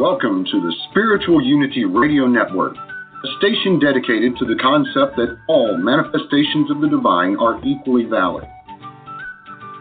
Welcome 0.00 0.46
to 0.46 0.58
the 0.58 0.74
Spiritual 0.88 1.44
Unity 1.44 1.84
Radio 1.84 2.26
Network, 2.26 2.74
a 2.74 3.28
station 3.36 3.78
dedicated 3.78 4.38
to 4.38 4.46
the 4.46 4.56
concept 4.56 5.16
that 5.16 5.36
all 5.48 5.76
manifestations 5.76 6.70
of 6.70 6.80
the 6.80 6.88
divine 6.88 7.36
are 7.36 7.60
equally 7.62 8.04
valid. 8.04 8.44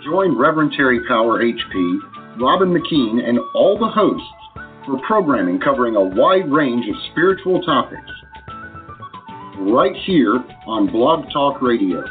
Join 0.04 0.38
Reverend 0.38 0.74
Terry 0.76 1.00
Power 1.08 1.42
HP, 1.42 2.00
Robin 2.42 2.76
McKean, 2.76 3.24
and 3.24 3.40
all 3.56 3.80
the 3.80 3.88
hosts 3.88 4.28
for 4.86 5.00
programming 5.08 5.62
covering 5.62 5.96
a 5.96 6.04
wide 6.04 6.52
range 6.52 6.86
of 6.90 6.96
spiritual 7.12 7.62
topics. 7.62 8.12
Right 9.60 9.96
here 10.06 10.44
on 10.68 10.92
Blog 10.92 11.32
Talk 11.32 11.62
Radio. 11.62 12.04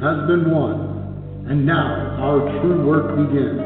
Has 0.00 0.28
been 0.28 0.50
won, 0.54 1.44
and 1.50 1.66
now 1.66 2.14
our 2.22 2.38
true 2.60 2.86
work 2.86 3.18
begins. 3.18 3.58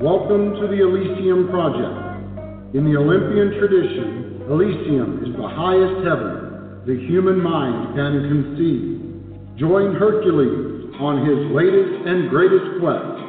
Welcome 0.00 0.56
to 0.56 0.68
the 0.72 0.80
Elysium 0.80 1.50
Project. 1.50 2.74
In 2.74 2.88
the 2.90 2.96
Olympian 2.96 3.60
tradition, 3.60 4.40
Elysium 4.48 5.20
is 5.28 5.36
the 5.36 5.48
highest 5.48 6.00
heaven 6.06 6.80
the 6.86 6.96
human 6.96 7.42
mind 7.42 7.94
can 7.94 8.24
conceive. 8.24 9.58
Join 9.58 9.96
Hercules 9.96 10.94
on 10.98 11.28
his 11.28 11.52
latest 11.52 12.08
and 12.08 12.30
greatest 12.30 12.80
quest, 12.80 13.20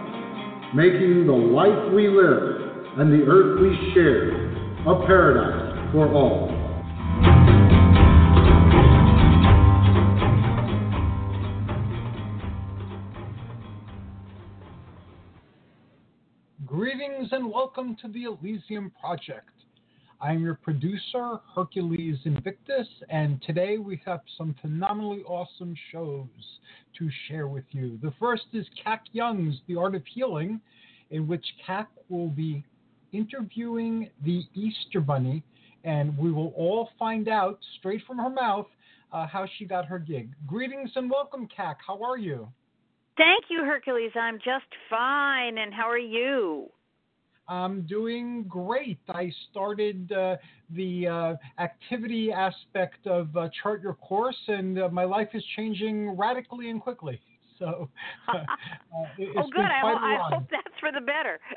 making 0.74 1.28
the 1.28 1.36
life 1.36 1.92
we 1.92 2.08
live 2.08 2.96
and 2.96 3.12
the 3.12 3.28
earth 3.28 3.60
we 3.60 3.92
share 3.94 4.32
a 4.88 5.06
paradise 5.06 5.92
for 5.92 6.08
all. 6.14 6.47
Greetings 17.28 17.44
and 17.44 17.54
welcome 17.54 17.98
to 18.02 18.08
the 18.08 18.24
Elysium 18.24 18.90
Project. 19.02 19.50
I 20.22 20.32
am 20.32 20.42
your 20.44 20.54
producer, 20.56 21.40
Hercules 21.54 22.18
Invictus, 22.24 22.88
and 23.10 23.42
today 23.42 23.78
we 23.78 24.02
have 24.06 24.22
some 24.38 24.56
phenomenally 24.62 25.24
awesome 25.24 25.76
shows 25.92 26.28
to 26.98 27.10
share 27.28 27.48
with 27.48 27.66
you. 27.72 28.00
The 28.02 28.14
first 28.18 28.44
is 28.54 28.66
Kac 28.82 29.04
Young's 29.12 29.56
The 29.68 29.76
Art 29.76 29.94
of 29.94 30.04
Healing, 30.06 30.62
in 31.10 31.28
which 31.28 31.46
Kac 31.66 31.90
will 32.08 32.30
be 32.30 32.64
interviewing 33.12 34.10
the 34.24 34.44
Easter 34.54 35.02
Bunny, 35.02 35.44
and 35.84 36.18
we 36.18 36.32
will 36.32 36.54
all 36.56 36.92
find 36.98 37.28
out 37.28 37.60
straight 37.80 38.04
from 38.08 38.20
her 38.20 38.30
mouth 38.30 38.68
uh, 39.12 39.28
how 39.28 39.46
she 39.58 39.66
got 39.66 39.86
her 39.86 40.00
gig. 40.00 40.30
Greetings 40.46 40.92
and 40.96 41.10
welcome, 41.10 41.46
Kac. 41.54 41.80
How 41.86 42.02
are 42.02 42.18
you? 42.18 42.48
Thank 43.18 43.46
you, 43.50 43.66
Hercules. 43.66 44.12
I'm 44.16 44.38
just 44.38 44.72
fine. 44.90 45.58
And 45.58 45.74
how 45.74 45.90
are 45.90 45.98
you? 45.98 46.70
I'm 47.48 47.82
doing 47.84 48.44
great. 48.48 49.00
I 49.10 49.32
started 49.50 50.12
uh, 50.12 50.36
the 50.72 51.08
uh, 51.08 51.36
activity 51.62 52.32
aspect 52.32 53.08
of 53.08 53.36
uh, 53.38 53.50
Chart 53.62 53.82
Your 53.82 53.94
Course, 53.96 54.38
and 54.48 54.80
uh, 54.80 54.90
my 54.90 55.06
life 55.06 55.30
is 55.34 55.44
changing 55.56 56.18
radically 56.18 56.70
and 56.70 56.82
quickly. 56.82 57.22
So, 57.60 57.90
uh, 58.28 58.44
it- 59.18 59.30
oh, 59.36 59.42
it's 59.42 59.50
good. 59.52 59.66
I, 59.66 59.82
quite 59.82 59.98
ho- 59.98 60.06
a 60.06 60.10
I 60.10 60.36
hope 60.36 60.48
that's 60.52 60.80
for 60.80 60.92
the 60.92 61.02
better. 61.02 61.40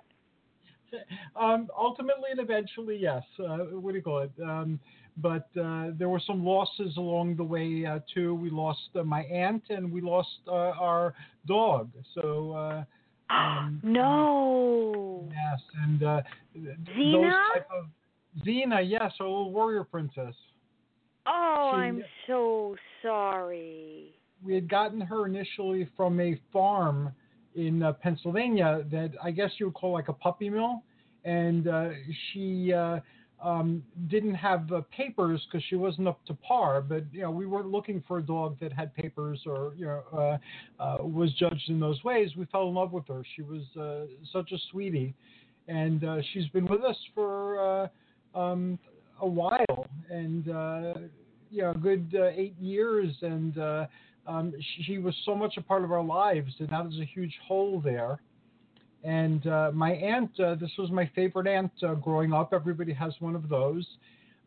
Um, 1.40 1.68
ultimately 1.78 2.30
and 2.32 2.40
eventually, 2.40 2.96
yes. 2.96 3.22
Uh, 3.38 3.58
what 3.78 3.92
do 3.92 3.98
you 3.98 4.02
call 4.02 4.22
it? 4.22 4.32
Um, 4.42 4.80
but 5.18 5.48
uh, 5.56 5.90
there 5.96 6.08
were 6.08 6.18
some 6.26 6.44
losses 6.44 6.96
along 6.96 7.36
the 7.36 7.44
way 7.44 7.86
uh, 7.86 8.00
too. 8.12 8.34
We 8.34 8.50
lost 8.50 8.80
uh, 8.96 9.04
my 9.04 9.20
aunt 9.22 9.62
and 9.68 9.92
we 9.92 10.00
lost 10.00 10.40
uh, 10.48 10.50
our 10.52 11.14
dog. 11.46 11.90
So. 12.14 12.84
Um, 13.30 13.80
no. 13.84 15.28
Yes, 15.30 15.60
and 15.82 16.02
uh, 16.02 16.22
th- 16.54 16.64
those 16.64 16.96
Xena? 16.96 17.38
type 17.54 17.68
of 17.72 17.86
Xena, 18.44 18.80
yes, 18.88 19.12
our 19.20 19.26
little 19.26 19.52
warrior 19.52 19.84
princess. 19.84 20.34
Oh, 21.26 21.70
She- 21.72 21.76
I'm 21.76 22.04
so 22.26 22.76
sorry. 23.02 24.14
We 24.42 24.54
had 24.54 24.68
gotten 24.70 25.00
her 25.00 25.26
initially 25.26 25.86
from 25.96 26.18
a 26.18 26.40
farm 26.52 27.12
in 27.54 27.82
uh, 27.82 27.92
Pennsylvania 27.92 28.84
that 28.90 29.10
I 29.22 29.30
guess 29.30 29.50
you 29.58 29.66
would 29.66 29.74
call 29.74 29.92
like 29.92 30.08
a 30.08 30.14
puppy 30.14 30.48
mill, 30.48 30.82
and 31.24 31.68
uh, 31.68 31.90
she 32.32 32.72
uh, 32.72 33.00
um, 33.42 33.82
didn't 34.08 34.34
have 34.34 34.70
uh, 34.72 34.82
papers 34.94 35.46
because 35.46 35.64
she 35.68 35.76
wasn't 35.76 36.08
up 36.08 36.24
to 36.26 36.34
par. 36.34 36.80
But 36.80 37.04
you 37.12 37.22
know, 37.22 37.30
we 37.30 37.46
weren't 37.46 37.68
looking 37.68 38.02
for 38.06 38.18
a 38.18 38.22
dog 38.22 38.58
that 38.60 38.72
had 38.72 38.94
papers 38.94 39.40
or 39.46 39.72
you 39.76 39.86
know 39.86 40.02
uh, 40.12 40.82
uh, 40.82 41.04
was 41.04 41.32
judged 41.34 41.68
in 41.68 41.80
those 41.80 42.02
ways. 42.04 42.30
We 42.36 42.46
fell 42.46 42.68
in 42.68 42.74
love 42.74 42.92
with 42.92 43.06
her. 43.08 43.22
She 43.36 43.42
was 43.42 43.62
uh, 43.78 44.06
such 44.32 44.52
a 44.52 44.58
sweetie, 44.70 45.14
and 45.68 46.04
uh, 46.04 46.16
she's 46.32 46.48
been 46.48 46.66
with 46.66 46.82
us 46.84 46.96
for 47.14 47.88
uh, 48.34 48.38
um, 48.38 48.78
a 49.20 49.28
while, 49.28 49.86
and 50.10 50.46
you 51.50 51.62
know, 51.62 51.70
a 51.70 51.78
good 51.78 52.14
eight 52.36 52.56
years, 52.60 53.14
and 53.22 53.58
um, 54.26 54.52
she, 54.84 54.98
was 54.98 55.14
so 55.24 55.34
much 55.34 55.56
a 55.56 55.62
part 55.62 55.82
of 55.82 55.92
our 55.92 56.04
lives, 56.04 56.52
and 56.58 56.70
now 56.70 56.82
there's 56.82 57.00
a 57.00 57.04
huge 57.04 57.34
hole 57.46 57.80
there. 57.80 58.20
And 59.02 59.46
uh, 59.46 59.70
my 59.72 59.92
aunt, 59.92 60.38
uh, 60.40 60.56
this 60.56 60.70
was 60.78 60.90
my 60.90 61.10
favorite 61.14 61.46
aunt 61.46 61.72
uh, 61.82 61.94
growing 61.94 62.32
up. 62.32 62.52
Everybody 62.52 62.92
has 62.92 63.14
one 63.20 63.34
of 63.34 63.48
those. 63.48 63.86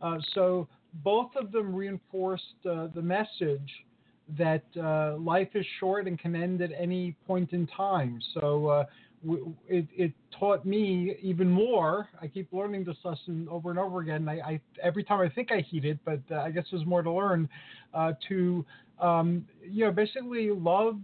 Uh, 0.01 0.17
so 0.35 0.67
both 1.03 1.31
of 1.35 1.51
them 1.51 1.73
reinforced 1.73 2.43
uh, 2.69 2.87
the 2.93 3.01
message 3.01 3.85
that 4.37 4.63
uh, 4.81 5.17
life 5.17 5.49
is 5.55 5.65
short 5.79 6.07
and 6.07 6.19
can 6.19 6.35
end 6.35 6.61
at 6.61 6.71
any 6.77 7.15
point 7.25 7.51
in 7.51 7.67
time. 7.67 8.19
So 8.35 8.85
w- 9.25 9.53
it, 9.67 9.87
it 9.95 10.13
taught 10.39 10.65
me 10.65 11.15
even 11.21 11.49
more. 11.49 12.07
I 12.21 12.27
keep 12.27 12.53
learning 12.53 12.85
this 12.85 12.97
lesson 13.03 13.47
over 13.49 13.69
and 13.69 13.79
over 13.79 13.99
again. 13.99 14.29
I, 14.29 14.39
I 14.39 14.61
every 14.81 15.03
time 15.03 15.19
I 15.19 15.29
think 15.29 15.51
I 15.51 15.59
heed 15.61 15.83
it, 15.83 15.99
but 16.05 16.19
I 16.31 16.51
guess 16.51 16.65
there's 16.71 16.85
more 16.85 17.01
to 17.01 17.11
learn. 17.11 17.49
To 18.29 18.65
um, 18.99 19.45
you 19.61 19.85
know, 19.85 19.91
basically 19.91 20.51
love 20.51 20.99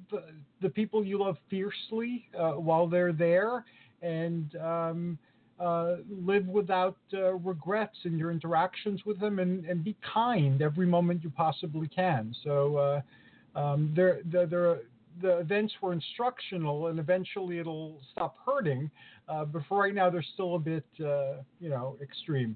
the 0.61 0.69
people 0.69 1.03
you 1.05 1.19
love 1.19 1.37
fiercely 1.49 2.27
uh, 2.37 2.51
while 2.51 2.87
they're 2.87 3.13
there, 3.13 3.65
and 4.01 4.55
um, 4.57 5.17
uh, 5.59 5.95
live 6.09 6.47
without 6.47 6.97
uh, 7.13 7.33
regrets 7.33 7.97
in 8.05 8.17
your 8.17 8.31
interactions 8.31 9.01
with 9.05 9.19
them, 9.19 9.39
and, 9.39 9.65
and 9.65 9.83
be 9.83 9.95
kind 10.13 10.61
every 10.61 10.85
moment 10.85 11.23
you 11.23 11.29
possibly 11.29 11.87
can. 11.87 12.33
So 12.43 12.77
uh, 12.77 13.59
um, 13.59 13.91
there, 13.95 14.19
there, 14.25 14.79
the 15.21 15.37
events 15.39 15.73
were 15.81 15.93
instructional, 15.93 16.87
and 16.87 16.99
eventually 16.99 17.59
it'll 17.59 17.99
stop 18.11 18.35
hurting. 18.45 18.89
Uh, 19.27 19.45
but 19.45 19.61
for 19.67 19.79
right 19.79 19.93
now, 19.93 20.09
they're 20.09 20.25
still 20.33 20.55
a 20.55 20.59
bit, 20.59 20.85
uh, 21.01 21.41
you 21.59 21.69
know, 21.69 21.97
extreme. 22.01 22.55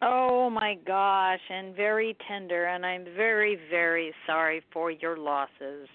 Oh 0.00 0.48
my 0.48 0.78
gosh, 0.86 1.40
and 1.50 1.74
very 1.74 2.16
tender, 2.28 2.66
and 2.66 2.86
I'm 2.86 3.04
very, 3.16 3.58
very 3.68 4.14
sorry 4.26 4.62
for 4.72 4.92
your 4.92 5.16
losses. 5.16 5.88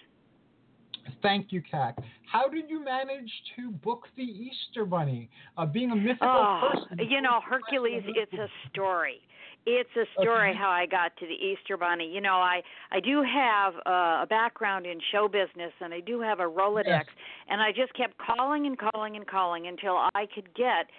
Thank 1.22 1.52
you, 1.52 1.62
Kat. 1.68 1.98
How 2.30 2.48
did 2.48 2.68
you 2.68 2.84
manage 2.84 3.30
to 3.56 3.70
book 3.70 4.06
the 4.16 4.22
Easter 4.22 4.84
Bunny? 4.84 5.28
Uh, 5.56 5.66
being 5.66 5.90
a 5.90 5.96
mythical 5.96 6.28
Oh, 6.28 6.72
person. 6.72 6.98
you 7.08 7.20
know, 7.20 7.40
Hercules, 7.48 8.02
it's 8.06 8.32
a 8.32 8.48
story. 8.70 9.20
It's 9.66 9.88
a 9.96 10.04
story 10.20 10.50
Okay. 10.50 10.58
how 10.58 10.68
I 10.68 10.84
got 10.84 11.16
to 11.16 11.26
the 11.26 11.32
Easter 11.32 11.78
Bunny. 11.78 12.06
You 12.06 12.20
know, 12.20 12.34
I 12.36 12.62
I 12.90 13.00
do 13.00 13.22
have 13.22 13.74
uh, 13.86 14.22
a 14.22 14.26
background 14.28 14.84
in 14.84 15.00
show 15.10 15.26
business, 15.26 15.72
and 15.80 15.94
I 15.94 16.00
do 16.00 16.20
have 16.20 16.40
a 16.40 16.44
Rolodex, 16.44 16.84
Yes. 16.86 17.06
and 17.48 17.62
I 17.62 17.72
just 17.72 17.94
kept 17.94 18.14
calling 18.18 18.66
and 18.66 18.76
calling 18.78 19.16
and 19.16 19.26
calling 19.26 19.66
until 19.66 19.96
I 20.14 20.26
could 20.34 20.52
get 20.54 20.90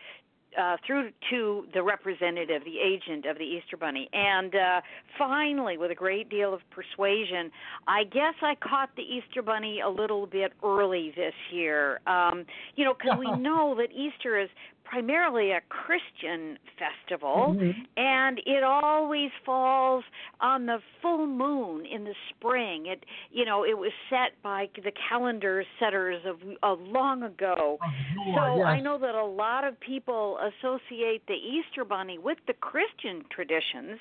uh, 0.57 0.77
through 0.85 1.11
to 1.29 1.65
the 1.73 1.83
representative, 1.83 2.63
the 2.63 2.79
agent 2.79 3.25
of 3.25 3.37
the 3.37 3.43
Easter 3.43 3.77
Bunny. 3.77 4.09
And 4.13 4.55
uh, 4.55 4.81
finally, 5.17 5.77
with 5.77 5.91
a 5.91 5.95
great 5.95 6.29
deal 6.29 6.53
of 6.53 6.61
persuasion, 6.71 7.51
I 7.87 8.03
guess 8.03 8.35
I 8.41 8.55
caught 8.55 8.89
the 8.95 9.03
Easter 9.03 9.41
Bunny 9.41 9.81
a 9.81 9.89
little 9.89 10.27
bit 10.27 10.53
early 10.63 11.13
this 11.15 11.33
year. 11.51 11.99
Um, 12.07 12.45
you 12.75 12.85
know, 12.85 12.93
because 12.93 13.19
we 13.19 13.31
know 13.39 13.75
that 13.75 13.91
Easter 13.91 14.39
is 14.39 14.49
primarily 14.85 15.51
a 15.51 15.61
Christian 15.69 16.57
festival, 16.77 17.55
Mhm. 17.57 17.87
and 17.97 18.39
it 18.45 18.63
always 18.63 19.31
falls 19.43 20.05
on 20.39 20.65
the 20.67 20.81
full 21.01 21.25
moon 21.25 21.85
in 21.85 22.03
the 22.03 22.15
spring. 22.29 22.85
It, 22.85 23.03
you 23.31 23.45
know, 23.45 23.63
it 23.65 23.77
was 23.77 23.91
set 24.09 24.41
by 24.41 24.69
the 24.81 24.91
calendar 25.09 25.65
setters 25.79 26.23
of, 26.25 26.37
of 26.63 26.79
long 26.81 27.23
ago. 27.23 27.79
Of 27.81 27.91
So 28.35 28.55
yore, 28.57 28.65
I 28.67 28.79
know 28.79 28.97
that 28.99 29.15
a 29.15 29.25
lot 29.25 29.63
of 29.63 29.79
people 29.79 30.37
associate 30.39 31.25
the 31.27 31.35
Easter 31.35 31.83
Bunny 31.83 32.17
with 32.17 32.37
the 32.45 32.53
Christian 32.53 33.25
traditions, 33.29 33.99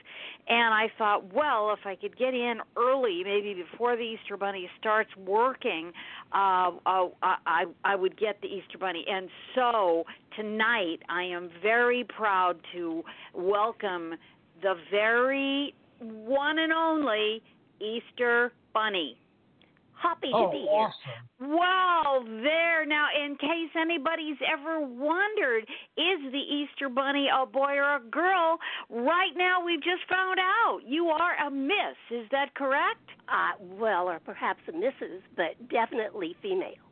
and 0.49 0.75
I 0.75 0.89
thought, 0.99 1.33
well, 1.33 1.71
if 1.73 1.87
I 1.87 1.95
could 1.97 2.17
get 2.17 2.35
in 2.35 2.61
early, 2.77 3.23
maybe 3.25 3.55
before 3.55 3.97
the 3.97 4.03
Easter 4.03 4.37
Bunny 4.37 4.69
starts 4.79 5.11
working, 5.17 5.93
uh, 6.33 6.73
uh, 6.87 7.09
I, 7.23 7.37
I 7.47 7.65
I 7.85 7.95
would 7.97 8.17
get 8.19 8.41
the 8.43 8.49
Easter 8.49 8.79
Bunny. 8.79 9.05
And 9.09 9.29
so 9.55 10.05
tonight, 10.37 10.74
I 11.09 11.23
am 11.23 11.51
very 11.63 12.05
proud 12.05 12.57
to 12.73 13.03
welcome 13.33 14.15
the 14.63 14.75
very 14.91 15.75
one 16.01 16.59
and 16.59 16.73
only 16.73 17.43
Easter 17.81 18.53
Bunny. 18.73 19.17
Happy 19.97 20.29
to 20.31 20.37
Oh, 20.37 20.51
be 20.51 20.59
here. 20.59 20.69
awesome. 20.69 21.57
Wow, 21.57 22.25
there. 22.43 22.85
Now, 22.85 23.07
in 23.25 23.37
case 23.37 23.71
anybody's 23.81 24.37
ever 24.53 24.81
wondered, 24.81 25.63
is 25.97 26.33
the 26.33 26.39
Easter 26.39 26.89
Bunny 26.89 27.29
a 27.33 27.47
boy 27.47 27.77
or 27.77 27.97
a 27.97 28.01
girl? 28.01 28.59
Right 28.91 29.35
now, 29.37 29.65
we've 29.65 29.83
just 29.83 30.03
found 30.11 30.39
out. 30.41 30.81
You 30.85 31.09
are 31.09 31.37
a 31.47 31.51
miss. 31.51 31.97
Is 32.11 32.29
that 32.33 32.53
correct? 32.55 33.09
Uh, 33.29 33.53
well, 33.61 34.09
or 34.09 34.19
perhaps 34.19 34.61
a 34.69 34.73
missus, 34.73 35.23
but 35.37 35.69
definitely 35.71 36.35
female. 36.43 36.84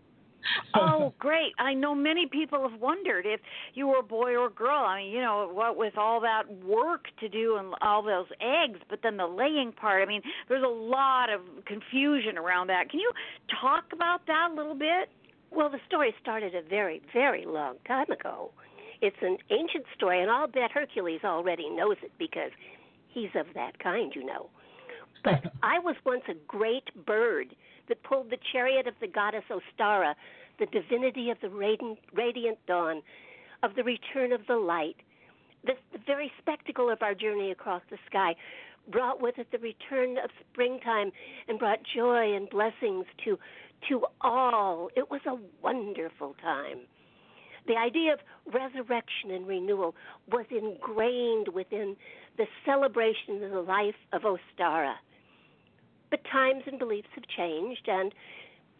Oh, 0.75 1.13
great. 1.19 1.53
I 1.59 1.75
know 1.75 1.95
many 1.95 2.27
people 2.27 2.69
have 2.69 2.81
wondered 2.81 3.27
if 3.27 3.41
you 3.75 3.87
were 3.87 3.99
a 3.99 4.03
boy 4.03 4.33
or 4.33 4.47
a 4.47 4.51
girl. 4.51 4.85
I 4.85 5.03
mean, 5.03 5.13
you 5.13 5.21
know, 5.21 5.51
what 5.53 5.77
with 5.77 5.97
all 5.99 6.21
that 6.21 6.45
work 6.65 7.07
to 7.21 7.29
do 7.29 7.57
and 7.57 7.75
all 7.83 8.03
those 8.03 8.27
eggs, 8.41 8.81
but 8.89 9.01
then 9.03 9.17
the 9.17 9.27
laying 9.27 9.73
part. 9.73 10.03
I 10.03 10.07
mean, 10.07 10.23
there's 10.49 10.65
a 10.65 10.69
lot 10.69 11.31
of 11.31 11.41
confusion 11.67 12.39
around 12.39 12.69
that. 12.69 12.91
Can 12.91 13.01
you 13.01 13.13
talk 13.61 13.85
about 13.93 14.27
that 14.27 14.49
a 14.53 14.55
little 14.55 14.75
bit? 14.75 15.11
Well, 15.51 15.71
the 15.71 15.81
story 15.87 16.15
started 16.21 16.55
a 16.55 16.63
very, 16.63 17.03
very 17.13 17.45
long 17.45 17.77
time 17.87 18.11
ago. 18.11 18.51
It's 19.03 19.17
an 19.21 19.37
ancient 19.51 19.85
story, 19.95 20.23
and 20.23 20.31
I'll 20.31 20.47
bet 20.47 20.71
Hercules 20.71 21.21
already 21.25 21.69
knows 21.69 21.97
it 22.03 22.13
because 22.19 22.51
he's 23.09 23.31
of 23.35 23.47
that 23.55 23.79
kind, 23.79 24.13
you 24.15 24.25
know. 24.25 24.49
But 25.25 25.53
I 25.63 25.79
was 25.79 25.97
once 26.07 26.23
a 26.29 26.35
great 26.47 26.89
bird 27.05 27.55
that 27.89 28.03
pulled 28.03 28.31
the 28.31 28.39
chariot 28.53 28.87
of 28.87 28.95
the 29.01 29.09
goddess 29.09 29.45
Ostara, 29.51 30.15
the 30.59 30.67
divinity 30.67 31.31
of 31.31 31.39
the 31.41 31.51
radiant, 31.51 31.99
radiant 32.15 32.59
dawn, 32.67 33.03
of 33.63 33.75
the 33.75 33.85
return 33.85 34.33
of 34.33 34.41
the 34.47 34.57
light. 34.57 34.97
This, 35.65 35.77
the 35.93 36.01
very 36.07 36.31
spectacle 36.41 36.91
of 36.91 37.03
our 37.03 37.15
journey 37.15 37.51
across 37.51 37.83
the 37.91 37.99
sky 38.07 38.35
brought 38.91 39.21
with 39.23 39.39
it 39.39 39.47
the 39.53 39.59
return 39.59 40.19
of 40.19 40.31
springtime 40.51 41.13
and 41.49 41.59
brought 41.59 41.79
joy 41.95 42.35
and 42.35 42.51
blessings 42.51 43.07
to 43.25 43.39
to 43.89 44.07
all. 44.21 44.91
It 44.97 45.11
was 45.11 45.21
a 45.27 45.37
wonderful 45.61 46.37
time. 46.41 46.81
The 47.67 47.77
idea 47.77 48.15
of 48.15 48.21
resurrection 48.53 49.31
and 49.31 49.47
renewal 49.47 49.95
was 50.31 50.47
ingrained 50.51 51.49
within 51.49 51.97
the 52.37 52.47
celebration 52.65 53.43
of 53.43 53.51
the 53.51 53.61
life 53.61 53.95
of 54.13 54.23
Ostara. 54.23 54.95
But 56.13 56.21
times 56.31 56.63
and 56.67 56.79
beliefs 56.79 57.09
have 57.15 57.25
changed, 57.27 57.89
and 57.89 58.15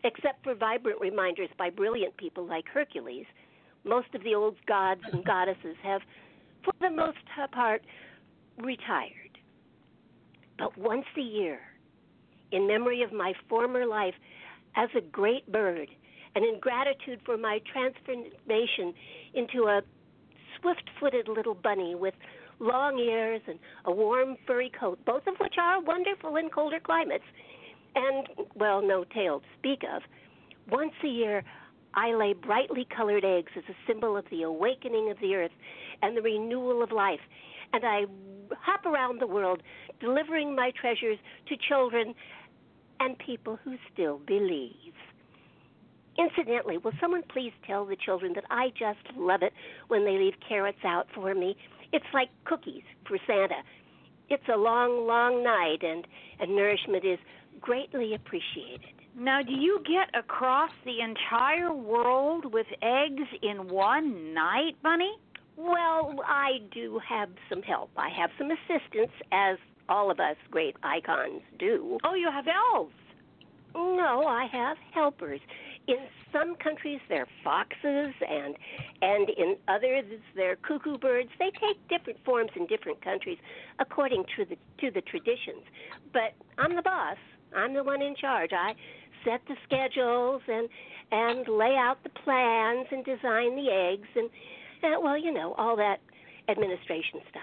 except 0.05 0.45
for 0.45 0.55
vibrant 0.55 1.01
reminders 1.01 1.49
by 1.57 1.71
brilliant 1.71 2.15
people 2.19 2.45
like 2.45 2.67
Hercules, 2.69 3.25
most 3.85 4.15
of 4.15 4.23
the 4.23 4.35
old 4.35 4.57
gods 4.67 5.01
and 5.11 5.25
goddesses 5.25 5.77
have, 5.83 6.03
for 6.63 6.75
the 6.81 6.91
most 6.91 7.17
part, 7.51 7.81
retired. 8.59 9.39
But 10.59 10.77
once 10.77 11.07
a 11.17 11.23
year, 11.23 11.59
in 12.51 12.67
memory 12.67 13.03
of 13.03 13.15
my 13.15 13.33
former 13.49 13.87
life 13.87 14.15
as 14.77 14.91
a 14.95 15.01
great 15.01 15.51
bird, 15.51 15.89
and 16.35 16.45
in 16.45 16.61
gratitude 16.61 17.21
for 17.25 17.39
my 17.39 17.61
transformation 17.73 18.93
into 19.33 19.69
a 19.69 19.81
swift 20.61 20.85
footed 21.01 21.29
little 21.29 21.55
bunny 21.55 21.95
with 21.95 22.15
long 22.63 22.99
ears 22.99 23.43
and 23.47 23.59
a 23.85 23.93
warm 23.93 24.37
furry 24.47 24.71
coat, 24.79 24.99
both 25.05 25.27
of 25.27 25.35
which 25.41 25.55
are 25.61 25.83
wonderful 25.83 26.37
in 26.37 26.49
colder 26.49 26.81
climates, 26.81 27.25
and, 27.95 28.29
well, 28.55 28.81
no 28.81 29.05
tail 29.05 29.41
to 29.41 29.47
speak 29.59 29.83
of. 29.95 30.03
Once 30.71 30.93
a 31.05 31.09
year, 31.09 31.45
I 31.95 32.15
lay 32.15 32.33
brightly 32.33 32.87
colored 32.97 33.25
eggs 33.25 33.53
as 33.57 33.65
a 33.69 33.77
symbol 33.87 34.17
of 34.17 34.25
the 34.31 34.43
awakening 34.43 35.11
of 35.11 35.19
the 35.21 35.35
earth 35.35 35.51
and 36.01 36.17
the 36.17 36.23
renewal 36.23 36.83
of 36.83 36.91
life. 36.91 37.21
And 37.75 37.85
I 37.85 38.05
hop 38.61 38.87
around 38.87 39.21
the 39.21 39.27
world 39.27 39.63
delivering 40.01 40.55
my 40.55 40.73
treasures 40.81 41.19
to 41.49 41.57
children 41.69 42.15
and 43.01 43.19
people 43.19 43.59
who 43.65 43.77
still 43.93 44.21
believe. 44.27 44.95
Incidentally, 46.19 46.79
will 46.79 46.93
someone 47.01 47.23
please 47.33 47.53
tell 47.67 47.85
the 47.85 47.97
children 47.97 48.33
that 48.35 48.45
I 48.51 48.69
just 48.71 49.17
love 49.17 49.43
it 49.43 49.53
when 49.89 50.05
they 50.05 50.19
leave 50.19 50.35
carrots 50.47 50.85
out 50.85 51.07
for 51.15 51.35
me? 51.35 51.57
It's 51.93 52.07
like 52.15 52.29
cookies 52.45 52.83
for 53.07 53.19
Santa. 53.27 53.63
It's 54.29 54.49
a 54.53 54.57
long, 54.57 55.07
long 55.07 55.43
night, 55.43 55.83
and, 55.83 56.07
and 56.41 56.57
nourishment 56.57 57.05
is 57.05 57.19
greatly 57.61 58.15
appreciated. 58.15 58.95
Now, 59.17 59.43
do 59.43 59.53
you 59.53 59.83
get 59.87 60.09
across 60.19 60.71
the 60.87 61.01
entire 61.01 61.73
world 61.73 62.53
with 62.53 62.67
eggs 62.81 63.29
in 63.43 63.69
one 63.69 64.33
night, 64.33 64.73
Bunny? 64.83 65.19
Well, 65.57 66.15
I 66.27 66.61
do 66.73 66.99
have 67.07 67.29
some 67.51 67.63
help. 67.63 67.91
I 67.97 68.09
have 68.09 68.31
some 68.39 68.51
assistance, 68.51 69.13
as 69.31 69.59
all 69.89 70.11
of 70.11 70.19
us 70.19 70.37
great 70.51 70.77
icons 70.83 71.43
do. 71.59 71.99
Oh, 72.05 72.15
you 72.15 72.31
have 72.31 72.47
elves. 72.49 72.95
No, 73.75 74.27
I 74.27 74.47
have 74.51 74.77
helpers. 74.93 75.41
In 75.89 75.97
some 76.33 76.55
countries, 76.57 77.01
they're 77.09 77.29
foxes, 77.43 78.15
and 78.29 78.55
and 79.03 79.29
in 79.31 79.57
others, 79.69 80.05
they're 80.35 80.57
cuckoo 80.57 80.97
birds. 80.97 81.29
They 81.39 81.51
take 81.51 81.77
different 81.89 82.19
forms 82.25 82.51
in 82.57 82.67
different 82.67 83.03
countries 83.03 83.39
according 83.79 84.25
to 84.37 84.45
the 84.45 84.57
to 84.81 84.91
the 84.91 85.01
traditions. 85.03 85.63
But 86.13 86.35
I'm 86.59 86.77
the 86.77 86.83
boss. 86.83 87.17
I'm 87.55 87.75
the 87.75 87.85
one 87.85 88.01
in 88.01 88.15
charge. 88.15 88.53
I 88.53 88.75
set 89.25 89.41
the 89.49 89.57
schedules 89.65 90.43
and 90.49 90.69
and 91.11 91.47
lay 91.49 91.77
out 91.77 92.03
the 92.03 92.11
plans 92.11 92.87
and 92.91 93.05
design 93.05 93.57
the 93.57 93.71
eggs 93.71 94.09
and 94.17 94.31
uh, 94.85 95.01
well, 95.01 95.17
you 95.17 95.33
know, 95.33 95.55
all 95.59 95.77
that 95.77 96.01
administration 96.53 97.21
stuff. 97.31 97.43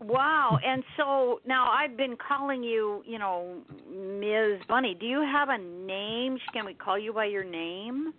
Wow. 0.00 0.58
And 0.64 0.82
so 0.96 1.40
now 1.46 1.70
I've 1.70 1.96
been 1.96 2.16
calling 2.16 2.62
you, 2.62 3.02
you 3.06 3.18
know, 3.18 3.56
Ms. 3.90 4.60
Bunny. 4.68 4.96
Do 4.98 5.06
you 5.06 5.20
have 5.20 5.48
a 5.48 5.58
name? 5.58 6.38
Can 6.52 6.66
we 6.66 6.74
call 6.74 6.98
you 6.98 7.12
by 7.12 7.24
your 7.26 7.44
name? 7.44 8.12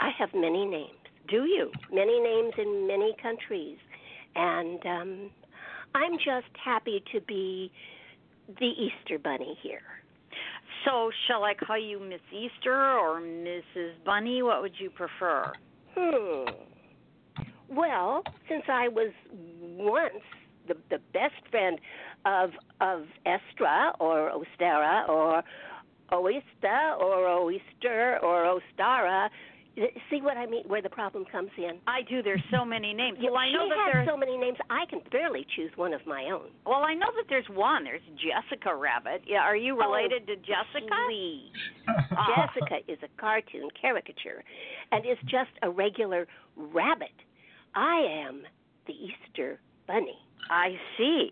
I 0.00 0.10
have 0.18 0.28
many 0.34 0.66
names. 0.66 0.90
Do 1.28 1.44
you? 1.44 1.72
many 1.92 2.20
names 2.20 2.52
in 2.58 2.86
many 2.86 3.14
countries, 3.20 3.78
and 4.36 4.84
um, 4.86 5.30
I'm 5.94 6.18
just 6.18 6.54
happy 6.62 7.02
to 7.12 7.20
be 7.22 7.72
the 8.60 8.66
Easter 8.66 9.18
Bunny 9.18 9.58
here. 9.62 9.80
So 10.84 11.10
shall 11.26 11.42
I 11.42 11.54
call 11.54 11.78
you 11.78 11.98
Miss 11.98 12.20
Easter 12.32 12.72
or 12.72 13.20
Mrs. 13.20 13.92
Bunny? 14.04 14.42
What 14.42 14.62
would 14.62 14.74
you 14.78 14.90
prefer? 14.90 15.52
Hmm. 15.96 16.50
Well, 17.68 18.22
since 18.48 18.64
I 18.68 18.88
was 18.88 19.12
once 19.32 20.22
the 20.68 20.74
the 20.90 20.98
best 21.12 21.34
friend 21.50 21.78
of 22.24 22.50
of 22.80 23.06
Estra 23.24 23.92
or 24.00 24.30
Ostara 24.30 25.08
or 25.08 25.42
Oista 26.12 26.98
or 27.00 27.28
Oyster 27.28 28.18
or 28.22 28.60
Ostara, 28.60 29.28
See 30.08 30.22
what 30.22 30.38
I 30.38 30.46
mean? 30.46 30.64
Where 30.66 30.80
the 30.80 30.88
problem 30.88 31.26
comes 31.30 31.50
in. 31.58 31.78
I 31.86 32.00
do. 32.08 32.22
There's 32.22 32.42
so 32.50 32.64
many 32.64 32.94
names. 32.94 33.18
Yeah, 33.20 33.28
well, 33.28 33.40
I 33.40 33.52
know 33.52 33.68
that 33.68 33.76
has 33.76 33.92
there's. 33.92 34.08
so 34.08 34.16
many 34.16 34.38
names. 34.38 34.56
I 34.70 34.86
can 34.88 35.00
barely 35.12 35.46
choose 35.54 35.70
one 35.76 35.92
of 35.92 36.00
my 36.06 36.30
own. 36.32 36.48
Well, 36.64 36.80
I 36.80 36.94
know 36.94 37.08
that 37.14 37.26
there's 37.28 37.44
one. 37.50 37.84
There's 37.84 38.00
Jessica 38.16 38.74
Rabbit. 38.74 39.22
Yeah, 39.26 39.40
are 39.40 39.56
you 39.56 39.78
related 39.78 40.22
oh, 40.24 40.32
to 40.32 40.36
Jessica? 40.36 40.96
Please. 41.06 41.52
Jessica 42.08 42.90
is 42.90 42.98
a 43.04 43.20
cartoon 43.20 43.68
caricature 43.78 44.42
and 44.92 45.04
is 45.04 45.18
just 45.24 45.52
a 45.62 45.68
regular 45.68 46.26
rabbit. 46.56 47.12
I 47.76 48.26
am 48.26 48.42
the 48.86 48.94
Easter 48.94 49.60
Bunny. 49.86 50.18
I 50.50 50.70
see. 50.96 51.30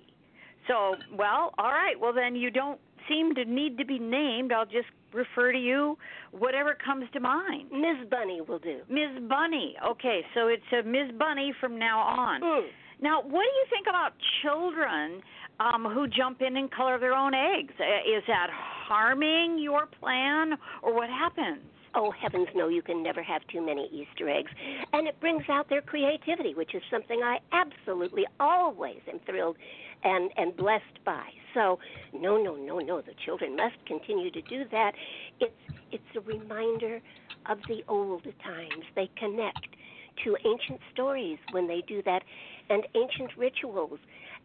So, 0.68 0.94
well, 1.16 1.52
all 1.58 1.70
right. 1.72 1.98
Well, 1.98 2.12
then 2.12 2.34
you 2.36 2.50
don't 2.50 2.78
seem 3.08 3.34
to 3.34 3.44
need 3.44 3.78
to 3.78 3.84
be 3.84 3.98
named. 3.98 4.52
I'll 4.52 4.64
just 4.64 4.88
refer 5.12 5.52
to 5.52 5.58
you 5.58 5.96
whatever 6.32 6.76
comes 6.84 7.06
to 7.12 7.20
mind. 7.20 7.70
Miss 7.70 8.08
Bunny 8.10 8.40
will 8.40 8.58
do. 8.58 8.80
Ms. 8.88 9.22
Bunny. 9.28 9.76
Okay, 9.86 10.20
so 10.34 10.48
it's 10.48 10.62
a 10.72 10.86
Ms. 10.86 11.12
Bunny 11.18 11.52
from 11.60 11.78
now 11.78 12.00
on. 12.00 12.40
Mm. 12.42 12.62
Now, 13.00 13.20
what 13.20 13.30
do 13.30 13.36
you 13.36 13.66
think 13.70 13.86
about 13.88 14.12
children 14.42 15.20
um, 15.60 15.86
who 15.92 16.06
jump 16.08 16.40
in 16.40 16.56
and 16.56 16.70
color 16.70 16.98
their 16.98 17.12
own 17.12 17.34
eggs? 17.34 17.72
Uh, 17.78 18.16
Is 18.16 18.22
that 18.26 18.48
harming 18.50 19.58
your 19.58 19.86
plan, 19.86 20.52
or 20.82 20.94
what 20.94 21.08
happens? 21.08 21.60
Oh, 21.96 22.10
heavens 22.10 22.48
no, 22.56 22.68
you 22.68 22.82
can 22.82 23.02
never 23.02 23.22
have 23.22 23.42
too 23.52 23.64
many 23.64 23.88
Easter 23.92 24.28
eggs. 24.28 24.50
And 24.92 25.06
it 25.06 25.18
brings 25.20 25.44
out 25.48 25.68
their 25.68 25.82
creativity, 25.82 26.54
which 26.54 26.74
is 26.74 26.82
something 26.90 27.20
I 27.22 27.38
absolutely 27.52 28.24
always 28.40 29.00
am 29.08 29.20
thrilled 29.26 29.56
and, 30.02 30.30
and 30.36 30.56
blessed 30.56 31.04
by. 31.04 31.24
So, 31.54 31.78
no, 32.12 32.36
no, 32.36 32.56
no, 32.56 32.80
no, 32.80 33.00
the 33.00 33.14
children 33.24 33.56
must 33.56 33.76
continue 33.86 34.30
to 34.32 34.42
do 34.42 34.64
that. 34.72 34.92
It's, 35.40 35.52
it's 35.92 36.16
a 36.16 36.20
reminder 36.20 37.00
of 37.48 37.58
the 37.68 37.82
old 37.86 38.24
times. 38.42 38.84
They 38.96 39.08
connect 39.16 39.76
to 40.24 40.36
ancient 40.44 40.80
stories 40.92 41.38
when 41.52 41.68
they 41.68 41.82
do 41.86 42.02
that 42.02 42.22
and 42.70 42.82
ancient 42.96 43.36
rituals. 43.36 43.98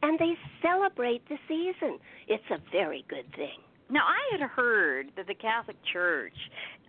And 0.04 0.20
they 0.20 0.34
celebrate 0.62 1.28
the 1.30 1.38
season. 1.48 1.98
It's 2.28 2.44
a 2.52 2.58
very 2.72 3.06
good 3.10 3.26
thing. 3.36 3.58
Now, 3.90 4.02
I 4.02 4.38
had 4.38 4.48
heard 4.48 5.08
that 5.18 5.28
the 5.28 5.34
Catholic 5.34 5.78
Church 5.92 6.34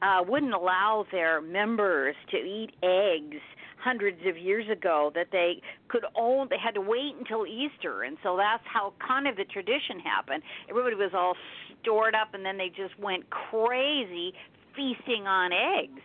uh, 0.03 0.23
wouldn't 0.27 0.53
allow 0.53 1.07
their 1.11 1.41
members 1.41 2.15
to 2.31 2.37
eat 2.37 2.73
eggs 2.83 3.41
hundreds 3.83 4.21
of 4.27 4.37
years 4.37 4.69
ago. 4.71 5.11
That 5.15 5.29
they 5.33 5.63
could 5.89 6.05
only 6.15 6.49
they 6.51 6.59
had 6.63 6.75
to 6.75 6.81
wait 6.81 7.15
until 7.19 7.47
Easter, 7.47 8.03
and 8.03 8.19
so 8.23 8.37
that's 8.37 8.63
how 8.67 8.93
kind 9.07 9.27
of 9.27 9.37
the 9.37 9.45
tradition 9.45 9.99
happened. 10.05 10.43
Everybody 10.69 10.97
was 10.97 11.13
all 11.15 11.35
stored 11.81 12.15
up, 12.15 12.35
and 12.35 12.45
then 12.45 12.59
they 12.59 12.69
just 12.69 12.99
went 12.99 13.31
crazy 13.31 14.35
feasting 14.77 15.27
on 15.27 15.53
eggs. 15.53 16.03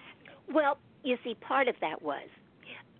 Well, 0.53 0.77
you 1.03 1.17
see, 1.23 1.35
part 1.35 1.67
of 1.67 1.75
that 1.81 2.01
was 2.01 2.27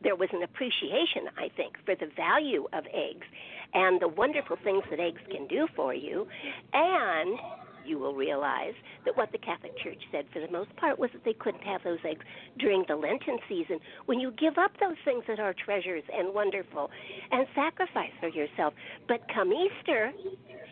there 0.04 0.16
was 0.16 0.30
an 0.34 0.44
appreciation, 0.44 1.30
I 1.38 1.50
think, 1.56 1.78
for 1.86 1.96
the 1.96 2.08
value 2.16 2.68
of 2.74 2.86
eggs 2.94 3.26
and 3.74 4.02
the 4.02 4.08
wonderful 4.08 4.58
things 4.64 4.84
that 4.90 5.00
eggs 5.00 5.22
can 5.32 5.48
do 5.48 5.68
for 5.76 5.94
you. 5.94 6.28
And 6.74 7.40
you 7.88 7.98
will 7.98 8.16
realize 8.16 8.74
that 9.06 9.16
what 9.16 9.32
the 9.32 9.38
Catholic 9.38 9.78
Church 9.78 10.02
said 10.12 10.26
for 10.34 10.40
the 10.40 10.52
most 10.52 10.76
part 10.78 11.00
was 11.00 11.10
that 11.14 11.24
they 11.24 11.34
couldn't 11.34 11.64
have 11.64 11.84
those 11.84 12.00
eggs 12.06 12.26
during 12.60 12.84
the 12.88 12.96
Lenten 12.96 13.38
season 13.48 13.80
when 14.06 14.20
you 14.20 14.32
give 14.32 14.58
up 14.58 14.72
those 14.80 14.98
things 15.06 15.24
that 15.28 15.40
are 15.40 15.54
treasures 15.54 16.04
and 16.14 16.34
wonderful 16.34 16.90
and 17.32 17.48
sacrifice 17.56 18.12
for 18.20 18.30
yourself. 18.30 18.74
But 19.08 19.22
come 19.34 19.52
Easter, 19.54 20.12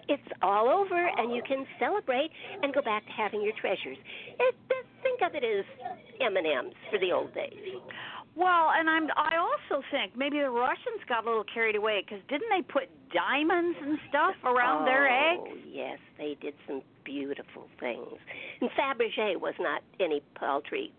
it's 0.08 0.22
all 0.42 0.70
over 0.70 1.10
and 1.18 1.36
you 1.36 1.42
can 1.48 1.66
celebrate 1.80 2.32
and 2.62 2.74
go 2.74 2.82
back 2.82 3.06
to 3.06 3.12
having 3.12 3.42
your 3.42 3.54
treasures. 3.60 3.98
It, 4.40 4.56
think 5.02 5.22
of 5.22 5.36
it 5.36 5.44
as 5.44 5.66
M&Ms 6.22 6.74
for 6.90 7.00
the 7.00 7.12
old 7.12 7.34
days. 7.34 7.54
Well, 8.36 8.72
and 8.76 8.90
I'm 8.90 9.08
I 9.16 9.38
also 9.38 9.84
think 9.92 10.18
maybe 10.18 10.40
the 10.40 10.50
Russians 10.50 11.02
got 11.08 11.24
a 11.26 11.28
little 11.28 11.46
carried 11.54 11.76
away 11.76 12.02
because 12.04 12.24
didn't 12.30 12.50
they 12.50 12.62
put 12.64 12.90
diamonds 13.14 13.78
and 13.82 14.00
stuff 14.10 14.36
around 14.44 14.86
their 14.86 15.08
Oh, 15.08 15.46
eggs? 15.46 15.60
yes, 15.72 16.00
they 16.18 16.36
did 16.42 16.56
some 16.68 16.82
beautiful 17.04 17.68
things. 17.80 18.18
And 18.62 18.70
Fabergé 18.72 19.40
was 19.40 19.54
not 19.60 19.84
any 20.00 20.22
paltry 20.36 20.92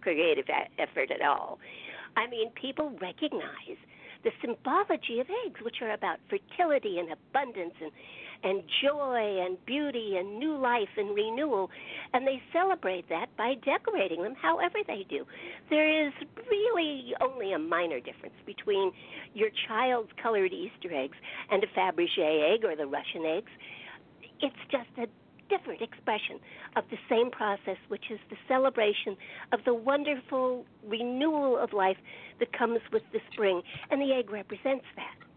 creative 0.00 0.46
a- 0.48 0.80
effort 0.80 1.10
at 1.10 1.20
all. 1.22 1.58
I 2.16 2.26
mean, 2.28 2.50
people 2.50 2.90
recognize 3.00 3.76
the 4.24 4.30
symbology 4.40 5.20
of 5.20 5.28
eggs, 5.46 5.60
which 5.62 5.82
are 5.82 5.92
about 5.92 6.18
fertility 6.28 6.98
and 6.98 7.10
abundance 7.12 7.74
and 7.80 7.92
and 8.42 8.62
joy 8.82 9.44
and 9.44 9.56
beauty 9.66 10.16
and 10.18 10.38
new 10.38 10.56
life 10.56 10.88
and 10.96 11.14
renewal, 11.14 11.70
and 12.12 12.26
they 12.26 12.40
celebrate 12.52 13.08
that 13.08 13.26
by 13.36 13.54
decorating 13.64 14.22
them 14.22 14.34
however 14.40 14.78
they 14.86 15.04
do. 15.08 15.24
There 15.70 16.06
is 16.06 16.12
really 16.48 17.14
only 17.20 17.52
a 17.52 17.58
minor 17.58 18.00
difference 18.00 18.36
between 18.46 18.92
your 19.34 19.50
child's 19.66 20.10
colored 20.22 20.52
Easter 20.52 20.92
eggs 20.94 21.16
and 21.50 21.62
a 21.64 21.66
Fabergé 21.68 22.54
egg 22.54 22.64
or 22.64 22.76
the 22.76 22.86
Russian 22.86 23.24
eggs. 23.26 23.50
It's 24.40 24.56
just 24.70 24.88
a 24.98 25.06
different 25.48 25.80
expression 25.80 26.38
of 26.76 26.84
the 26.90 26.98
same 27.08 27.30
process, 27.30 27.76
which 27.88 28.04
is 28.10 28.18
the 28.30 28.36
celebration 28.46 29.16
of 29.52 29.60
the 29.64 29.74
wonderful 29.74 30.64
renewal 30.86 31.58
of 31.58 31.72
life 31.72 31.96
that 32.38 32.52
comes 32.52 32.80
with 32.92 33.02
the 33.12 33.20
spring, 33.32 33.62
and 33.90 34.00
the 34.00 34.12
egg 34.12 34.30
represents 34.30 34.84
that. 34.96 35.27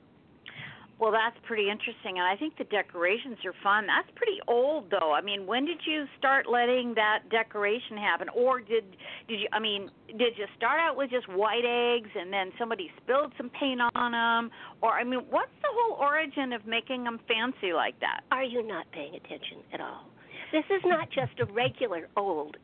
Well, 1.01 1.12
that's 1.12 1.36
pretty 1.48 1.67
interesting, 1.67 2.22
and 2.22 2.27
I 2.27 2.36
think 2.38 2.60
the 2.60 2.63
decorations 2.65 3.38
are 3.43 3.55
fun. 3.63 3.88
That's 3.88 4.08
pretty 4.13 4.38
old, 4.48 4.91
though. 4.91 5.12
I 5.12 5.22
mean, 5.22 5.48
when 5.48 5.65
did 5.65 5.81
you 5.84 6.05
start 6.20 6.46
letting 6.48 6.93
that 6.93 7.27
decoration 7.31 7.98
happen, 7.98 8.29
or 8.29 8.60
did 8.60 8.86
did 9.27 9.39
you? 9.39 9.48
I 9.51 9.58
mean, 9.58 9.89
did 10.05 10.38
you 10.38 10.46
start 10.55 10.79
out 10.79 10.96
with 10.96 11.10
just 11.10 11.27
white 11.27 11.65
eggs, 11.65 12.10
and 12.13 12.31
then 12.31 12.51
somebody 12.60 12.91
spilled 13.01 13.34
some 13.36 13.50
paint 13.50 13.81
on 13.96 14.12
them, 14.12 14.51
or 14.84 14.91
I 14.91 15.03
mean, 15.03 15.22
what's 15.31 15.50
the 15.63 15.70
whole 15.74 15.98
origin 15.98 16.53
of 16.53 16.67
making 16.67 17.03
them 17.03 17.20
fancy 17.27 17.74
like 17.74 18.00
that? 18.01 18.22
Are 18.31 18.43
you 18.43 18.62
not 18.62 18.86
paying 18.91 19.15
attention 19.15 19.65
at 19.74 19.81
all? 19.81 20.05
This 20.51 20.65
is 20.70 20.84
not 20.86 21.10
just 21.10 21.34
a 21.39 21.51
regular 21.51 22.10
old 22.15 22.58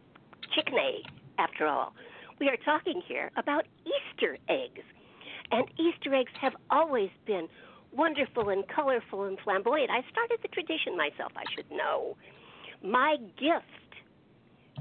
chicken 0.54 0.76
egg, 0.76 1.12
after 1.40 1.66
all. 1.66 1.94
We 2.40 2.50
are 2.50 2.58
talking 2.64 3.02
here 3.08 3.32
about 3.36 3.66
Easter 3.82 4.38
eggs. 4.48 4.86
And 5.50 5.66
Easter 5.80 6.14
eggs 6.14 6.32
have 6.42 6.54
always 6.70 7.10
been 7.26 7.48
wonderful 7.94 8.50
and 8.50 8.64
colorful 8.68 9.24
and 9.24 9.38
flamboyant. 9.44 9.90
I 9.90 10.02
started 10.12 10.40
the 10.42 10.48
tradition 10.50 10.98
myself, 10.98 11.32
I 11.36 11.44
should 11.56 11.70
know. 11.72 12.16
My 12.84 13.18
gift 13.38 13.66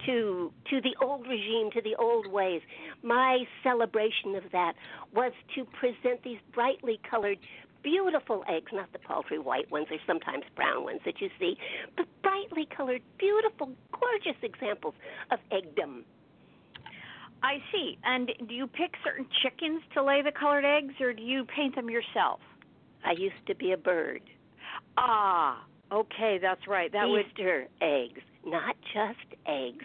to 0.04 0.52
to 0.70 0.80
the 0.82 0.94
old 1.02 1.26
regime, 1.26 1.70
to 1.72 1.80
the 1.80 1.96
old 1.96 2.26
ways, 2.26 2.60
my 3.02 3.44
celebration 3.62 4.34
of 4.34 4.44
that 4.52 4.74
was 5.14 5.32
to 5.54 5.64
present 5.64 6.22
these 6.22 6.38
brightly 6.52 7.00
colored 7.08 7.38
beautiful 7.82 8.42
eggs, 8.48 8.72
not 8.72 8.92
the 8.92 8.98
paltry 8.98 9.38
white 9.38 9.70
ones 9.70 9.86
or 9.90 9.96
sometimes 10.06 10.42
brown 10.56 10.82
ones 10.82 11.00
that 11.04 11.20
you 11.20 11.30
see, 11.38 11.56
but 11.96 12.04
brightly 12.20 12.66
colored, 12.76 13.00
beautiful, 13.16 13.70
gorgeous 13.92 14.36
examples 14.42 14.94
of 15.30 15.38
eggdom. 15.52 16.02
I 17.42 17.58
see. 17.70 17.96
And 18.02 18.32
do 18.48 18.54
you 18.54 18.66
pick 18.66 18.94
certain 19.04 19.26
chickens 19.40 19.82
to 19.94 20.02
lay 20.02 20.20
the 20.20 20.32
colored 20.32 20.64
eggs, 20.64 20.94
or 21.00 21.12
do 21.12 21.22
you 21.22 21.44
paint 21.44 21.76
them 21.76 21.88
yourself? 21.88 22.40
I 23.06 23.12
used 23.12 23.46
to 23.46 23.54
be 23.54 23.72
a 23.72 23.76
bird. 23.76 24.20
Ah, 24.98 25.64
okay, 25.92 26.38
that's 26.40 26.66
right. 26.66 26.90
That 26.92 27.08
would 27.08 27.26
Easter 27.26 27.66
eggs, 27.80 28.20
not 28.44 28.74
just 28.92 29.40
eggs. 29.46 29.84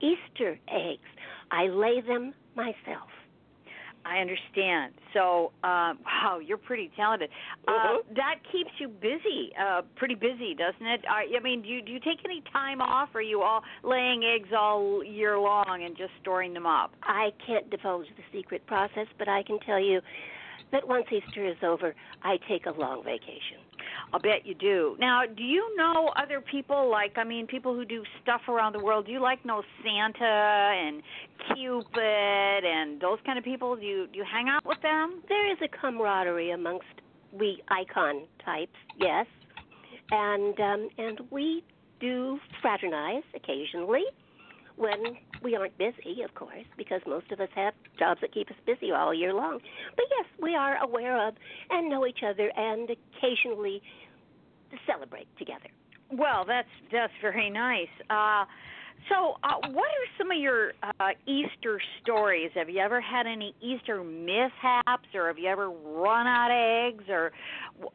Easter 0.00 0.58
eggs. 0.68 1.08
I 1.50 1.64
lay 1.66 2.00
them 2.06 2.34
myself. 2.54 3.08
I 4.04 4.18
understand. 4.20 4.94
So, 5.12 5.52
uh, 5.64 5.92
wow, 6.04 6.40
you're 6.42 6.56
pretty 6.56 6.90
talented. 6.96 7.30
Uh, 7.66 7.72
Mhm. 7.72 8.14
that 8.14 8.36
keeps 8.50 8.70
you 8.78 8.88
busy, 8.88 9.52
uh, 9.56 9.82
pretty 9.96 10.14
busy, 10.14 10.54
doesn't 10.54 10.86
it? 10.86 11.04
Are, 11.06 11.20
I 11.22 11.40
mean, 11.40 11.62
do 11.62 11.68
you, 11.68 11.82
do 11.82 11.92
you 11.92 12.00
take 12.00 12.24
any 12.24 12.40
time 12.52 12.80
off, 12.80 13.14
or 13.14 13.18
are 13.18 13.22
you 13.22 13.42
all 13.42 13.62
laying 13.82 14.24
eggs 14.24 14.52
all 14.52 15.02
year 15.04 15.38
long 15.38 15.82
and 15.82 15.96
just 15.96 16.12
storing 16.20 16.54
them 16.54 16.64
up? 16.64 16.94
I 17.02 17.32
can't 17.44 17.68
divulge 17.70 18.06
the 18.16 18.22
secret 18.32 18.64
process, 18.66 19.08
but 19.18 19.28
I 19.28 19.42
can 19.42 19.58
tell 19.60 19.80
you 19.80 20.00
that 20.72 20.86
once 20.86 21.06
Easter 21.10 21.46
is 21.46 21.56
over, 21.62 21.94
I 22.22 22.36
take 22.48 22.66
a 22.66 22.70
long 22.70 23.02
vacation. 23.04 23.58
I'll 24.12 24.20
bet 24.20 24.44
you 24.44 24.54
do. 24.54 24.96
Now, 24.98 25.22
do 25.26 25.42
you 25.42 25.76
know 25.76 26.10
other 26.16 26.40
people 26.40 26.90
like 26.90 27.12
I 27.16 27.24
mean 27.24 27.46
people 27.46 27.74
who 27.74 27.84
do 27.84 28.02
stuff 28.22 28.42
around 28.48 28.74
the 28.74 28.82
world? 28.82 29.06
Do 29.06 29.12
you 29.12 29.20
like 29.20 29.44
know 29.44 29.62
Santa 29.82 30.24
and 30.24 31.02
Cupid 31.54 32.64
and 32.64 33.00
those 33.00 33.18
kind 33.26 33.38
of 33.38 33.44
people? 33.44 33.76
Do 33.76 33.82
you 33.82 34.06
do 34.12 34.18
you 34.18 34.24
hang 34.30 34.48
out 34.48 34.64
with 34.64 34.80
them? 34.82 35.22
There 35.28 35.50
is 35.52 35.58
a 35.62 35.68
camaraderie 35.68 36.50
amongst 36.52 36.86
we 37.32 37.62
icon 37.68 38.22
types, 38.44 38.72
yes, 38.98 39.26
and 40.10 40.58
um, 40.58 40.88
and 40.96 41.20
we 41.30 41.62
do 42.00 42.38
fraternize 42.62 43.24
occasionally 43.34 44.04
when 44.78 45.18
we 45.42 45.56
aren't 45.56 45.76
busy, 45.76 46.22
of 46.22 46.34
course, 46.34 46.68
because 46.76 47.00
most 47.06 47.30
of 47.32 47.40
us 47.40 47.48
have 47.54 47.74
jobs 47.98 48.20
that 48.20 48.32
keep 48.32 48.48
us 48.50 48.56
busy 48.64 48.92
all 48.92 49.12
year 49.12 49.34
long. 49.34 49.58
But 49.96 50.06
yes, 50.16 50.26
we 50.40 50.54
are 50.54 50.76
aware 50.82 51.28
of 51.28 51.34
and 51.70 51.90
know 51.90 52.06
each 52.06 52.22
other, 52.28 52.50
and 52.56 52.88
occasionally 52.90 53.82
celebrate 54.86 55.28
together. 55.38 55.70
Well, 56.10 56.44
that's 56.46 56.68
that's 56.92 57.12
very 57.20 57.50
nice. 57.50 57.94
Uh 58.08 58.44
So, 59.08 59.36
uh, 59.44 59.68
what 59.70 59.86
are 59.86 60.08
some 60.18 60.30
of 60.30 60.38
your 60.38 60.72
uh, 60.82 61.10
Easter 61.24 61.80
stories? 62.02 62.50
Have 62.54 62.68
you 62.68 62.80
ever 62.80 63.00
had 63.00 63.26
any 63.26 63.54
Easter 63.62 64.02
mishaps, 64.02 65.08
or 65.14 65.28
have 65.28 65.38
you 65.38 65.48
ever 65.48 65.70
run 65.70 66.26
out 66.26 66.50
of 66.50 66.92
eggs, 66.92 67.04
or 67.08 67.32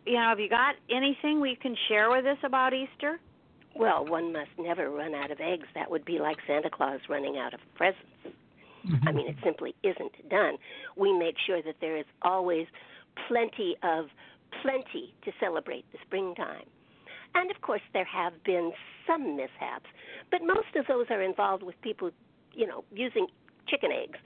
you 0.05 0.13
know, 0.13 0.29
have 0.29 0.39
you 0.39 0.49
got 0.49 0.75
anything 0.89 1.41
we 1.41 1.55
can 1.61 1.75
share 1.87 2.09
with 2.09 2.25
us 2.25 2.37
about 2.43 2.73
Easter? 2.73 3.19
Well, 3.75 4.05
one 4.05 4.31
must 4.31 4.51
never 4.59 4.89
run 4.89 5.15
out 5.15 5.31
of 5.31 5.39
eggs. 5.39 5.67
That 5.75 5.89
would 5.89 6.05
be 6.05 6.19
like 6.19 6.37
Santa 6.47 6.69
Claus 6.69 6.99
running 7.09 7.37
out 7.37 7.53
of 7.53 7.59
presents. 7.75 8.05
I 9.07 9.11
mean, 9.11 9.29
it 9.29 9.37
simply 9.43 9.73
isn't 9.83 10.29
done. 10.29 10.57
We 10.97 11.17
make 11.17 11.35
sure 11.45 11.61
that 11.61 11.75
there 11.79 11.97
is 11.97 12.05
always 12.21 12.67
plenty 13.27 13.75
of 13.81 14.07
plenty 14.61 15.13
to 15.23 15.31
celebrate 15.39 15.85
the 15.91 15.97
springtime. 16.05 16.65
And 17.35 17.49
of 17.49 17.61
course, 17.61 17.81
there 17.93 18.05
have 18.05 18.33
been 18.43 18.71
some 19.07 19.35
mishaps, 19.35 19.89
but 20.29 20.41
most 20.41 20.75
of 20.75 20.85
those 20.87 21.07
are 21.09 21.21
involved 21.21 21.63
with 21.63 21.75
people, 21.81 22.11
you 22.53 22.67
know, 22.67 22.83
using 22.91 23.27
chicken 23.67 23.89
eggs 23.91 24.19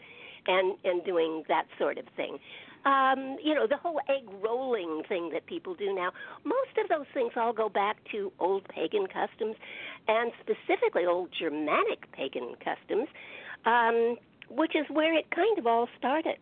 and 0.48 0.78
and 0.84 1.04
doing 1.04 1.44
that 1.48 1.66
sort 1.78 1.98
of 1.98 2.06
thing. 2.16 2.38
Um, 2.86 3.38
you 3.44 3.54
know, 3.54 3.68
the 3.68 3.78
whole 3.78 4.00
egg 4.08 4.24
rolling 4.42 5.04
thing 5.10 5.32
that 5.34 5.46
people 5.46 5.76
do 5.76 5.94
now. 5.94 6.12
Most 6.46 6.78
of 6.82 6.88
those 6.90 7.08
things 7.14 7.34
all 7.36 7.52
go 7.52 7.68
back 7.68 7.98
to 8.12 8.32
old 8.40 8.68
pagan 8.70 9.08
customs, 9.08 9.56
and 10.08 10.32
specifically 10.40 11.06
old 11.06 11.30
Germanic 11.38 12.10
pagan 12.14 12.56
customs, 12.64 13.08
um, 13.66 14.16
which 14.50 14.76
is 14.76 14.86
where 14.90 15.14
it 15.18 15.30
kind 15.32 15.58
of 15.58 15.68
all 15.68 15.88
started. 15.98 16.38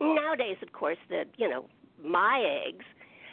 Nowadays, 0.00 0.56
of 0.62 0.72
course, 0.72 0.98
the 1.10 1.24
you 1.36 1.48
know 1.48 1.66
my 2.02 2.62
eggs 2.66 2.84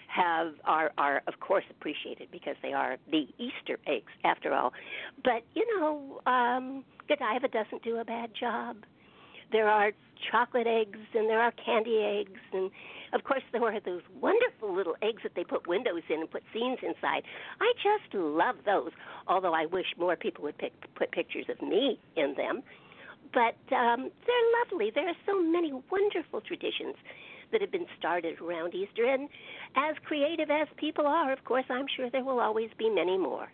have 0.08 0.54
are 0.66 0.92
are 0.98 1.22
of 1.28 1.40
course 1.40 1.64
appreciated 1.70 2.30
because 2.32 2.56
they 2.62 2.74
are 2.74 2.98
the 3.10 3.28
Easter 3.38 3.78
eggs 3.88 4.12
after 4.26 4.54
all. 4.54 4.74
But 5.24 5.44
you 5.54 5.80
know, 5.80 6.20
um, 6.30 6.84
Godiva 7.08 7.48
doesn't 7.48 7.84
do 7.84 7.98
a 7.98 8.06
bad 8.06 8.32
job. 8.40 8.78
There 9.52 9.70
are 9.70 9.92
chocolate 10.32 10.68
eggs 10.68 11.00
and 11.14 11.30
there 11.30 11.42
are 11.42 11.52
candy 11.64 12.00
eggs 12.04 12.40
and 12.52 12.70
of 13.14 13.24
course 13.24 13.44
there 13.52 13.64
are 13.64 13.80
those 13.80 14.02
wonderful 14.20 14.76
little 14.76 14.96
eggs 15.02 15.22
that 15.24 15.34
they 15.36 15.44
put 15.44 15.68
windows 15.68 16.02
in 16.10 16.20
and 16.20 16.30
put 16.30 16.44
scenes 16.54 16.80
inside. 16.82 17.24
I 17.62 17.72
just 17.76 18.14
love 18.14 18.56
those. 18.66 18.92
Although 19.28 19.54
I 19.54 19.66
wish 19.66 19.86
more 19.98 20.16
people 20.16 20.44
would 20.44 20.58
pick, 20.58 20.74
put 20.96 21.12
pictures 21.12 21.46
of 21.50 21.62
me 21.62 22.00
in 22.16 22.36
them. 22.36 22.62
But 23.34 23.60
um, 23.76 24.10
they're 24.26 24.48
lovely. 24.64 24.92
There 24.94 25.08
are 25.08 25.16
so 25.26 25.42
many 25.42 25.72
wonderful 25.92 26.42
traditions 26.42 26.96
that 27.52 27.62
have 27.62 27.72
been 27.72 27.86
started 27.98 28.40
around 28.42 28.74
Easter. 28.74 29.06
And 29.06 29.30
as 29.76 29.96
creative 30.06 30.50
as 30.50 30.68
people 30.78 31.06
are, 31.08 31.32
of 31.32 31.44
course, 31.46 31.66
I'm 31.70 31.86
sure 31.96 32.10
there 32.10 32.24
will 32.24 32.40
always 32.40 32.70
be 32.78 32.90
many 32.90 33.18
more. 33.18 33.48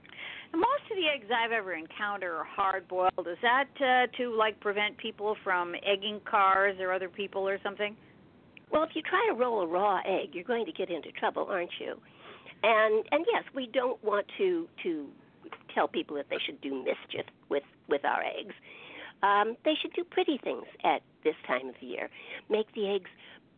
Most 0.53 0.85
of 0.91 0.97
the 0.97 1.07
eggs 1.13 1.31
I've 1.33 1.51
ever 1.51 1.73
encountered 1.73 2.31
are 2.31 2.43
hard 2.43 2.87
boiled. 2.87 3.27
Is 3.27 3.37
that 3.41 3.69
uh, 3.81 4.07
to 4.17 4.35
like 4.35 4.59
prevent 4.59 4.97
people 4.97 5.35
from 5.43 5.73
egging 5.85 6.21
cars 6.29 6.77
or 6.79 6.93
other 6.93 7.09
people 7.09 7.47
or 7.47 7.57
something? 7.63 7.95
Well, 8.71 8.83
if 8.83 8.89
you 8.93 9.01
try 9.01 9.27
to 9.29 9.35
roll 9.35 9.61
a 9.61 9.67
raw 9.67 9.99
egg, 10.05 10.29
you're 10.33 10.43
going 10.43 10.65
to 10.65 10.71
get 10.71 10.89
into 10.89 11.11
trouble, 11.11 11.47
aren't 11.49 11.71
you? 11.79 11.95
And 12.61 13.03
and 13.11 13.25
yes, 13.33 13.43
we 13.55 13.67
don't 13.73 14.01
want 14.03 14.25
to 14.37 14.67
to 14.83 15.07
tell 15.73 15.87
people 15.87 16.15
that 16.17 16.27
they 16.29 16.37
should 16.45 16.61
do 16.61 16.83
mischief 16.83 17.25
with 17.49 17.63
with 17.89 18.05
our 18.05 18.23
eggs. 18.23 18.53
Um, 19.23 19.55
they 19.65 19.73
should 19.81 19.93
do 19.93 20.03
pretty 20.03 20.39
things 20.43 20.65
at 20.83 21.01
this 21.23 21.35
time 21.47 21.69
of 21.69 21.75
year. 21.81 22.09
Make 22.49 22.73
the 22.75 22.89
eggs 22.89 23.09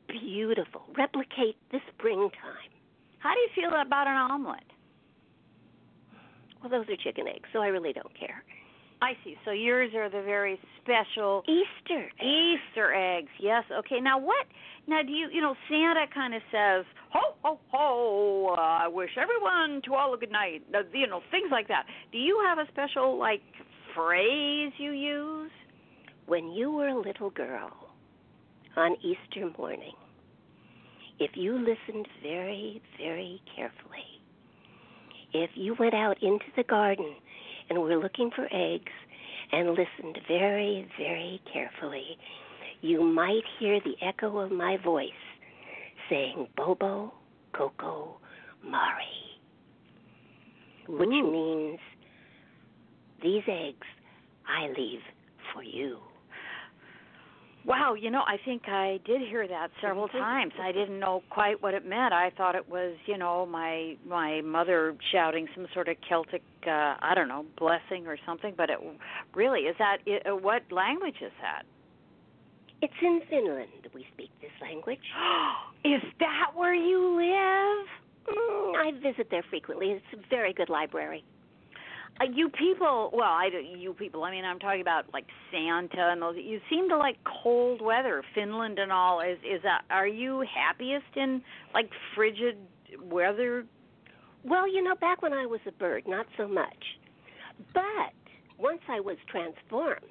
beautiful. 0.07 0.83
Replicate 0.97 1.57
the 1.71 1.79
springtime. 1.93 2.71
How 3.19 3.33
do 3.33 3.39
you 3.39 3.49
feel 3.55 3.81
about 3.81 4.07
an 4.07 4.15
omelet? 4.15 4.63
Well, 6.61 6.69
those 6.69 6.87
are 6.89 6.95
chicken 7.03 7.27
eggs, 7.27 7.47
so 7.53 7.59
I 7.59 7.67
really 7.67 7.93
don't 7.93 8.17
care. 8.17 8.43
I 9.01 9.13
see. 9.23 9.35
So 9.45 9.51
yours 9.51 9.91
are 9.95 10.09
the 10.09 10.21
very 10.23 10.59
special 10.81 11.43
Easter. 11.47 12.09
Easter 12.21 12.93
eggs. 12.93 13.29
Yes. 13.39 13.63
Okay. 13.79 13.99
Now 13.99 14.17
what? 14.17 14.47
Now 14.87 15.01
do 15.03 15.11
you 15.11 15.27
you 15.31 15.41
know 15.41 15.55
Santa 15.69 16.05
kind 16.13 16.33
of 16.33 16.41
says 16.51 16.85
ho 17.11 17.35
ho 17.43 17.59
ho. 17.71 18.55
Uh, 18.57 18.61
I 18.61 18.87
wish 18.87 19.11
everyone 19.21 19.81
to 19.85 19.93
all 19.95 20.13
a 20.13 20.17
good 20.17 20.31
night. 20.31 20.63
Uh, 20.73 20.79
You 20.93 21.07
know 21.07 21.21
things 21.29 21.49
like 21.51 21.67
that. 21.67 21.83
Do 22.11 22.17
you 22.17 22.41
have 22.47 22.57
a 22.57 22.67
special 22.71 23.17
like 23.19 23.41
phrase 23.93 24.71
you 24.77 24.91
use? 24.91 25.51
When 26.27 26.49
you 26.53 26.71
were 26.71 26.87
a 26.87 26.99
little 26.99 27.29
girl 27.29 27.71
on 28.75 28.95
Easter 29.03 29.51
morning, 29.59 29.93
if 31.19 31.31
you 31.35 31.57
listened 31.59 32.07
very, 32.23 32.81
very 32.97 33.41
carefully, 33.55 34.14
if 35.43 35.49
you 35.55 35.75
went 35.77 35.93
out 35.93 36.21
into 36.23 36.45
the 36.55 36.63
garden 36.63 37.13
and 37.69 37.81
were 37.81 37.97
looking 37.97 38.31
for 38.35 38.47
eggs 38.51 38.91
and 39.51 39.69
listened 39.69 40.17
very, 40.27 40.87
very 40.97 41.41
carefully, 41.51 42.17
you 42.81 43.03
might 43.03 43.43
hear 43.59 43.79
the 43.81 43.95
echo 44.01 44.37
of 44.37 44.51
my 44.51 44.77
voice 44.77 45.09
saying 46.09 46.47
Bobo, 46.55 47.13
Coco, 47.53 48.17
Mari, 48.63 49.05
which 50.87 51.09
Ooh. 51.09 51.31
means 51.31 51.79
these 53.21 53.43
eggs 53.47 53.87
I 54.47 54.67
leave 54.77 55.01
for 55.53 55.63
you. 55.63 55.97
Wow, 57.65 57.95
you 57.95 58.11
know, 58.11 58.21
I 58.27 58.37
think 58.45 58.63
I 58.67 58.99
did 59.05 59.21
hear 59.21 59.47
that 59.47 59.69
several 59.81 60.07
times. 60.07 60.53
I 60.61 60.71
didn't 60.71 60.99
know 60.99 61.23
quite 61.31 61.61
what 61.63 61.73
it 61.73 61.83
meant. 61.85 62.13
I 62.13 62.29
thought 62.37 62.53
it 62.55 62.69
was, 62.69 62.95
you 63.07 63.17
know, 63.17 63.45
my 63.47 63.95
my 64.07 64.41
mother 64.41 64.95
shouting 65.11 65.47
some 65.55 65.65
sort 65.73 65.87
of 65.87 65.95
Celtic, 66.07 66.43
uh, 66.67 66.95
I 67.01 67.13
don't 67.15 67.27
know, 67.27 67.43
blessing 67.57 68.05
or 68.05 68.17
something. 68.25 68.53
But 68.55 68.69
it 68.69 68.77
really 69.33 69.61
is 69.61 69.75
that. 69.79 69.97
i- 70.07 70.29
uh, 70.29 70.35
What 70.35 70.61
language 70.71 71.21
is 71.21 71.31
that? 71.41 71.63
It's 72.81 72.93
in 73.01 73.21
Finland 73.29 73.69
we 73.95 74.05
speak 74.13 74.29
this 74.41 74.51
language. 74.61 74.99
is 75.83 76.01
that 76.19 76.51
where 76.53 76.75
you 76.75 77.15
live? 77.15 77.87
Mm, 78.27 78.75
I 78.75 78.91
visit 79.01 79.29
there 79.31 79.43
frequently. 79.49 79.91
It's 79.91 80.13
a 80.13 80.17
very 80.29 80.53
good 80.53 80.69
library. 80.69 81.23
Uh, 82.19 82.25
you 82.33 82.49
people, 82.49 83.09
well, 83.13 83.23
I 83.23 83.49
you 83.77 83.93
people. 83.93 84.23
I 84.23 84.31
mean, 84.31 84.45
I'm 84.45 84.59
talking 84.59 84.81
about 84.81 85.05
like 85.13 85.25
Santa 85.51 86.11
and 86.11 86.21
those. 86.21 86.35
You 86.37 86.61
seem 86.69 86.87
to 86.89 86.97
like 86.97 87.17
cold 87.43 87.81
weather, 87.81 88.23
Finland 88.33 88.79
and 88.79 88.91
all. 88.91 89.19
Is 89.19 89.37
is 89.39 89.61
that? 89.63 89.81
Are 89.89 90.07
you 90.07 90.43
happiest 90.53 91.15
in 91.15 91.41
like 91.73 91.89
frigid 92.15 92.57
weather? 93.01 93.65
Well, 94.45 94.71
you 94.71 94.81
know, 94.81 94.95
back 94.95 95.21
when 95.21 95.33
I 95.33 95.45
was 95.45 95.59
a 95.67 95.71
bird, 95.73 96.03
not 96.07 96.25
so 96.37 96.47
much. 96.47 96.99
But 97.73 98.13
once 98.57 98.81
I 98.87 99.01
was 99.01 99.17
transformed, 99.29 100.05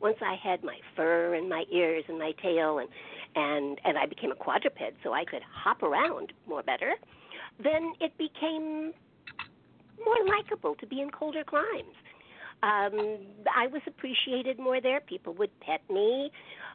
once 0.00 0.16
I 0.20 0.34
had 0.42 0.64
my 0.64 0.78
fur 0.96 1.34
and 1.34 1.48
my 1.48 1.64
ears 1.72 2.04
and 2.08 2.18
my 2.18 2.32
tail 2.42 2.78
and 2.78 2.88
and 3.36 3.80
and 3.84 3.96
I 3.96 4.06
became 4.06 4.32
a 4.32 4.36
quadruped 4.36 4.80
so 5.04 5.12
I 5.12 5.24
could 5.24 5.42
hop 5.42 5.84
around 5.84 6.32
more 6.48 6.64
better, 6.64 6.94
then 7.62 7.92
it 8.00 8.16
became 8.18 8.92
more 10.04 10.36
likable 10.36 10.74
to 10.76 10.86
be 10.86 11.00
in 11.00 11.10
colder 11.10 11.44
climes. 11.44 11.94
Um, 12.62 13.18
I 13.54 13.68
was 13.68 13.82
appreciated 13.86 14.58
more 14.58 14.80
there. 14.80 15.00
People 15.00 15.34
would 15.34 15.50
pet 15.60 15.80
me. 15.88 16.30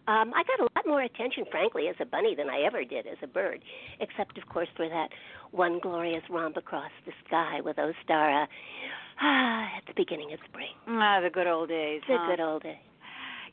Um, 0.08 0.34
I 0.34 0.44
got 0.44 0.60
a 0.60 0.70
lot 0.76 0.86
more 0.86 1.02
attention, 1.02 1.46
frankly, 1.52 1.88
as 1.90 1.96
a 2.00 2.06
bunny 2.06 2.36
than 2.36 2.50
I 2.50 2.62
ever 2.62 2.84
did 2.84 3.08
as 3.08 3.18
a 3.22 3.28
bird, 3.28 3.62
except, 4.00 4.38
of 4.38 4.48
course, 4.48 4.68
for 4.76 4.88
that 4.88 5.10
one 5.52 5.80
glorious 5.82 6.24
romp 6.30 6.58
across 6.58 6.92
the 7.06 7.12
sky 7.28 7.60
with 7.62 7.78
Ostara 7.78 8.48
ah, 9.22 9.68
at 9.78 9.86
the 9.88 9.94
beginning 9.96 10.34
of 10.34 10.40
spring. 10.48 10.76
Ah, 10.88 11.20
the 11.22 11.30
good 11.30 11.48
old 11.48 11.70
days. 11.70 12.02
The 12.08 12.18
huh? 12.18 12.32
good 12.32 12.44
old 12.44 12.64
days. 12.64 12.78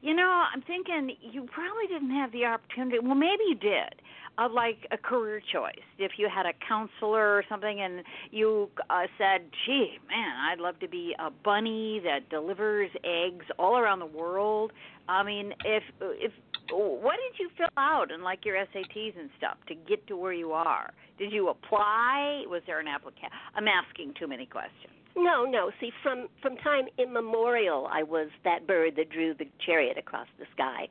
You 0.02 0.14
know, 0.14 0.44
I'm 0.52 0.62
thinking 0.62 1.14
you 1.20 1.46
probably 1.52 1.86
didn't 1.88 2.16
have 2.16 2.32
the 2.32 2.46
opportunity. 2.46 2.98
Well, 3.00 3.14
maybe 3.14 3.44
you 3.48 3.54
did. 3.54 4.00
Of 4.38 4.52
like 4.52 4.86
a 4.90 4.96
career 4.96 5.42
choice, 5.52 5.84
if 5.98 6.12
you 6.16 6.28
had 6.34 6.46
a 6.46 6.52
counselor 6.66 7.36
or 7.36 7.44
something, 7.48 7.80
and 7.82 8.02
you 8.30 8.70
uh, 8.88 9.02
said, 9.18 9.42
"Gee, 9.66 9.98
man, 10.08 10.34
I'd 10.50 10.60
love 10.60 10.78
to 10.80 10.88
be 10.88 11.14
a 11.18 11.30
bunny 11.30 12.00
that 12.04 12.30
delivers 12.30 12.90
eggs 13.04 13.44
all 13.58 13.76
around 13.76 13.98
the 13.98 14.06
world." 14.06 14.72
I 15.08 15.22
mean, 15.24 15.52
if 15.64 15.82
if 16.00 16.32
what 16.72 17.16
did 17.16 17.38
you 17.38 17.50
fill 17.56 17.68
out 17.76 18.10
in 18.10 18.22
like 18.22 18.44
your 18.44 18.56
SATs 18.56 19.18
and 19.18 19.28
stuff 19.36 19.58
to 19.68 19.74
get 19.74 20.06
to 20.06 20.16
where 20.16 20.32
you 20.32 20.52
are? 20.52 20.92
Did 21.18 21.32
you 21.32 21.48
apply? 21.48 22.44
Was 22.46 22.62
there 22.66 22.80
an 22.80 22.88
application? 22.88 23.30
I'm 23.54 23.66
asking 23.68 24.14
too 24.18 24.26
many 24.26 24.46
questions. 24.46 24.94
No, 25.16 25.44
no. 25.44 25.70
See, 25.80 25.90
from 26.02 26.28
from 26.40 26.56
time 26.58 26.84
immemorial, 26.98 27.88
I 27.92 28.02
was 28.02 28.28
that 28.44 28.66
bird 28.66 28.94
that 28.96 29.10
drew 29.10 29.34
the 29.34 29.46
chariot 29.66 29.98
across 29.98 30.28
the 30.38 30.46
sky, 30.54 30.88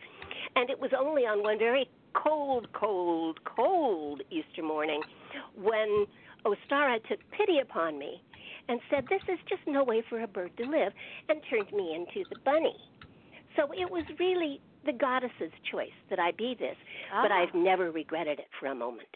and 0.55 0.69
it 0.69 0.79
was 0.79 0.91
only 0.97 1.23
on 1.23 1.41
one 1.41 1.57
very 1.57 1.89
cold, 2.23 2.67
cold, 2.73 3.39
cold 3.45 4.21
Easter 4.29 4.63
morning 4.63 5.01
when 5.55 6.05
Ostara 6.45 6.99
took 7.07 7.19
pity 7.31 7.59
upon 7.59 7.97
me 7.97 8.21
and 8.67 8.79
said, 8.89 9.07
"This 9.07 9.21
is 9.27 9.39
just 9.47 9.61
no 9.67 9.83
way 9.83 10.01
for 10.01 10.21
a 10.21 10.27
bird 10.27 10.55
to 10.57 10.65
live," 10.65 10.93
and 11.27 11.41
turned 11.49 11.71
me 11.71 11.95
into 11.95 12.27
the 12.29 12.39
bunny. 12.39 12.75
So 13.55 13.71
it 13.73 13.89
was 13.89 14.03
really 14.19 14.61
the 14.85 14.93
goddess's 14.93 15.51
choice 15.69 15.97
that 16.09 16.19
I 16.19 16.31
be 16.31 16.55
this, 16.55 16.77
but 17.11 17.31
Ah. 17.31 17.39
I've 17.39 17.53
never 17.53 17.91
regretted 17.91 18.39
it 18.39 18.47
for 18.59 18.67
a 18.67 18.75
moment. 18.75 19.09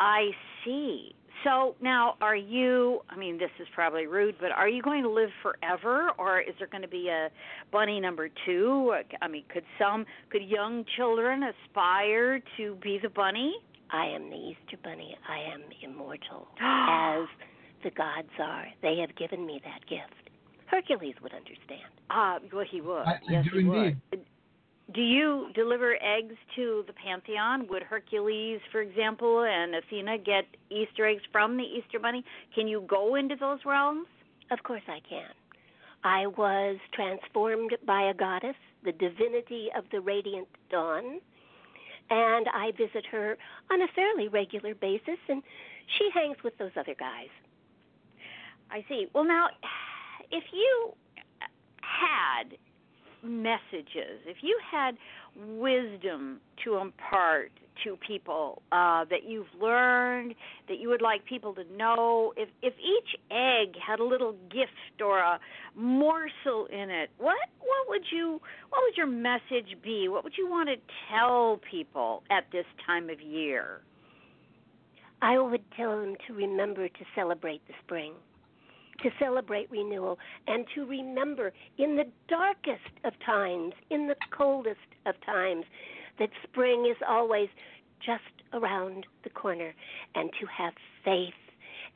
I 0.00 0.34
see. 0.64 1.14
So 1.44 1.74
now, 1.80 2.14
are 2.20 2.36
you? 2.36 3.00
I 3.10 3.16
mean, 3.16 3.38
this 3.38 3.50
is 3.60 3.66
probably 3.74 4.06
rude, 4.06 4.36
but 4.40 4.50
are 4.52 4.68
you 4.68 4.82
going 4.82 5.02
to 5.02 5.10
live 5.10 5.30
forever, 5.42 6.10
or 6.18 6.40
is 6.40 6.54
there 6.58 6.68
going 6.68 6.82
to 6.82 6.88
be 6.88 7.08
a 7.08 7.28
bunny 7.70 8.00
number 8.00 8.28
two? 8.44 8.94
I 9.22 9.28
mean, 9.28 9.44
could 9.52 9.64
some, 9.78 10.06
could 10.30 10.42
young 10.42 10.84
children 10.96 11.42
aspire 11.44 12.40
to 12.56 12.76
be 12.82 12.98
the 13.02 13.08
bunny? 13.10 13.54
I 13.90 14.06
am 14.06 14.30
the 14.30 14.36
Easter 14.36 14.76
Bunny. 14.82 15.16
I 15.28 15.38
am 15.54 15.62
immortal, 15.82 16.48
as 16.60 17.28
the 17.84 17.90
gods 17.90 18.28
are. 18.40 18.66
They 18.82 18.98
have 18.98 19.14
given 19.16 19.46
me 19.46 19.60
that 19.64 19.86
gift. 19.88 20.30
Hercules 20.66 21.14
would 21.22 21.32
understand. 21.32 21.92
Ah, 22.10 22.38
well, 22.52 22.64
he 22.68 22.80
would. 22.80 23.02
I- 23.02 23.12
I 23.12 23.20
yes, 23.28 23.44
do 23.52 23.58
he 23.58 23.64
would. 23.64 24.00
Do 24.94 25.00
you 25.00 25.48
deliver 25.54 25.94
eggs 26.00 26.36
to 26.54 26.84
the 26.86 26.92
pantheon? 26.92 27.66
Would 27.68 27.82
Hercules, 27.82 28.60
for 28.70 28.80
example, 28.80 29.42
and 29.42 29.74
Athena 29.74 30.18
get 30.18 30.44
Easter 30.70 31.06
eggs 31.06 31.22
from 31.32 31.56
the 31.56 31.64
Easter 31.64 31.98
Bunny? 31.98 32.24
Can 32.54 32.68
you 32.68 32.84
go 32.88 33.16
into 33.16 33.34
those 33.34 33.58
realms? 33.66 34.06
Of 34.50 34.62
course 34.62 34.82
I 34.86 35.00
can. 35.08 35.30
I 36.04 36.28
was 36.28 36.76
transformed 36.92 37.76
by 37.84 38.10
a 38.10 38.14
goddess, 38.14 38.54
the 38.84 38.92
divinity 38.92 39.68
of 39.76 39.84
the 39.90 40.00
radiant 40.00 40.46
dawn, 40.70 41.20
and 42.10 42.46
I 42.54 42.70
visit 42.78 43.04
her 43.10 43.36
on 43.72 43.82
a 43.82 43.88
fairly 43.92 44.28
regular 44.28 44.76
basis, 44.76 45.18
and 45.28 45.42
she 45.98 46.08
hangs 46.14 46.36
with 46.44 46.56
those 46.58 46.70
other 46.78 46.94
guys. 46.96 47.28
I 48.70 48.84
see. 48.88 49.08
Well, 49.12 49.24
now, 49.24 49.48
if 50.30 50.44
you 50.52 50.92
had 51.80 52.56
messages, 53.22 54.20
if 54.26 54.38
you 54.42 54.58
had 54.70 54.96
wisdom 55.36 56.40
to 56.64 56.76
impart 56.76 57.50
to 57.84 57.96
people 58.06 58.62
uh, 58.72 59.04
that 59.10 59.24
you've 59.26 59.46
learned, 59.60 60.34
that 60.68 60.78
you 60.78 60.88
would 60.88 61.02
like 61.02 61.24
people 61.26 61.54
to 61.54 61.64
know, 61.76 62.32
if 62.36 62.48
if 62.62 62.74
each 62.74 63.20
egg 63.30 63.74
had 63.84 64.00
a 64.00 64.04
little 64.04 64.32
gift 64.50 65.00
or 65.04 65.18
a 65.18 65.38
morsel 65.74 66.66
in 66.70 66.90
it, 66.90 67.10
what 67.18 67.36
what 67.60 67.88
would 67.88 68.04
you 68.10 68.40
what 68.70 68.82
would 68.82 68.96
your 68.96 69.06
message 69.06 69.76
be? 69.82 70.08
What 70.08 70.24
would 70.24 70.34
you 70.38 70.48
want 70.48 70.68
to 70.68 70.76
tell 71.10 71.60
people 71.70 72.22
at 72.30 72.44
this 72.52 72.66
time 72.86 73.10
of 73.10 73.20
year? 73.20 73.82
I 75.22 75.38
would 75.38 75.62
tell 75.76 75.98
them 76.00 76.14
to 76.26 76.34
remember 76.34 76.88
to 76.88 77.04
celebrate 77.14 77.66
the 77.66 77.74
spring, 77.84 78.12
to 79.02 79.10
celebrate 79.18 79.70
renewal, 79.70 80.18
and 80.46 80.66
to 80.74 80.84
remember 80.86 81.52
in 81.78 81.96
the 81.96 82.04
darkest 82.28 82.92
of 83.04 83.12
times, 83.24 83.72
in 83.90 84.06
the 84.08 84.16
coldest 84.36 84.78
of 85.06 85.14
times, 85.24 85.64
that 86.18 86.30
spring 86.44 86.86
is 86.90 86.96
always 87.08 87.48
just 88.04 88.22
around 88.52 89.06
the 89.24 89.30
corner, 89.30 89.74
and 90.14 90.30
to 90.40 90.46
have 90.46 90.72
faith 91.04 91.34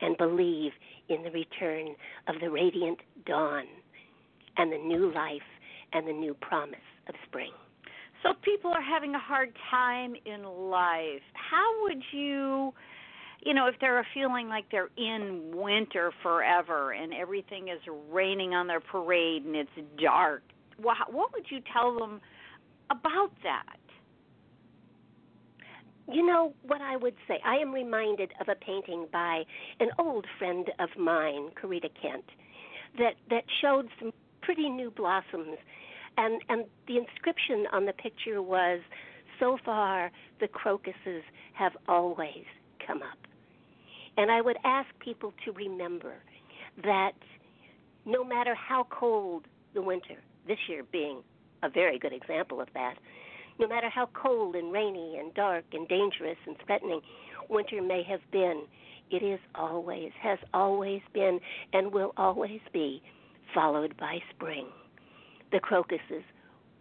and 0.00 0.16
believe 0.16 0.72
in 1.08 1.22
the 1.22 1.30
return 1.30 1.94
of 2.28 2.36
the 2.40 2.50
radiant 2.50 2.98
dawn 3.26 3.64
and 4.56 4.72
the 4.72 4.78
new 4.78 5.12
life 5.12 5.42
and 5.92 6.06
the 6.06 6.12
new 6.12 6.34
promise 6.34 6.78
of 7.08 7.14
spring. 7.26 7.50
So 8.22 8.34
people 8.42 8.70
are 8.70 8.82
having 8.82 9.14
a 9.14 9.18
hard 9.18 9.52
time 9.70 10.14
in 10.26 10.42
life. 10.44 11.22
How 11.32 11.82
would 11.82 12.02
you, 12.12 12.72
you 13.42 13.54
know, 13.54 13.66
if 13.66 13.74
they're 13.80 14.06
feeling 14.12 14.48
like 14.48 14.66
they're 14.70 14.90
in 14.96 15.52
winter 15.54 16.12
forever 16.22 16.92
and 16.92 17.12
everything 17.14 17.68
is 17.68 17.80
raining 18.10 18.54
on 18.54 18.66
their 18.66 18.80
parade 18.80 19.44
and 19.44 19.56
it's 19.56 19.70
dark, 20.00 20.42
wha- 20.82 20.94
what 21.10 21.32
would 21.32 21.46
you 21.50 21.60
tell 21.72 21.98
them 21.98 22.20
about 22.90 23.32
that? 23.42 23.76
You 26.12 26.26
know 26.26 26.52
what 26.66 26.80
I 26.80 26.96
would 26.96 27.14
say? 27.28 27.40
I 27.44 27.56
am 27.56 27.72
reminded 27.72 28.32
of 28.40 28.48
a 28.48 28.56
painting 28.56 29.06
by 29.12 29.44
an 29.78 29.90
old 29.98 30.26
friend 30.38 30.68
of 30.78 30.88
mine, 30.98 31.50
Corita 31.60 31.88
Kent, 32.00 32.24
that 32.98 33.14
that 33.30 33.44
showed 33.60 33.88
some 34.00 34.12
pretty 34.42 34.68
new 34.68 34.90
blossoms, 34.90 35.56
and 36.18 36.42
and 36.48 36.64
the 36.88 36.96
inscription 36.96 37.66
on 37.72 37.86
the 37.86 37.92
picture 37.92 38.42
was, 38.42 38.80
"So 39.38 39.56
far, 39.64 40.10
the 40.40 40.48
crocuses 40.48 41.22
have 41.52 41.76
always 41.86 42.44
come 42.84 43.02
up." 43.02 43.29
And 44.20 44.30
I 44.30 44.42
would 44.42 44.58
ask 44.64 44.86
people 44.98 45.32
to 45.46 45.52
remember 45.52 46.16
that 46.84 47.12
no 48.04 48.22
matter 48.22 48.54
how 48.54 48.86
cold 48.90 49.46
the 49.72 49.80
winter, 49.80 50.16
this 50.46 50.58
year 50.68 50.82
being 50.92 51.22
a 51.62 51.70
very 51.70 51.98
good 51.98 52.12
example 52.12 52.60
of 52.60 52.68
that, 52.74 52.96
no 53.58 53.66
matter 53.66 53.88
how 53.88 54.10
cold 54.12 54.56
and 54.56 54.74
rainy 54.74 55.16
and 55.18 55.32
dark 55.32 55.64
and 55.72 55.88
dangerous 55.88 56.36
and 56.46 56.54
threatening 56.66 57.00
winter 57.48 57.80
may 57.80 58.02
have 58.02 58.20
been, 58.30 58.64
it 59.10 59.22
is 59.22 59.40
always, 59.54 60.10
has 60.20 60.38
always 60.52 61.00
been, 61.14 61.40
and 61.72 61.90
will 61.90 62.12
always 62.18 62.60
be 62.74 63.02
followed 63.54 63.96
by 63.96 64.18
spring. 64.34 64.66
The 65.50 65.60
crocuses 65.60 66.24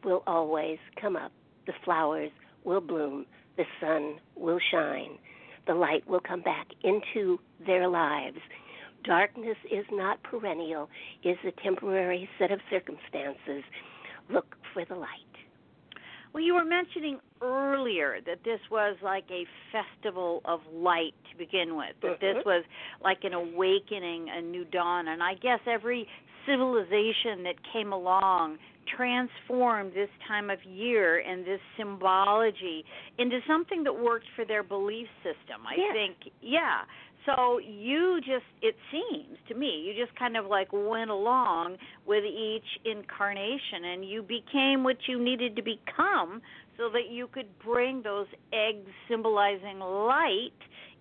will 0.04 0.24
always 0.28 0.78
come 1.00 1.16
up, 1.16 1.32
the 1.68 1.74
flowers 1.86 2.32
will 2.66 2.82
bloom, 2.82 3.26
the 3.56 3.64
sun 3.80 4.16
will 4.36 4.60
shine, 4.72 5.18
the 5.68 5.74
light 5.74 6.08
will 6.08 6.20
come 6.20 6.42
back 6.42 6.68
into 6.84 7.40
their 7.66 7.88
lives. 7.88 8.40
Darkness 9.04 9.58
is 9.72 9.86
not 9.92 10.22
perennial, 10.24 10.90
is 11.24 11.38
a 11.46 11.52
temporary 11.64 12.30
set 12.38 12.52
of 12.52 12.60
circumstances. 12.70 13.64
Look 14.30 14.56
for 14.74 14.86
the 14.86 14.96
light. 14.96 15.10
Well, 16.32 16.44
you 16.44 16.54
were 16.54 16.66
mentioning 16.66 17.20
earlier 17.42 18.20
that 18.26 18.44
this 18.44 18.60
was 18.70 18.96
like 19.02 19.26
a 19.32 19.46
festival 19.72 20.42
of 20.46 20.62
light 20.72 21.16
to 21.32 21.38
begin 21.38 21.76
with, 21.76 22.00
that 22.02 22.20
this 22.20 22.38
Mhm. 22.38 22.46
was 22.46 22.64
like 23.02 23.24
an 23.24 23.34
awakening, 23.34 24.30
a 24.30 24.42
new 24.42 24.64
dawn. 24.66 25.08
And 25.08 25.24
I 25.24 25.34
guess 25.36 25.60
every 25.66 26.08
civilization 26.46 27.44
that 27.44 27.56
came 27.74 27.94
along 27.94 28.58
transformed 28.96 29.94
this 29.94 30.10
time 30.28 30.50
of 30.50 30.58
year 30.64 31.20
and 31.20 31.46
this 31.46 31.60
symbology 31.78 32.84
into 33.18 33.40
something 33.48 33.84
that 33.84 33.94
worked 33.94 34.26
for 34.36 34.46
their 34.46 34.64
belief 34.64 35.08
system. 35.24 35.66
I 35.68 35.76
Yes. 35.78 35.94
think, 35.94 36.34
yeah. 36.42 36.82
So 37.26 37.60
you 37.60 38.20
just, 38.22 38.46
it 38.62 38.76
seems 38.92 39.38
to 39.50 39.54
me, 39.54 39.84
you 39.86 39.94
just 39.94 40.18
kind 40.18 40.38
of 40.38 40.46
like 40.46 40.70
went 40.72 41.12
along 41.12 41.78
with 42.08 42.24
each 42.24 42.64
incarnation 42.86 43.86
and 43.94 44.10
you 44.10 44.24
became 44.24 44.84
what 44.84 44.98
you 45.08 45.22
needed 45.22 45.56
to 45.58 45.62
become 45.62 46.42
so 46.78 46.90
that 46.90 47.12
you 47.12 47.28
could 47.28 47.48
bring 47.60 48.02
those 48.02 48.28
eggs 48.54 48.90
symbolizing 49.10 49.80
light 49.80 50.52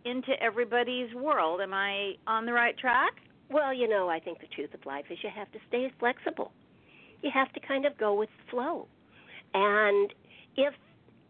into 0.05 0.33
everybody's 0.43 1.15
world. 1.15 1.61
Am 1.61 1.73
I 1.73 2.15
on 2.27 2.47
the 2.47 2.53
right 2.53 2.77
track? 2.77 3.13
Well, 3.51 3.73
you 3.73 3.89
know, 3.89 4.09
I 4.09 4.21
think 4.21 4.41
the 4.41 4.47
truth 4.55 4.75
of 4.75 4.85
life 4.85 5.07
is 5.11 5.19
you 5.23 5.31
have 5.35 5.51
to 5.53 5.59
stay 5.69 5.91
flexible. 5.99 6.53
You 7.23 7.31
have 7.33 7.53
to 7.55 7.61
kind 7.61 7.87
of 7.87 7.97
go 7.99 8.15
with 8.15 8.29
the 8.29 8.51
flow. 8.51 8.87
And 9.55 10.13
if 10.57 10.75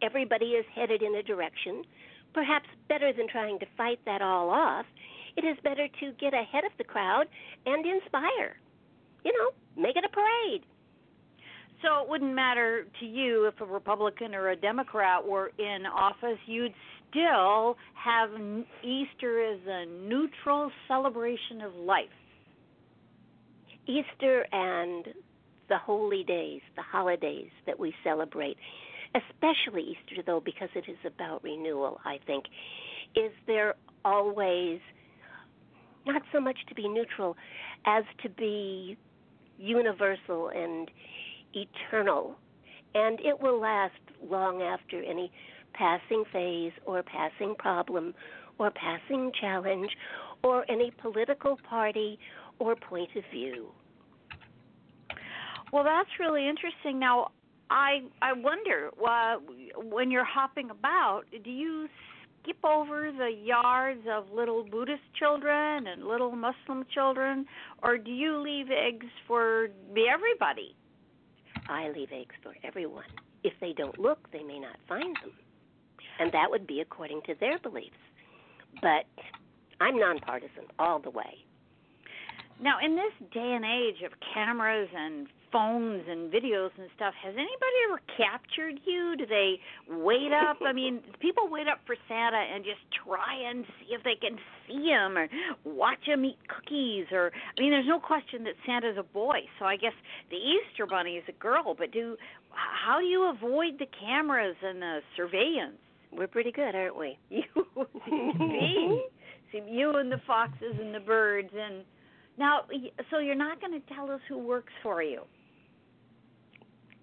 everybody 0.03 0.47
is 0.47 0.65
headed 0.75 1.03
in 1.03 1.15
a 1.15 1.23
direction, 1.23 1.85
perhaps 2.35 2.67
better 2.89 3.13
than 3.13 3.29
trying 3.29 3.59
to 3.61 3.67
fight 3.77 4.01
that 4.05 4.21
all 4.21 4.51
off, 4.51 4.87
it 5.37 5.45
is 5.45 5.57
better 5.63 5.87
to 6.01 6.13
get 6.21 6.35
ahead 6.35 6.65
of 6.65 6.73
the 6.79 6.85
crowd 6.85 7.27
and 7.67 7.87
inspire. 7.87 8.57
You 9.25 9.33
know, 9.33 9.83
make 9.83 9.97
it 9.97 10.05
a 10.05 10.09
parade. 10.09 10.63
So 11.83 12.03
it 12.03 12.09
wouldn't 12.09 12.35
matter 12.35 12.87
to 12.99 13.07
you 13.07 13.47
if 13.47 13.61
a 13.61 13.65
Republican 13.65 14.35
or 14.35 14.51
a 14.51 14.57
Democrat 14.57 15.25
were 15.25 15.53
in 15.59 15.87
office, 15.87 16.39
you'd 16.47 16.75
still 17.11 17.77
have 17.95 18.31
Easter 18.83 19.53
as 19.53 19.61
a 19.67 19.87
neutral 19.87 20.71
celebration 20.87 21.61
of 21.63 21.75
life. 21.75 22.07
Easter 23.87 24.47
and 24.53 25.07
the 25.69 25.79
holy 25.79 26.25
days, 26.25 26.61
the 26.77 26.83
holidays 26.83 27.51
that 27.67 27.79
we 27.79 27.95
celebrate, 28.05 28.57
especially 29.15 29.83
Easter, 29.83 30.23
though, 30.27 30.41
because 30.45 30.69
it 30.75 30.85
is 30.89 30.99
about 31.07 31.43
renewal, 31.43 31.99
I 32.05 32.19
think, 32.27 32.45
is 33.17 33.33
there 33.47 33.75
always 34.05 34.81
not 36.07 36.23
so 36.33 36.41
much 36.41 36.57
to 36.69 36.75
be 36.75 36.89
neutral 36.89 37.37
as 37.87 38.05
to 38.23 38.29
be 38.31 38.97
universal 39.59 40.49
and 40.49 40.91
eternal. 41.55 42.37
And 42.95 43.21
it 43.21 43.41
will 43.41 43.61
last 43.61 43.93
long 44.23 44.63
after 44.63 45.03
any 45.03 45.31
passing 45.79 46.25
phase 46.33 46.73
or 46.87 47.03
passing 47.03 47.55
problem 47.59 48.15
or 48.59 48.71
passing 48.71 49.31
challenge 49.41 49.89
or 50.43 50.71
any 50.71 50.93
political 51.01 51.57
party 51.69 52.19
or 52.59 52.75
point 52.75 53.11
of 53.17 53.23
view. 53.33 53.69
Well, 55.73 55.85
that's 55.85 56.09
really 56.19 56.49
interesting. 56.49 56.99
Now, 56.99 57.29
I 57.71 58.01
I 58.23 58.33
wonder 58.33 58.91
uh, 59.07 59.37
when 59.77 60.11
you're 60.11 60.25
hopping 60.25 60.71
about, 60.71 61.25
do 61.45 61.51
you 61.51 61.89
skip 62.43 62.65
over 62.65 63.13
the 63.13 63.31
yards 63.31 64.01
of 64.11 64.31
little 64.33 64.65
Buddhist 64.65 65.03
children 65.19 65.87
and 65.87 66.07
little 66.07 66.33
Muslim 66.33 66.87
children, 66.95 67.45
or 67.83 67.99
do 67.99 68.11
you 68.11 68.39
leave 68.39 68.69
eggs 68.71 69.07
for 69.27 69.69
everybody? 69.95 70.75
I 71.69 71.91
leave 71.91 72.09
eggs 72.13 72.35
for 72.43 72.55
everyone. 72.65 73.05
If 73.45 73.53
they 73.61 73.75
don't 73.77 73.99
look, 73.99 74.31
they 74.33 74.43
may 74.43 74.59
not 74.59 74.77
find 74.89 75.15
them. 75.17 75.33
And 76.19 76.33
that 76.33 76.51
would 76.51 76.67
be 76.67 76.81
according 76.81 77.23
to 77.27 77.35
their 77.39 77.59
beliefs. 77.59 77.97
But 78.83 79.07
I'm 79.81 79.99
nonpartisan 79.99 80.65
all 80.79 80.99
the 80.99 81.11
way. 81.11 81.45
Now, 82.61 82.79
in 82.85 82.97
this 82.97 83.13
day 83.33 83.55
and 83.55 83.65
age 83.65 84.03
of 84.05 84.11
cameras 84.35 84.89
and 84.93 85.29
phones 85.53 86.03
and 86.09 86.31
videos 86.31 86.71
and 86.77 86.89
stuff, 86.97 87.15
has 87.23 87.33
anybody 87.33 87.79
ever 87.89 88.01
captured 88.17 88.81
you? 88.85 89.15
Do 89.17 89.27
they 89.27 89.61
wait 89.89 90.33
up? 90.33 90.59
I 90.67 90.73
mean, 90.73 91.01
people 91.21 91.49
wait 91.49 91.69
up 91.69 91.79
for 91.87 91.95
Santa 92.09 92.37
and 92.37 92.65
just 92.65 92.81
try 93.07 93.49
and 93.49 93.65
see 93.79 93.95
if 93.95 94.03
they 94.03 94.17
can 94.21 94.39
see 94.67 94.91
him 94.91 95.17
or 95.17 95.29
watch 95.65 96.03
him 96.05 96.25
eat 96.25 96.39
cookies 96.49 97.07
or 97.13 97.31
I 97.57 97.61
mean, 97.61 97.71
there's 97.71 97.87
no 97.87 98.01
question 98.01 98.43
that 98.45 98.55
Santa's 98.67 98.97
a 98.99 99.05
boy. 99.05 99.47
So 99.61 99.65
I 99.65 99.77
guess 99.77 99.95
the 100.31 100.37
Easter 100.37 100.85
bunny 100.85 101.15
is 101.17 101.25
a 101.29 101.39
girl, 101.41 101.75
but 101.79 101.93
do 101.93 102.17
how 102.51 102.99
do 102.99 103.07
you 103.07 103.31
avoid 103.31 103.79
the 103.79 103.87
cameras 104.01 104.57
and 104.65 104.83
the 104.83 104.99
surveillance? 105.17 105.79
We're 106.13 106.27
pretty 106.27 106.53
good, 106.53 106.75
aren't 106.75 106.99
we? 106.99 107.19
You 107.31 107.43
see, 108.07 109.03
see 109.53 109.63
you 109.69 109.97
and 109.97 110.11
the 110.11 110.21
foxes 110.27 110.75
and 110.81 110.95
the 110.95 111.01
birds 111.01 111.51
and 111.55 111.85
now, 112.39 112.61
so 113.11 113.19
you're 113.19 113.35
not 113.35 113.61
going 113.61 113.73
to 113.73 113.95
tell 113.95 114.11
us 114.11 114.21
who 114.29 114.39
works 114.39 114.73
for 114.83 115.03
you. 115.03 115.23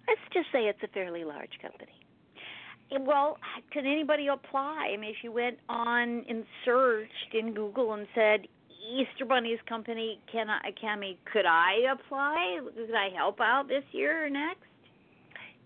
Let's 0.08 0.20
just 0.32 0.46
say 0.50 0.60
it's 0.60 0.82
a 0.82 0.88
fairly 0.88 1.24
large 1.24 1.50
company. 1.60 1.92
Well, 3.00 3.36
can 3.72 3.84
anybody 3.84 4.28
apply? 4.28 4.92
I 4.94 4.96
mean, 4.96 5.10
if 5.10 5.16
you 5.22 5.32
went 5.32 5.58
on 5.68 6.24
and 6.28 6.44
searched 6.64 7.34
in 7.34 7.52
Google 7.52 7.92
and 7.94 8.06
said 8.14 8.46
Easter 8.88 9.24
Bunny's 9.24 9.58
company, 9.68 10.20
can 10.30 10.48
I, 10.48 10.70
can 10.80 11.00
me, 11.00 11.18
could 11.32 11.46
I 11.46 11.92
apply? 11.92 12.60
Could 12.76 12.94
I 12.94 13.08
help 13.14 13.40
out 13.40 13.64
this 13.68 13.82
year 13.90 14.26
or 14.26 14.30
next? 14.30 14.60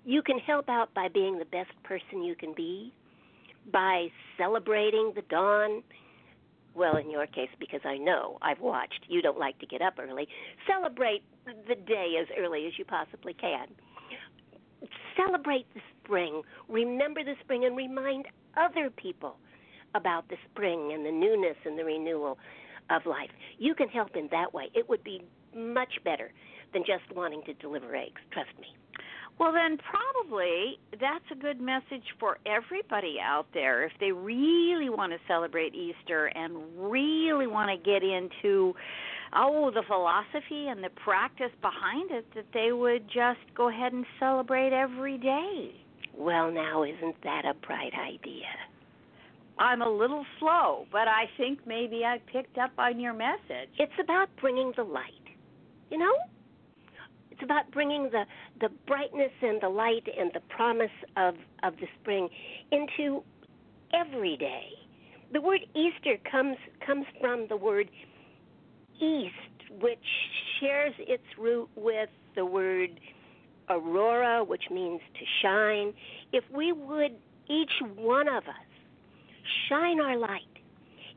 You 0.05 0.23
can 0.23 0.39
help 0.39 0.69
out 0.69 0.95
by 0.95 1.09
being 1.13 1.39
the 1.39 1.45
best 1.45 1.71
person 1.85 2.23
you 2.25 2.35
can 2.35 2.55
be, 2.55 2.93
by 3.73 4.09
celebrating 4.39 5.13
the 5.15 5.23
dawn. 5.23 5.83
Well, 6.75 6.97
in 6.97 7.11
your 7.11 7.27
case, 7.27 7.51
because 7.59 7.81
I 7.85 7.99
know 7.99 8.39
I've 8.43 8.61
watched, 8.61 9.07
you 9.09 9.23
don't 9.23 9.39
like 9.39 9.59
to 9.59 9.67
get 9.67 9.83
up 9.83 9.95
early. 9.99 10.29
Celebrate 10.67 11.23
the 11.45 11.75
day 11.75 12.15
as 12.21 12.29
early 12.39 12.67
as 12.67 12.73
you 12.79 12.85
possibly 12.85 13.35
can 13.35 13.67
celebrate 15.17 15.67
the 15.75 15.81
spring, 16.03 16.43
remember 16.69 17.23
the 17.25 17.35
spring, 17.43 17.65
and 17.65 17.77
remind 17.77 18.27
other 18.57 18.91
people 18.91 19.37
about 19.95 20.29
the 20.29 20.37
spring 20.51 20.93
and 20.95 21.05
the 21.05 21.11
newness 21.11 21.57
and 21.65 21.79
the 21.79 21.85
renewal 21.85 22.39
of 22.91 23.07
life. 23.07 23.31
You 23.59 23.75
can 23.75 23.89
help 23.89 24.17
in 24.17 24.29
that 24.31 24.53
way. 24.53 24.71
It 24.75 24.89
would 24.89 25.05
be 25.05 25.23
much 25.55 25.93
better 26.05 26.33
than 26.73 26.83
just 26.83 27.15
wanting 27.17 27.43
to 27.47 27.55
deliver 27.55 27.95
eggs, 27.95 28.21
trust 28.33 28.51
me. 28.61 28.69
Well, 29.41 29.55
then 29.55 29.79
probably 29.79 30.79
that's 31.01 31.25
a 31.33 31.35
good 31.35 31.63
message 31.63 32.05
for 32.19 32.37
everybody 32.45 33.17
out 33.25 33.47
there. 33.55 33.85
If 33.85 33.93
they 33.99 34.13
really 34.13 34.91
want 34.91 35.13
to 35.13 35.19
celebrate 35.27 35.75
Easter 35.75 36.27
and 36.27 36.53
really 36.77 37.47
want 37.47 37.71
to 37.71 37.83
get 37.83 38.03
into 38.03 38.75
oh, 39.35 39.71
the 39.73 39.83
philosophy 39.87 40.69
and 40.69 40.85
the 40.85 40.91
practice 41.03 41.53
behind 41.63 42.11
it, 42.11 42.27
that 42.35 42.45
they 42.53 42.73
would 42.73 43.07
just 43.07 43.41
go 43.57 43.71
ahead 43.71 43.95
and 43.95 44.05
celebrate 44.19 44.75
every 44.75 45.17
day. 45.17 45.73
Well, 46.15 46.53
now, 46.53 46.83
isn't 46.83 47.17
that 47.23 47.45
a 47.47 47.55
bright 47.67 47.93
idea? 47.95 48.45
I'm 49.59 49.81
a 49.81 49.91
little 49.91 50.27
slow, 50.39 50.85
but 50.93 51.09
I 51.09 51.25
think 51.39 51.61
maybe 51.67 52.03
I 52.05 52.19
picked 52.31 52.59
up 52.59 52.73
on 52.77 53.01
your 53.01 53.15
message. 53.15 53.71
It's 53.79 53.93
about 54.03 54.29
bringing 54.39 54.75
the 54.77 54.83
light. 54.83 55.07
You 55.91 55.97
know? 55.97 56.13
It's 57.41 57.47
about 57.47 57.71
bringing 57.71 58.11
the 58.11 58.25
the 58.61 58.69
brightness 58.87 59.33
and 59.41 59.63
the 59.63 59.69
light 59.71 60.07
and 60.19 60.31
the 60.35 60.41
promise 60.41 60.91
of 61.17 61.37
of 61.63 61.75
the 61.79 61.87
spring 61.99 62.29
into 62.71 63.23
every 63.95 64.37
day. 64.37 64.69
The 65.33 65.41
word 65.41 65.61
Easter 65.75 66.19
comes 66.31 66.59
comes 66.85 67.07
from 67.19 67.47
the 67.49 67.57
word 67.57 67.89
east, 69.01 69.81
which 69.81 70.05
shares 70.59 70.93
its 70.99 71.25
root 71.39 71.71
with 71.77 72.11
the 72.35 72.45
word 72.45 73.01
aurora, 73.71 74.45
which 74.45 74.65
means 74.71 75.01
to 75.15 75.25
shine, 75.41 75.95
if 76.35 76.45
we 76.55 76.73
would, 76.73 77.17
each 77.49 77.73
one 77.97 78.29
of 78.29 78.45
us, 78.49 78.69
shine 79.67 79.99
our 79.99 80.19
light, 80.19 80.50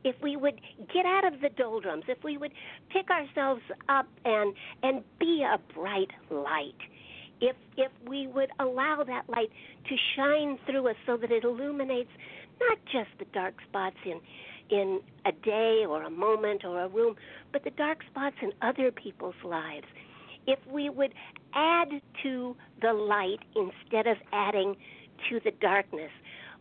if 0.04 0.14
we 0.22 0.36
would 0.36 0.60
get 0.92 1.06
out 1.06 1.24
of 1.24 1.40
the 1.40 1.48
doldrums, 1.48 2.04
if 2.08 2.22
we 2.22 2.36
would 2.36 2.52
pick 2.90 3.08
ourselves 3.10 3.62
up 3.88 4.06
and 4.24 4.54
and 4.82 5.02
be 5.18 5.42
a 5.42 5.58
bright 5.72 6.10
light, 6.30 6.78
if 7.40 7.56
if 7.76 7.90
we 8.06 8.26
would 8.26 8.50
allow 8.60 9.02
that 9.06 9.28
light 9.28 9.50
to 9.88 9.96
shine 10.14 10.58
through 10.66 10.88
us 10.88 10.96
so 11.06 11.16
that 11.16 11.32
it 11.32 11.44
illuminates 11.44 12.10
not 12.60 12.78
just 12.92 13.10
the 13.18 13.24
dark 13.32 13.54
spots 13.68 13.96
in 14.04 14.20
in 14.70 15.00
a 15.26 15.32
day 15.32 15.84
or 15.88 16.02
a 16.04 16.10
moment 16.10 16.64
or 16.64 16.82
a 16.82 16.88
room, 16.88 17.16
but 17.52 17.64
the 17.64 17.70
dark 17.70 17.98
spots 18.10 18.36
in 18.42 18.52
other 18.62 18.90
people's 18.90 19.34
lives. 19.44 19.86
If 20.46 20.58
we 20.70 20.90
would 20.90 21.14
add 21.54 21.88
to 22.22 22.56
the 22.80 22.92
light 22.92 23.40
instead 23.56 24.06
of 24.06 24.16
adding 24.32 24.76
to 25.28 25.40
the 25.44 25.52
darkness, 25.60 26.10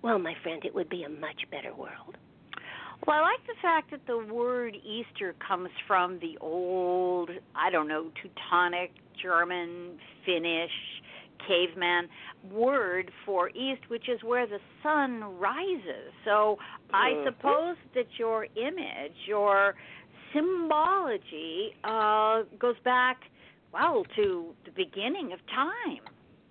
well, 0.01 0.19
my 0.19 0.35
friend, 0.43 0.63
it 0.65 0.73
would 0.75 0.89
be 0.89 1.03
a 1.03 1.09
much 1.09 1.43
better 1.49 1.73
world. 1.73 2.17
Well, 3.05 3.17
I 3.17 3.21
like 3.21 3.45
the 3.47 3.61
fact 3.61 3.91
that 3.91 4.07
the 4.07 4.33
word 4.33 4.75
Easter 4.75 5.35
comes 5.45 5.69
from 5.87 6.19
the 6.19 6.37
old, 6.39 7.29
I 7.55 7.69
don't 7.69 7.87
know, 7.87 8.11
Teutonic, 8.21 8.91
German, 9.21 9.97
Finnish, 10.25 10.71
caveman 11.47 12.07
word 12.51 13.11
for 13.25 13.49
east, 13.49 13.81
which 13.89 14.07
is 14.07 14.23
where 14.23 14.47
the 14.47 14.59
sun 14.81 15.21
rises. 15.37 16.13
So 16.25 16.57
I 16.93 17.09
mm-hmm. 17.09 17.27
suppose 17.27 17.75
that 17.95 18.05
your 18.17 18.45
image, 18.45 19.15
your 19.27 19.75
symbology, 20.33 21.75
uh, 21.83 22.43
goes 22.59 22.75
back, 22.85 23.17
well, 23.73 24.05
to 24.15 24.53
the 24.65 24.71
beginning 24.71 25.33
of 25.33 25.39
time. 25.47 25.99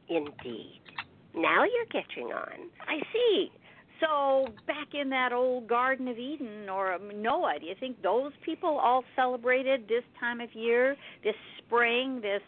Indeed. 0.08 0.80
Now 1.34 1.64
you're 1.64 1.86
catching 1.86 2.26
on. 2.26 2.68
I 2.86 3.00
see. 3.12 3.50
So 4.02 4.46
back 4.66 4.88
in 5.00 5.10
that 5.10 5.32
old 5.32 5.68
Garden 5.68 6.08
of 6.08 6.18
Eden 6.18 6.68
or 6.68 6.94
um, 6.94 7.22
Noah, 7.22 7.54
do 7.60 7.66
you 7.66 7.74
think 7.78 8.02
those 8.02 8.32
people 8.44 8.80
all 8.82 9.04
celebrated 9.14 9.86
this 9.88 10.02
time 10.18 10.40
of 10.40 10.52
year, 10.54 10.96
this 11.22 11.36
spring, 11.58 12.20
this 12.20 12.42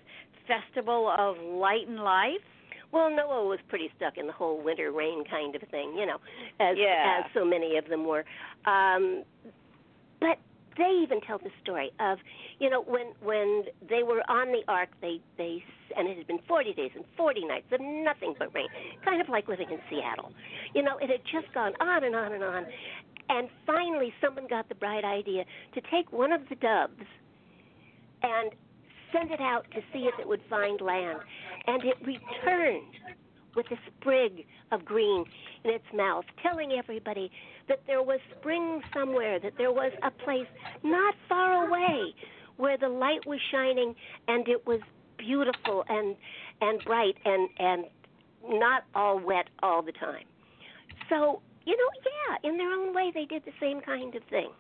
festival 0.49 1.15
of 1.17 1.37
light 1.39 1.87
and 1.87 2.01
life? 2.01 2.43
Well, 2.91 3.09
Noah 3.09 3.47
was 3.47 3.61
pretty 3.69 3.91
stuck 3.97 4.19
in 4.19 4.27
the 4.27 4.33
whole 4.33 4.63
winter 4.63 4.91
rain 4.91 5.25
kind 5.31 5.55
of 5.55 5.63
thing, 5.71 5.95
you 5.97 6.07
know, 6.07 6.19
as 6.61 6.77
yeah. 6.77 7.21
as 7.25 7.31
so 7.33 7.45
many 7.45 7.77
of 7.77 7.89
them 7.89 8.05
were. 8.05 8.25
Um, 8.67 9.23
but 10.21 10.39
they 10.77 11.01
even 11.03 11.21
tell 11.21 11.39
the 11.39 11.51
story 11.63 11.93
of, 12.01 12.19
you 12.59 12.71
know, 12.71 12.83
when 12.83 13.13
when 13.23 13.65
they 13.89 14.03
were 14.03 14.23
on 14.29 14.49
the 14.49 14.63
ark, 14.67 14.89
they 15.01 15.21
they 15.39 15.63
and 15.97 16.09
it 16.09 16.17
had 16.17 16.27
been 16.27 16.41
40 16.47 16.73
days 16.75 16.91
and 16.95 17.05
40 17.17 17.45
nights 17.47 17.67
of 17.73 17.81
nothing 17.81 18.35
but 18.39 18.55
rain, 18.55 18.69
kind 19.05 19.21
of 19.21 19.29
like 19.29 19.49
living 19.49 19.71
in 19.71 19.79
Seattle. 19.91 20.33
You 20.75 20.83
know, 20.83 20.99
it 20.99 21.11
had 21.11 21.21
just 21.31 21.53
gone 21.55 21.73
on 21.81 22.05
and 22.05 22.15
on 22.15 22.33
and 22.33 22.43
on, 22.43 22.67
and 23.29 23.49
finally 23.67 24.13
someone 24.21 24.47
got 24.49 24.69
the 24.69 24.75
bright 24.75 25.05
idea 25.05 25.45
to 25.75 25.81
take 25.91 26.13
one 26.13 26.33
of 26.33 26.43
the 26.49 26.57
doves 26.57 27.09
and 28.23 28.53
send 29.13 29.31
it 29.31 29.41
out 29.41 29.67
to 29.73 29.81
see 29.93 30.11
if 30.13 30.19
it 30.19 30.27
would 30.27 30.43
find 30.51 30.81
land, 30.81 31.19
and 31.67 31.83
it 31.85 31.97
returned 32.05 32.95
with 33.55 33.67
a 33.71 33.77
sprig 33.87 34.45
of 34.73 34.85
green 34.85 35.25
in 35.65 35.71
its 35.71 35.85
mouth, 35.95 36.25
telling 36.43 36.73
everybody 36.73 37.31
that 37.69 37.81
there 37.87 38.03
was 38.03 38.19
spring 38.39 38.83
somewhere, 38.93 39.39
that 39.39 39.53
there 39.57 39.73
was 39.73 39.93
a 40.03 40.11
place 40.25 40.49
not 40.83 41.15
far 41.29 41.69
away 41.69 42.13
where 42.57 42.77
the 42.77 42.89
light 42.89 43.27
was 43.27 43.41
shining 43.51 43.95
and 44.29 44.49
it 44.49 44.67
was 44.67 44.81
beautiful 45.19 45.85
and 45.89 46.17
and 46.61 46.83
bright 46.85 47.17
and 47.25 47.49
and 47.59 47.85
not 48.49 48.85
all 48.95 49.19
wet 49.19 49.49
all 49.63 49.83
the 49.83 49.93
time. 49.93 50.25
So, 51.09 51.41
you 51.65 51.77
know, 51.77 51.89
yeah, 52.05 52.51
in 52.51 52.59
their 52.59 52.71
own 52.71 52.95
way 52.95 53.11
they 53.15 53.25
did 53.25 53.45
the 53.45 53.53
same 53.61 53.81
kind 53.81 54.15
of 54.15 54.23
thing. 54.25 54.51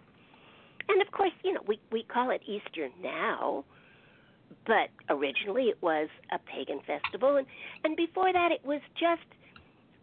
And 0.88 1.00
of 1.00 1.10
course, 1.12 1.32
you 1.42 1.52
know, 1.52 1.60
we 1.66 1.78
we 1.90 2.02
call 2.04 2.30
it 2.30 2.42
Easter 2.46 2.88
now 3.02 3.64
but 4.66 4.88
originally 5.08 5.64
it 5.64 5.78
was 5.82 6.08
a 6.32 6.38
pagan 6.38 6.80
festival 6.86 7.36
and 7.36 7.46
and 7.84 7.96
before 7.96 8.32
that 8.32 8.50
it 8.52 8.64
was 8.64 8.80
just 8.98 9.22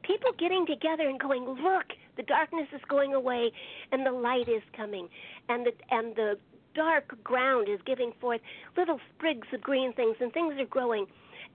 people 0.03 0.31
getting 0.37 0.65
together 0.65 1.07
and 1.07 1.19
going 1.19 1.45
look 1.45 1.85
the 2.17 2.23
darkness 2.23 2.67
is 2.73 2.81
going 2.89 3.13
away 3.13 3.51
and 3.91 4.05
the 4.05 4.11
light 4.11 4.47
is 4.47 4.61
coming 4.75 5.07
and 5.49 5.65
the 5.65 5.71
and 5.89 6.15
the 6.15 6.37
dark 6.73 7.15
ground 7.23 7.67
is 7.69 7.79
giving 7.85 8.11
forth 8.19 8.41
little 8.77 8.99
sprigs 9.15 9.47
of 9.53 9.61
green 9.61 9.93
things 9.93 10.15
and 10.19 10.31
things 10.33 10.53
are 10.59 10.65
growing 10.65 11.05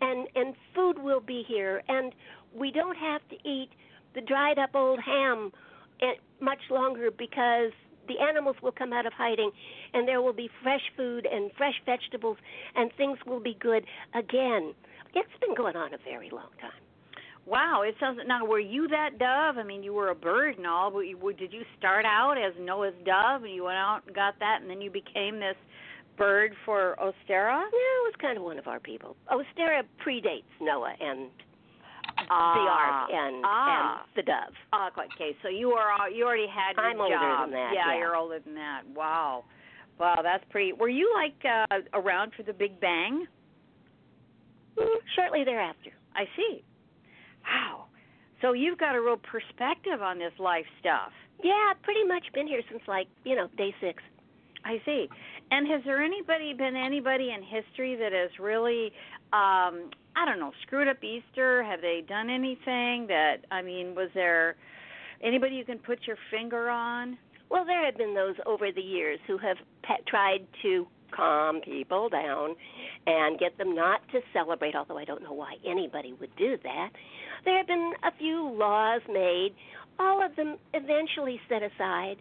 and 0.00 0.29
and 0.35 0.55
food 0.74 0.98
will 0.98 1.20
be 1.20 1.44
here 1.46 1.83
and 1.88 2.14
we 2.55 2.70
don't 2.70 2.96
have 2.96 3.20
to 3.29 3.37
eat 3.48 3.70
the 4.14 4.20
dried 4.20 4.59
up 4.59 4.70
old 4.74 5.00
ham 5.00 5.52
eh, 6.00 6.14
much 6.40 6.61
longer 6.70 7.11
because 7.11 7.72
the 8.09 8.18
animals 8.20 8.57
will 8.62 8.72
come 8.72 8.92
out 8.92 9.07
of 9.07 9.12
hiding 9.12 9.50
and 9.92 10.07
there 10.07 10.22
will 10.22 10.33
be 10.33 10.48
fresh 10.62 10.92
food 10.96 11.26
and 11.31 11.50
fresh 11.57 11.74
vegetables 11.85 12.38
and 12.74 12.92
things 12.96 13.18
will 13.26 13.40
be 13.40 13.57
good 13.61 13.85
again. 14.14 14.74
It's 15.14 15.29
been 15.40 15.55
going 15.55 15.76
on 15.76 15.94
a 15.94 15.98
very 15.98 16.31
long 16.31 16.50
time. 16.61 16.86
Wow, 17.46 17.82
it 17.87 17.94
sounds 18.00 18.18
now. 18.26 18.44
Were 18.44 18.59
you 18.59 18.88
that 18.88 19.18
dove? 19.18 19.56
I 19.56 19.62
mean, 19.62 19.82
you 19.85 19.92
were 19.94 20.09
a 20.11 20.14
bird 20.16 20.56
and 20.59 20.66
all, 20.66 20.90
but 20.90 21.00
you, 21.00 21.16
did 21.38 21.52
you 21.52 21.62
start 21.78 22.04
out 22.04 22.35
as 22.37 22.52
Noah's 22.61 22.94
dove, 23.04 23.44
and 23.44 23.54
you 23.54 23.64
went 23.64 23.76
out 23.76 24.00
and 24.06 24.14
got 24.14 24.35
that, 24.40 24.59
and 24.62 24.68
then 24.68 24.80
you 24.80 24.90
became 24.90 25.38
this 25.38 25.54
bird 26.18 26.52
for 26.64 26.96
Ostara? 27.00 27.61
Yeah, 27.61 27.94
it 28.00 28.04
was 28.04 28.14
kind 28.20 28.37
of 28.37 28.42
one 28.42 28.59
of 28.59 28.66
our 28.66 28.80
people. 28.80 29.16
Ostara 29.30 29.82
predates 30.04 30.42
Noah 30.61 30.94
and 31.00 31.28
Ah, 32.30 32.54
the 32.54 32.61
ark 32.70 33.11
and 33.12 33.42
ah. 33.44 34.00
and 34.06 34.09
the 34.16 34.22
dove. 34.22 34.54
Ah, 34.72 34.88
okay. 34.98 35.37
So 35.42 35.48
you 35.48 35.70
are 35.72 36.09
you 36.09 36.24
already 36.24 36.46
had 36.46 36.74
your 36.76 36.87
I'm 36.90 37.00
older 37.00 37.14
job. 37.14 37.46
than 37.50 37.50
that, 37.52 37.72
Yeah, 37.74 37.92
yeah. 37.92 37.98
you're 37.98 38.16
older 38.16 38.38
than 38.44 38.54
that. 38.54 38.82
Wow, 38.94 39.44
wow, 40.00 40.16
that's 40.22 40.42
pretty. 40.50 40.72
Were 40.72 40.88
you 40.88 41.12
like 41.14 41.35
uh 41.44 41.80
around 41.92 42.32
for 42.37 42.42
the 42.42 42.52
Big 42.54 42.80
Bang? 42.80 43.26
Mm, 44.78 44.87
Shortly 45.14 45.44
thereafter. 45.44 45.90
I 46.14 46.24
see. 46.37 46.64
Wow. 47.46 47.87
So 48.42 48.52
you've 48.52 48.78
got 48.78 48.94
a 48.94 49.00
real 49.00 49.16
perspective 49.16 50.02
on 50.02 50.18
this 50.18 50.32
life 50.38 50.66
stuff. 50.80 51.12
Yeah, 51.42 51.70
I've 51.70 51.82
pretty 51.82 52.04
much 52.04 52.24
been 52.35 52.46
here 52.46 52.62
since 52.70 52.82
like 52.87 53.09
you 53.24 53.37
know 53.37 53.48
day 53.56 53.74
six. 53.80 54.02
I 54.64 54.82
see. 54.85 55.09
And 55.50 55.68
has 55.70 55.82
there 55.85 56.02
anybody 56.02 56.52
been 56.52 56.74
anybody 56.74 57.30
in 57.35 57.42
history 57.42 57.94
that 57.96 58.12
has 58.12 58.30
really 58.40 58.87
um 59.32 59.90
I 60.16 60.24
don't 60.24 60.40
know, 60.40 60.52
screwed 60.62 60.88
up 60.88 61.02
Easter? 61.04 61.62
Have 61.62 61.80
they 61.82 62.02
done 62.06 62.30
anything 62.30 63.06
that 63.09 63.37
I 63.50 63.62
mean, 63.62 63.94
was 63.94 64.09
there 64.14 64.56
anybody 65.22 65.56
you 65.56 65.64
can 65.64 65.78
put 65.78 66.00
your 66.06 66.16
finger 66.30 66.68
on? 66.68 67.18
Well, 67.48 67.64
there 67.64 67.85
have 67.85 67.96
been 67.96 68.14
those 68.14 68.35
over 68.44 68.72
the 68.72 68.80
years 68.80 69.20
who 69.26 69.38
have 69.38 69.56
pe- 69.82 70.02
tried 70.09 70.46
to 70.62 70.87
calm 71.11 71.61
people 71.61 72.09
down 72.09 72.55
and 73.07 73.38
get 73.38 73.57
them 73.59 73.75
not 73.75 74.01
to 74.12 74.21
celebrate, 74.33 74.75
although 74.75 74.99
I 74.99 75.05
don't 75.05 75.23
know 75.23 75.33
why 75.33 75.55
anybody 75.66 76.14
would 76.21 76.35
do 76.37 76.57
that. 76.62 76.90
There 77.45 77.57
have 77.57 77.66
been 77.66 77.92
a 78.05 78.11
few 78.19 78.51
laws 78.51 79.03
made, 79.09 79.51
all 79.99 80.25
of 80.25 80.37
them 80.37 80.57
eventually 80.75 81.40
set 81.49 81.62
aside. 81.62 82.16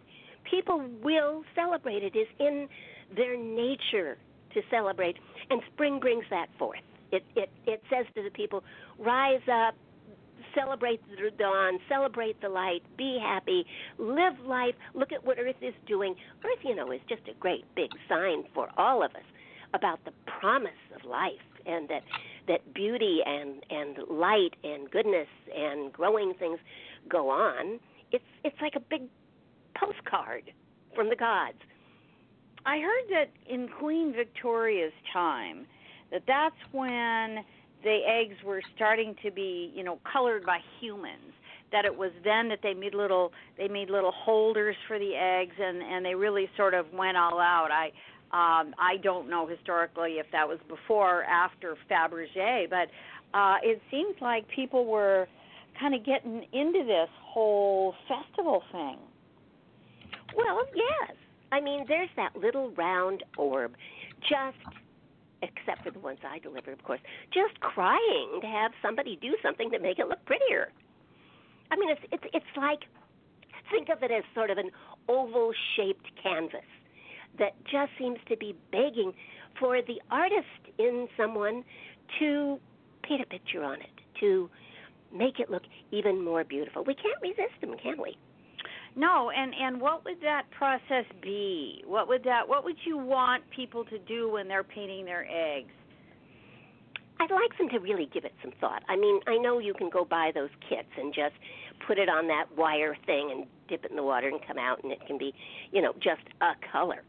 People 0.48 0.84
will 1.02 1.42
celebrate. 1.54 2.02
It 2.02 2.16
is 2.16 2.28
in 2.38 2.68
their 3.14 3.36
nature 3.36 4.16
to 4.54 4.62
celebrate, 4.70 5.16
and 5.50 5.60
spring 5.74 5.98
brings 6.00 6.24
that 6.30 6.46
forth. 6.58 6.80
It 7.12 7.24
it 7.34 7.50
it 7.66 7.82
says 7.90 8.06
to 8.14 8.22
the 8.22 8.30
people, 8.30 8.64
rise 8.98 9.42
up, 9.52 9.74
celebrate 10.56 11.00
the 11.08 11.30
dawn, 11.38 11.78
celebrate 11.88 12.40
the 12.40 12.48
light, 12.48 12.82
be 12.96 13.18
happy, 13.22 13.64
live 13.98 14.34
life. 14.44 14.74
Look 14.94 15.12
at 15.12 15.24
what 15.24 15.38
Earth 15.38 15.56
is 15.60 15.74
doing. 15.86 16.14
Earth, 16.44 16.58
you 16.64 16.74
know, 16.74 16.90
is 16.90 17.00
just 17.08 17.22
a 17.28 17.38
great 17.38 17.64
big 17.74 17.90
sign 18.08 18.44
for 18.54 18.68
all 18.76 19.02
of 19.02 19.10
us 19.12 19.26
about 19.74 20.04
the 20.04 20.12
promise 20.40 20.70
of 20.94 21.08
life 21.08 21.32
and 21.66 21.88
that 21.88 22.02
that 22.48 22.74
beauty 22.74 23.20
and 23.26 23.64
and 23.70 23.98
light 24.08 24.54
and 24.64 24.90
goodness 24.90 25.28
and 25.54 25.92
growing 25.92 26.32
things 26.38 26.58
go 27.08 27.28
on. 27.28 27.78
It's 28.12 28.24
it's 28.44 28.56
like 28.60 28.74
a 28.76 28.80
big 28.80 29.02
postcard 29.78 30.52
from 30.94 31.08
the 31.08 31.16
gods. 31.16 31.58
I 32.64 32.78
heard 32.78 33.04
that 33.10 33.30
in 33.48 33.68
Queen 33.68 34.12
Victoria's 34.14 34.92
time 35.12 35.66
that 36.10 36.22
that's 36.26 36.56
when 36.72 37.44
the 37.82 38.00
eggs 38.06 38.36
were 38.44 38.62
starting 38.74 39.14
to 39.22 39.30
be, 39.30 39.72
you 39.74 39.84
know, 39.84 39.98
colored 40.10 40.44
by 40.44 40.58
humans. 40.80 41.32
That 41.72 41.84
it 41.84 41.96
was 41.96 42.12
then 42.22 42.48
that 42.50 42.60
they 42.62 42.74
made 42.74 42.94
little 42.94 43.32
they 43.58 43.66
made 43.68 43.90
little 43.90 44.12
holders 44.12 44.76
for 44.86 44.98
the 44.98 45.14
eggs 45.14 45.54
and 45.58 45.82
and 45.82 46.04
they 46.04 46.14
really 46.14 46.48
sort 46.56 46.74
of 46.74 46.86
went 46.92 47.16
all 47.16 47.40
out. 47.40 47.68
I 47.72 47.86
um 48.32 48.72
I 48.78 48.98
don't 49.02 49.28
know 49.28 49.46
historically 49.46 50.12
if 50.12 50.26
that 50.30 50.46
was 50.46 50.58
before 50.68 51.20
or 51.20 51.24
after 51.24 51.76
Fabergé, 51.90 52.70
but 52.70 52.88
uh 53.36 53.56
it 53.62 53.82
seems 53.90 54.14
like 54.20 54.46
people 54.48 54.86
were 54.86 55.26
kind 55.78 55.94
of 55.94 56.04
getting 56.04 56.46
into 56.52 56.84
this 56.84 57.08
whole 57.20 57.94
festival 58.08 58.62
thing. 58.72 58.98
Well, 60.36 60.62
yes. 60.74 61.16
I 61.52 61.60
mean, 61.60 61.84
there's 61.88 62.08
that 62.16 62.36
little 62.36 62.70
round 62.72 63.22
orb, 63.36 63.72
just, 64.20 64.56
except 65.46 65.84
for 65.84 65.90
the 65.90 65.98
ones 65.98 66.18
I 66.28 66.38
deliver, 66.38 66.72
of 66.72 66.82
course, 66.82 67.00
just 67.32 67.58
crying 67.60 68.40
to 68.40 68.46
have 68.46 68.72
somebody 68.82 69.18
do 69.20 69.34
something 69.42 69.70
to 69.70 69.78
make 69.78 69.98
it 69.98 70.08
look 70.08 70.24
prettier. 70.26 70.72
I 71.70 71.76
mean, 71.76 71.90
it's 71.90 72.00
it's 72.12 72.24
it's 72.32 72.56
like, 72.56 72.80
think 73.70 73.88
of 73.88 74.02
it 74.02 74.10
as 74.10 74.24
sort 74.34 74.50
of 74.50 74.58
an 74.58 74.70
oval-shaped 75.08 76.06
canvas 76.22 76.68
that 77.38 77.52
just 77.64 77.90
seems 77.98 78.18
to 78.28 78.36
be 78.36 78.54
begging 78.72 79.12
for 79.58 79.80
the 79.82 80.00
artist 80.10 80.62
in 80.78 81.08
someone 81.16 81.64
to 82.18 82.58
paint 83.02 83.20
a 83.20 83.26
picture 83.26 83.62
on 83.62 83.80
it, 83.80 83.96
to 84.20 84.48
make 85.12 85.38
it 85.38 85.50
look 85.50 85.62
even 85.92 86.24
more 86.24 86.44
beautiful. 86.44 86.84
We 86.84 86.94
can't 86.94 87.20
resist 87.22 87.60
them, 87.60 87.74
can 87.82 88.00
we? 88.00 88.16
No, 88.96 89.30
and 89.30 89.54
and 89.54 89.78
what 89.78 90.06
would 90.06 90.22
that 90.22 90.44
process 90.50 91.04
be? 91.22 91.84
What 91.86 92.08
would 92.08 92.24
that 92.24 92.48
what 92.48 92.64
would 92.64 92.78
you 92.84 92.96
want 92.96 93.44
people 93.54 93.84
to 93.84 93.98
do 93.98 94.30
when 94.32 94.48
they're 94.48 94.64
painting 94.64 95.04
their 95.04 95.26
eggs? 95.30 95.72
I'd 97.20 97.30
like 97.30 97.56
them 97.58 97.68
to 97.70 97.78
really 97.78 98.08
give 98.12 98.24
it 98.24 98.32
some 98.42 98.52
thought. 98.58 98.82
I 98.88 98.96
mean, 98.96 99.20
I 99.26 99.36
know 99.36 99.58
you 99.58 99.74
can 99.74 99.90
go 99.90 100.04
buy 100.04 100.32
those 100.34 100.50
kits 100.68 100.88
and 100.98 101.14
just 101.14 101.34
put 101.86 101.98
it 101.98 102.08
on 102.08 102.26
that 102.28 102.44
wire 102.56 102.96
thing 103.06 103.30
and 103.32 103.46
dip 103.68 103.84
it 103.84 103.90
in 103.90 103.96
the 103.96 104.02
water 104.02 104.28
and 104.28 104.40
come 104.46 104.58
out 104.58 104.82
and 104.82 104.92
it 104.92 105.00
can 105.06 105.18
be, 105.18 105.34
you 105.72 105.82
know, 105.82 105.92
just 105.94 106.22
a 106.40 106.52
color. 106.72 107.02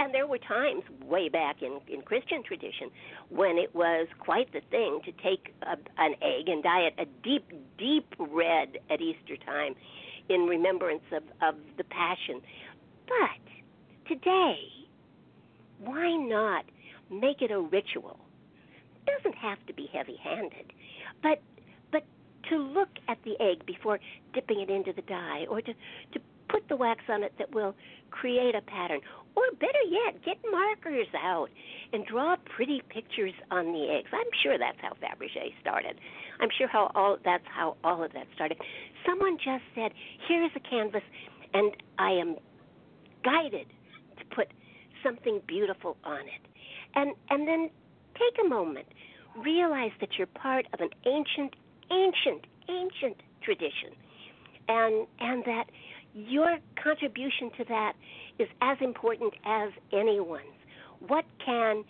And 0.00 0.14
there 0.14 0.26
were 0.26 0.38
times 0.38 0.82
way 1.04 1.28
back 1.28 1.62
in 1.62 1.80
in 1.92 2.02
Christian 2.02 2.44
tradition 2.44 2.90
when 3.28 3.58
it 3.58 3.74
was 3.74 4.06
quite 4.20 4.52
the 4.52 4.60
thing 4.70 5.00
to 5.04 5.12
take 5.12 5.52
a, 5.62 5.76
an 6.00 6.14
egg 6.22 6.48
and 6.48 6.62
dye 6.62 6.82
it 6.82 6.94
a 6.98 7.06
deep, 7.24 7.50
deep 7.76 8.14
red 8.18 8.78
at 8.88 9.00
Easter 9.00 9.36
time 9.44 9.74
in 10.28 10.42
remembrance 10.42 11.02
of, 11.12 11.22
of 11.42 11.58
the 11.76 11.84
Passion. 11.84 12.40
But 13.06 14.08
today, 14.08 14.58
why 15.78 16.14
not 16.16 16.64
make 17.10 17.42
it 17.42 17.50
a 17.50 17.60
ritual? 17.60 18.18
It 18.96 19.10
doesn't 19.22 19.38
have 19.38 19.58
to 19.66 19.72
be 19.74 19.88
heavy-handed, 19.92 20.72
but 21.22 21.40
but 21.90 22.04
to 22.50 22.58
look 22.58 22.90
at 23.08 23.18
the 23.24 23.40
egg 23.40 23.64
before 23.66 23.98
dipping 24.34 24.60
it 24.60 24.70
into 24.70 24.92
the 24.92 25.02
dye, 25.02 25.46
or 25.48 25.60
to 25.62 25.72
to 26.12 26.20
put 26.48 26.68
the 26.68 26.76
wax 26.76 27.00
on 27.08 27.22
it 27.22 27.32
that 27.38 27.54
will 27.54 27.74
create 28.10 28.54
a 28.54 28.62
pattern, 28.62 29.00
or 29.36 29.44
better 29.60 29.82
yet, 29.88 30.24
get 30.24 30.36
markers 30.50 31.06
out 31.16 31.48
and 31.92 32.04
draw 32.06 32.36
pretty 32.56 32.82
pictures 32.88 33.34
on 33.50 33.72
the 33.72 33.86
eggs. 33.90 34.08
I'm 34.12 34.30
sure 34.42 34.58
that's 34.58 34.78
how 34.80 34.94
Fabergé 34.94 35.52
started. 35.60 36.00
I'm 36.40 36.48
sure 36.56 36.68
how 36.68 36.90
all 36.94 37.18
that's 37.24 37.44
how 37.46 37.76
all 37.84 38.02
of 38.02 38.12
that 38.14 38.26
started. 38.34 38.58
Someone 39.06 39.36
just 39.38 39.64
said, 39.74 39.92
"Here's 40.26 40.50
a 40.56 40.60
canvas, 40.60 41.02
and 41.54 41.76
I 41.98 42.12
am 42.12 42.36
guided 43.22 43.66
to 44.18 44.24
put 44.34 44.48
something 45.02 45.40
beautiful 45.46 45.96
on 46.04 46.20
it." 46.20 46.42
And 46.94 47.14
and 47.30 47.46
then 47.46 47.70
take 48.14 48.44
a 48.44 48.48
moment, 48.48 48.86
realize 49.36 49.92
that 50.00 50.18
you're 50.18 50.26
part 50.26 50.66
of 50.72 50.80
an 50.80 50.90
ancient, 51.06 51.54
ancient, 51.92 52.46
ancient 52.68 53.22
tradition, 53.42 53.94
and 54.68 55.06
and 55.20 55.44
that 55.44 55.70
your 56.26 56.58
contribution 56.82 57.50
to 57.58 57.64
that 57.68 57.92
is 58.38 58.48
as 58.60 58.78
important 58.80 59.34
as 59.44 59.70
anyone's. 59.92 60.42
What 61.06 61.24
can 61.44 61.84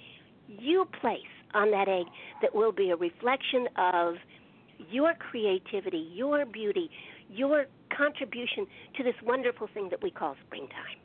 you 0.48 0.86
place 1.00 1.20
on 1.54 1.70
that 1.70 1.88
egg 1.88 2.06
that 2.42 2.54
will 2.54 2.72
be 2.72 2.90
a 2.90 2.96
reflection 2.96 3.68
of 3.76 4.14
your 4.90 5.14
creativity, 5.14 6.10
your 6.12 6.44
beauty, 6.46 6.90
your 7.30 7.66
contribution 7.96 8.66
to 8.96 9.02
this 9.02 9.14
wonderful 9.24 9.68
thing 9.72 9.88
that 9.90 10.02
we 10.02 10.10
call 10.10 10.36
springtime? 10.46 10.98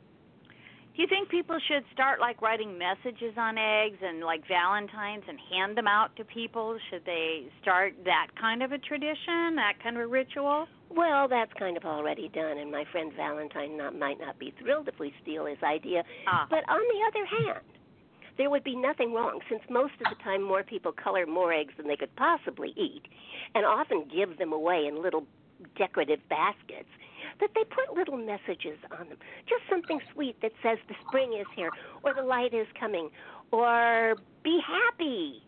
Do 0.94 1.02
you 1.02 1.08
think 1.08 1.28
people 1.28 1.58
should 1.66 1.82
start 1.92 2.20
like 2.20 2.40
writing 2.40 2.78
messages 2.78 3.34
on 3.36 3.58
eggs 3.58 3.98
and 4.00 4.20
like 4.20 4.46
Valentines 4.46 5.24
and 5.28 5.38
hand 5.50 5.76
them 5.76 5.88
out 5.88 6.14
to 6.16 6.24
people? 6.24 6.78
Should 6.88 7.04
they 7.04 7.48
start 7.60 7.94
that 8.04 8.28
kind 8.40 8.62
of 8.62 8.70
a 8.70 8.78
tradition, 8.78 9.56
that 9.56 9.74
kind 9.82 9.96
of 9.96 10.02
a 10.02 10.06
ritual? 10.06 10.66
Well, 10.96 11.26
that's 11.28 11.52
kind 11.54 11.76
of 11.76 11.84
already 11.84 12.28
done, 12.28 12.58
and 12.58 12.70
my 12.70 12.84
friend 12.92 13.12
Valentine 13.16 13.76
not, 13.76 13.98
might 13.98 14.20
not 14.20 14.38
be 14.38 14.54
thrilled 14.60 14.88
if 14.88 14.98
we 14.98 15.12
steal 15.22 15.46
his 15.46 15.58
idea. 15.62 16.04
Ah. 16.28 16.46
But 16.48 16.68
on 16.68 16.80
the 16.80 17.00
other 17.08 17.26
hand, 17.26 17.64
there 18.36 18.50
would 18.50 18.64
be 18.64 18.76
nothing 18.76 19.12
wrong 19.12 19.40
since 19.48 19.62
most 19.68 19.94
of 19.94 20.16
the 20.16 20.22
time 20.22 20.42
more 20.42 20.62
people 20.62 20.92
color 20.92 21.26
more 21.26 21.52
eggs 21.52 21.74
than 21.76 21.88
they 21.88 21.96
could 21.96 22.14
possibly 22.16 22.72
eat, 22.76 23.02
and 23.54 23.64
often 23.64 24.04
give 24.14 24.38
them 24.38 24.52
away 24.52 24.86
in 24.86 25.02
little 25.02 25.26
decorative 25.76 26.20
baskets. 26.28 26.88
That 27.40 27.50
they 27.54 27.64
put 27.64 27.96
little 27.96 28.16
messages 28.16 28.78
on 28.96 29.08
them, 29.08 29.18
just 29.48 29.62
something 29.68 30.00
sweet 30.12 30.40
that 30.42 30.52
says 30.62 30.78
the 30.88 30.94
spring 31.08 31.32
is 31.32 31.46
here, 31.56 31.70
or 32.04 32.14
the 32.14 32.22
light 32.22 32.54
is 32.54 32.66
coming, 32.78 33.10
or 33.50 34.14
be 34.44 34.60
happy. 34.64 35.42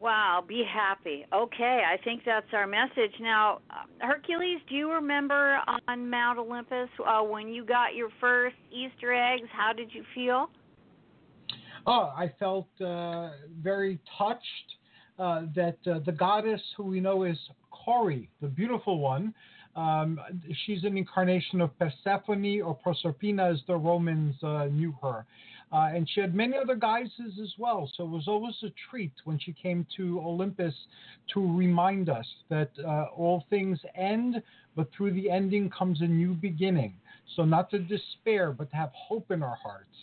Wow, 0.00 0.44
be 0.46 0.62
happy. 0.64 1.26
Okay, 1.34 1.82
I 1.84 1.96
think 2.04 2.22
that's 2.24 2.46
our 2.52 2.68
message. 2.68 3.12
Now, 3.20 3.60
Hercules, 3.98 4.60
do 4.68 4.76
you 4.76 4.92
remember 4.92 5.58
on 5.88 6.08
Mount 6.08 6.38
Olympus 6.38 6.88
uh, 7.04 7.22
when 7.22 7.48
you 7.48 7.64
got 7.64 7.96
your 7.96 8.08
first 8.20 8.54
Easter 8.70 9.12
eggs? 9.12 9.48
How 9.52 9.72
did 9.72 9.92
you 9.92 10.04
feel? 10.14 10.50
Oh, 11.84 12.12
I 12.16 12.32
felt 12.38 12.68
uh, 12.80 13.30
very 13.60 13.98
touched 14.16 14.42
uh, 15.18 15.42
that 15.56 15.78
uh, 15.90 15.98
the 16.06 16.12
goddess 16.12 16.62
who 16.76 16.84
we 16.84 17.00
know 17.00 17.24
is 17.24 17.36
Kori, 17.70 18.30
the 18.40 18.46
beautiful 18.46 19.00
one, 19.00 19.34
um, 19.74 20.18
she's 20.66 20.84
an 20.84 20.96
incarnation 20.96 21.60
of 21.60 21.70
Persephone 21.78 22.60
or 22.62 22.76
Proserpina, 22.76 23.52
as 23.52 23.60
the 23.66 23.76
Romans 23.76 24.34
uh, 24.42 24.66
knew 24.66 24.94
her. 25.00 25.24
Uh, 25.70 25.90
and 25.94 26.08
she 26.08 26.20
had 26.20 26.34
many 26.34 26.56
other 26.56 26.74
guises 26.74 27.38
as 27.42 27.52
well. 27.58 27.90
So 27.96 28.04
it 28.04 28.10
was 28.10 28.26
always 28.26 28.54
a 28.62 28.72
treat 28.90 29.12
when 29.24 29.38
she 29.38 29.52
came 29.52 29.86
to 29.96 30.18
Olympus 30.20 30.74
to 31.34 31.56
remind 31.56 32.08
us 32.08 32.26
that 32.48 32.70
uh, 32.86 33.06
all 33.14 33.44
things 33.50 33.78
end, 33.94 34.42
but 34.76 34.88
through 34.96 35.12
the 35.12 35.30
ending 35.30 35.68
comes 35.70 36.00
a 36.00 36.06
new 36.06 36.32
beginning. 36.32 36.94
So 37.36 37.44
not 37.44 37.70
to 37.70 37.78
despair, 37.78 38.52
but 38.52 38.70
to 38.70 38.76
have 38.76 38.90
hope 38.94 39.30
in 39.30 39.42
our 39.42 39.56
hearts. 39.62 39.94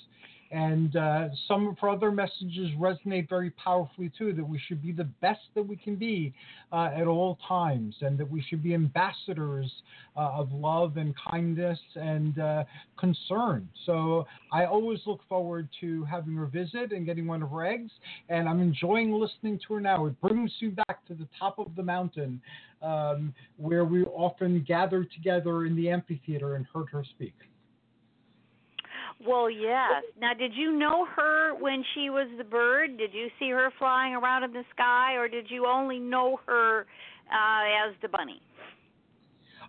And 0.55 0.95
uh, 0.95 1.27
some 1.49 1.67
of 1.67 1.77
her 1.79 1.89
other 1.89 2.11
messages 2.11 2.71
resonate 2.79 3.27
very 3.27 3.49
powerfully 3.49 4.09
too 4.17 4.31
that 4.31 4.47
we 4.47 4.57
should 4.57 4.81
be 4.81 4.93
the 4.93 5.03
best 5.03 5.41
that 5.53 5.67
we 5.67 5.75
can 5.75 5.97
be 5.97 6.33
uh, 6.71 6.91
at 6.95 7.07
all 7.07 7.37
times, 7.45 7.93
and 7.99 8.17
that 8.17 8.31
we 8.31 8.41
should 8.41 8.63
be 8.63 8.73
ambassadors 8.73 9.69
uh, 10.15 10.29
of 10.29 10.53
love 10.53 10.95
and 10.95 11.13
kindness 11.29 11.77
and 11.95 12.39
uh, 12.39 12.63
concern. 12.97 13.67
So 13.85 14.25
I 14.53 14.63
always 14.63 14.99
look 15.05 15.19
forward 15.27 15.67
to 15.81 16.05
having 16.05 16.35
her 16.35 16.45
visit 16.45 16.93
and 16.93 17.05
getting 17.05 17.27
one 17.27 17.43
of 17.43 17.51
her 17.51 17.65
eggs, 17.65 17.91
and 18.29 18.47
I'm 18.47 18.61
enjoying 18.61 19.11
listening 19.11 19.59
to 19.67 19.73
her 19.73 19.81
now. 19.81 20.05
It 20.05 20.21
brings 20.21 20.53
you 20.59 20.71
back 20.71 21.05
to 21.07 21.15
the 21.15 21.27
top 21.37 21.59
of 21.59 21.75
the 21.75 21.83
mountain 21.83 22.41
um, 22.81 23.33
where 23.57 23.83
we 23.83 24.05
often 24.05 24.63
gathered 24.65 25.11
together 25.11 25.65
in 25.65 25.75
the 25.75 25.89
amphitheater 25.89 26.55
and 26.55 26.65
heard 26.73 26.87
her 26.93 27.03
speak. 27.03 27.33
Well, 29.27 29.49
yes. 29.49 30.03
Now, 30.19 30.33
did 30.33 30.53
you 30.53 30.77
know 30.77 31.05
her 31.15 31.55
when 31.55 31.83
she 31.93 32.09
was 32.09 32.27
the 32.37 32.43
bird? 32.43 32.97
Did 32.97 33.13
you 33.13 33.27
see 33.39 33.49
her 33.49 33.71
flying 33.79 34.13
around 34.13 34.43
in 34.43 34.53
the 34.53 34.63
sky, 34.73 35.15
or 35.15 35.27
did 35.27 35.49
you 35.49 35.65
only 35.65 35.99
know 35.99 36.39
her 36.45 36.81
uh, 37.31 37.87
as 37.89 37.95
the 38.01 38.07
bunny? 38.07 38.41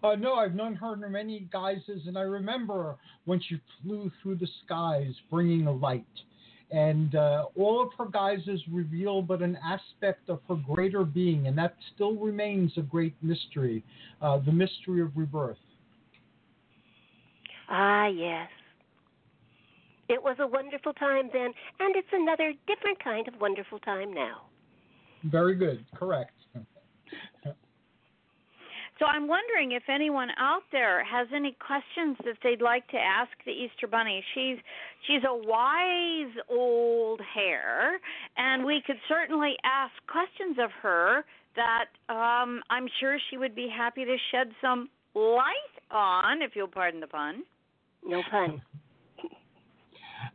Uh, 0.03 0.15
no, 0.15 0.35
I've 0.35 0.55
known 0.55 0.75
her 0.77 0.93
in 0.95 1.11
many 1.11 1.49
guises, 1.53 2.03
and 2.07 2.19
I 2.19 2.23
remember 2.23 2.97
when 3.25 3.41
she 3.41 3.61
flew 3.83 4.11
through 4.23 4.37
the 4.37 4.49
skies 4.65 5.15
bringing 5.31 5.67
a 5.67 5.73
light. 5.73 6.05
And 6.71 7.15
uh, 7.15 7.47
all 7.57 7.83
of 7.83 7.91
her 7.97 8.11
guises 8.11 8.61
reveal 8.71 9.23
but 9.23 9.41
an 9.41 9.57
aspect 9.65 10.29
of 10.29 10.41
her 10.49 10.57
greater 10.57 11.05
being, 11.05 11.47
and 11.47 11.57
that 11.57 11.77
still 11.95 12.17
remains 12.17 12.73
a 12.77 12.83
great 12.83 13.15
mystery 13.23 13.85
uh, 14.21 14.39
the 14.39 14.53
mystery 14.53 15.01
of 15.01 15.17
rebirth. 15.17 15.57
Ah, 17.69 18.07
yes. 18.07 18.49
It 20.09 20.23
was 20.23 20.37
a 20.39 20.47
wonderful 20.47 20.93
time 20.95 21.31
then, 21.33 21.53
and 21.81 21.97
it's 21.97 22.09
another 22.13 22.53
different 22.67 23.03
kind 23.03 23.27
of 23.29 23.35
wonderful 23.41 23.79
time 23.81 24.13
now. 24.15 24.43
Very 25.25 25.55
good, 25.55 25.85
correct. 25.95 26.33
So 28.99 29.05
I'm 29.05 29.29
wondering 29.29 29.73
if 29.73 29.83
anyone 29.91 30.29
out 30.39 30.63
there 30.73 31.05
has 31.05 31.29
any 31.35 31.55
questions 31.61 32.17
that 32.25 32.37
they'd 32.43 32.63
like 32.63 32.89
to 32.89 32.97
ask 32.97 33.31
the 33.45 33.53
Easter 33.53 33.87
Bunny. 33.87 34.25
She's 34.35 34.57
she's 35.07 35.23
a 35.29 35.37
wise 35.37 36.33
old 36.49 37.21
hare, 37.35 38.01
and 38.39 38.65
we 38.65 38.83
could 38.87 38.97
certainly 39.07 39.55
ask 39.65 39.93
questions 40.07 40.57
of 40.63 40.71
her 40.83 41.25
that 41.57 41.87
um, 42.09 42.63
I'm 42.71 42.87
sure 43.01 43.19
she 43.31 43.37
would 43.37 43.55
be 43.55 43.69
happy 43.69 44.05
to 44.07 44.17
shed 44.31 44.49
some 44.63 44.89
light 45.15 45.77
on, 45.91 46.41
if 46.41 46.53
you'll 46.55 46.67
pardon 46.67 47.01
the 47.01 47.07
pun. 47.07 47.43
No 48.05 48.23
pun. 48.31 48.63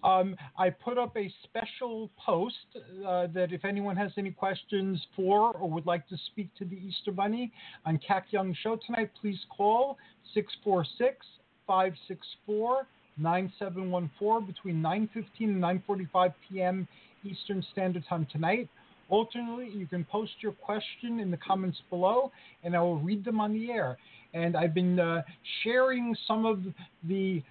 Um, 0.03 0.35
I 0.57 0.69
put 0.69 0.97
up 0.97 1.15
a 1.15 1.31
special 1.43 2.09
post 2.23 2.55
uh, 2.75 3.27
that 3.33 3.51
if 3.51 3.65
anyone 3.65 3.95
has 3.95 4.11
any 4.17 4.31
questions 4.31 4.99
for 5.15 5.53
or 5.53 5.69
would 5.69 5.85
like 5.85 6.07
to 6.09 6.17
speak 6.31 6.49
to 6.57 6.65
the 6.65 6.75
Easter 6.75 7.11
Bunny 7.11 7.51
on 7.85 7.99
Kac 8.05 8.27
Young 8.31 8.55
Show 8.63 8.79
tonight, 8.85 9.11
please 9.21 9.39
call 9.55 9.97
646 10.33 11.25
564 11.67 12.87
9714 13.17 14.47
between 14.47 14.81
9:15 14.81 15.25
and 15.41 15.61
9:45 15.61 16.33
p.m. 16.49 16.87
Eastern 17.23 17.63
Standard 17.71 18.03
Time 18.09 18.25
tonight. 18.31 18.69
Alternately, 19.09 19.69
you 19.69 19.85
can 19.85 20.05
post 20.05 20.31
your 20.39 20.53
question 20.53 21.19
in 21.19 21.29
the 21.29 21.37
comments 21.37 21.77
below, 21.89 22.31
and 22.63 22.75
I 22.75 22.81
will 22.81 22.99
read 22.99 23.25
them 23.25 23.39
on 23.41 23.53
the 23.53 23.69
air. 23.69 23.97
And 24.33 24.55
I've 24.55 24.73
been 24.73 24.99
uh, 24.99 25.23
sharing 25.63 26.15
some 26.27 26.45
of 26.45 26.63
the 27.03 27.43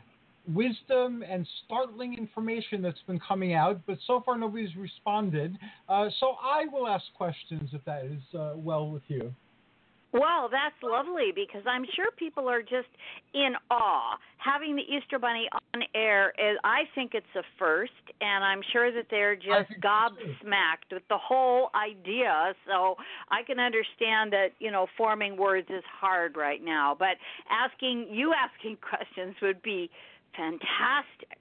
wisdom 0.55 1.23
and 1.29 1.47
startling 1.65 2.17
information 2.17 2.83
that's 2.83 3.03
been 3.07 3.21
coming 3.21 3.55
out, 3.55 3.81
but 3.87 3.99
so 4.07 4.23
far 4.25 4.39
nobody's 4.39 4.75
responded. 4.77 5.57
Uh, 5.89 6.09
so 6.19 6.37
I 6.43 6.67
will 6.73 6.87
ask 6.87 7.05
questions 7.17 7.71
if 7.73 7.85
that 7.85 8.05
is 8.05 8.23
uh, 8.39 8.53
well 8.57 8.91
with 8.91 9.03
you. 9.09 9.35
Well, 10.13 10.49
that's 10.51 10.75
lovely 10.83 11.31
because 11.33 11.63
I'm 11.67 11.85
sure 11.95 12.07
people 12.17 12.49
are 12.49 12.63
just 12.63 12.89
in 13.33 13.53
awe. 13.71 14.19
Having 14.39 14.77
the 14.77 14.83
Easter 14.83 15.21
Bunny 15.21 15.49
on 15.53 15.83
air 15.95 16.31
is, 16.31 16.59
I 16.65 16.83
think 16.97 17.13
it's 17.15 17.27
a 17.37 17.43
first, 17.59 17.93
and 18.21 18.43
I'm 18.43 18.61
sure 18.73 18.91
that 18.91 19.07
they're 19.09 19.37
just 19.37 19.71
gobsmacked 19.81 20.91
with 20.91 21.05
the 21.09 21.19
whole 21.19 21.71
idea. 21.77 22.55
So 22.67 22.97
I 23.31 23.45
can 23.47 23.61
understand 23.61 24.33
that 24.33 24.49
you 24.59 24.73
know 24.73 24.89
forming 24.97 25.37
words 25.37 25.69
is 25.71 25.85
hard 26.01 26.37
right 26.37 26.63
now, 26.65 26.97
but 26.99 27.17
asking 27.49 28.09
you 28.11 28.33
asking 28.35 28.79
questions 28.89 29.37
would 29.43 29.63
be 29.63 29.91
fantastic. 30.37 31.41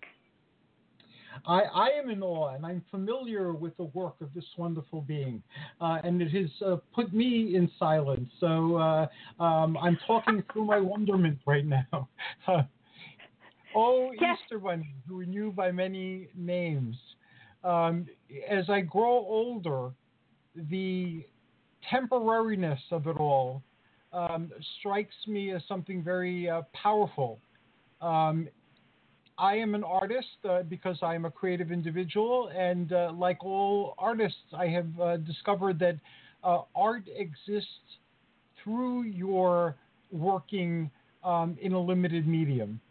I, 1.45 1.61
I 1.61 1.87
am 1.89 2.09
in 2.09 2.21
awe 2.21 2.53
and 2.53 2.65
I'm 2.65 2.83
familiar 2.91 3.53
with 3.53 3.75
the 3.77 3.85
work 3.85 4.15
of 4.21 4.33
this 4.33 4.45
wonderful 4.57 5.01
being, 5.01 5.41
uh, 5.79 5.99
and 6.03 6.21
it 6.21 6.31
has 6.31 6.49
uh, 6.65 6.77
put 6.93 7.13
me 7.13 7.55
in 7.55 7.69
silence. 7.79 8.29
So 8.39 8.75
uh, 8.75 9.07
um, 9.41 9.77
I'm 9.77 9.97
talking 10.05 10.43
through 10.51 10.65
my 10.65 10.79
wonderment 10.79 11.39
right 11.45 11.65
now. 11.65 12.09
oh, 13.75 14.11
Yes. 14.19 14.37
Easter 14.43 14.59
Bunny, 14.59 14.95
who 15.07 15.17
we 15.17 15.25
knew 15.25 15.51
by 15.51 15.71
many 15.71 16.27
names. 16.35 16.95
Um, 17.63 18.07
as 18.49 18.69
I 18.69 18.81
grow 18.81 19.11
older, 19.11 19.91
the 20.55 21.25
temporariness 21.91 22.79
of 22.91 23.07
it 23.07 23.17
all 23.17 23.63
um, 24.13 24.51
strikes 24.79 25.15
me 25.27 25.51
as 25.51 25.61
something 25.67 26.03
very 26.03 26.49
uh, 26.49 26.63
powerful. 26.73 27.39
Um, 28.01 28.47
I 29.39 29.55
am 29.55 29.73
an 29.73 29.85
artist 29.85 30.27
uh, 30.47 30.63
because 30.63 30.97
I 31.01 31.15
am 31.15 31.23
a 31.23 31.31
creative 31.31 31.71
individual, 31.71 32.51
and 32.55 32.91
uh, 32.91 33.13
like 33.15 33.43
all 33.43 33.95
artists, 33.97 34.37
I 34.53 34.67
have 34.67 34.99
uh, 34.99 35.17
discovered 35.17 35.79
that 35.79 35.95
uh, 36.43 36.63
art 36.75 37.03
exists 37.15 37.69
through 38.61 39.03
your 39.03 39.77
working 40.11 40.91
um, 41.23 41.57
in 41.61 41.71
a 41.71 41.79
limited 41.79 42.27
medium. 42.27 42.81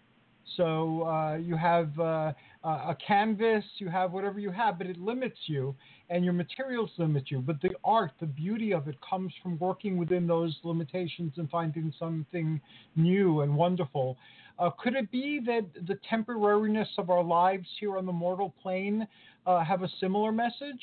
So 0.57 1.03
uh, 1.03 1.36
you 1.36 1.57
have 1.57 1.99
uh, 1.99 2.32
a 2.64 2.96
canvas, 3.07 3.64
you 3.76 3.88
have 3.90 4.12
whatever 4.12 4.40
you 4.40 4.51
have, 4.51 4.78
but 4.78 4.86
it 4.86 4.99
limits 4.99 5.38
you, 5.46 5.74
and 6.09 6.24
your 6.24 6.32
materials 6.32 6.90
limit 6.96 7.30
you. 7.30 7.40
But 7.40 7.61
the 7.61 7.70
art, 7.84 8.12
the 8.18 8.26
beauty 8.26 8.72
of 8.72 8.88
it, 8.88 8.96
comes 9.09 9.32
from 9.42 9.59
working 9.59 9.99
within 9.99 10.26
those 10.26 10.57
limitations 10.64 11.34
and 11.36 11.51
finding 11.51 11.92
something 11.99 12.61
new 12.96 13.42
and 13.42 13.55
wonderful. 13.55 14.16
Uh, 14.59 14.70
could 14.78 14.94
it 14.94 15.11
be 15.11 15.40
that 15.46 15.64
the 15.86 15.98
temporariness 16.11 16.88
of 16.98 17.11
our 17.11 17.22
lives 17.22 17.66
here 17.78 17.96
on 17.96 18.06
the 18.06 18.12
mortal 18.12 18.54
plane 18.61 19.06
uh, 19.46 19.64
have 19.64 19.82
a 19.82 19.88
similar 20.00 20.32
message? 20.32 20.80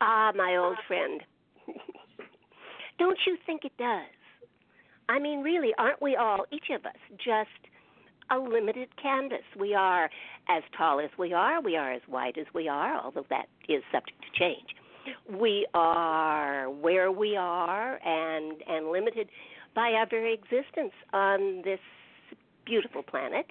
Ah, 0.00 0.32
my 0.34 0.56
old 0.56 0.76
friend. 0.86 1.20
Don't 2.98 3.18
you 3.26 3.36
think 3.44 3.64
it 3.64 3.72
does? 3.76 4.06
I 5.08 5.18
mean, 5.18 5.40
really, 5.40 5.70
aren't 5.78 6.00
we 6.00 6.14
all, 6.14 6.46
each 6.52 6.70
of 6.72 6.86
us, 6.86 6.96
just 7.16 7.48
a 8.30 8.38
limited 8.38 8.88
canvas? 9.02 9.42
We 9.58 9.74
are 9.74 10.08
as 10.48 10.62
tall 10.78 11.00
as 11.00 11.10
we 11.18 11.32
are, 11.32 11.60
we 11.60 11.76
are 11.76 11.92
as 11.92 12.02
wide 12.08 12.38
as 12.38 12.46
we 12.54 12.68
are, 12.68 12.96
although 13.02 13.26
that 13.30 13.46
is 13.68 13.82
subject 13.92 14.18
to 14.22 14.38
change. 14.38 14.68
We 15.28 15.66
are 15.74 16.70
where 16.70 17.10
we 17.10 17.36
are 17.36 17.98
and, 18.06 18.62
and 18.68 18.92
limited 18.92 19.28
by 19.74 19.92
our 19.92 20.06
very 20.08 20.34
existence 20.34 20.92
on 21.12 21.62
this 21.64 21.80
beautiful 22.66 23.02
planet. 23.02 23.46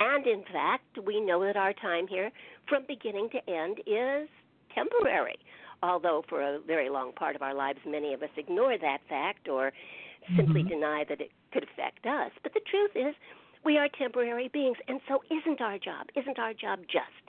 And 0.00 0.26
in 0.26 0.42
fact, 0.52 0.98
we 1.06 1.20
know 1.20 1.44
that 1.44 1.56
our 1.56 1.72
time 1.72 2.06
here, 2.08 2.30
from 2.68 2.84
beginning 2.86 3.28
to 3.30 3.50
end, 3.50 3.78
is 3.86 4.28
temporary. 4.74 5.38
Although 5.82 6.24
for 6.28 6.42
a 6.42 6.58
very 6.66 6.88
long 6.88 7.12
part 7.12 7.36
of 7.36 7.42
our 7.42 7.54
lives, 7.54 7.78
many 7.86 8.12
of 8.14 8.22
us 8.22 8.30
ignore 8.36 8.76
that 8.78 8.98
fact 9.08 9.48
or 9.48 9.72
simply 10.36 10.62
mm-hmm. 10.62 10.70
deny 10.70 11.04
that 11.08 11.20
it 11.20 11.30
could 11.52 11.64
affect 11.64 12.06
us. 12.06 12.32
But 12.42 12.54
the 12.54 12.60
truth 12.70 12.92
is, 12.94 13.14
we 13.64 13.78
are 13.78 13.88
temporary 13.98 14.48
beings, 14.52 14.76
and 14.88 15.00
so 15.08 15.22
isn't 15.30 15.60
our 15.60 15.78
job, 15.78 16.06
isn't 16.16 16.38
our 16.38 16.52
job 16.52 16.80
just 16.90 17.24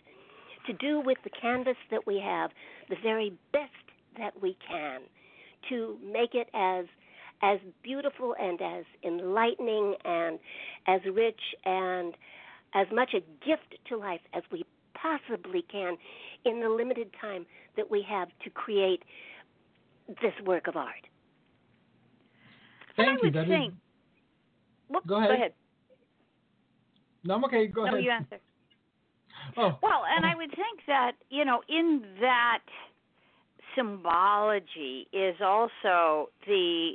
to 0.66 0.74
do 0.74 1.00
with 1.00 1.18
the 1.24 1.30
canvas 1.30 1.78
that 1.92 2.06
we 2.08 2.20
have 2.20 2.52
the 2.90 2.96
very 3.02 3.38
best 3.52 3.72
that 4.18 4.34
we 4.42 4.58
can 4.68 5.02
to 5.70 5.98
make 6.04 6.34
it 6.34 6.50
as 6.54 6.86
as 7.42 7.60
beautiful 7.84 8.36
and 8.40 8.60
as 8.62 8.86
enlightening 9.04 9.96
and 10.06 10.40
as 10.88 11.02
rich 11.14 11.40
and 11.66 12.14
as 12.74 12.88
much 12.94 13.14
a 13.14 13.20
gift 13.46 13.76
to 13.90 13.98
life 13.98 14.22
as 14.34 14.44
we 14.52 14.64
possibly 14.94 15.64
can 15.72 15.98
in 16.46 16.60
the 16.62 16.70
limited 16.70 17.10
time 17.20 17.46
that 17.78 17.90
we 17.90 18.02
have 18.08 18.30
to 18.44 18.50
create 18.50 19.04
this 20.22 20.34
work 20.46 20.68
of 20.68 20.76
art. 20.76 21.08
Thank 22.96 23.10
I 23.10 23.12
you. 23.14 23.20
would 23.24 23.34
That 23.34 23.44
is- 23.44 23.48
think. 23.50 23.74
Whoop, 24.88 25.06
Go 25.08 25.16
ahead. 25.18 25.54
No, 27.24 27.36
I'm 27.36 27.46
okay. 27.46 27.68
Go 27.68 27.84
No, 27.86 27.94
ahead. 27.94 28.04
you 28.04 28.12
answer. 28.12 28.40
Oh, 29.58 29.78
Well, 29.82 30.04
and 30.06 30.26
I 30.26 30.34
would 30.36 30.50
think 30.52 30.80
that, 30.88 31.14
you 31.30 31.46
know, 31.46 31.62
in 31.70 32.04
that 32.20 32.62
symbology 33.76 35.08
is 35.14 35.36
also 35.42 36.30
the 36.48 36.94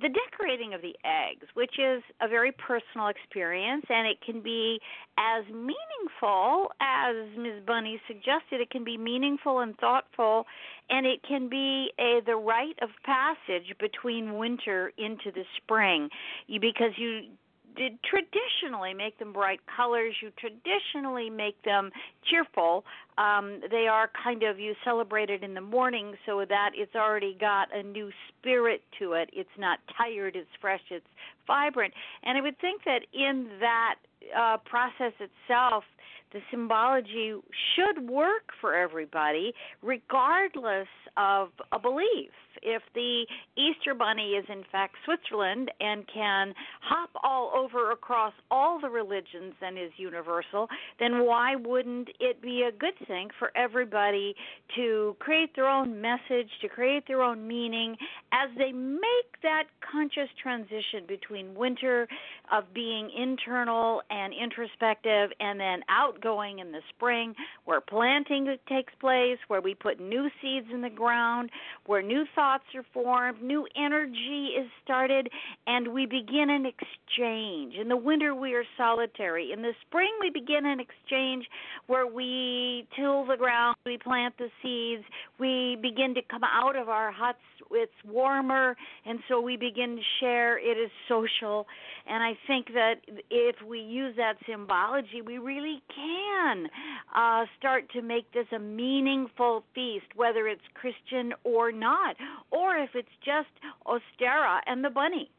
the 0.00 0.08
decorating 0.08 0.74
of 0.74 0.82
the 0.82 0.94
eggs, 1.04 1.46
which 1.54 1.78
is 1.78 2.02
a 2.20 2.28
very 2.28 2.52
personal 2.52 3.08
experience 3.08 3.84
and 3.88 4.06
it 4.06 4.18
can 4.24 4.42
be 4.42 4.78
as 5.18 5.44
meaningful 5.46 6.70
as 6.80 7.16
Ms. 7.36 7.62
Bunny 7.66 8.00
suggested. 8.06 8.60
It 8.60 8.70
can 8.70 8.84
be 8.84 8.98
meaningful 8.98 9.60
and 9.60 9.76
thoughtful 9.78 10.44
and 10.90 11.06
it 11.06 11.20
can 11.26 11.48
be 11.48 11.90
a 11.98 12.20
the 12.24 12.36
rite 12.36 12.78
of 12.82 12.90
passage 13.04 13.74
between 13.80 14.36
winter 14.36 14.92
into 14.98 15.32
the 15.32 15.44
spring. 15.56 16.08
You 16.46 16.60
because 16.60 16.92
you 16.96 17.28
did 17.76 17.98
traditionally 18.02 18.94
make 18.94 19.18
them 19.18 19.32
bright 19.32 19.60
colors. 19.76 20.14
You 20.22 20.30
traditionally 20.38 21.30
make 21.30 21.60
them 21.62 21.90
cheerful. 22.28 22.84
Um, 23.18 23.60
they 23.70 23.86
are 23.86 24.10
kind 24.22 24.42
of 24.42 24.58
you 24.58 24.74
celebrate 24.84 25.30
it 25.30 25.42
in 25.42 25.54
the 25.54 25.60
morning 25.60 26.14
so 26.26 26.44
that 26.48 26.70
it's 26.74 26.94
already 26.94 27.36
got 27.38 27.68
a 27.74 27.82
new 27.82 28.10
spirit 28.28 28.82
to 28.98 29.12
it. 29.12 29.30
It's 29.32 29.48
not 29.58 29.78
tired. 29.96 30.36
It's 30.36 30.48
fresh. 30.60 30.80
It's 30.90 31.06
vibrant. 31.46 31.94
And 32.22 32.36
I 32.36 32.40
would 32.40 32.58
think 32.60 32.82
that 32.84 33.00
in 33.12 33.48
that 33.60 33.96
uh, 34.36 34.56
process 34.64 35.12
itself, 35.20 35.84
the 36.32 36.40
symbology 36.50 37.34
should 37.74 38.08
work 38.08 38.50
for 38.60 38.74
everybody, 38.74 39.54
regardless 39.82 40.88
of 41.16 41.50
a 41.72 41.78
belief. 41.78 42.30
If 42.62 42.82
the 42.94 43.26
Easter 43.56 43.94
Bunny 43.94 44.32
is 44.32 44.44
in 44.48 44.64
fact 44.70 44.96
Switzerland 45.04 45.70
and 45.80 46.06
can 46.12 46.54
hop 46.80 47.10
all 47.22 47.52
over 47.54 47.90
across 47.90 48.32
all 48.50 48.80
the 48.80 48.88
religions 48.88 49.54
and 49.60 49.78
is 49.78 49.90
universal, 49.96 50.68
then 50.98 51.24
why 51.24 51.56
wouldn't 51.56 52.08
it 52.20 52.40
be 52.40 52.62
a 52.62 52.72
good 52.72 52.94
thing 53.06 53.28
for 53.38 53.50
everybody 53.56 54.34
to 54.76 55.16
create 55.18 55.54
their 55.54 55.68
own 55.68 56.00
message, 56.00 56.48
to 56.62 56.68
create 56.68 57.04
their 57.06 57.22
own 57.22 57.46
meaning 57.46 57.96
as 58.32 58.48
they 58.56 58.72
make 58.72 59.40
that 59.42 59.64
conscious 59.90 60.28
transition 60.42 61.04
between 61.06 61.54
winter 61.54 62.08
of 62.52 62.64
being 62.74 63.10
internal 63.16 64.02
and 64.10 64.32
introspective 64.32 65.30
and 65.40 65.60
then 65.60 65.80
outgoing 65.88 66.58
in 66.58 66.72
the 66.72 66.80
spring 66.94 67.34
where 67.64 67.80
planting 67.80 68.56
takes 68.68 68.92
place, 69.00 69.38
where 69.48 69.60
we 69.60 69.74
put 69.74 70.00
new 70.00 70.28
seeds 70.40 70.66
in 70.72 70.80
the 70.82 70.90
ground, 70.90 71.50
where 71.86 72.02
new 72.02 72.24
thoughts 72.34 72.45
are 72.46 72.84
formed, 72.92 73.42
new 73.42 73.66
energy 73.76 74.50
is 74.58 74.68
started, 74.84 75.28
and 75.66 75.88
we 75.88 76.06
begin 76.06 76.48
an 76.50 76.64
exchange. 76.66 77.74
In 77.80 77.88
the 77.88 77.96
winter, 77.96 78.34
we 78.34 78.54
are 78.54 78.64
solitary. 78.76 79.52
In 79.52 79.62
the 79.62 79.72
spring, 79.86 80.10
we 80.20 80.30
begin 80.30 80.64
an 80.64 80.78
exchange 80.80 81.46
where 81.86 82.06
we 82.06 82.86
till 82.96 83.26
the 83.26 83.36
ground, 83.36 83.76
we 83.84 83.98
plant 83.98 84.34
the 84.38 84.48
seeds, 84.62 85.04
we 85.38 85.76
begin 85.82 86.14
to 86.14 86.22
come 86.22 86.42
out 86.44 86.76
of 86.76 86.88
our 86.88 87.10
huts. 87.12 87.38
It's 87.72 87.92
warmer, 88.08 88.76
and 89.04 89.18
so 89.28 89.40
we 89.40 89.56
begin 89.56 89.96
to 89.96 90.02
share. 90.20 90.56
It 90.56 90.78
is 90.78 90.90
social. 91.08 91.66
And 92.08 92.22
I 92.22 92.34
think 92.46 92.68
that 92.74 92.94
if 93.28 93.56
we 93.66 93.80
use 93.80 94.14
that 94.16 94.34
symbology, 94.48 95.20
we 95.24 95.38
really 95.38 95.82
can 95.92 96.68
uh, 97.14 97.44
start 97.58 97.90
to 97.94 98.02
make 98.02 98.32
this 98.32 98.46
a 98.54 98.58
meaningful 98.60 99.64
feast, 99.74 100.06
whether 100.14 100.46
it's 100.46 100.62
Christian 100.74 101.32
or 101.42 101.72
not, 101.72 102.14
or 102.50 102.76
if 102.76 102.90
it's 102.94 103.08
just 103.24 103.48
Ostara 103.86 104.60
and 104.66 104.84
the 104.84 104.90
bunny. 104.90 105.30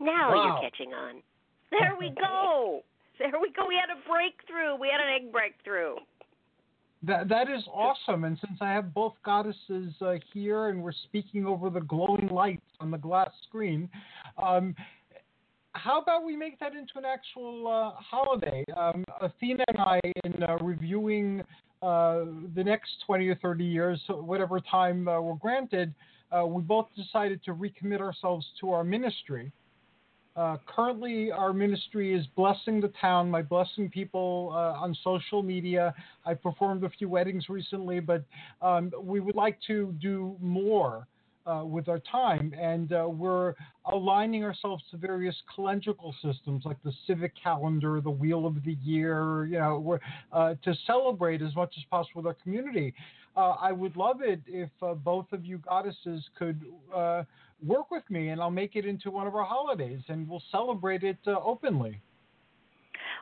Now 0.00 0.34
Wow. 0.34 0.44
you're 0.60 0.70
catching 0.70 0.92
on. 0.92 1.22
There 1.70 1.96
we 1.98 2.10
go. 2.10 2.82
There 3.18 3.32
we 3.42 3.50
go. 3.50 3.66
We 3.66 3.74
had 3.74 3.90
a 3.90 3.98
breakthrough. 4.08 4.76
We 4.80 4.88
had 4.92 5.00
an 5.00 5.08
egg 5.12 5.32
breakthrough. 5.32 5.96
That 7.02 7.28
that 7.28 7.50
is 7.50 7.64
awesome. 7.66 8.22
And 8.22 8.38
since 8.46 8.58
I 8.60 8.70
have 8.72 8.94
both 8.94 9.14
goddesses 9.24 9.92
uh, 10.00 10.14
here 10.32 10.68
and 10.68 10.80
we're 10.80 10.92
speaking 10.92 11.44
over 11.44 11.68
the 11.68 11.80
glowing 11.80 12.28
lights 12.28 12.62
on 12.78 12.92
the 12.92 12.96
glass 12.96 13.30
screen, 13.48 13.88
um, 14.40 14.72
how 15.78 16.00
about 16.00 16.24
we 16.24 16.36
make 16.36 16.58
that 16.60 16.74
into 16.74 16.92
an 16.96 17.04
actual 17.04 17.68
uh, 17.68 18.00
holiday? 18.00 18.64
Um, 18.76 19.04
Athena 19.20 19.64
and 19.68 19.78
I, 19.78 20.00
in 20.24 20.42
uh, 20.42 20.56
reviewing 20.60 21.42
uh, 21.82 22.24
the 22.54 22.64
next 22.64 22.90
20 23.06 23.28
or 23.28 23.36
30 23.36 23.64
years, 23.64 24.00
whatever 24.08 24.60
time 24.60 25.06
uh, 25.06 25.20
we're 25.20 25.34
granted, 25.34 25.94
uh, 26.32 26.44
we 26.46 26.62
both 26.62 26.88
decided 26.96 27.42
to 27.44 27.54
recommit 27.54 28.00
ourselves 28.00 28.46
to 28.60 28.70
our 28.72 28.84
ministry. 28.84 29.52
Uh, 30.36 30.56
currently, 30.66 31.32
our 31.32 31.52
ministry 31.52 32.14
is 32.14 32.26
blessing 32.36 32.80
the 32.80 32.92
town 33.00 33.30
by 33.30 33.42
blessing 33.42 33.88
people 33.88 34.50
on 34.54 34.96
social 35.02 35.42
media. 35.42 35.92
I 36.24 36.34
performed 36.34 36.84
a 36.84 36.90
few 36.90 37.08
weddings 37.08 37.48
recently, 37.48 37.98
but 37.98 38.22
um, 38.62 38.92
we 39.02 39.18
would 39.18 39.34
like 39.34 39.58
to 39.66 39.94
do 40.00 40.36
more 40.40 41.08
uh, 41.48 41.64
with 41.64 41.88
our 41.88 42.00
time, 42.00 42.52
and 42.60 42.92
uh, 42.92 43.08
we're 43.08 43.54
aligning 43.86 44.44
ourselves 44.44 44.82
to 44.90 44.96
various 44.96 45.34
calendrical 45.56 46.12
systems 46.22 46.64
like 46.64 46.76
the 46.84 46.92
civic 47.06 47.32
calendar, 47.42 48.00
the 48.00 48.10
wheel 48.10 48.46
of 48.46 48.62
the 48.64 48.76
year, 48.82 49.46
you 49.46 49.58
know, 49.58 49.98
uh, 50.32 50.54
to 50.62 50.74
celebrate 50.86 51.40
as 51.40 51.54
much 51.56 51.72
as 51.78 51.84
possible 51.84 52.22
with 52.22 52.26
our 52.26 52.36
community. 52.42 52.92
Uh, 53.36 53.54
I 53.60 53.72
would 53.72 53.96
love 53.96 54.20
it 54.20 54.40
if 54.46 54.68
uh, 54.82 54.94
both 54.94 55.26
of 55.32 55.44
you 55.44 55.58
goddesses 55.58 56.22
could 56.38 56.60
uh, 56.94 57.22
work 57.64 57.90
with 57.90 58.02
me, 58.10 58.28
and 58.28 58.40
I'll 58.40 58.50
make 58.50 58.76
it 58.76 58.84
into 58.84 59.10
one 59.10 59.26
of 59.26 59.34
our 59.34 59.44
holidays, 59.44 60.00
and 60.08 60.28
we'll 60.28 60.42
celebrate 60.50 61.02
it 61.02 61.18
openly. 61.26 62.00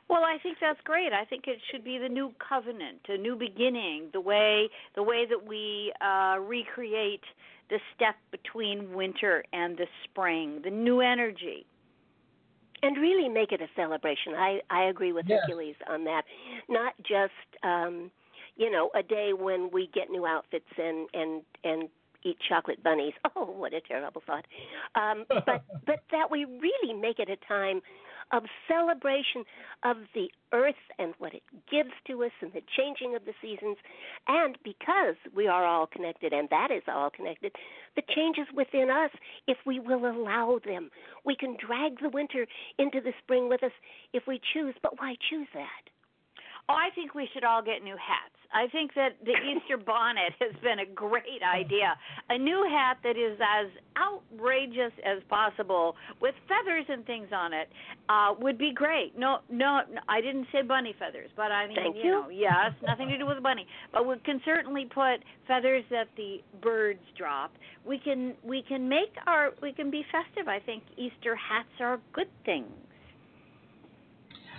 Well, 0.08 0.22
I 0.22 0.38
think 0.42 0.58
that's 0.60 0.78
great. 0.84 1.12
I 1.12 1.24
think 1.24 1.48
it 1.48 1.58
should 1.70 1.82
be 1.82 1.98
the 1.98 2.08
new 2.08 2.32
covenant, 2.48 3.00
a 3.08 3.18
new 3.18 3.36
beginning, 3.36 4.08
the 4.12 4.20
way 4.20 4.68
the 4.94 5.02
way 5.02 5.26
that 5.28 5.46
we 5.46 5.92
recreate 6.40 7.24
the 7.70 7.78
step 7.94 8.16
between 8.30 8.92
winter 8.94 9.44
and 9.52 9.76
the 9.76 9.86
spring, 10.04 10.60
the 10.64 10.70
new 10.70 11.00
energy. 11.00 11.66
and 12.82 12.96
really 12.98 13.28
make 13.28 13.52
it 13.52 13.60
a 13.60 13.68
celebration. 13.74 14.34
I 14.36 14.60
I 14.70 14.84
agree 14.84 15.12
with 15.12 15.26
Yes. 15.28 15.40
Hercules 15.42 15.76
on 15.88 16.04
that. 16.04 16.22
Not 16.68 16.94
just 17.02 17.32
um, 17.62 18.10
you 18.56 18.70
know 18.70 18.90
a 18.94 19.02
day 19.02 19.32
when 19.32 19.70
we 19.72 19.88
get 19.94 20.10
new 20.10 20.26
outfits 20.26 20.66
and 20.76 21.08
and 21.14 21.42
and 21.64 21.88
eat 22.24 22.36
chocolate 22.48 22.82
bunnies. 22.82 23.14
Oh, 23.36 23.44
what 23.46 23.72
a 23.74 23.80
terrible 23.80 24.22
thought. 24.26 24.46
Um, 24.94 25.24
but 25.28 25.62
but 25.86 26.00
that 26.12 26.30
we 26.30 26.44
really 26.44 26.92
make 26.94 27.18
it 27.18 27.28
a 27.30 27.36
time 27.48 27.80
of 28.32 28.44
celebration 28.66 29.44
of 29.84 29.96
the 30.14 30.30
earth 30.52 30.74
and 30.98 31.14
what 31.18 31.34
it 31.34 31.42
gives 31.70 31.92
to 32.06 32.24
us 32.24 32.32
and 32.40 32.52
the 32.52 32.62
changing 32.76 33.14
of 33.14 33.24
the 33.24 33.34
seasons. 33.40 33.76
And 34.26 34.58
because 34.64 35.16
we 35.34 35.46
are 35.46 35.64
all 35.64 35.86
connected 35.86 36.32
and 36.32 36.48
that 36.50 36.70
is 36.70 36.82
all 36.88 37.10
connected 37.10 37.52
the 37.94 38.02
changes 38.14 38.46
within 38.54 38.90
us 38.90 39.10
if 39.46 39.56
we 39.64 39.80
will 39.80 40.06
allow 40.06 40.58
them. 40.64 40.90
We 41.24 41.36
can 41.36 41.56
drag 41.56 42.00
the 42.00 42.10
winter 42.10 42.46
into 42.78 43.00
the 43.00 43.12
spring 43.22 43.48
with 43.48 43.62
us 43.62 43.72
if 44.12 44.24
we 44.26 44.40
choose 44.52 44.74
but 44.82 44.98
why 45.00 45.16
choose 45.30 45.48
that? 45.54 45.90
Oh, 46.68 46.74
I 46.74 46.90
think 46.94 47.14
we 47.14 47.28
should 47.32 47.44
all 47.44 47.62
get 47.62 47.82
new 47.82 47.96
hats. 47.96 48.35
I 48.52 48.68
think 48.68 48.94
that 48.94 49.16
the 49.24 49.32
Easter 49.32 49.76
bonnet 49.76 50.32
has 50.40 50.52
been 50.62 50.80
a 50.80 50.86
great 50.86 51.42
idea. 51.42 51.96
A 52.30 52.38
new 52.38 52.66
hat 52.70 52.98
that 53.02 53.16
is 53.16 53.38
as 53.40 53.70
outrageous 53.96 54.92
as 55.04 55.22
possible 55.28 55.96
with 56.20 56.34
feathers 56.48 56.84
and 56.88 57.04
things 57.06 57.28
on 57.32 57.52
it 57.52 57.68
uh, 58.08 58.34
would 58.40 58.58
be 58.58 58.72
great. 58.74 59.18
No, 59.18 59.38
no, 59.50 59.80
I 60.08 60.20
didn't 60.20 60.46
say 60.52 60.62
bunny 60.62 60.94
feathers, 60.98 61.30
but 61.36 61.50
I 61.52 61.66
mean, 61.66 61.76
Thank 61.76 61.96
you 61.96 62.02
you. 62.02 62.10
know, 62.10 62.28
yes, 62.28 62.72
nothing 62.86 63.08
to 63.08 63.18
do 63.18 63.26
with 63.26 63.38
a 63.38 63.40
bunny. 63.40 63.66
But 63.92 64.06
we 64.06 64.16
can 64.24 64.40
certainly 64.44 64.86
put 64.92 65.24
feathers 65.46 65.84
that 65.90 66.08
the 66.16 66.38
birds 66.62 67.00
drop. 67.16 67.52
We 67.84 67.98
can 67.98 68.34
we 68.42 68.62
can 68.62 68.88
make 68.88 69.14
our 69.26 69.52
we 69.62 69.72
can 69.72 69.90
be 69.90 70.04
festive. 70.10 70.48
I 70.48 70.60
think 70.60 70.82
Easter 70.96 71.36
hats 71.36 71.68
are 71.80 71.94
a 71.94 72.00
good 72.12 72.28
thing. 72.44 72.64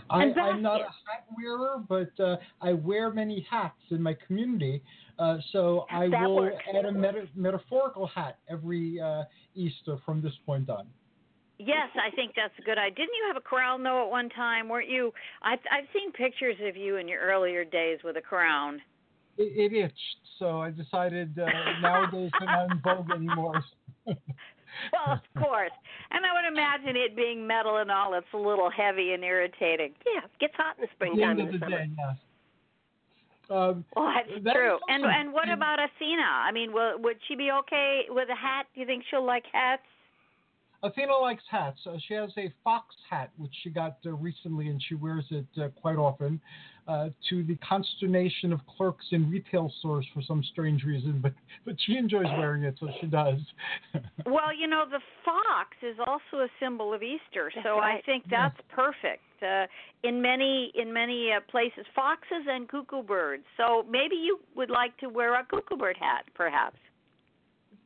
I, 0.09 0.23
I'm 0.23 0.61
not 0.61 0.81
a 0.81 0.85
hat 0.85 1.25
wearer, 1.37 1.77
but 1.87 2.11
uh, 2.23 2.37
I 2.61 2.73
wear 2.73 3.11
many 3.11 3.45
hats 3.49 3.75
in 3.89 4.01
my 4.01 4.15
community. 4.25 4.81
Uh, 5.19 5.37
so 5.51 5.85
I 5.91 6.07
That 6.09 6.21
will 6.21 6.35
works. 6.35 6.55
add 6.75 6.85
a 6.85 6.91
meta- 6.91 7.27
metaphorical 7.35 8.07
hat 8.07 8.37
every 8.49 8.99
uh, 8.99 9.23
Easter 9.55 9.97
from 10.05 10.21
this 10.21 10.33
point 10.45 10.69
on. 10.69 10.87
Yes, 11.59 11.89
I 11.95 12.15
think 12.15 12.33
that's 12.35 12.53
a 12.59 12.61
good 12.61 12.77
idea. 12.77 12.95
Didn't 12.95 13.15
you 13.15 13.25
have 13.27 13.37
a 13.37 13.41
crown 13.41 13.81
though 13.81 14.05
at 14.05 14.11
one 14.11 14.29
time? 14.29 14.69
Weren't 14.69 14.89
you? 14.89 15.11
I've 15.41 15.57
I've 15.71 15.85
seen 15.91 16.11
pictures 16.11 16.55
of 16.63 16.77
you 16.77 16.97
in 16.97 17.07
your 17.07 17.19
earlier 17.19 17.65
days 17.65 17.97
with 18.03 18.15
a 18.15 18.21
crown. 18.21 18.79
It, 19.39 19.71
it 19.71 19.75
itched, 19.75 20.17
so 20.37 20.59
I 20.61 20.69
decided 20.69 21.37
uh, 21.39 21.47
nowadays 21.81 22.29
they're 22.39 22.47
not 22.47 22.71
in 22.71 22.79
vogue 22.81 23.09
anymore. 23.11 23.63
well, 24.93 25.17
of 25.19 25.41
course. 25.43 25.71
And 26.11 26.25
I 26.25 26.33
would 26.33 26.47
imagine 26.51 26.95
it 26.95 27.15
being 27.15 27.45
metal 27.45 27.77
and 27.77 27.91
all, 27.91 28.13
it's 28.13 28.27
a 28.33 28.37
little 28.37 28.69
heavy 28.69 29.13
and 29.13 29.23
irritating. 29.23 29.93
Yeah, 30.05 30.25
it 30.25 30.39
gets 30.39 30.53
hot 30.55 30.75
in 30.77 30.81
the 30.81 30.87
the 30.87 30.93
springtime 30.95 31.29
end 31.31 31.39
and 31.39 31.47
of 31.49 31.53
the 31.53 31.59
the 31.59 31.65
summer. 31.65 31.77
day, 31.85 31.91
yes. 31.97 32.17
Um, 33.49 33.85
Well, 33.95 34.11
that's 34.13 34.43
That 34.43 34.53
true. 34.53 34.75
is 34.75 34.81
And 34.89 35.05
and 35.05 35.33
what 35.33 35.49
about 35.49 35.79
Athena? 35.79 36.21
I 36.21 36.51
mean, 36.51 36.73
will, 36.73 36.99
would 36.99 37.17
she 37.27 37.35
be 37.35 37.49
okay 37.51 38.03
with 38.09 38.27
a 38.29 38.35
hat? 38.35 38.65
Do 38.73 38.81
you 38.81 38.85
think 38.85 39.03
she'll 39.09 39.25
like 39.25 39.45
hats? 39.53 39.83
Athena 40.83 41.15
likes 41.17 41.43
hats. 41.49 41.79
Uh, 41.87 41.97
she 42.07 42.13
has 42.13 42.29
a 42.37 42.53
fox 42.63 42.93
hat, 43.09 43.31
which 43.37 43.53
she 43.63 43.69
got 43.69 43.97
uh, 44.05 44.11
recently, 44.11 44.67
and 44.67 44.81
she 44.87 44.93
wears 44.95 45.25
it 45.31 45.45
uh, 45.59 45.69
quite 45.69 45.95
often, 45.97 46.39
uh, 46.87 47.09
to 47.29 47.43
the 47.43 47.55
consternation 47.57 48.53
of 48.53 48.59
clerks 48.65 49.05
in 49.11 49.29
retail 49.29 49.71
stores 49.79 50.05
for 50.13 50.21
some 50.21 50.43
strange 50.51 50.83
reason. 50.83 51.19
But 51.21 51.33
but 51.65 51.75
she 51.85 51.97
enjoys 51.97 52.25
wearing 52.37 52.63
it, 52.63 52.75
so 52.79 52.87
she 52.99 53.07
does. 53.07 53.39
Well, 54.25 54.53
you 54.57 54.67
know, 54.67 54.83
the 54.89 54.99
fox 55.23 55.69
is 55.81 55.95
also 56.05 56.43
a 56.43 56.47
symbol 56.59 56.93
of 56.93 57.01
Easter, 57.01 57.49
That's 57.55 57.65
so 57.65 57.77
I 57.79 58.01
think 58.05 58.25
that's 58.29 58.57
perfect. 58.69 59.23
Uh, 59.41 59.65
in 60.03 60.21
many 60.21 60.71
in 60.75 60.91
many 60.91 61.31
uh, 61.31 61.39
places, 61.49 61.85
foxes 61.95 62.45
and 62.49 62.67
cuckoo 62.67 63.03
birds. 63.03 63.43
So 63.55 63.85
maybe 63.89 64.15
you 64.15 64.39
would 64.55 64.69
like 64.69 64.97
to 64.97 65.07
wear 65.07 65.39
a 65.39 65.45
cuckoo 65.45 65.77
bird 65.77 65.97
hat, 65.99 66.25
perhaps. 66.35 66.77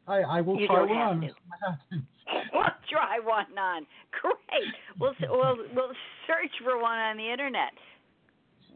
I, 0.08 0.22
I 0.22 0.42
will 0.42 0.60
You 0.60 0.68
try 0.68 0.76
don't 0.78 0.90
one 0.90 0.98
on. 1.00 1.22
to. 1.22 1.28
see 1.28 1.34
what. 1.92 2.04
We'll 2.54 2.64
try 2.90 3.20
one 3.24 3.58
on. 3.58 3.86
Great. 4.22 4.74
We'll 5.00 5.14
we'll 5.30 5.58
we'll 5.76 5.94
search 6.28 6.52
for 6.64 6.82
one 6.82 6.98
on 6.98 7.18
the 7.18 7.30
internet. 7.32 7.72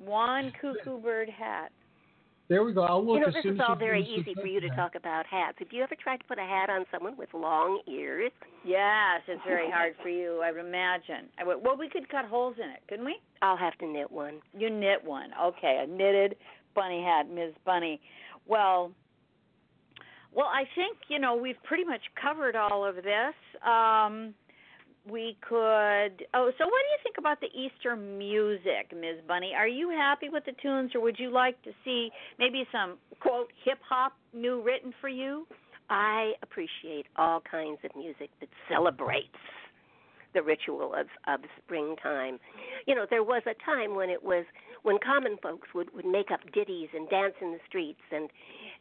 One 0.03 0.51
cuckoo 0.61 0.99
bird 0.99 1.29
hat. 1.29 1.71
There 2.47 2.63
we 2.63 2.73
go. 2.73 2.83
I'll 2.83 3.03
look 3.03 3.15
You 3.15 3.21
know, 3.21 3.27
as 3.29 3.33
this 3.33 3.43
soon 3.43 3.55
is 3.55 3.61
all 3.67 3.75
very 3.75 4.03
easy 4.03 4.35
for 4.35 4.45
you 4.45 4.59
to 4.59 4.67
hat. 4.67 4.75
talk 4.75 4.95
about 4.95 5.25
hats. 5.25 5.57
Have 5.59 5.69
you 5.71 5.81
ever 5.81 5.95
tried 5.95 6.17
to 6.17 6.25
put 6.25 6.37
a 6.37 6.43
hat 6.43 6.69
on 6.69 6.85
someone 6.91 7.17
with 7.17 7.29
long 7.33 7.81
ears? 7.87 8.31
Yes, 8.63 9.21
it's 9.27 9.41
very 9.47 9.69
hard 9.71 9.95
for 10.03 10.09
you. 10.09 10.41
I 10.43 10.51
would 10.51 10.63
imagine. 10.63 11.27
I 11.39 11.43
would, 11.43 11.63
well, 11.63 11.75
we 11.75 11.89
could 11.89 12.07
cut 12.07 12.25
holes 12.25 12.55
in 12.63 12.69
it, 12.69 12.81
couldn't 12.87 13.05
we? 13.05 13.17
I'll 13.41 13.57
have 13.57 13.75
to 13.79 13.87
knit 13.87 14.11
one. 14.11 14.41
You 14.55 14.69
knit 14.69 15.03
one. 15.03 15.31
Okay, 15.41 15.83
a 15.83 15.87
knitted 15.87 16.35
bunny 16.75 17.01
hat, 17.03 17.27
Ms. 17.31 17.53
Bunny. 17.65 17.99
Well, 18.45 18.91
well, 20.31 20.47
I 20.47 20.65
think 20.75 20.97
you 21.07 21.17
know 21.17 21.35
we've 21.35 21.61
pretty 21.63 21.83
much 21.85 22.01
covered 22.21 22.55
all 22.55 22.85
of 22.85 22.95
this. 22.97 23.33
Um, 23.65 24.35
we 25.09 25.37
could. 25.41 26.25
Oh, 26.33 26.51
so 26.57 26.65
what 26.65 26.81
do 26.81 26.89
you 26.91 26.99
think 27.03 27.17
about 27.17 27.39
the 27.39 27.47
Easter 27.47 27.95
music, 27.95 28.91
Ms. 28.93 29.21
Bunny? 29.27 29.53
Are 29.55 29.67
you 29.67 29.89
happy 29.89 30.29
with 30.29 30.45
the 30.45 30.53
tunes, 30.61 30.91
or 30.95 31.01
would 31.01 31.19
you 31.19 31.31
like 31.31 31.61
to 31.63 31.71
see 31.83 32.09
maybe 32.39 32.63
some 32.71 32.97
quote 33.19 33.51
hip 33.63 33.79
hop 33.87 34.13
new 34.33 34.61
written 34.61 34.93
for 34.99 35.09
you? 35.09 35.47
I 35.89 36.33
appreciate 36.41 37.05
all 37.15 37.41
kinds 37.41 37.79
of 37.83 37.95
music 37.95 38.31
that 38.39 38.49
celebrates 38.69 39.37
the 40.33 40.41
ritual 40.41 40.93
of 40.93 41.07
of 41.27 41.41
springtime. 41.63 42.39
You 42.87 42.95
know, 42.95 43.05
there 43.09 43.23
was 43.23 43.43
a 43.45 43.53
time 43.65 43.95
when 43.95 44.09
it 44.09 44.23
was 44.23 44.45
when 44.83 44.97
common 45.03 45.37
folks 45.41 45.69
would 45.73 45.93
would 45.93 46.05
make 46.05 46.31
up 46.31 46.39
ditties 46.53 46.89
and 46.93 47.09
dance 47.09 47.35
in 47.41 47.51
the 47.51 47.59
streets 47.67 48.01
and 48.11 48.29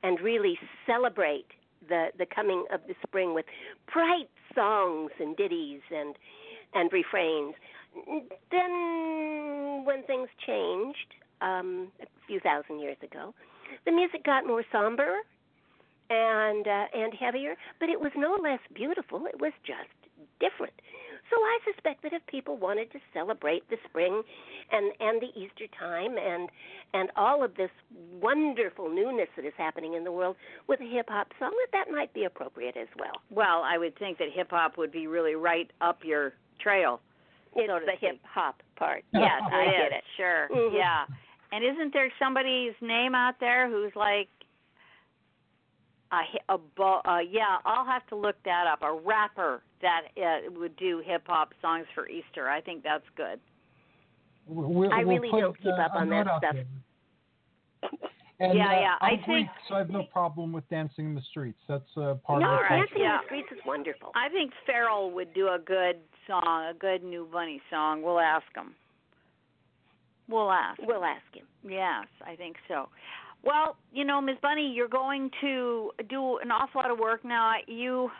and 0.02 0.20
really 0.20 0.58
celebrate 0.86 1.46
the 1.88 2.08
the 2.18 2.26
coming 2.26 2.64
of 2.72 2.80
the 2.86 2.94
spring 3.06 3.34
with 3.34 3.46
bright 3.92 4.28
songs 4.54 5.10
and 5.18 5.36
ditties 5.36 5.80
and 5.94 6.16
and 6.74 6.92
refrains. 6.92 7.54
Then 8.50 9.84
when 9.84 10.02
things 10.06 10.28
changed 10.46 11.14
um 11.40 11.92
a 12.02 12.06
few 12.26 12.40
thousand 12.40 12.80
years 12.80 12.96
ago, 13.02 13.34
the 13.84 13.92
music 13.92 14.24
got 14.24 14.46
more 14.46 14.64
somber 14.72 15.18
and 16.10 16.66
uh, 16.66 16.86
and 16.94 17.14
heavier, 17.14 17.54
but 17.80 17.88
it 17.88 18.00
was 18.00 18.12
no 18.16 18.36
less 18.42 18.60
beautiful. 18.74 19.26
It 19.26 19.40
was 19.40 19.52
just 19.66 19.88
different. 20.40 20.74
So 21.30 21.36
I 21.36 21.58
suspect 21.72 22.02
that 22.02 22.12
if 22.12 22.24
people 22.26 22.56
wanted 22.56 22.92
to 22.92 22.98
celebrate 23.12 23.68
the 23.70 23.76
spring 23.88 24.22
and 24.70 24.92
and 25.00 25.20
the 25.20 25.28
Easter 25.38 25.66
time 25.78 26.16
and 26.18 26.48
and 26.92 27.10
all 27.16 27.42
of 27.42 27.54
this 27.56 27.70
wonderful 28.20 28.88
newness 28.88 29.28
that 29.36 29.44
is 29.44 29.52
happening 29.56 29.94
in 29.94 30.04
the 30.04 30.12
world 30.12 30.36
with 30.68 30.80
a 30.80 30.84
hip 30.84 31.06
hop 31.08 31.28
song, 31.38 31.50
that 31.50 31.86
that 31.86 31.92
might 31.92 32.12
be 32.14 32.24
appropriate 32.24 32.76
as 32.76 32.88
well. 32.98 33.20
Well, 33.30 33.62
I 33.64 33.78
would 33.78 33.98
think 33.98 34.18
that 34.18 34.28
hip 34.32 34.50
hop 34.50 34.76
would 34.78 34.92
be 34.92 35.06
really 35.06 35.34
right 35.34 35.70
up 35.80 36.04
your 36.04 36.34
trail. 36.60 37.00
It's 37.56 37.68
So 37.68 37.80
the 37.84 37.96
hip 38.00 38.20
hop 38.24 38.62
part. 38.76 39.04
Yes, 39.12 39.42
I 39.52 39.64
get 39.66 39.92
it. 39.92 40.04
Sure. 40.16 40.48
Mhm. 40.52 40.74
Yeah. 40.76 41.06
And 41.52 41.64
isn't 41.64 41.92
there 41.92 42.10
somebody's 42.18 42.74
name 42.80 43.14
out 43.14 43.34
there 43.38 43.70
who's 43.70 43.94
like 43.94 44.28
a, 46.48 46.54
a 46.54 46.58
bo- 46.76 47.00
uh, 47.04 47.18
yeah, 47.18 47.58
I'll 47.64 47.84
have 47.86 48.06
to 48.08 48.16
look 48.16 48.36
that 48.44 48.66
up. 48.66 48.82
A 48.82 48.92
rapper 48.92 49.62
that 49.82 50.02
uh, 50.16 50.50
would 50.58 50.76
do 50.76 51.02
hip 51.04 51.22
hop 51.26 51.52
songs 51.60 51.86
for 51.94 52.08
Easter. 52.08 52.48
I 52.48 52.60
think 52.60 52.82
that's 52.82 53.04
good. 53.16 53.40
We'll, 54.46 54.92
I 54.92 55.04
we'll 55.04 55.18
really 55.18 55.40
don't 55.40 55.56
keep 55.56 55.72
uh, 55.72 55.82
up 55.82 55.92
on 55.94 56.08
that 56.10 56.26
stuff. 56.38 56.56
And, 58.40 58.58
Yeah, 58.58 58.66
uh, 58.66 58.72
yeah, 58.72 58.94
I 59.00 59.10
I'm 59.10 59.22
think- 59.26 59.48
so 59.68 59.76
I 59.76 59.78
have 59.78 59.90
no 59.90 60.02
problem 60.02 60.52
with 60.52 60.68
dancing 60.68 61.06
in 61.06 61.14
the 61.14 61.20
streets. 61.30 61.58
That's 61.68 61.84
uh, 61.96 62.14
part 62.26 62.42
No, 62.42 62.50
of 62.50 62.58
the 62.58 62.62
right. 62.64 62.78
dancing 62.80 63.02
in 63.04 63.06
the 63.08 63.18
streets 63.26 63.48
is 63.52 63.58
wonderful. 63.64 64.10
I 64.16 64.28
think 64.28 64.50
Pharrell 64.68 65.12
would 65.12 65.32
do 65.34 65.46
a 65.48 65.58
good 65.64 65.98
song, 66.26 66.66
a 66.68 66.74
good 66.76 67.04
new 67.04 67.28
bunny 67.32 67.62
song. 67.70 68.02
We'll 68.02 68.18
ask 68.18 68.44
him. 68.56 68.74
We'll 70.28 70.50
ask. 70.50 70.80
We'll 70.82 71.04
ask 71.04 71.22
him. 71.32 71.46
Yes, 71.62 72.06
I 72.26 72.34
think 72.34 72.56
so. 72.66 72.88
Well, 73.44 73.76
you 73.92 74.04
know, 74.04 74.20
Ms. 74.20 74.36
Bunny, 74.40 74.72
you're 74.74 74.88
going 74.88 75.30
to 75.40 75.90
do 76.08 76.38
an 76.38 76.50
awful 76.50 76.80
lot 76.80 76.90
of 76.90 76.98
work 76.98 77.24
now. 77.24 77.52
You 77.66 78.10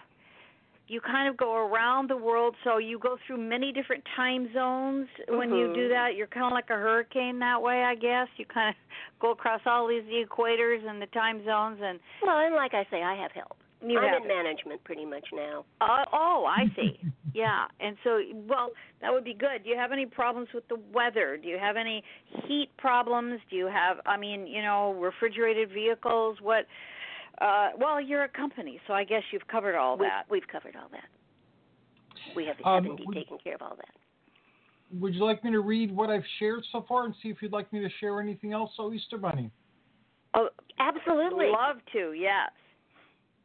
you 0.86 1.00
kind 1.00 1.26
of 1.30 1.36
go 1.38 1.56
around 1.66 2.10
the 2.10 2.16
world, 2.16 2.54
so 2.62 2.76
you 2.76 2.98
go 2.98 3.16
through 3.26 3.38
many 3.38 3.72
different 3.72 4.04
time 4.14 4.52
zones 4.52 5.08
when 5.30 5.48
you 5.54 5.72
do 5.72 5.86
Mhm. 5.86 5.88
that. 5.88 6.14
You're 6.14 6.26
kind 6.26 6.44
of 6.44 6.52
like 6.52 6.68
a 6.68 6.74
hurricane 6.74 7.38
that 7.38 7.62
way, 7.62 7.82
I 7.84 7.94
guess. 7.94 8.28
You 8.36 8.44
kind 8.44 8.68
of 8.68 8.76
go 9.18 9.30
across 9.30 9.62
all 9.64 9.86
these 9.86 10.04
the 10.04 10.22
equators 10.22 10.84
and 10.86 11.00
the 11.00 11.06
time 11.06 11.42
zones 11.46 11.80
and 11.82 11.98
Well, 12.22 12.36
and 12.38 12.54
like 12.54 12.74
I 12.74 12.84
say, 12.90 13.02
I 13.02 13.14
have 13.14 13.32
help. 13.32 13.56
You 13.86 13.98
I'm 13.98 14.08
have 14.08 14.22
in 14.24 14.30
it. 14.30 14.34
management 14.34 14.82
pretty 14.84 15.04
much 15.04 15.26
now. 15.32 15.64
uh, 15.80 16.04
oh, 16.12 16.46
I 16.48 16.64
see. 16.76 16.98
yeah. 17.34 17.66
And 17.80 17.96
so 18.04 18.20
well, 18.48 18.70
that 19.00 19.12
would 19.12 19.24
be 19.24 19.34
good. 19.34 19.64
Do 19.64 19.70
you 19.70 19.76
have 19.76 19.92
any 19.92 20.06
problems 20.06 20.48
with 20.54 20.66
the 20.68 20.76
weather? 20.92 21.36
Do 21.40 21.48
you 21.48 21.58
have 21.58 21.76
any 21.76 22.02
heat 22.46 22.70
problems? 22.78 23.40
Do 23.50 23.56
you 23.56 23.66
have 23.66 23.98
I 24.06 24.16
mean, 24.16 24.46
you 24.46 24.62
know, 24.62 24.92
refrigerated 24.94 25.70
vehicles? 25.72 26.38
What 26.40 26.66
uh 27.40 27.70
well, 27.78 28.00
you're 28.00 28.24
a 28.24 28.28
company, 28.28 28.80
so 28.86 28.94
I 28.94 29.04
guess 29.04 29.22
you've 29.32 29.46
covered 29.48 29.74
all 29.76 29.96
We've, 29.98 30.08
that. 30.08 30.24
we've 30.30 30.46
covered 30.50 30.76
all 30.76 30.88
that. 30.92 31.08
We 32.36 32.46
have, 32.46 32.56
Um, 32.64 32.74
have 32.84 32.86
indeed 32.86 33.06
we- 33.08 33.14
taken 33.14 33.38
care 33.38 33.54
of 33.56 33.62
all 33.62 33.76
that. 33.76 33.94
Would 35.00 35.14
you 35.14 35.24
like 35.24 35.42
me 35.42 35.50
to 35.50 35.60
read 35.60 35.90
what 35.90 36.08
I've 36.10 36.24
shared 36.38 36.62
so 36.70 36.82
far 36.88 37.04
and 37.04 37.14
see 37.22 37.28
if 37.28 37.42
you'd 37.42 37.52
like 37.52 37.72
me 37.72 37.80
to 37.80 37.88
share 37.98 38.20
anything 38.20 38.52
else? 38.52 38.70
So 38.76 38.92
Easter 38.92 39.18
Bunny. 39.18 39.50
Oh, 40.34 40.48
absolutely. 40.78 41.46
Love 41.48 41.76
to, 41.92 42.12
yes. 42.12 42.50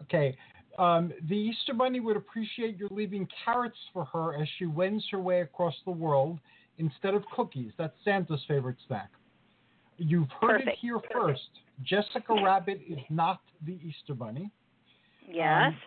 Okay. 0.04 0.36
Um, 0.78 1.12
the 1.28 1.36
Easter 1.36 1.74
Bunny 1.74 2.00
would 2.00 2.16
appreciate 2.16 2.78
your 2.78 2.90
leaving 2.92 3.28
carrots 3.44 3.78
for 3.92 4.06
her 4.06 4.42
as 4.42 4.48
she 4.58 4.66
wends 4.66 5.04
her 5.12 5.20
way 5.20 5.42
across 5.42 5.76
the 5.86 5.92
world 5.92 6.40
instead 6.78 7.14
of 7.14 7.24
cookies. 7.36 7.72
That's 7.78 7.94
Santa's 8.06 8.42
favorite 8.48 8.78
snack. 8.88 9.10
You've 9.98 10.30
heard 10.40 10.62
it 10.62 10.66
Perfect. 10.66 10.78
here 10.80 11.00
first. 11.12 11.50
Jessica 11.84 12.34
Rabbit 12.34 12.80
is 12.88 13.00
not 13.10 13.42
the 13.66 13.78
Easter 13.86 14.14
Bunny. 14.14 14.50
Yes. 15.30 15.74
Um, 15.74 15.78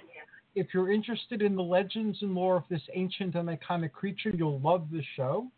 If 0.54 0.68
you're 0.74 0.92
interested 0.92 1.40
in 1.40 1.56
the 1.56 1.62
legends 1.62 2.18
and 2.20 2.34
lore 2.34 2.56
of 2.56 2.64
this 2.68 2.82
ancient 2.92 3.34
and 3.34 3.48
iconic 3.48 3.92
creature, 3.92 4.30
you'll 4.30 4.60
love 4.60 4.88
this 4.92 5.04
show. 5.16 5.48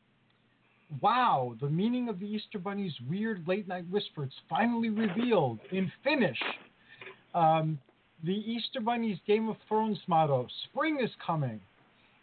Wow, 1.01 1.57
the 1.61 1.69
meaning 1.69 2.09
of 2.09 2.21
the 2.21 2.27
Easter 2.27 2.61
Bunny's 2.61 2.95
weird 3.09 3.49
late 3.49 3.67
night 3.67 3.89
whisper 3.91 4.25
is 4.25 4.33
finally 4.49 4.91
revealed 4.91 5.59
in 5.73 5.91
Finnish. 6.05 6.39
Um, 7.35 7.81
the 8.25 8.33
Easter 8.33 8.81
Bunny's 8.81 9.19
Game 9.27 9.49
of 9.49 9.57
Thrones 9.69 9.99
motto, 10.07 10.47
spring 10.65 10.99
is 11.03 11.11
coming. 11.25 11.61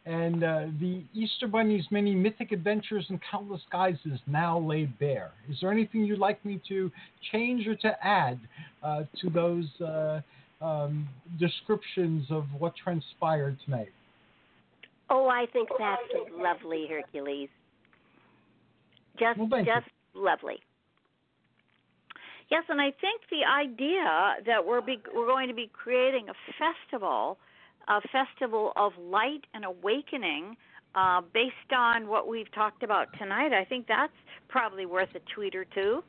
And 0.06 0.44
uh, 0.44 0.66
the 0.80 1.04
Easter 1.14 1.48
Bunny's 1.48 1.86
many 1.92 2.16
mythic 2.16 2.52
adventures 2.52 3.06
and 3.10 3.20
countless 3.30 3.62
guises 3.72 4.20
now 4.26 4.58
laid 4.58 4.98
bare. 4.98 5.32
Is 5.48 5.58
there 5.62 5.72
anything 5.72 6.04
you'd 6.06 6.18
like 6.18 6.44
me 6.44 6.60
to 6.70 6.92
change 7.32 7.68
or 7.68 7.76
to 7.76 7.96
add 8.06 8.40
uh, 8.82 9.04
to 9.22 9.30
those 9.30 9.68
uh, 9.80 10.22
um, 10.60 11.08
descriptions 11.40 12.26
of 12.32 12.46
what 12.58 12.74
transpired 12.76 13.58
tonight? 13.64 13.92
Oh, 15.12 15.28
I 15.28 15.46
think 15.54 15.70
that's 15.78 16.02
lovely, 16.36 16.88
Hercules. 16.90 17.50
Just, 19.20 19.38
Well, 19.38 19.60
you. 19.60 19.66
just 19.66 19.88
lovely. 20.16 20.62
Yes, 22.52 22.66
and 22.68 22.82
I 22.82 22.92
think 23.00 23.22
the 23.32 23.46
idea 23.50 24.36
that 24.46 24.66
we're 24.68 24.82
be, 24.82 25.00
we're 25.16 25.26
going 25.26 25.48
to 25.48 25.54
be 25.54 25.72
creating 25.74 26.28
a 26.28 26.34
festival, 26.60 27.38
a 27.88 28.02
festival 28.10 28.74
of 28.76 28.92
light 29.00 29.46
and 29.54 29.64
awakening, 29.64 30.58
uh, 30.94 31.22
based 31.34 31.72
on 31.74 32.10
what 32.10 32.28
we've 32.28 32.52
talked 32.54 32.84
about 32.84 33.08
tonight. 33.18 33.54
I 33.54 33.64
think 33.64 33.88
that's 33.88 34.12
probably 34.50 34.86
worth 34.86 35.08
a 35.16 35.20
tweet 35.34 35.56
or 35.56 35.64
two. 35.64 36.04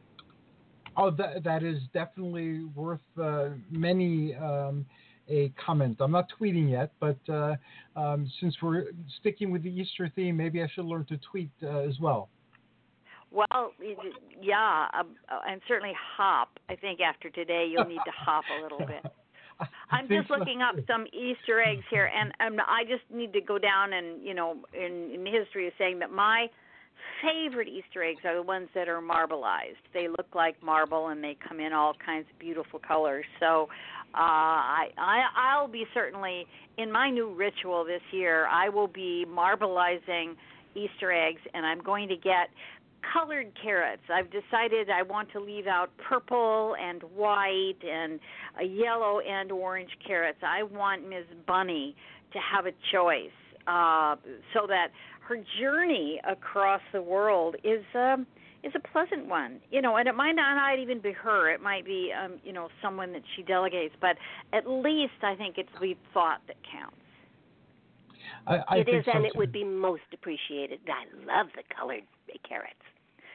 Oh, 0.97 1.13
that 1.13 1.45
that 1.45 1.63
is 1.63 1.79
definitely 1.95 2.65
worth 2.75 3.01
uh, 3.23 3.51
many 3.71 4.35
um, 4.35 4.85
a 5.29 5.51
comment. 5.65 5.99
I'm 6.01 6.11
not 6.11 6.27
tweeting 6.41 6.69
yet, 6.69 6.93
but 6.99 7.17
uh, 7.33 7.55
um, 7.95 8.29
since 8.41 8.57
we're 8.61 8.87
sticking 9.21 9.53
with 9.53 9.63
the 9.63 9.71
Easter 9.71 10.11
theme, 10.17 10.37
maybe 10.37 10.61
I 10.61 10.69
should 10.75 10.87
learn 10.87 11.07
to 11.07 11.19
tweet 11.19 11.51
uh, 11.63 11.79
as 11.79 12.01
well. 12.01 12.29
Well, 13.33 13.73
yeah, 14.41 14.89
um, 14.93 15.17
uh, 15.31 15.41
and 15.49 15.61
certainly 15.67 15.95
hop. 16.17 16.59
I 16.69 16.77
think 16.77 17.01
after 17.01 17.31
today, 17.31 17.67
you'll 17.71 17.87
need 17.87 18.03
to 18.05 18.13
hop 18.15 18.45
a 18.59 18.63
little 18.63 18.79
bit. 18.79 19.11
I'm 19.91 20.09
just 20.09 20.29
looking 20.29 20.61
up 20.61 20.75
some 20.87 21.07
Easter 21.13 21.63
eggs 21.63 21.85
here, 21.91 22.11
and 22.15 22.33
um, 22.41 22.65
I 22.67 22.85
just 22.85 23.05
need 23.15 23.33
to 23.33 23.41
go 23.41 23.59
down 23.59 23.93
and 23.93 24.23
you 24.23 24.35
know, 24.35 24.57
in, 24.75 25.11
in 25.15 25.27
history 25.27 25.67
is 25.67 25.73
saying 25.79 25.99
that 26.01 26.11
my 26.11 26.49
favorite 27.23 27.69
Easter 27.69 28.03
eggs 28.03 28.21
are 28.25 28.35
the 28.35 28.43
ones 28.43 28.69
that 28.75 28.89
are 28.89 29.01
marbleized. 29.01 29.81
They 29.95 30.09
look 30.09 30.35
like 30.35 30.63
marble, 30.63 31.09
and 31.09 31.23
they 31.23 31.37
come 31.47 31.61
in 31.61 31.73
all 31.73 31.95
kinds 32.05 32.27
of 32.33 32.39
beautiful 32.39 32.81
colors. 32.81 33.25
So, 33.41 33.69
uh, 34.15 34.19
I, 34.19 34.89
I 34.99 35.23
I'll 35.37 35.69
be 35.69 35.85
certainly 35.95 36.47
in 36.77 36.93
my 36.93 37.11
new 37.11 37.33
ritual 37.35 37.85
this 37.85 38.03
year. 38.11 38.47
I 38.47 38.69
will 38.69 38.89
be 38.89 39.25
marbleizing 39.29 40.35
Easter 40.75 41.13
eggs, 41.13 41.41
and 41.55 41.65
I'm 41.65 41.81
going 41.81 42.09
to 42.09 42.17
get 42.17 42.49
colored 43.13 43.53
carrots. 43.61 44.03
I've 44.13 44.31
decided 44.31 44.91
I 44.91 45.03
want 45.03 45.31
to 45.33 45.41
leave 45.41 45.67
out 45.67 45.91
purple 46.09 46.75
and 46.81 47.03
white 47.15 47.79
and 47.83 48.21
uh, 48.59 48.65
yellow 48.65 49.21
and 49.21 49.51
orange 49.51 49.91
carrots. 50.07 50.39
I 50.43 50.63
want 50.63 51.09
Ms. 51.09 51.25
Bunny 51.47 51.95
to 52.33 52.39
have 52.39 52.67
a 52.67 52.73
choice 52.93 53.31
uh, 53.67 54.17
so 54.55 54.67
that 54.67 54.89
her 55.29 55.37
journey 55.61 56.21
across 56.29 56.81
the 56.93 57.03
world 57.03 57.57
is 57.63 57.85
um, 57.95 58.27
is 58.65 58.73
a 58.75 58.81
pleasant 58.93 59.27
one. 59.27 59.61
You 59.71 59.83
know, 59.83 59.97
and 59.97 60.09
it 60.09 60.15
might 60.15 60.33
not 60.33 60.79
even 60.79 61.01
be 61.01 61.13
her. 61.13 61.51
It 61.51 61.61
might 61.61 61.85
be 61.85 62.13
um, 62.13 62.39
you 62.45 62.53
know 62.53 62.69
someone 62.83 63.13
that 63.13 63.23
she 63.37 63.43
delegates, 63.43 63.95
but 64.01 64.17
at 64.53 64.69
least 64.69 65.23
I 65.23 65.35
think 65.35 65.59
it's 65.59 65.69
the 65.81 65.95
thought 66.13 66.41
that 66.47 66.57
counts. 66.71 66.97
I, 68.47 68.57
I 68.69 68.77
it 68.79 68.89
is, 68.89 69.05
so 69.05 69.13
and 69.13 69.25
it 69.25 69.33
would 69.37 69.53
be 69.53 69.65
most 69.65 70.03
appreciated. 70.13 70.81
I 70.89 71.05
love 71.27 71.49
the 71.55 71.63
colored 71.77 72.03
carrots. 72.49 72.75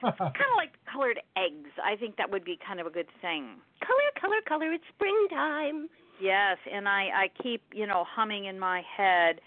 Kind 0.01 0.51
of 0.51 0.57
like 0.57 0.73
colored 0.91 1.19
eggs. 1.35 1.69
I 1.83 1.95
think 1.95 2.17
that 2.17 2.29
would 2.31 2.45
be 2.45 2.57
kind 2.65 2.79
of 2.79 2.87
a 2.87 2.91
good 2.91 3.07
thing. 3.21 3.57
Color, 3.81 4.09
color, 4.19 4.41
color. 4.47 4.73
It's 4.73 4.83
springtime. 4.95 5.89
Yes, 6.19 6.57
and 6.71 6.87
I 6.87 7.09
I 7.13 7.43
keep 7.43 7.61
you 7.73 7.85
know 7.85 8.03
humming 8.07 8.45
in 8.45 8.59
my 8.59 8.81
head, 8.97 9.39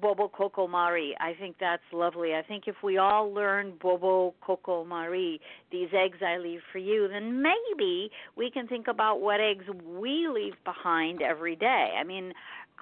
Bobo 0.00 0.28
Coco 0.28 0.66
Mari. 0.66 1.16
I 1.20 1.32
think 1.38 1.56
that's 1.58 1.82
lovely. 1.92 2.34
I 2.34 2.42
think 2.42 2.64
if 2.66 2.76
we 2.82 2.98
all 2.98 3.32
learn 3.32 3.74
Bobo 3.80 4.34
Coco 4.40 4.84
Mari, 4.84 5.40
these 5.72 5.88
eggs 5.92 6.18
I 6.24 6.38
leave 6.38 6.60
for 6.70 6.78
you, 6.78 7.08
then 7.08 7.42
maybe 7.42 8.10
we 8.36 8.50
can 8.50 8.68
think 8.68 8.88
about 8.88 9.20
what 9.20 9.40
eggs 9.40 9.64
we 9.84 10.28
leave 10.28 10.54
behind 10.64 11.22
every 11.22 11.56
day. 11.56 11.94
I 11.98 12.04
mean, 12.04 12.32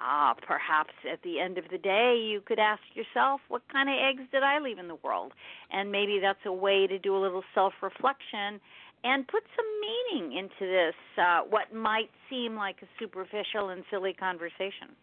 uh, 0.01 0.33
perhaps 0.45 0.93
at 1.11 1.21
the 1.23 1.39
end 1.39 1.57
of 1.57 1.65
the 1.71 1.77
day, 1.77 2.17
you 2.31 2.41
could 2.41 2.59
ask 2.59 2.81
yourself, 2.93 3.41
what 3.47 3.61
kind 3.71 3.89
of 3.89 3.95
eggs 3.95 4.27
did 4.31 4.43
I 4.43 4.59
leave 4.59 4.77
in 4.77 4.87
the 4.87 4.97
world? 5.03 5.33
And 5.71 5.91
maybe 5.91 6.19
that's 6.21 6.45
a 6.45 6.53
way 6.53 6.87
to 6.87 6.99
do 6.99 7.15
a 7.15 7.19
little 7.19 7.43
self 7.55 7.73
reflection 7.81 8.59
and 9.03 9.27
put 9.27 9.43
some 9.55 9.65
meaning 9.81 10.37
into 10.37 10.71
this, 10.71 10.95
uh, 11.17 11.41
what 11.49 11.73
might 11.73 12.09
seem 12.29 12.55
like 12.55 12.77
a 12.81 12.87
superficial 12.99 13.69
and 13.69 13.83
silly 13.89 14.13
conversation. 14.13 14.95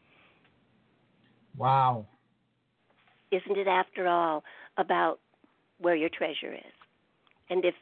Wow. 1.57 2.07
Isn't 3.31 3.57
it, 3.57 3.69
after 3.69 4.09
all, 4.09 4.43
about 4.77 5.21
where 5.79 5.95
your 5.95 6.09
treasure 6.09 6.53
is? 6.53 6.73
And 7.51 7.65
if 7.65 7.75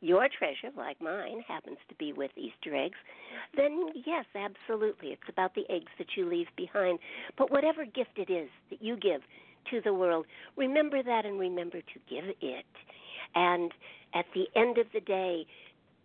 your 0.00 0.28
treasure, 0.28 0.74
like 0.76 1.00
mine, 1.00 1.42
happens 1.46 1.78
to 1.88 1.94
be 1.94 2.12
with 2.12 2.30
Easter 2.36 2.76
eggs, 2.76 2.98
then 3.56 3.88
yes, 4.06 4.24
absolutely. 4.34 5.08
It's 5.08 5.28
about 5.28 5.54
the 5.54 5.64
eggs 5.70 5.90
that 5.98 6.08
you 6.16 6.28
leave 6.28 6.48
behind. 6.56 6.98
But 7.38 7.50
whatever 7.50 7.84
gift 7.84 8.16
it 8.16 8.30
is 8.30 8.48
that 8.70 8.82
you 8.82 8.96
give 8.96 9.22
to 9.70 9.80
the 9.82 9.94
world, 9.94 10.26
remember 10.56 11.02
that 11.02 11.24
and 11.24 11.38
remember 11.38 11.80
to 11.80 12.00
give 12.08 12.24
it. 12.40 12.66
And 13.34 13.72
at 14.14 14.26
the 14.34 14.46
end 14.58 14.78
of 14.78 14.86
the 14.92 15.00
day, 15.00 15.46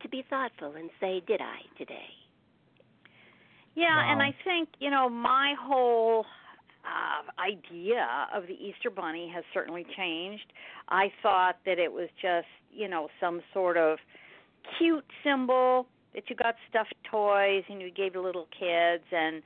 to 0.02 0.10
be 0.10 0.24
thoughtful 0.30 0.74
and 0.76 0.90
say, 1.00 1.22
Did 1.28 1.42
I 1.42 1.60
today? 1.78 2.10
Yeah, 3.76 4.12
and 4.12 4.22
I 4.22 4.36
think, 4.44 4.68
you 4.80 4.90
know, 4.90 5.08
my 5.10 5.54
whole 5.58 6.26
uh, 6.86 7.42
idea 7.42 8.28
of 8.34 8.48
the 8.48 8.54
Easter 8.54 8.90
Bunny 8.90 9.32
has 9.34 9.44
certainly 9.54 9.86
changed. 9.96 10.52
I 10.90 11.12
thought 11.22 11.58
that 11.66 11.80
it 11.80 11.92
was 11.92 12.10
just, 12.22 12.48
you 12.74 12.88
know, 12.88 13.08
some 13.20 13.42
sort 13.54 13.78
of 13.78 13.98
cute 14.78 15.06
symbol 15.24 15.88
that 16.14 16.30
you 16.30 16.36
got 16.36 16.56
stuffed 16.70 16.96
toys 17.10 17.64
and 17.70 17.82
you 17.82 17.92
gave 17.92 18.14
to 18.14 18.22
little 18.22 18.48
kids 18.58 19.04
and 19.12 19.42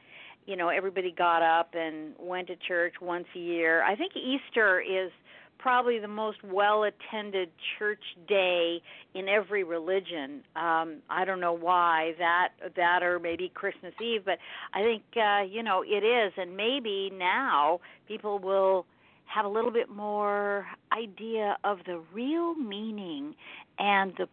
you 0.45 0.55
know 0.55 0.69
everybody 0.69 1.11
got 1.11 1.41
up 1.41 1.69
and 1.73 2.13
went 2.19 2.47
to 2.47 2.55
church 2.67 2.93
once 3.01 3.25
a 3.35 3.39
year. 3.39 3.83
I 3.83 3.95
think 3.95 4.13
Easter 4.15 4.79
is 4.79 5.11
probably 5.57 5.99
the 5.99 6.07
most 6.07 6.37
well 6.43 6.83
attended 6.83 7.49
church 7.77 8.03
day 8.27 8.81
in 9.13 9.27
every 9.27 9.63
religion. 9.63 10.43
Um 10.55 10.97
I 11.09 11.25
don't 11.25 11.39
know 11.39 11.53
why 11.53 12.13
that 12.19 12.49
that 12.75 13.03
or 13.03 13.19
maybe 13.19 13.51
Christmas 13.53 13.93
Eve, 14.01 14.21
but 14.25 14.37
I 14.73 14.83
think 14.83 15.03
uh 15.15 15.43
you 15.43 15.63
know 15.63 15.83
it 15.85 16.03
is 16.03 16.33
and 16.37 16.55
maybe 16.55 17.11
now 17.13 17.79
people 18.07 18.39
will 18.39 18.85
have 19.25 19.45
a 19.45 19.49
little 19.49 19.71
bit 19.71 19.89
more 19.89 20.67
idea 20.91 21.57
of 21.63 21.79
the 21.85 22.01
real 22.13 22.53
meaning 22.55 23.35
and 23.79 24.13
the 24.17 24.27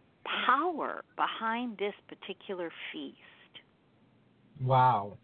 power 0.45 1.03
behind 1.15 1.77
this 1.77 1.93
particular 2.07 2.71
feast. 2.91 3.17
Wow. 4.61 5.17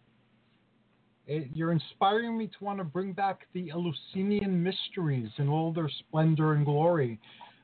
It, 1.30 1.49
you're 1.53 1.71
inspiring 1.71 2.36
me 2.39 2.47
to 2.47 2.63
want 2.63 2.80
to 2.80 2.84
bring 2.84 3.13
back 3.13 3.41
the 3.53 3.69
Eleusinian 3.69 4.63
mysteries 4.63 5.30
in 5.38 5.47
all 5.47 5.71
their 5.71 5.88
splendor 5.99 6.53
and 6.53 6.65
glory. 6.65 7.19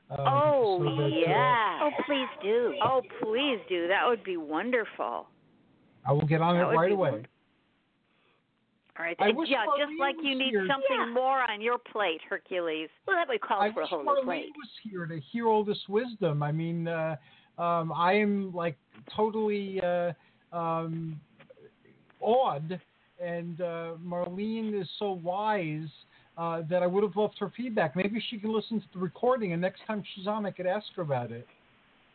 Um, 0.08 0.18
oh, 0.20 0.78
so 0.78 0.84
that, 0.84 1.10
uh. 1.28 1.82
Oh, 1.82 1.90
please 2.06 2.28
do. 2.40 2.74
Oh, 2.80 3.02
please 3.20 3.58
do. 3.68 3.88
That 3.88 4.06
would 4.06 4.22
be 4.22 4.36
wonderful. 4.36 5.26
I 6.06 6.12
will 6.12 6.26
get 6.26 6.40
on 6.40 6.54
That 6.54 6.70
it 6.70 6.76
right 6.76 6.92
away. 6.92 7.10
wonderful. 7.10 7.30
All 8.98 9.04
right. 9.04 9.16
I 9.18 9.28
And 9.30 9.36
wish 9.36 9.48
yeah, 9.50 9.66
just 9.76 9.92
like 9.98 10.14
you 10.22 10.38
need 10.38 10.50
here. 10.50 10.66
something 10.70 10.96
Yeah. 10.96 11.06
more 11.12 11.42
on 11.50 11.60
your 11.60 11.78
plate, 11.78 12.20
Hercules. 12.30 12.88
Well, 13.06 13.16
that 13.16 13.26
would 13.28 13.40
call 13.40 13.60
I 13.62 13.72
for 13.72 13.80
a 13.80 13.82
wish 13.82 13.90
whole 13.90 14.04
new 14.04 14.10
Marlene 14.10 14.24
plate. 14.24 14.52
was 14.56 14.70
here 14.84 15.06
to 15.06 15.18
hear 15.32 15.48
all 15.48 15.64
this 15.64 15.82
wisdom. 15.88 16.40
I 16.42 16.52
mean, 16.52 16.86
uh, 16.86 17.16
um, 17.58 17.92
I 17.92 18.12
am 18.12 18.54
like 18.54 18.78
totally 19.14 19.80
uh, 19.82 20.12
um, 20.52 21.20
awed, 22.20 22.80
and 23.22 23.60
uh, 23.60 23.92
Marlene 24.04 24.80
is 24.80 24.88
so 24.98 25.12
wise 25.12 25.88
uh, 26.38 26.62
that 26.68 26.82
I 26.82 26.86
would 26.86 27.02
have 27.02 27.16
loved 27.16 27.38
her 27.38 27.52
feedback. 27.56 27.96
Maybe 27.96 28.22
she 28.30 28.38
can 28.38 28.52
listen 28.52 28.80
to 28.80 28.86
the 28.92 28.98
recording, 28.98 29.52
and 29.52 29.62
next 29.62 29.80
time 29.86 30.02
she's 30.14 30.26
on, 30.26 30.44
I 30.46 30.50
could 30.50 30.66
ask 30.66 30.86
her 30.96 31.02
about 31.02 31.32
it. 31.32 31.46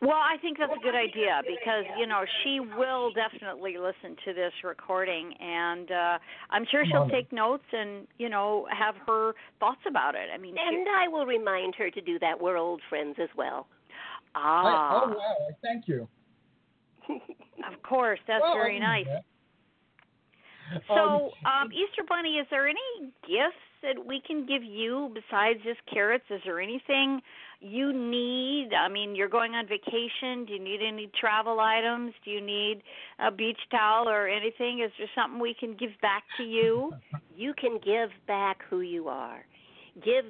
Well, 0.00 0.18
I 0.18 0.36
think 0.42 0.58
that's 0.58 0.72
a 0.72 0.82
good 0.82 0.96
idea 0.96 1.42
because 1.46 1.84
you 1.96 2.08
know 2.08 2.24
she 2.42 2.58
will 2.58 3.12
definitely 3.12 3.76
listen 3.78 4.16
to 4.24 4.34
this 4.34 4.52
recording, 4.64 5.32
and 5.40 5.92
uh 5.92 6.18
I'm 6.50 6.66
sure 6.72 6.84
she'll 6.84 7.08
take 7.08 7.32
notes 7.32 7.62
and 7.72 8.08
you 8.18 8.28
know 8.28 8.66
have 8.76 8.96
her 9.06 9.34
thoughts 9.60 9.82
about 9.88 10.16
it. 10.16 10.28
I 10.34 10.38
mean, 10.38 10.56
she, 10.56 10.60
And 10.60 10.88
I 10.88 11.06
will 11.06 11.24
remind 11.24 11.76
her 11.76 11.88
to 11.88 12.00
do 12.00 12.18
that. 12.18 12.40
We're 12.40 12.56
old 12.56 12.80
friends 12.88 13.14
as 13.22 13.28
well. 13.36 13.68
I, 14.34 14.40
ah, 14.40 15.02
oh 15.04 15.08
wow! 15.10 15.48
Thank 15.62 15.86
you. 15.86 16.08
of 17.08 17.80
course, 17.84 18.18
that's 18.26 18.42
Well, 18.42 18.54
very 18.54 18.80
nice. 18.80 19.06
that. 19.06 19.24
So, 20.88 21.30
um, 21.44 21.72
Easter 21.72 22.02
Bunny, 22.08 22.36
is 22.36 22.46
there 22.50 22.68
any 22.68 23.12
gifts 23.22 23.62
that 23.82 24.06
we 24.06 24.22
can 24.26 24.46
give 24.46 24.62
you 24.62 25.12
besides 25.14 25.58
just 25.64 25.80
carrots? 25.92 26.24
Is 26.30 26.40
there 26.44 26.60
anything 26.60 27.20
you 27.60 27.92
need? 27.92 28.70
I 28.74 28.88
mean, 28.88 29.14
you're 29.14 29.28
going 29.28 29.52
on 29.52 29.66
vacation. 29.66 30.44
Do 30.46 30.54
you 30.54 30.62
need 30.62 30.80
any 30.86 31.10
travel 31.18 31.60
items? 31.60 32.12
Do 32.24 32.30
you 32.30 32.40
need 32.40 32.82
a 33.18 33.30
beach 33.30 33.58
towel 33.70 34.08
or 34.08 34.28
anything? 34.28 34.80
Is 34.84 34.92
there 34.98 35.08
something 35.14 35.40
we 35.40 35.54
can 35.58 35.76
give 35.78 35.90
back 36.00 36.24
to 36.38 36.44
you? 36.44 36.92
You 37.34 37.54
can 37.58 37.80
give 37.82 38.10
back 38.26 38.58
who 38.68 38.82
you 38.82 39.08
are. 39.08 39.46
Give 40.04 40.26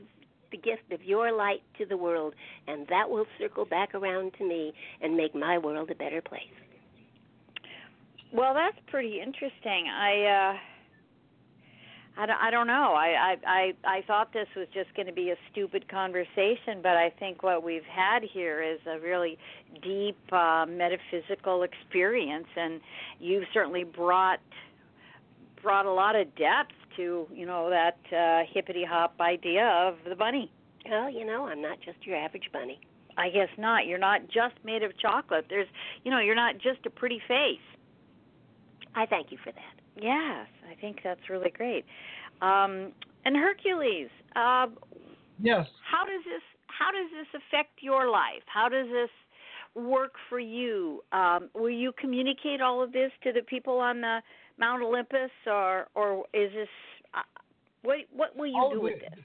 the 0.52 0.56
gift 0.56 0.92
of 0.92 1.02
your 1.02 1.32
light 1.32 1.62
to 1.78 1.84
the 1.84 1.96
world, 1.96 2.32
and 2.68 2.86
that 2.86 3.10
will 3.10 3.26
circle 3.40 3.64
back 3.64 3.92
around 3.92 4.32
to 4.38 4.46
me 4.46 4.72
and 5.00 5.16
make 5.16 5.34
my 5.34 5.58
world 5.58 5.90
a 5.90 5.96
better 5.96 6.22
place. 6.22 6.42
Well, 8.32 8.54
that's 8.54 8.78
pretty 8.86 9.20
interesting. 9.20 9.88
I 9.88 10.52
uh 10.54 10.58
I 12.14 12.26
don't, 12.26 12.38
I 12.42 12.50
don't 12.50 12.66
know. 12.66 12.92
I, 12.94 13.06
I 13.06 13.36
I 13.46 13.72
I 13.84 14.02
thought 14.06 14.32
this 14.32 14.48
was 14.54 14.66
just 14.74 14.94
going 14.94 15.06
to 15.06 15.14
be 15.14 15.30
a 15.30 15.36
stupid 15.50 15.88
conversation, 15.88 16.80
but 16.82 16.96
I 16.96 17.10
think 17.18 17.42
what 17.42 17.62
we've 17.62 17.84
had 17.84 18.22
here 18.22 18.62
is 18.62 18.78
a 18.86 18.98
really 19.00 19.38
deep 19.82 20.18
uh, 20.30 20.66
metaphysical 20.68 21.62
experience, 21.62 22.48
and 22.56 22.80
you've 23.18 23.44
certainly 23.54 23.84
brought 23.84 24.40
brought 25.62 25.86
a 25.86 25.92
lot 25.92 26.16
of 26.16 26.26
depth 26.36 26.74
to 26.96 27.26
you 27.32 27.46
know 27.46 27.70
that 27.70 27.98
uh, 28.14 28.44
hippity 28.52 28.84
hop 28.84 29.14
idea 29.20 29.66
of 29.66 29.96
the 30.06 30.14
bunny. 30.14 30.50
Well, 30.88 31.10
you 31.10 31.24
know, 31.24 31.46
I'm 31.46 31.62
not 31.62 31.78
just 31.82 31.98
your 32.06 32.16
average 32.16 32.50
bunny. 32.52 32.78
I 33.16 33.30
guess 33.30 33.48
not. 33.56 33.86
You're 33.86 33.98
not 33.98 34.22
just 34.26 34.54
made 34.64 34.82
of 34.82 34.98
chocolate. 34.98 35.46
There's 35.48 35.68
you 36.04 36.10
know 36.10 36.18
you're 36.18 36.34
not 36.34 36.56
just 36.56 36.84
a 36.84 36.90
pretty 36.90 37.22
face. 37.26 37.58
I 38.94 39.06
thank 39.06 39.30
you 39.32 39.38
for 39.42 39.52
that. 39.52 39.74
Yes, 40.02 40.46
I 40.70 40.74
think 40.80 40.98
that's 41.04 41.28
really 41.30 41.50
great. 41.50 41.84
Um, 42.40 42.92
and 43.24 43.36
Hercules, 43.36 44.08
uh, 44.36 44.66
Yes. 45.40 45.66
how 45.84 46.04
does 46.04 46.22
this 46.24 46.42
how 46.66 46.90
does 46.90 47.10
this 47.12 47.40
affect 47.42 47.82
your 47.82 48.10
life? 48.10 48.42
How 48.46 48.68
does 48.68 48.88
this 48.88 49.10
work 49.74 50.14
for 50.28 50.38
you? 50.40 51.02
Um, 51.12 51.48
will 51.54 51.70
you 51.70 51.92
communicate 52.00 52.60
all 52.60 52.82
of 52.82 52.92
this 52.92 53.12
to 53.24 53.32
the 53.32 53.42
people 53.42 53.78
on 53.78 54.00
the 54.00 54.20
Mount 54.58 54.82
Olympus, 54.82 55.30
or 55.46 55.88
or 55.94 56.24
is 56.32 56.50
this 56.52 56.68
uh, 57.14 57.20
what 57.82 57.98
what 58.14 58.36
will 58.36 58.46
you 58.46 58.54
Oh, 58.58 58.70
do 58.70 58.76
they- 58.78 58.82
with 58.84 59.00
this? 59.00 59.24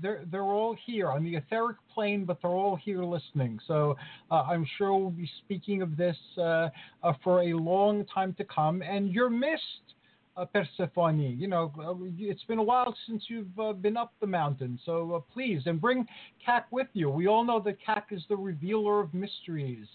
They're 0.00 0.24
they're 0.30 0.42
all 0.42 0.76
here 0.86 1.10
on 1.10 1.24
the 1.24 1.36
etheric 1.36 1.76
plane, 1.92 2.24
but 2.24 2.38
they're 2.42 2.50
all 2.50 2.76
here 2.76 3.02
listening. 3.02 3.58
So 3.66 3.96
uh, 4.30 4.42
I'm 4.42 4.66
sure 4.76 4.96
we'll 4.96 5.10
be 5.10 5.30
speaking 5.44 5.82
of 5.82 5.96
this 5.96 6.16
uh, 6.38 6.68
uh, 7.02 7.12
for 7.22 7.42
a 7.42 7.52
long 7.52 8.04
time 8.06 8.34
to 8.34 8.44
come. 8.44 8.82
And 8.82 9.12
you're 9.12 9.30
missed, 9.30 9.94
uh, 10.36 10.44
Persephone. 10.46 11.18
You 11.18 11.48
know, 11.48 11.72
uh, 11.78 11.94
it's 12.18 12.44
been 12.44 12.58
a 12.58 12.62
while 12.62 12.94
since 13.06 13.24
you've 13.28 13.58
uh, 13.58 13.72
been 13.72 13.96
up 13.96 14.12
the 14.20 14.26
mountain. 14.26 14.78
So 14.84 15.14
uh, 15.14 15.20
please, 15.32 15.62
and 15.66 15.80
bring 15.80 16.06
Kac 16.44 16.66
with 16.70 16.88
you. 16.92 17.10
We 17.10 17.26
all 17.26 17.44
know 17.44 17.60
that 17.60 17.78
Kac 17.84 18.08
is 18.10 18.22
the 18.28 18.36
revealer 18.36 19.00
of 19.00 19.12
mysteries. 19.14 19.86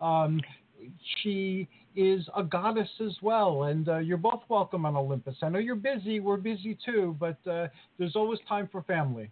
Um, 0.00 0.40
she 1.22 1.68
is 1.96 2.28
a 2.36 2.42
goddess 2.42 2.88
as 3.04 3.16
well, 3.22 3.64
and 3.64 3.88
uh, 3.88 3.98
you're 3.98 4.16
both 4.16 4.42
welcome 4.48 4.86
on 4.86 4.96
Olympus. 4.96 5.36
I 5.42 5.48
know 5.48 5.58
you're 5.58 5.74
busy; 5.74 6.20
we're 6.20 6.36
busy 6.36 6.78
too, 6.84 7.16
but 7.18 7.38
uh, 7.50 7.68
there's 7.98 8.16
always 8.16 8.38
time 8.48 8.68
for 8.70 8.82
family. 8.82 9.30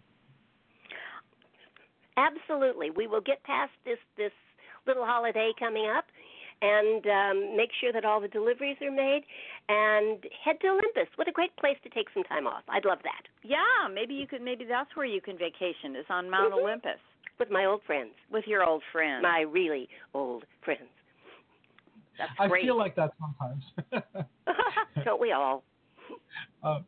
Absolutely. 2.17 2.89
We 2.91 3.07
will 3.07 3.21
get 3.21 3.41
past 3.43 3.71
this 3.85 3.97
this 4.17 4.31
little 4.85 5.05
holiday 5.05 5.51
coming 5.57 5.87
up 5.95 6.05
and 6.61 7.05
um, 7.07 7.55
make 7.55 7.69
sure 7.79 7.93
that 7.93 8.03
all 8.03 8.19
the 8.19 8.27
deliveries 8.27 8.75
are 8.81 8.91
made 8.91 9.21
and 9.69 10.17
head 10.43 10.57
to 10.61 10.67
Olympus. 10.67 11.07
What 11.15 11.27
a 11.27 11.31
great 11.31 11.55
place 11.57 11.77
to 11.83 11.89
take 11.89 12.07
some 12.13 12.23
time 12.23 12.47
off. 12.47 12.63
I'd 12.67 12.83
love 12.85 12.99
that. 13.03 13.23
Yeah, 13.43 13.87
maybe 13.93 14.13
you 14.13 14.27
could. 14.27 14.41
Maybe 14.41 14.65
that's 14.65 14.93
where 14.95 15.05
you 15.05 15.21
can 15.21 15.37
vacation 15.37 15.95
is 15.95 16.05
on 16.09 16.29
Mount 16.29 16.53
Mhm. 16.53 16.61
Olympus 16.61 16.99
With 17.39 17.49
my 17.49 17.63
old 17.63 17.81
friends, 17.83 18.11
with 18.29 18.45
your 18.47 18.63
old 18.67 18.83
friends. 18.91 19.21
my 19.23 19.41
really 19.41 19.87
old 20.13 20.43
friends. 20.61 20.89
That's 22.19 22.31
I 22.37 22.47
great. 22.47 22.65
feel 22.65 22.77
like 22.77 22.95
that 22.95 23.13
sometimes. 23.19 23.63
Don't 25.05 25.19
we 25.19 25.31
all? 25.31 25.63
uh, 26.63 26.79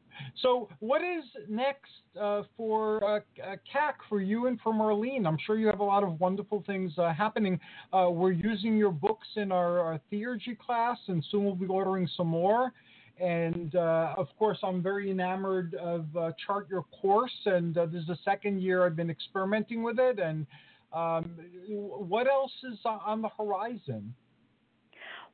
so, 0.41 0.69
what 0.79 1.01
is 1.01 1.23
next 1.47 1.89
uh, 2.19 2.43
for 2.57 3.03
uh, 3.03 3.19
uh, 3.43 3.55
Kac 3.71 3.99
for 4.09 4.21
you 4.21 4.47
and 4.47 4.59
for 4.61 4.73
Marlene? 4.73 5.25
I'm 5.25 5.37
sure 5.45 5.57
you 5.57 5.67
have 5.67 5.79
a 5.79 5.83
lot 5.83 6.03
of 6.03 6.19
wonderful 6.19 6.63
things 6.67 6.91
uh, 6.97 7.13
happening. 7.13 7.59
Uh, 7.93 8.09
we're 8.11 8.31
using 8.31 8.77
your 8.77 8.91
books 8.91 9.27
in 9.37 9.51
our, 9.51 9.79
our 9.79 9.99
theurgy 10.11 10.57
class, 10.57 10.97
and 11.07 11.25
soon 11.31 11.45
we'll 11.45 11.55
be 11.55 11.67
ordering 11.67 12.07
some 12.17 12.27
more. 12.27 12.73
And 13.19 13.75
uh, 13.75 14.15
of 14.17 14.27
course, 14.37 14.57
I'm 14.63 14.81
very 14.81 15.11
enamored 15.11 15.75
of 15.75 16.05
uh, 16.17 16.31
Chart 16.45 16.67
Your 16.69 16.83
Course, 17.01 17.31
and 17.45 17.77
uh, 17.77 17.85
this 17.85 18.01
is 18.01 18.07
the 18.07 18.17
second 18.25 18.61
year 18.61 18.85
I've 18.85 18.95
been 18.95 19.11
experimenting 19.11 19.83
with 19.83 19.99
it. 19.99 20.19
And 20.19 20.47
um, 20.91 21.35
what 21.67 22.27
else 22.27 22.51
is 22.63 22.79
on 22.83 23.21
the 23.21 23.29
horizon? 23.29 24.13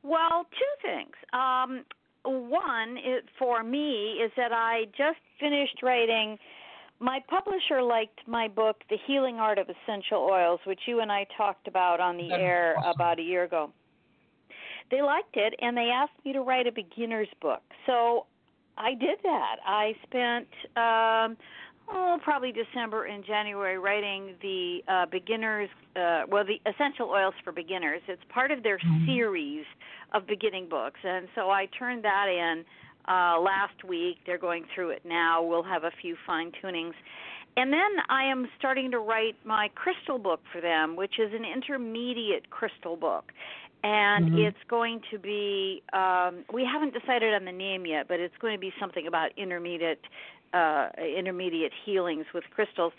Well, 0.03 0.45
two 0.51 0.87
things. 0.89 1.13
Um, 1.33 1.83
one 2.23 2.97
it, 2.97 3.25
for 3.39 3.63
me 3.63 4.19
is 4.23 4.31
that 4.37 4.51
I 4.51 4.85
just 4.97 5.19
finished 5.39 5.81
writing. 5.83 6.37
My 6.99 7.19
publisher 7.29 7.81
liked 7.83 8.19
my 8.27 8.47
book, 8.47 8.77
The 8.89 8.97
Healing 9.05 9.35
Art 9.35 9.59
of 9.59 9.67
Essential 9.69 10.27
Oils, 10.31 10.59
which 10.65 10.79
you 10.87 10.99
and 10.99 11.11
I 11.11 11.25
talked 11.37 11.67
about 11.67 11.99
on 11.99 12.17
the 12.17 12.27
That 12.29 12.39
is 12.39 12.45
air 12.45 12.75
awesome. 12.79 12.91
about 12.91 13.19
a 13.19 13.23
year 13.23 13.43
ago. 13.43 13.71
They 14.89 15.01
liked 15.01 15.35
it, 15.35 15.53
and 15.61 15.75
they 15.75 15.89
asked 15.93 16.13
me 16.25 16.33
to 16.33 16.41
write 16.41 16.65
a 16.65 16.71
beginner's 16.71 17.27
book. 17.41 17.61
So 17.85 18.25
I 18.77 18.91
did 18.93 19.19
that. 19.23 19.57
I 19.65 19.93
spent 20.03 20.47
um, 20.77 21.37
oh 21.89 22.17
probably 22.23 22.51
December 22.51 23.05
and 23.05 23.25
January 23.25 23.77
writing 23.77 24.35
the 24.41 24.79
uh, 24.88 25.05
beginners, 25.11 25.69
uh, 25.95 26.23
well 26.27 26.43
the 26.45 26.59
essential 26.69 27.09
oils 27.09 27.33
for 27.43 27.51
beginners. 27.51 28.01
It's 28.07 28.21
part 28.29 28.51
of 28.51 28.63
their 28.63 28.79
Mhm. 28.79 29.05
series 29.05 29.65
of 30.13 30.27
beginning 30.27 30.67
books, 30.69 30.99
and 31.03 31.27
so 31.35 31.49
I 31.49 31.67
turned 31.77 32.03
that 32.03 32.27
in 32.29 32.65
uh, 33.07 33.39
last 33.39 33.83
week. 33.83 34.17
They're 34.25 34.38
going 34.38 34.65
through 34.73 34.89
it 34.89 35.05
now. 35.05 35.41
We'll 35.41 35.63
have 35.63 35.83
a 35.83 35.91
few 36.01 36.15
fine 36.25 36.51
tunings. 36.61 36.93
And 37.55 37.73
then 37.73 37.91
I 38.09 38.23
am 38.25 38.47
starting 38.59 38.91
to 38.91 38.99
write 38.99 39.35
my 39.43 39.69
crystal 39.73 40.19
book 40.19 40.41
for 40.51 40.61
them, 40.61 40.95
which 40.95 41.17
is 41.17 41.33
an 41.33 41.43
intermediate 41.43 42.49
crystal 42.51 42.95
book. 42.95 43.31
And 43.83 44.27
Mhm. 44.29 44.47
it's 44.47 44.63
going 44.69 45.01
to 45.11 45.17
be, 45.17 45.81
um, 45.93 46.43
we 46.51 46.65
haven't 46.65 46.93
decided 46.93 47.33
on 47.33 47.45
the 47.45 47.51
name 47.51 47.85
yet, 47.85 48.07
but 48.07 48.19
it's 48.19 48.35
going 48.38 48.53
to 48.53 48.59
be 48.59 48.73
something 48.79 49.07
about 49.07 49.31
intermediate, 49.38 50.01
uh, 50.53 50.89
intermediate 51.17 51.71
healings 51.85 52.25
with 52.33 52.43
crystals. 52.53 52.93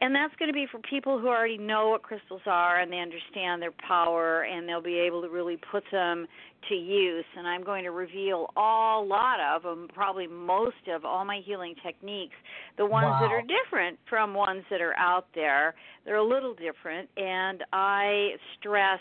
And 0.00 0.14
that's 0.14 0.34
going 0.36 0.48
to 0.48 0.52
be 0.52 0.66
for 0.70 0.80
people 0.80 1.20
who 1.20 1.28
already 1.28 1.56
know 1.56 1.90
what 1.90 2.02
crystals 2.02 2.42
are 2.46 2.80
and 2.80 2.92
they 2.92 2.98
understand 2.98 3.62
their 3.62 3.72
power 3.86 4.42
and 4.42 4.68
they'll 4.68 4.82
be 4.82 4.98
able 4.98 5.22
to 5.22 5.28
really 5.28 5.56
put 5.70 5.84
them 5.92 6.26
to 6.68 6.74
use. 6.74 7.24
And 7.38 7.46
I'm 7.46 7.62
going 7.62 7.84
to 7.84 7.92
reveal 7.92 8.48
a 8.56 8.60
lot 8.60 9.38
of 9.54 9.62
them, 9.62 9.88
probably 9.94 10.26
most 10.26 10.88
of 10.92 11.04
all 11.04 11.24
my 11.24 11.40
healing 11.44 11.74
techniques, 11.84 12.34
the 12.76 12.86
ones 12.86 13.14
that 13.20 13.30
are 13.30 13.42
different 13.42 13.98
from 14.10 14.34
ones 14.34 14.64
that 14.70 14.80
are 14.80 14.96
out 14.98 15.26
there. 15.34 15.74
They're 16.04 16.16
a 16.16 16.26
little 16.26 16.54
different, 16.54 17.08
and 17.16 17.62
I 17.72 18.30
stress 18.58 19.00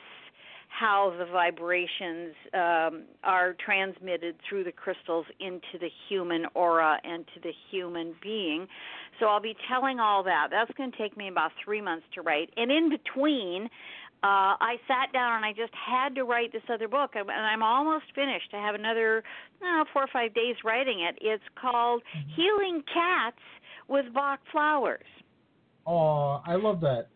how 0.79 1.13
the 1.19 1.25
vibrations 1.25 2.33
um, 2.53 3.03
are 3.23 3.55
transmitted 3.63 4.35
through 4.47 4.63
the 4.63 4.71
crystals 4.71 5.25
into 5.39 5.77
the 5.79 5.89
human 6.09 6.45
aura 6.55 6.97
and 7.03 7.25
to 7.35 7.39
the 7.41 7.51
human 7.69 8.15
being. 8.23 8.67
So 9.19 9.27
I'll 9.27 9.41
be 9.41 9.55
telling 9.69 9.99
all 9.99 10.23
that. 10.23 10.47
That's 10.49 10.71
going 10.75 10.91
to 10.91 10.97
take 10.97 11.15
me 11.15 11.27
about 11.27 11.51
three 11.63 11.81
months 11.81 12.05
to 12.15 12.21
write. 12.21 12.49
And 12.57 12.71
in 12.71 12.89
between, 12.89 13.65
uh, 14.23 14.57
I 14.59 14.77
sat 14.87 15.13
down 15.13 15.35
and 15.35 15.45
I 15.45 15.51
just 15.51 15.73
had 15.73 16.15
to 16.15 16.23
write 16.23 16.51
this 16.51 16.63
other 16.73 16.87
book, 16.87 17.11
and 17.15 17.29
I'm 17.29 17.61
almost 17.61 18.05
finished. 18.15 18.49
I 18.53 18.65
have 18.65 18.73
another 18.73 19.23
uh, 19.61 19.83
four 19.93 20.03
or 20.03 20.09
five 20.11 20.33
days 20.33 20.55
writing 20.65 21.01
it. 21.01 21.19
It's 21.21 21.43
called 21.61 22.01
Healing 22.35 22.83
Cats 22.91 23.37
with 23.87 24.05
Bach 24.13 24.39
Flowers. 24.51 25.05
Oh, 25.85 26.41
I 26.45 26.55
love 26.55 26.81
that. 26.81 27.09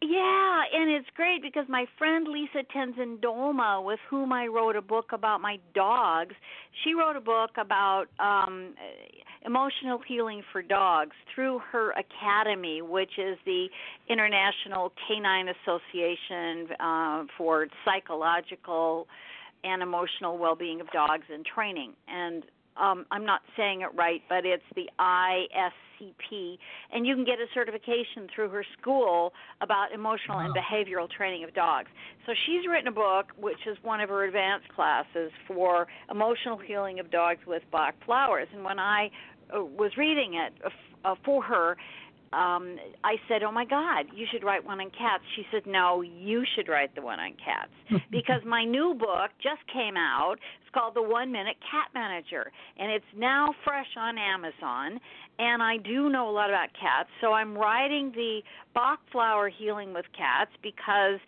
Yeah, 0.00 0.62
and 0.72 0.90
it's 0.90 1.08
great 1.16 1.42
because 1.42 1.64
my 1.68 1.84
friend 1.98 2.28
Lisa 2.28 2.62
Tenzin 2.74 3.18
Dolma, 3.18 3.84
with 3.84 3.98
whom 4.08 4.32
I 4.32 4.46
wrote 4.46 4.76
a 4.76 4.82
book 4.82 5.06
about 5.12 5.40
my 5.40 5.58
dogs, 5.74 6.36
she 6.84 6.94
wrote 6.94 7.16
a 7.16 7.20
book 7.20 7.50
about 7.58 8.06
um, 8.20 8.74
emotional 9.44 9.98
healing 10.06 10.42
for 10.52 10.62
dogs 10.62 11.16
through 11.34 11.60
her 11.72 11.92
academy, 11.92 12.80
which 12.80 13.18
is 13.18 13.36
the 13.44 13.66
International 14.08 14.92
Canine 15.08 15.48
Association 15.48 16.68
uh, 16.78 17.24
for 17.36 17.66
Psychological 17.84 19.08
and 19.64 19.82
Emotional 19.82 20.38
Well-being 20.38 20.80
of 20.80 20.86
Dogs 20.92 21.24
and 21.32 21.44
Training. 21.44 21.94
And 22.06 22.44
um, 22.80 23.06
I'm 23.10 23.24
not 23.24 23.40
saying 23.56 23.82
it 23.82 23.94
right, 23.94 24.22
but 24.28 24.44
it's 24.44 24.62
the 24.74 24.88
ISCP, 25.00 26.58
and 26.92 27.06
you 27.06 27.14
can 27.14 27.24
get 27.24 27.38
a 27.40 27.46
certification 27.52 28.28
through 28.34 28.50
her 28.50 28.64
school 28.80 29.32
about 29.60 29.92
emotional 29.92 30.38
and 30.38 30.54
behavioral 30.54 31.08
training 31.10 31.44
of 31.44 31.54
dogs. 31.54 31.88
So 32.26 32.32
she's 32.46 32.68
written 32.68 32.88
a 32.88 32.92
book, 32.92 33.26
which 33.38 33.66
is 33.66 33.76
one 33.82 34.00
of 34.00 34.08
her 34.08 34.24
advanced 34.24 34.68
classes 34.68 35.30
for 35.46 35.86
emotional 36.10 36.58
healing 36.58 37.00
of 37.00 37.10
dogs 37.10 37.40
with 37.46 37.62
Bach 37.72 37.94
flowers. 38.04 38.48
And 38.54 38.64
when 38.64 38.78
I 38.78 39.10
uh, 39.54 39.64
was 39.64 39.92
reading 39.96 40.34
it 40.34 40.52
uh, 40.64 40.68
uh, 41.04 41.14
for 41.24 41.42
her, 41.42 41.76
um, 42.32 42.76
I 43.04 43.16
said, 43.28 43.42
"Oh 43.42 43.52
my 43.52 43.64
God, 43.64 44.06
you 44.14 44.26
should 44.30 44.44
write 44.44 44.64
one 44.64 44.80
on 44.80 44.90
cats." 44.90 45.24
She 45.36 45.46
said, 45.50 45.66
"No, 45.66 46.02
you 46.02 46.44
should 46.54 46.68
write 46.68 46.94
the 46.94 47.02
one 47.02 47.18
on 47.18 47.34
cats 47.42 48.02
because 48.10 48.42
my 48.44 48.64
new 48.64 48.94
book 48.94 49.30
just 49.42 49.66
came 49.72 49.96
out. 49.96 50.36
It's 50.60 50.74
called 50.74 50.94
The 50.94 51.02
One 51.02 51.32
Minute 51.32 51.56
Cat 51.60 51.88
Manager, 51.94 52.50
and 52.78 52.92
it's 52.92 53.10
now 53.16 53.54
fresh 53.64 53.88
on 53.96 54.18
Amazon. 54.18 55.00
And 55.38 55.62
I 55.62 55.76
do 55.76 56.08
know 56.08 56.28
a 56.28 56.32
lot 56.32 56.50
about 56.50 56.68
cats, 56.78 57.08
so 57.20 57.32
I'm 57.32 57.56
writing 57.56 58.12
the 58.14 58.40
Bach 58.74 59.00
flower 59.10 59.48
healing 59.48 59.94
with 59.94 60.04
cats 60.16 60.50
because 60.62 61.20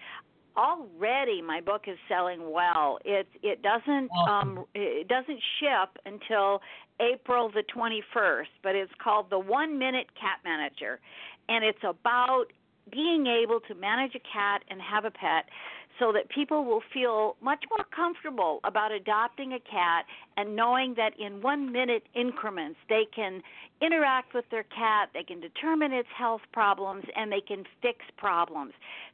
already 0.56 1.40
my 1.42 1.60
book 1.60 1.82
is 1.86 1.96
selling 2.08 2.50
well. 2.50 2.98
It 3.04 3.26
it 3.42 3.62
doesn't 3.62 4.10
um 4.28 4.64
it 4.74 5.08
doesn't 5.08 5.40
ship 5.58 5.98
until 6.04 6.60
April 7.00 7.50
the 7.50 7.64
21st, 7.74 8.46
but 8.62 8.74
it's 8.74 8.92
called 9.02 9.30
the 9.30 9.38
1 9.38 9.78
minute 9.78 10.06
cat 10.14 10.38
manager. 10.44 11.00
And 11.48 11.64
it's 11.64 11.82
about 11.82 12.46
being 12.92 13.26
able 13.26 13.60
to 13.60 13.74
manage 13.74 14.14
a 14.14 14.20
cat 14.20 14.62
and 14.68 14.80
have 14.80 15.04
a 15.04 15.10
pet 15.10 15.46
so 15.98 16.12
that 16.12 16.28
people 16.30 16.64
will 16.64 16.82
feel 16.92 17.36
much 17.42 17.62
more 17.70 17.84
comfortable 17.94 18.60
about 18.64 18.90
adopting 18.90 19.52
a 19.52 19.60
cat 19.60 20.06
and 20.40 20.56
knowing 20.56 20.94
that 20.96 21.12
in 21.18 21.42
one 21.42 21.70
minute 21.70 22.04
increments 22.14 22.78
they 22.88 23.06
can 23.14 23.42
interact 23.82 24.34
with 24.34 24.44
their 24.50 24.64
cat, 24.64 25.08
they 25.12 25.22
can 25.22 25.40
determine 25.40 25.92
its 25.92 26.08
health 26.16 26.42
problems, 26.52 27.04
and 27.16 27.30
they 27.32 27.40
can 27.40 27.64
fix 27.80 27.98
problems. 28.16 28.72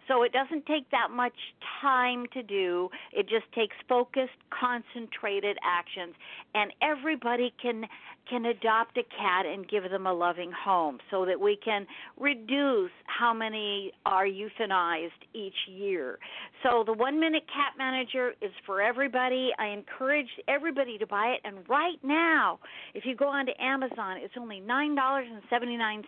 So 0.09 0.23
it 0.23 0.33
doesn't 0.33 0.67
take 0.67 0.91
that 0.91 1.11
much 1.11 1.35
time 1.81 2.27
to 2.33 2.43
do. 2.43 2.89
It 3.13 3.29
just 3.29 3.51
takes 3.55 3.75
focused, 3.89 4.39
concentrated 4.51 5.57
actions, 5.65 6.15
and 6.55 6.73
everybody 6.81 7.53
can 7.61 7.87
can 8.29 8.47
adopt 8.47 8.99
a 8.99 9.05
cat 9.05 9.47
and 9.47 9.69
give 9.69 9.89
them 9.89 10.05
a 10.05 10.13
loving 10.13 10.51
home 10.51 10.99
so 11.13 11.25
that 11.25 11.41
we 11.41 11.57
can 11.65 11.87
reduce 12.19 12.91
how 13.05 13.33
many 13.33 13.93
are 14.05 14.27
euthanized 14.27 15.23
each 15.33 15.55
year. 15.69 16.19
So 16.65 16.83
the 16.85 16.93
1 16.93 17.21
minute 17.21 17.45
cat 17.47 17.75
manager 17.79 18.35
is 18.43 18.51
for 18.65 18.83
everybody. 18.83 19.51
I 19.61 19.69
encourage 19.69 20.27
everybody 20.49 20.99
to 20.99 21.07
buy 21.17 21.29
it 21.35 21.41
and 21.45 21.57
right 21.69 21.99
now, 22.03 22.59
if 22.95 23.05
you 23.07 23.15
go 23.17 23.29
onto 23.29 23.53
Amazon, 23.59 24.19
it's 24.19 24.35
only 24.39 24.61
$9.79 24.61 26.05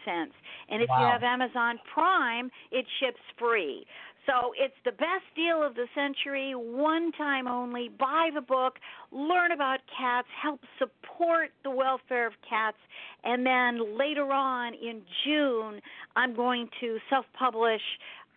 and 0.71 0.83
if 0.83 0.89
Wow. 0.89 1.01
you 1.01 1.07
have 1.07 1.23
Amazon 1.23 1.79
Prime, 1.95 2.51
it 2.71 2.85
ships 3.01 3.21
free. 3.39 3.87
So 4.27 4.53
it's 4.59 4.75
the 4.85 4.93
best 4.93 5.25
deal 5.35 5.63
of 5.63 5.75
the 5.75 5.87
century, 5.95 6.53
one 6.55 7.13
time 7.13 7.47
only. 7.49 7.89
Buy 7.89 8.29
the 8.35 8.43
book, 8.43 8.75
learn 9.11 9.53
about 9.53 9.79
cats, 9.99 10.29
help 10.43 10.61
support 10.79 11.49
the 11.65 11.71
welfare 11.71 12.27
of 12.27 12.35
cats, 12.47 12.77
and 13.25 13.47
then 13.47 13.97
later 13.97 14.31
on 14.31 14.75
in 14.75 15.01
June, 15.25 15.81
I'm 16.15 16.37
going 16.37 16.69
to 16.81 16.99
self 17.09 17.25
publish 17.39 17.81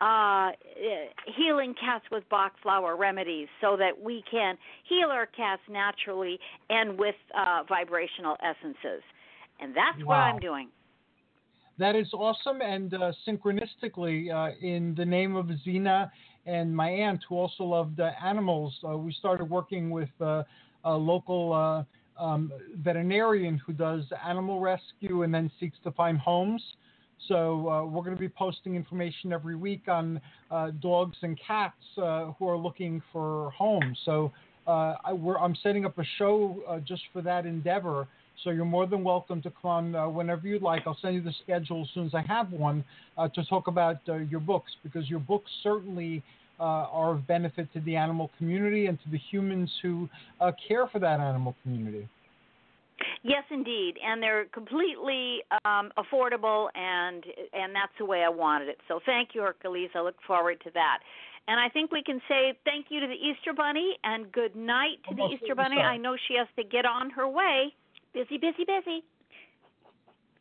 uh, 0.02 0.50
healing 1.38 1.76
cats 1.80 2.04
with 2.12 2.24
Bach 2.30 2.54
flower 2.64 2.98
remedies 2.98 3.48
so 3.62 3.78
that 3.78 4.02
we 4.02 4.24
can 4.30 4.58
heal 4.90 5.10
our 5.10 5.28
cats 5.28 5.62
naturally 5.70 6.40
and 6.70 6.98
with 6.98 7.16
uh, 7.38 7.64
vibrational 7.70 8.36
essences. 8.42 9.04
And 9.60 9.76
that's 9.76 10.04
what 10.04 10.16
I'm 10.16 10.40
doing. 10.40 10.70
That 11.78 11.96
is 11.96 12.08
awesome. 12.14 12.62
And 12.62 12.94
uh, 12.94 13.12
synchronistically, 13.28 14.34
uh, 14.34 14.56
in 14.60 14.96
the 14.96 15.06
name 15.06 15.36
of 15.36 15.50
Zena 15.64 16.12
and 16.46 16.76
my 16.76 16.90
aunt, 16.90 17.22
who 17.30 17.38
also 17.38 17.64
loved 17.64 18.00
uh, 18.00 18.12
animals, 18.24 18.74
uh, 18.88 18.98
we 18.98 19.14
started 19.14 19.50
working 19.50 19.92
with 19.92 20.10
uh, 20.20 20.44
a 20.84 20.94
local 20.94 21.54
uh, 21.54 22.24
um, 22.24 22.52
veterinarian 22.78 23.58
who 23.66 23.74
does 23.74 24.04
animal 24.28 24.60
rescue 24.60 25.24
and 25.24 25.34
then 25.34 25.52
seeks 25.60 25.78
to 25.84 25.92
find 25.92 26.18
homes. 26.18 26.62
So 27.28 27.70
uh, 27.70 27.86
we're 27.86 28.02
going 28.02 28.16
to 28.16 28.20
be 28.20 28.30
posting 28.30 28.76
information 28.76 29.32
every 29.32 29.56
week 29.56 29.88
on 29.88 30.20
uh, 30.50 30.72
dogs 30.82 31.18
and 31.22 31.40
cats 31.46 31.76
uh, 31.98 32.32
who 32.38 32.48
are 32.48 32.58
looking 32.58 33.02
for 33.12 33.52
homes. 33.52 33.98
So 34.06 34.32
uh, 34.68 34.96
I, 35.06 35.12
I'm 35.40 35.56
setting 35.62 35.86
up 35.86 35.98
a 35.98 36.04
show 36.18 36.62
uh, 36.68 36.80
just 36.80 37.04
for 37.14 37.22
that 37.22 37.46
endeavor. 37.46 38.08
So 38.44 38.50
you're 38.50 38.66
more 38.66 38.88
than 38.88 39.04
welcome 39.04 39.42
to 39.44 39.52
come 39.62 39.94
uh, 39.94 40.10
whenever 40.10 40.48
you'd 40.48 40.64
like. 40.64 40.84
I'll 40.88 40.98
send 41.02 41.16
you 41.16 41.22
the 41.22 41.34
schedule 41.44 41.84
as 41.84 41.90
soon 41.94 42.08
as 42.08 42.16
I 42.16 42.22
have 42.22 42.52
one 42.52 42.84
to 43.36 43.46
talk 43.46 43.68
about 43.68 44.00
your 44.08 44.40
books 44.40 44.72
because 44.82 45.08
your 45.08 45.20
books 45.20 45.52
certainly 45.62 46.24
are 46.60 47.14
of 47.14 47.28
benefit 47.28 47.72
to 47.74 47.82
the 47.82 47.96
animal 47.96 48.32
community 48.40 48.88
and 48.88 48.98
to 49.04 49.12
the 49.12 49.20
humans 49.30 49.72
who 49.84 50.10
care 50.68 50.88
for 50.88 50.98
that 50.98 51.20
animal 51.20 51.56
community. 51.62 52.08
Yes, 53.24 53.44
indeed, 53.52 53.96
and 54.06 54.22
they're 54.22 54.46
completely 54.46 55.40
um, 55.66 55.92
affordable, 55.98 56.68
and 56.76 57.24
and 57.54 57.76
that's 57.76 57.94
the 58.00 58.06
way 58.06 58.24
I 58.24 58.30
wanted 58.30 58.70
it. 58.70 58.78
So 58.88 59.00
thank 59.06 59.30
you, 59.34 59.42
Hercules. 59.42 59.90
I 59.96 60.02
look 60.02 60.16
forward 60.26 60.62
to 60.64 60.72
that. 60.74 61.00
And 61.48 61.60
I 61.60 61.70
think 61.70 61.92
we 61.92 62.04
can 62.04 62.22
say 62.30 62.54
thank 62.66 62.88
you 62.90 63.00
to 63.00 63.08
the 63.08 63.14
Easter 63.14 63.52
Bunny 63.52 63.98
and 64.04 64.32
good 64.32 64.56
night 64.56 64.98
to 65.10 65.16
the 65.16 65.28
Easter 65.34 65.56
Bunny. 65.56 65.78
I 65.78 65.98
know 65.98 66.16
she 66.28 66.36
has 66.36 66.48
to 66.56 66.64
get 66.64 66.86
on 66.86 67.10
her 67.10 67.28
way. 67.28 67.74
Busy, 68.14 68.38
busy, 68.38 68.64
busy. 68.66 69.04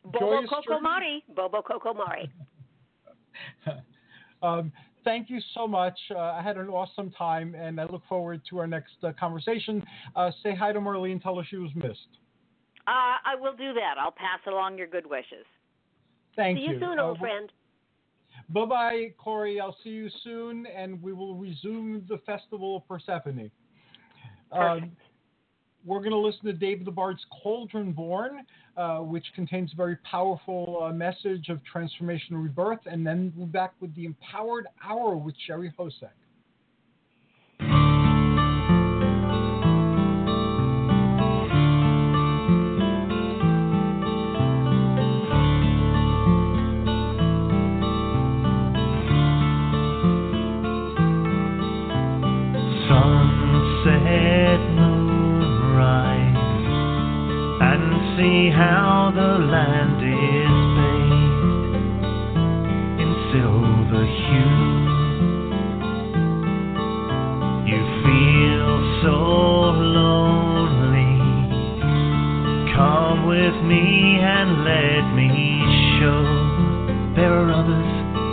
Bobo 0.05 0.41
Coco 0.47 0.61
journey. 0.61 0.81
Mari. 0.81 1.23
Bobo 1.35 1.61
Coco 1.61 1.93
Mari. 1.93 2.31
um, 4.43 4.71
thank 5.03 5.29
you 5.29 5.39
so 5.53 5.67
much. 5.67 5.97
Uh, 6.13 6.19
I 6.19 6.41
had 6.41 6.57
an 6.57 6.67
awesome 6.67 7.11
time, 7.11 7.55
and 7.55 7.79
I 7.79 7.85
look 7.85 8.03
forward 8.07 8.41
to 8.49 8.59
our 8.59 8.67
next 8.67 8.93
uh, 9.03 9.11
conversation. 9.19 9.83
Uh, 10.15 10.31
say 10.43 10.55
hi 10.55 10.71
to 10.71 10.79
Marlene. 10.79 11.21
Tell 11.21 11.35
her 11.35 11.43
she 11.49 11.57
was 11.57 11.71
missed. 11.75 12.17
Uh, 12.87 13.17
I 13.25 13.35
will 13.39 13.55
do 13.55 13.73
that. 13.73 13.95
I'll 13.99 14.11
pass 14.11 14.39
along 14.47 14.77
your 14.77 14.87
good 14.87 15.07
wishes. 15.07 15.45
Thank 16.35 16.57
See 16.57 16.63
you 16.63 16.79
soon, 16.79 16.99
old 16.99 17.19
friend. 17.19 17.51
Bye 18.49 18.65
bye, 18.65 19.13
Corey. 19.17 19.59
I'll 19.59 19.77
see 19.83 19.89
you 19.89 20.09
soon, 20.23 20.65
and 20.65 21.01
we 21.01 21.13
will 21.13 21.35
resume 21.35 22.03
the 22.09 22.17
Festival 22.25 22.77
of 22.77 22.87
Persephone. 22.87 23.51
Um, 24.51 24.91
we're 25.85 25.99
going 25.99 26.11
to 26.11 26.17
listen 26.17 26.45
to 26.45 26.53
David 26.53 26.85
the 26.85 26.91
Bard's 26.91 27.25
Cauldron 27.41 27.91
Born, 27.91 28.45
uh, 28.77 28.99
which 28.99 29.25
contains 29.35 29.73
a 29.73 29.75
very 29.75 29.97
powerful 29.97 30.83
uh, 30.83 30.93
message 30.93 31.49
of 31.49 31.63
transformation 31.63 32.35
and 32.35 32.43
rebirth, 32.43 32.79
and 32.85 33.05
then 33.05 33.33
we'll 33.35 33.47
be 33.47 33.51
back 33.51 33.73
with 33.79 33.93
the 33.95 34.05
Empowered 34.05 34.67
Hour 34.83 35.15
with 35.15 35.35
Jerry 35.47 35.73
Hocek. 35.77 36.09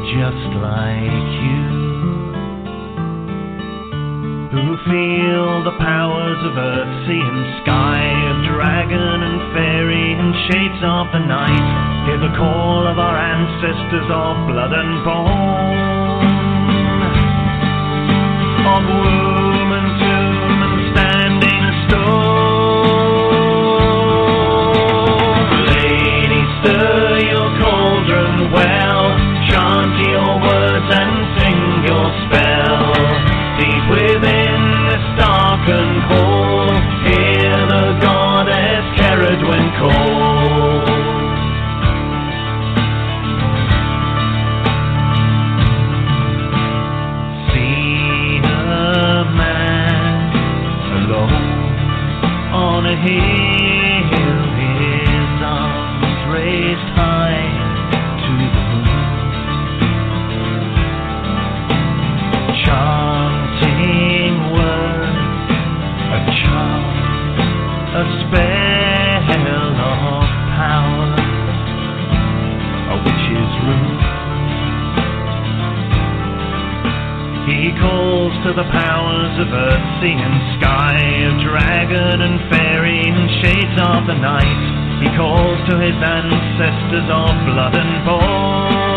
Just 0.09 0.57
like 0.57 1.29
you 1.45 1.69
who 4.49 4.65
feel 4.89 5.63
the 5.69 5.77
powers 5.77 6.41
of 6.49 6.57
earth, 6.57 6.93
sea 7.05 7.21
and 7.21 7.45
sky, 7.61 8.01
of 8.33 8.37
dragon 8.49 9.21
and 9.21 9.53
fairy 9.53 10.17
and 10.17 10.33
shades 10.49 10.81
of 10.81 11.13
the 11.13 11.21
night. 11.21 12.09
Hear 12.09 12.21
the 12.25 12.33
call 12.39 12.89
of 12.89 12.99
our 12.99 13.19
ancestors 13.19 14.09
of 14.09 14.49
blood 14.49 14.73
and 14.73 15.05
bone, 15.05 16.09
of 18.65 18.83
womb 18.89 19.28
of 79.39 79.55
earth, 79.55 79.87
sea 80.03 80.19
and 80.19 80.59
sky, 80.59 80.99
of 81.31 81.35
dragon 81.47 82.23
and 82.27 82.51
fairy 82.51 83.07
and 83.07 83.31
shades 83.39 83.77
of 83.79 84.07
the 84.11 84.19
night. 84.19 84.63
He 84.99 85.09
calls 85.15 85.59
to 85.71 85.79
his 85.79 85.95
ancestors 85.95 87.07
of 87.07 87.31
blood 87.47 87.75
and 87.79 88.05
bone, 88.05 88.88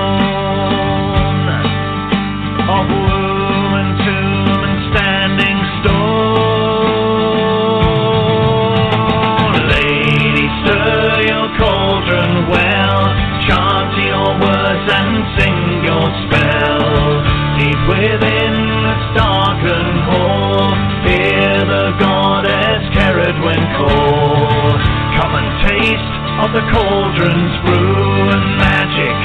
the 26.52 26.60
cauldron's 26.68 27.56
brew 27.64 28.28
and 28.28 28.58
magic 28.60 29.16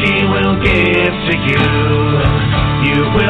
she 0.00 0.24
will 0.24 0.56
give 0.60 1.12
to 1.28 1.34
you. 1.48 1.64
You 2.88 3.00
will 3.16 3.23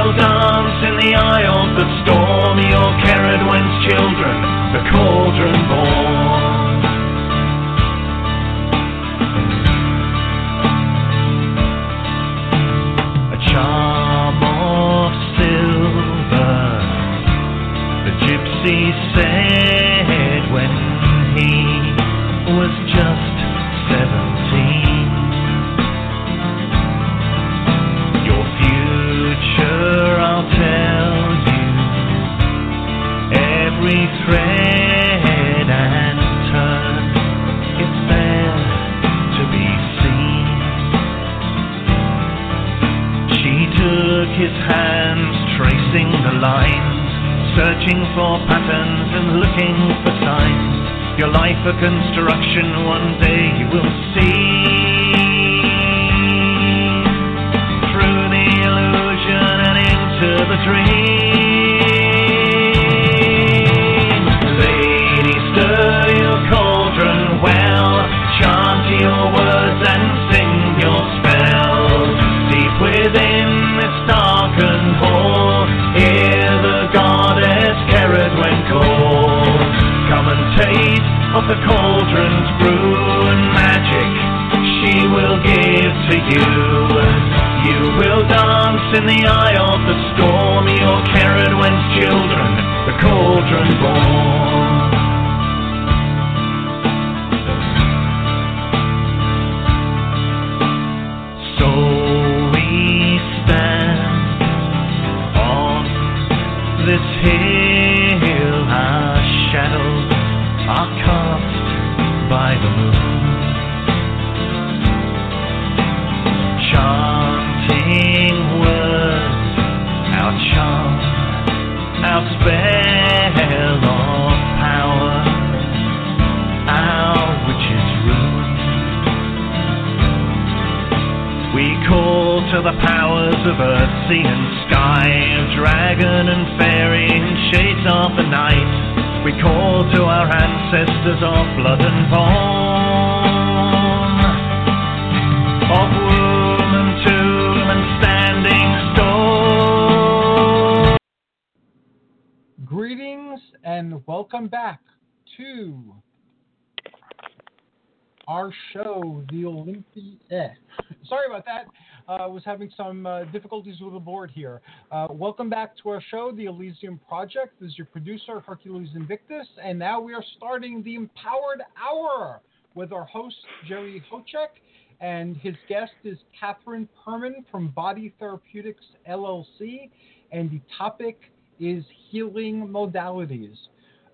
having 162.55 162.71
some 162.77 163.05
uh, 163.05 163.25
difficulties 163.33 163.81
with 163.81 163.95
the 163.95 163.99
board 163.99 164.31
here. 164.31 164.61
Uh, 164.93 165.09
welcome 165.11 165.51
back 165.51 165.77
to 165.77 165.89
our 165.89 166.01
show, 166.09 166.31
The 166.31 166.45
Elysium 166.45 167.01
Project. 167.09 167.61
This 167.61 167.71
is 167.73 167.79
your 167.79 167.89
producer, 167.89 168.39
Hercules 168.39 168.91
Invictus, 168.95 169.49
and 169.61 169.77
now 169.77 170.01
we 170.01 170.15
are 170.15 170.23
starting 170.37 170.81
the 170.85 170.95
Empowered 170.95 171.63
Hour 171.77 172.41
with 172.77 172.93
our 172.93 173.07
host, 173.07 173.35
Jerry 173.67 174.01
Hocek, 174.09 174.61
and 175.01 175.37
his 175.39 175.57
guest 175.69 175.91
is 176.05 176.17
Catherine 176.39 176.89
Perman 177.05 177.45
from 177.51 177.71
Body 177.71 178.15
Therapeutics 178.21 178.85
LLC, 179.11 179.91
and 180.31 180.49
the 180.49 180.61
topic 180.79 181.19
is 181.59 181.83
healing 182.09 182.69
modalities. 182.69 183.57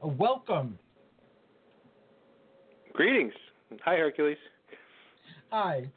Uh, 0.02 0.08
welcome. 0.08 0.78
Greetings. 2.94 3.34
Hi, 3.84 3.96
Hercules. 3.96 4.38
Hi. 5.50 5.90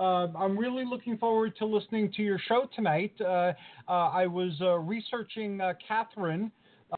Uh, 0.00 0.28
I'm 0.34 0.56
really 0.58 0.84
looking 0.86 1.18
forward 1.18 1.54
to 1.58 1.66
listening 1.66 2.10
to 2.16 2.22
your 2.22 2.38
show 2.48 2.66
tonight. 2.74 3.12
Uh, 3.20 3.52
uh, 3.86 3.92
I 3.92 4.26
was 4.26 4.52
uh, 4.62 4.78
researching 4.78 5.60
uh, 5.60 5.74
Catherine 5.86 6.50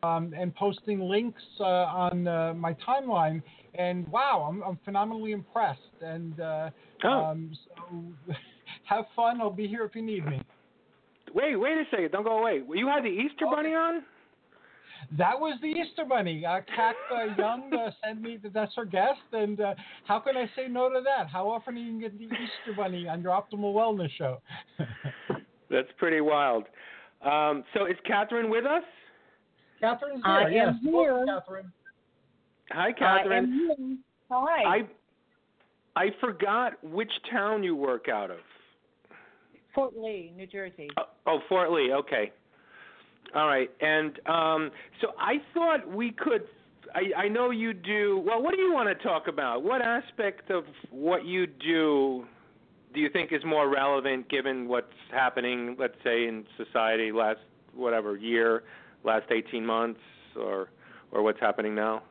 um, 0.04 0.32
and 0.38 0.54
posting 0.54 1.00
links 1.00 1.42
uh, 1.58 1.64
on 1.64 2.28
uh, 2.28 2.54
my 2.54 2.74
timeline, 2.86 3.42
and 3.74 4.06
wow, 4.08 4.46
I'm, 4.48 4.62
I'm 4.62 4.78
phenomenally 4.84 5.32
impressed. 5.32 5.80
And 6.00 6.38
uh, 6.40 6.70
Oh. 7.04 7.08
um, 7.24 7.50
so 7.66 8.32
have 8.84 9.06
fun. 9.16 9.40
I'll 9.40 9.50
be 9.50 9.66
here 9.66 9.84
if 9.84 9.96
you 9.96 10.02
need 10.02 10.24
me. 10.24 10.40
Wait, 11.34 11.56
wait 11.56 11.72
a 11.72 11.84
second. 11.90 12.12
Don't 12.12 12.22
go 12.22 12.38
away. 12.38 12.62
You 12.72 12.86
had 12.86 13.02
the 13.02 13.08
Easter 13.08 13.46
Bunny 13.50 13.70
on? 13.70 14.04
That 15.18 15.38
was 15.38 15.58
the 15.60 15.68
Easter 15.68 16.04
Bunny. 16.08 16.44
Uh, 16.44 16.60
Kac 16.74 16.94
uh, 17.10 17.34
Young 17.38 17.72
uh, 17.74 17.90
sent 18.04 18.22
me 18.22 18.38
that 18.42 18.52
that's 18.52 18.72
her 18.76 18.84
guest, 18.84 19.20
and 19.32 19.60
uh, 19.60 19.74
how 20.06 20.18
can 20.20 20.36
I 20.36 20.46
say 20.56 20.68
no 20.68 20.88
to 20.88 21.00
that? 21.04 21.28
How 21.28 21.48
often 21.50 21.76
are 21.76 21.78
you 21.78 22.00
going 22.00 22.00
get 22.00 22.18
the 22.18 22.24
Easter 22.24 22.74
Bunny 22.76 23.08
on 23.08 23.22
your 23.22 23.32
Optimal 23.32 23.74
Wellness 23.74 24.10
show? 24.16 24.40
That's 25.70 25.88
pretty 25.96 26.20
wild. 26.20 26.64
Um, 27.24 27.64
so 27.74 27.86
is 27.86 27.96
Catherine 28.06 28.50
with 28.50 28.66
us? 28.66 28.82
Catherine's 29.80 30.22
I 30.24 30.50
here. 30.50 30.62
am 30.62 30.80
yes. 30.84 30.92
Welcome, 30.92 31.26
here. 31.26 31.26
Catherine. 31.26 31.72
Hi, 32.70 32.92
Catherine. 32.92 33.32
I 33.32 33.36
am 33.38 33.78
here. 33.78 33.96
Hi. 34.30 34.62
I 35.96 36.04
I 36.04 36.06
forgot 36.20 36.82
which 36.82 37.10
town 37.30 37.62
you 37.62 37.76
work 37.76 38.08
out 38.08 38.30
of. 38.30 38.38
Fort 39.74 39.96
Lee, 39.96 40.32
New 40.36 40.46
Jersey. 40.46 40.88
Oh, 40.98 41.02
oh, 41.26 41.38
Fort 41.48 41.70
Lee. 41.70 41.92
Okay. 41.92 42.32
All 43.34 43.46
right. 43.46 43.70
And 43.80 44.18
um, 44.26 44.70
so 45.00 45.08
I 45.18 45.36
thought 45.54 45.88
we 45.88 46.10
could. 46.10 46.42
I, 46.94 47.22
I 47.24 47.28
know 47.28 47.50
you 47.50 47.72
do. 47.72 48.22
Well, 48.26 48.42
what 48.42 48.54
do 48.54 48.60
you 48.60 48.72
want 48.72 48.88
to 48.88 49.02
talk 49.02 49.26
about? 49.26 49.62
What 49.62 49.80
aspect 49.80 50.50
of 50.50 50.64
what 50.90 51.24
you 51.24 51.46
do 51.46 52.26
do 52.92 53.00
you 53.00 53.08
think 53.08 53.32
is 53.32 53.42
more 53.44 53.68
relevant 53.68 54.28
given 54.28 54.68
what's 54.68 54.92
happening, 55.10 55.76
let's 55.78 55.94
say, 56.04 56.26
in 56.26 56.44
society 56.56 57.10
last 57.10 57.40
whatever 57.74 58.16
year, 58.16 58.64
last 59.04 59.30
18 59.30 59.64
months, 59.64 60.00
or 60.36 60.68
or 61.10 61.22
what's 61.22 61.40
happening 61.40 61.74
now? 61.74 62.02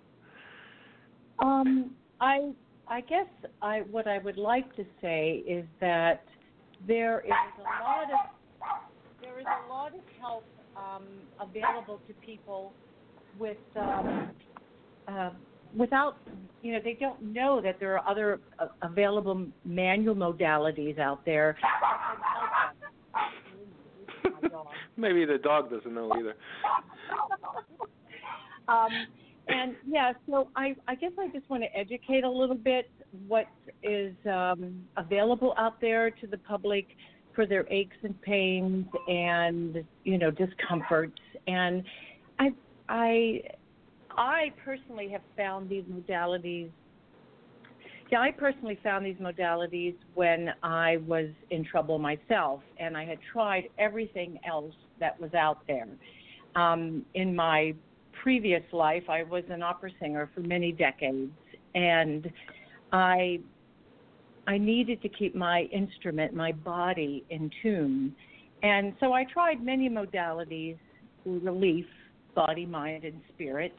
Um, 1.39 1.91
I 2.19 2.51
I 2.87 3.01
guess 3.01 3.27
I 3.61 3.79
what 3.91 4.07
I 4.07 4.17
would 4.19 4.37
like 4.37 4.75
to 4.75 4.85
say 5.01 5.43
is 5.47 5.65
that 5.79 6.23
there 6.87 7.21
is 7.21 7.31
a 7.31 7.61
lot 7.61 8.03
of 8.03 8.31
there 9.21 9.39
is 9.39 9.45
a 9.45 9.69
lot 9.69 9.93
of 9.93 10.01
help 10.19 10.45
um, 10.81 11.03
available 11.39 11.99
to 12.07 12.13
people 12.25 12.73
with 13.39 13.57
um, 13.79 14.29
uh, 15.07 15.29
without 15.75 16.17
you 16.61 16.73
know 16.73 16.79
they 16.83 16.97
don't 16.99 17.21
know 17.21 17.61
that 17.61 17.79
there 17.79 17.97
are 17.97 18.09
other 18.09 18.39
uh, 18.59 18.67
available 18.81 19.47
manual 19.65 20.15
modalities 20.15 20.99
out 20.99 21.23
there 21.25 21.57
that 21.61 21.81
can 22.11 23.21
help 23.23 24.33
them. 24.33 24.41
My 24.41 24.49
dog. 24.49 24.67
Maybe 24.97 25.25
the 25.25 25.37
dog 25.37 25.69
doesn't 25.71 25.93
know 25.93 26.11
either. 26.13 26.35
um, 28.67 28.89
and 29.47 29.75
yeah, 29.87 30.13
so 30.29 30.49
I, 30.55 30.75
I 30.87 30.95
guess 30.95 31.11
I 31.19 31.27
just 31.29 31.49
want 31.49 31.63
to 31.63 31.77
educate 31.77 32.23
a 32.23 32.29
little 32.29 32.55
bit 32.55 32.89
what 33.27 33.47
is 33.83 34.13
um, 34.31 34.83
available 34.97 35.53
out 35.57 35.81
there 35.81 36.11
to 36.11 36.27
the 36.27 36.37
public 36.37 36.85
for 37.35 37.45
their 37.45 37.65
aches 37.71 37.95
and 38.03 38.19
pains 38.21 38.85
and 39.07 39.83
you 40.03 40.17
know 40.17 40.31
discomforts. 40.31 41.19
And 41.47 41.83
I 42.39 42.49
I 42.89 43.41
I 44.17 44.53
personally 44.63 45.09
have 45.09 45.21
found 45.37 45.69
these 45.69 45.83
modalities. 45.85 46.69
Yeah, 48.11 48.19
I 48.19 48.31
personally 48.31 48.77
found 48.83 49.05
these 49.05 49.15
modalities 49.17 49.95
when 50.15 50.49
I 50.63 50.97
was 51.07 51.29
in 51.49 51.63
trouble 51.63 51.97
myself, 51.97 52.61
and 52.77 52.97
I 52.97 53.05
had 53.05 53.19
tried 53.31 53.69
everything 53.77 54.37
else 54.45 54.75
that 54.99 55.19
was 55.19 55.33
out 55.33 55.59
there. 55.65 55.87
Um, 56.55 57.05
in 57.13 57.33
my 57.33 57.73
previous 58.21 58.63
life, 58.73 59.03
I 59.09 59.23
was 59.23 59.43
an 59.49 59.63
opera 59.63 59.91
singer 60.01 60.29
for 60.35 60.41
many 60.41 60.73
decades, 60.73 61.31
and 61.73 62.29
I 62.91 63.39
I 64.47 64.57
needed 64.57 65.01
to 65.01 65.09
keep 65.09 65.35
my 65.35 65.61
instrument, 65.71 66.33
my 66.33 66.51
body 66.51 67.23
in 67.29 67.49
tune. 67.61 68.15
And 68.63 68.93
so 68.99 69.13
I 69.13 69.23
tried 69.25 69.63
many 69.63 69.89
modalities 69.89 70.77
relief, 71.25 71.85
body, 72.35 72.65
mind, 72.65 73.03
and 73.03 73.21
spirit. 73.33 73.73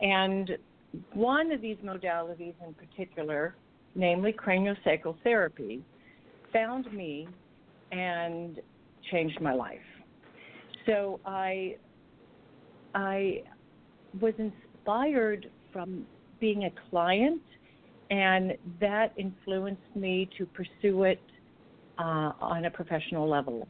And 0.00 0.50
one 1.14 1.52
of 1.52 1.60
these 1.60 1.78
modalities 1.78 2.54
in 2.66 2.74
particular, 2.74 3.54
namely 3.94 4.32
craniosacral 4.32 5.16
therapy, 5.22 5.82
found 6.52 6.92
me 6.92 7.28
and 7.92 8.60
changed 9.10 9.40
my 9.40 9.54
life. 9.54 9.80
So 10.86 11.20
I 11.24 11.76
I 12.94 13.42
was 14.20 14.34
inspired 14.38 15.50
from 15.72 16.06
being 16.40 16.64
a 16.64 16.70
client 16.90 17.40
and 18.12 18.52
that 18.78 19.14
influenced 19.16 19.80
me 19.96 20.28
to 20.36 20.44
pursue 20.44 21.04
it 21.04 21.20
uh, 21.98 22.32
on 22.40 22.66
a 22.66 22.70
professional 22.70 23.26
level. 23.26 23.66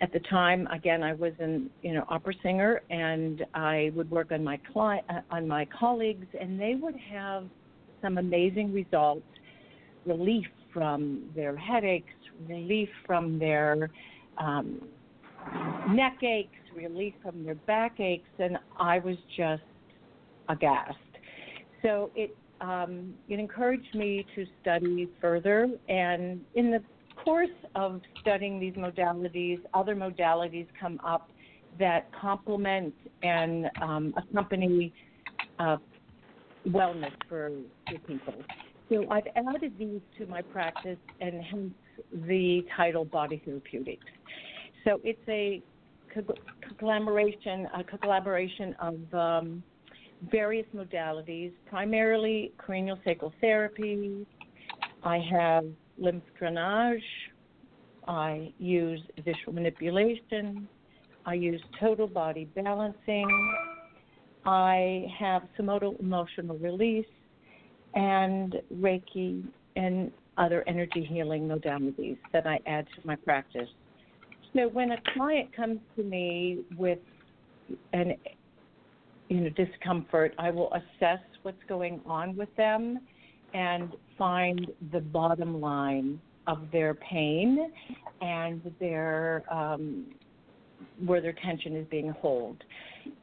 At 0.00 0.12
the 0.14 0.20
time, 0.30 0.66
again, 0.68 1.02
I 1.02 1.12
was 1.12 1.32
an 1.38 1.70
you 1.82 1.92
know 1.92 2.04
opera 2.08 2.32
singer, 2.42 2.80
and 2.90 3.44
I 3.54 3.92
would 3.94 4.10
work 4.10 4.32
on 4.32 4.42
my 4.42 4.58
uh, 4.74 5.20
on 5.30 5.46
my 5.46 5.68
colleagues, 5.78 6.26
and 6.40 6.58
they 6.58 6.74
would 6.74 6.96
have 7.12 7.44
some 8.00 8.16
amazing 8.16 8.72
results, 8.72 9.26
relief 10.06 10.46
from 10.72 11.30
their 11.36 11.54
headaches, 11.54 12.14
relief 12.48 12.88
from 13.06 13.38
their 13.38 13.90
um, 14.38 14.80
neck 15.90 16.16
aches, 16.22 16.56
relief 16.74 17.12
from 17.22 17.44
their 17.44 17.56
back 17.56 18.00
aches, 18.00 18.28
and 18.38 18.56
I 18.80 19.00
was 19.00 19.16
just 19.36 19.62
aghast. 20.48 20.96
So 21.82 22.10
it 22.16 22.34
um, 22.62 23.14
it 23.28 23.38
encouraged 23.38 23.94
me 23.94 24.24
to 24.34 24.46
study 24.62 25.08
further. 25.20 25.68
And 25.88 26.40
in 26.54 26.70
the 26.70 26.80
course 27.22 27.48
of 27.74 28.00
studying 28.20 28.58
these 28.58 28.74
modalities, 28.74 29.60
other 29.74 29.94
modalities 29.94 30.66
come 30.80 30.98
up 31.04 31.30
that 31.78 32.08
complement 32.18 32.94
and 33.22 33.70
um, 33.80 34.14
accompany 34.16 34.92
uh, 35.58 35.76
wellness 36.68 37.12
for, 37.28 37.50
for 37.90 37.98
people. 38.06 38.34
So 38.88 39.06
I've 39.10 39.26
added 39.36 39.72
these 39.78 40.00
to 40.18 40.26
my 40.26 40.42
practice, 40.42 40.98
and 41.20 41.42
hence 41.42 41.72
the 42.26 42.62
title 42.76 43.04
Body 43.04 43.40
Therapeutics. 43.44 44.04
So 44.84 45.00
it's 45.02 45.18
a 45.28 45.62
collaboration, 46.78 47.68
a 47.74 47.84
collaboration 47.98 48.76
of 48.80 49.14
um, 49.14 49.62
various 50.30 50.66
modalities, 50.74 51.52
primarily 51.68 52.52
cranial 52.58 52.98
sacral 53.04 53.32
therapy. 53.40 54.26
I 55.02 55.18
have 55.30 55.64
lymph 55.98 56.22
drainage. 56.38 57.02
I 58.06 58.52
use 58.58 59.00
visceral 59.24 59.52
manipulation. 59.52 60.68
I 61.24 61.34
use 61.34 61.60
total 61.78 62.06
body 62.06 62.44
balancing. 62.54 63.28
I 64.44 65.06
have 65.18 65.42
somato 65.56 65.94
emotional 66.00 66.58
release 66.58 67.06
and 67.94 68.56
Reiki 68.74 69.44
and 69.76 70.10
other 70.38 70.64
energy 70.66 71.04
healing 71.08 71.46
modalities 71.46 72.18
that 72.32 72.46
I 72.46 72.58
add 72.66 72.86
to 72.96 73.06
my 73.06 73.16
practice. 73.16 73.68
So 74.54 74.68
when 74.68 74.92
a 74.92 74.96
client 75.14 75.54
comes 75.54 75.78
to 75.96 76.02
me 76.02 76.60
with 76.76 76.98
an 77.92 78.14
you 79.32 79.40
know 79.40 79.50
discomfort, 79.50 80.34
I 80.38 80.50
will 80.50 80.70
assess 80.74 81.20
what's 81.42 81.62
going 81.66 82.00
on 82.04 82.36
with 82.36 82.54
them 82.56 83.00
and 83.54 83.92
find 84.18 84.70
the 84.92 85.00
bottom 85.00 85.58
line 85.60 86.20
of 86.46 86.66
their 86.70 86.94
pain 86.94 87.72
and 88.20 88.60
their 88.78 89.42
um, 89.50 90.04
where 91.06 91.22
their 91.22 91.32
tension 91.32 91.74
is 91.76 91.86
being 91.90 92.14
held, 92.20 92.62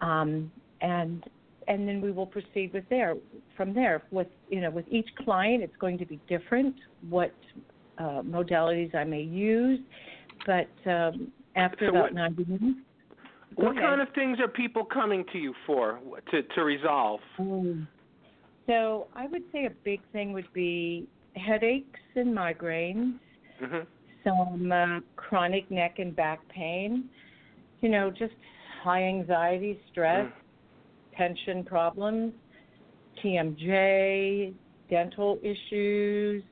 um, 0.01 0.51
and 0.81 1.23
and 1.67 1.87
then 1.87 2.01
we 2.01 2.11
will 2.11 2.25
proceed 2.25 2.71
with 2.73 2.85
there 2.89 3.15
from 3.55 3.75
there. 3.75 4.01
With 4.09 4.27
you 4.49 4.61
know 4.61 4.71
with 4.71 4.85
each 4.89 5.09
client, 5.23 5.61
it's 5.61 5.77
going 5.77 5.99
to 5.99 6.05
be 6.07 6.19
different 6.27 6.75
what 7.07 7.35
uh, 7.99 8.23
modalities 8.23 8.95
I 8.95 9.03
may 9.03 9.21
use, 9.21 9.79
but 10.47 10.69
um, 10.89 11.31
after 11.55 11.85
so 11.85 11.89
about 11.89 12.01
what, 12.01 12.13
ninety 12.15 12.45
minutes. 12.45 12.79
What 13.55 13.75
kind 13.75 14.01
of 14.01 14.07
things 14.13 14.39
are 14.39 14.47
people 14.47 14.85
coming 14.85 15.25
to 15.31 15.37
you 15.37 15.53
for 15.65 15.99
to 16.31 16.43
to 16.43 16.63
resolve? 16.63 17.19
Mm. 17.39 17.87
So 18.67 19.07
I 19.15 19.27
would 19.27 19.43
say 19.51 19.65
a 19.65 19.71
big 19.83 20.01
thing 20.13 20.31
would 20.33 20.51
be 20.53 21.07
headaches 21.35 21.99
and 22.15 22.35
migraines, 22.35 23.15
mm-hmm. 23.61 23.79
some 24.23 24.71
uh, 24.71 24.99
chronic 25.15 25.69
neck 25.71 25.95
and 25.97 26.15
back 26.15 26.47
pain, 26.49 27.09
you 27.81 27.89
know, 27.89 28.11
just 28.11 28.33
high 28.83 29.03
anxiety, 29.03 29.79
stress, 29.91 30.27
mm. 30.27 31.17
tension 31.17 31.63
problems, 31.63 32.33
TMJ, 33.23 34.53
dental 34.89 35.39
issues, 35.41 36.43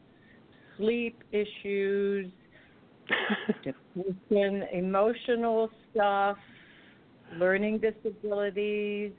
sleep 0.77 1.23
issues, 1.31 2.31
depression, 3.63 4.63
emotional 4.73 5.69
stuff, 5.91 6.37
learning 7.37 7.79
disabilities, 7.79 9.11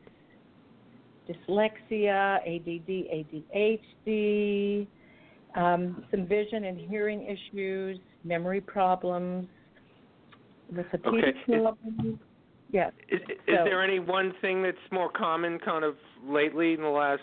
dyslexia, 1.29 2.39
ADD, 2.39 2.89
ADHD, 4.07 4.87
um, 5.57 6.05
some 6.11 6.27
vision 6.27 6.65
and 6.65 6.79
hearing 6.89 7.23
issues, 7.25 7.99
memory 8.25 8.61
problems, 8.61 9.47
okay. 10.77 12.19
Yes. 12.71 12.93
Is, 13.09 13.21
is 13.29 13.37
so, 13.47 13.65
there 13.65 13.83
any 13.83 13.99
one 13.99 14.35
thing 14.43 14.63
that's 14.63 14.77
more 14.93 15.11
common, 15.11 15.59
kind 15.59 15.85
of 15.85 15.95
lately 16.27 16.75
in 16.75 16.83
the 16.83 16.89
last 16.89 17.23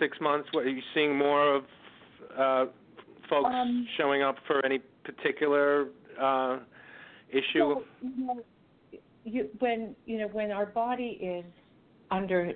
six 0.00 0.18
months? 0.20 0.48
What 0.52 0.64
are 0.64 0.70
you 0.70 0.82
seeing 0.94 1.16
more 1.16 1.56
of 1.56 1.62
uh, 2.36 2.64
folks 3.30 3.50
um, 3.52 3.86
showing 3.96 4.22
up 4.22 4.36
for 4.46 4.64
any 4.64 4.80
particular 5.04 5.86
uh, 6.20 6.58
issue? 7.30 7.58
So, 7.58 7.84
you 8.02 8.26
know, 8.26 8.42
you, 9.26 9.48
when 9.58 9.94
you 10.06 10.18
know 10.18 10.28
when 10.28 10.50
our 10.50 10.66
body 10.66 11.18
is 11.20 11.44
under 12.10 12.52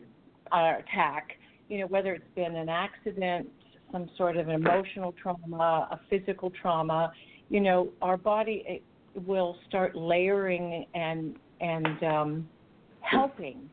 uh, 0.52 0.72
attack, 0.78 1.32
you 1.68 1.80
know 1.80 1.86
whether 1.86 2.14
it's 2.14 2.34
been 2.34 2.56
an 2.56 2.68
accident, 2.68 3.48
some 3.92 4.08
sort 4.16 4.36
of 4.36 4.48
an 4.48 4.54
emotional 4.54 5.12
trauma, 5.20 5.88
a 5.90 6.00
physical 6.08 6.50
trauma, 6.62 7.12
you 7.48 7.60
know 7.60 7.88
our 8.00 8.16
body 8.16 8.82
will 9.26 9.56
start 9.68 9.96
layering 9.96 10.86
and 10.94 11.36
and 11.60 12.02
um, 12.04 12.48
helping 13.00 13.68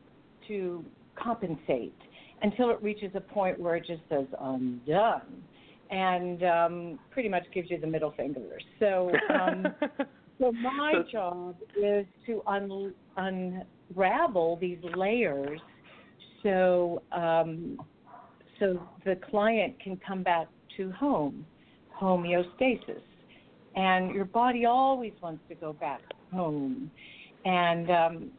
to 0.48 0.84
compensate 1.14 1.94
until 2.42 2.70
it 2.70 2.82
reaches 2.82 3.10
a 3.14 3.20
point 3.20 3.58
where 3.58 3.76
it 3.76 3.86
just 3.86 4.02
says 4.08 4.26
I'm 4.40 4.80
done 4.86 5.42
and 5.90 6.42
um, 6.42 6.98
pretty 7.10 7.28
much 7.28 7.44
gives 7.54 7.70
you 7.70 7.80
the 7.80 7.86
middle 7.86 8.12
finger. 8.16 8.58
So 8.78 9.10
um, 9.32 9.66
So 10.38 10.52
my 10.52 10.92
so, 10.94 11.04
job 11.10 11.56
is 11.76 12.06
to 12.26 12.42
un, 12.46 12.94
unravel 13.16 14.58
these 14.60 14.78
layers, 14.96 15.60
so 16.42 17.02
um, 17.12 17.78
so 18.60 18.80
the 19.04 19.16
client 19.30 19.80
can 19.82 19.98
come 20.06 20.22
back 20.22 20.46
to 20.76 20.92
home, 20.92 21.44
homeostasis, 22.00 23.02
and 23.74 24.14
your 24.14 24.26
body 24.26 24.64
always 24.64 25.12
wants 25.20 25.42
to 25.48 25.54
go 25.56 25.72
back 25.72 26.00
home, 26.32 26.90
and 27.44 27.90
um, 27.90 28.30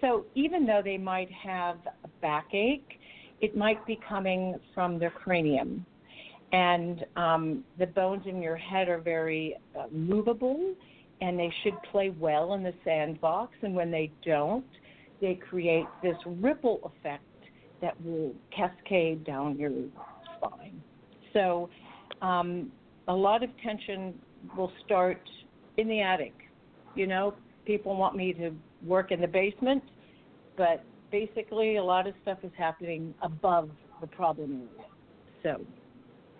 so 0.00 0.24
even 0.34 0.64
though 0.64 0.80
they 0.82 0.98
might 0.98 1.30
have 1.30 1.76
a 2.04 2.08
backache, 2.22 2.98
it 3.40 3.56
might 3.56 3.84
be 3.86 3.98
coming 4.08 4.58
from 4.74 4.98
their 4.98 5.10
cranium. 5.10 5.84
And 6.52 7.04
um, 7.16 7.64
the 7.78 7.86
bones 7.86 8.22
in 8.26 8.40
your 8.40 8.56
head 8.56 8.88
are 8.88 9.00
very 9.00 9.56
uh, 9.78 9.84
movable 9.92 10.74
and 11.20 11.38
they 11.38 11.52
should 11.62 11.74
play 11.90 12.10
well 12.10 12.54
in 12.54 12.62
the 12.62 12.74
sandbox. 12.84 13.52
And 13.62 13.74
when 13.74 13.90
they 13.90 14.10
don't, 14.24 14.64
they 15.20 15.34
create 15.34 15.86
this 16.02 16.16
ripple 16.26 16.80
effect 16.84 17.24
that 17.80 18.00
will 18.04 18.32
cascade 18.54 19.24
down 19.24 19.58
your 19.58 19.72
spine. 20.36 20.80
So, 21.32 21.68
um, 22.22 22.72
a 23.08 23.12
lot 23.14 23.42
of 23.42 23.50
tension 23.62 24.14
will 24.56 24.72
start 24.84 25.20
in 25.76 25.88
the 25.88 26.00
attic. 26.00 26.34
You 26.94 27.06
know, 27.06 27.34
people 27.64 27.96
want 27.96 28.16
me 28.16 28.32
to 28.34 28.50
work 28.84 29.12
in 29.12 29.20
the 29.20 29.26
basement, 29.26 29.82
but 30.56 30.84
basically, 31.10 31.76
a 31.76 31.84
lot 31.84 32.06
of 32.06 32.14
stuff 32.22 32.38
is 32.42 32.52
happening 32.56 33.14
above 33.22 33.70
the 34.00 34.06
problem 34.06 34.68
area. 34.78 34.88
So, 35.42 35.64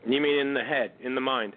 You 0.07 0.21
mean 0.21 0.39
in 0.39 0.55
the 0.55 0.63
head, 0.63 0.93
in 1.01 1.15
the 1.15 1.21
mind? 1.21 1.55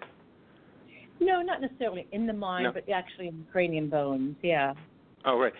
No, 1.24 1.42
not 1.42 1.60
necessarily 1.60 2.06
in 2.12 2.26
the 2.26 2.32
mind, 2.32 2.64
No. 2.64 2.72
but 2.72 2.88
actually 2.88 3.28
in 3.28 3.38
the 3.38 3.52
cranium 3.52 3.88
bones. 3.88 4.36
Yeah. 4.42 4.74
Oh 5.24 5.38
right. 5.38 5.52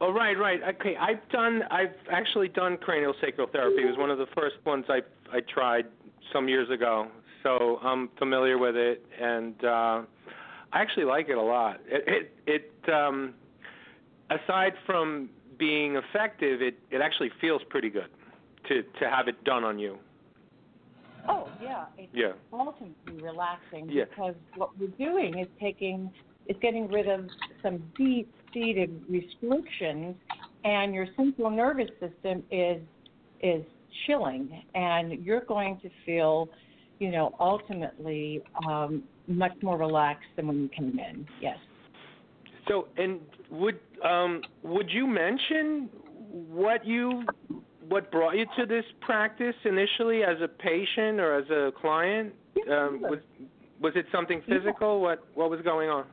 Oh 0.00 0.12
right, 0.12 0.38
right. 0.38 0.60
Okay, 0.76 0.96
I've 0.96 1.26
done. 1.30 1.62
I've 1.70 1.94
actually 2.10 2.48
done 2.48 2.76
cranial 2.76 3.14
sacral 3.20 3.48
therapy. 3.48 3.82
It 3.82 3.86
was 3.86 3.98
one 3.98 4.10
of 4.10 4.18
the 4.18 4.26
first 4.34 4.56
ones 4.64 4.84
I 4.88 5.00
I 5.32 5.40
tried 5.52 5.86
some 6.32 6.48
years 6.48 6.70
ago. 6.70 7.08
So 7.42 7.78
I'm 7.82 8.08
familiar 8.18 8.58
with 8.58 8.76
it, 8.76 9.04
and 9.20 9.54
uh, 9.64 10.02
I 10.72 10.82
actually 10.82 11.04
like 11.04 11.28
it 11.28 11.38
a 11.38 11.42
lot. 11.42 11.80
It 11.86 12.30
it, 12.46 12.72
it 12.86 12.92
um, 12.92 13.34
aside 14.30 14.74
from 14.86 15.30
being 15.58 15.96
effective, 15.96 16.62
it 16.62 16.78
it 16.90 17.00
actually 17.00 17.30
feels 17.40 17.62
pretty 17.68 17.90
good 17.90 18.10
to 18.68 18.82
to 19.00 19.10
have 19.10 19.28
it 19.28 19.42
done 19.44 19.64
on 19.64 19.78
you. 19.78 19.98
Yeah, 21.60 21.86
it's 21.96 22.14
Yeah. 22.14 22.32
ultimately 22.52 23.20
relaxing 23.20 23.88
Yeah. 23.88 24.04
because 24.04 24.34
what 24.54 24.76
we're 24.78 24.88
doing 24.98 25.38
is 25.38 25.48
taking 25.60 26.12
is 26.46 26.56
getting 26.60 26.88
rid 26.88 27.08
of 27.08 27.28
some 27.62 27.78
deep 27.96 28.32
seated 28.52 29.04
restrictions 29.08 30.16
and 30.64 30.94
your 30.94 31.06
central 31.14 31.50
nervous 31.50 31.90
system 32.00 32.42
is 32.50 32.82
is 33.40 33.64
chilling 34.06 34.62
and 34.74 35.24
you're 35.24 35.44
going 35.44 35.78
to 35.80 35.90
feel, 36.04 36.48
you 36.98 37.10
know, 37.10 37.34
ultimately 37.38 38.42
um 38.66 39.04
much 39.26 39.52
more 39.62 39.76
relaxed 39.76 40.28
than 40.36 40.48
when 40.48 40.62
you 40.62 40.68
came 40.68 40.98
in. 40.98 41.26
Yes. 41.40 41.58
So, 42.68 42.88
and 42.96 43.20
would 43.50 43.80
um, 44.04 44.42
would 44.62 44.90
you 44.90 45.06
mention 45.06 45.88
what 46.30 46.86
you 46.86 47.24
what 47.88 48.10
brought 48.10 48.36
you 48.36 48.46
to 48.58 48.66
this 48.66 48.84
practice 49.00 49.54
initially 49.64 50.22
as 50.22 50.36
a 50.42 50.48
patient 50.48 51.20
or 51.20 51.38
as 51.38 51.48
a 51.50 51.72
client? 51.80 52.34
Um, 52.70 53.00
was 53.02 53.20
was 53.80 53.92
it 53.94 54.06
something 54.12 54.42
physical? 54.48 55.00
What 55.00 55.26
what 55.34 55.50
was 55.50 55.60
going 55.62 55.88
on? 55.88 56.06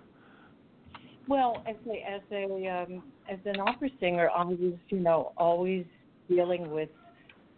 Well, 1.27 1.63
as 1.67 1.75
a 1.87 2.11
as 2.11 2.21
a 2.31 2.67
um, 2.67 3.03
as 3.29 3.39
an 3.45 3.59
opera 3.59 3.89
singer, 3.99 4.29
I 4.35 4.43
was 4.43 4.57
you 4.89 4.99
know 4.99 5.33
always 5.37 5.85
dealing 6.29 6.71
with 6.71 6.89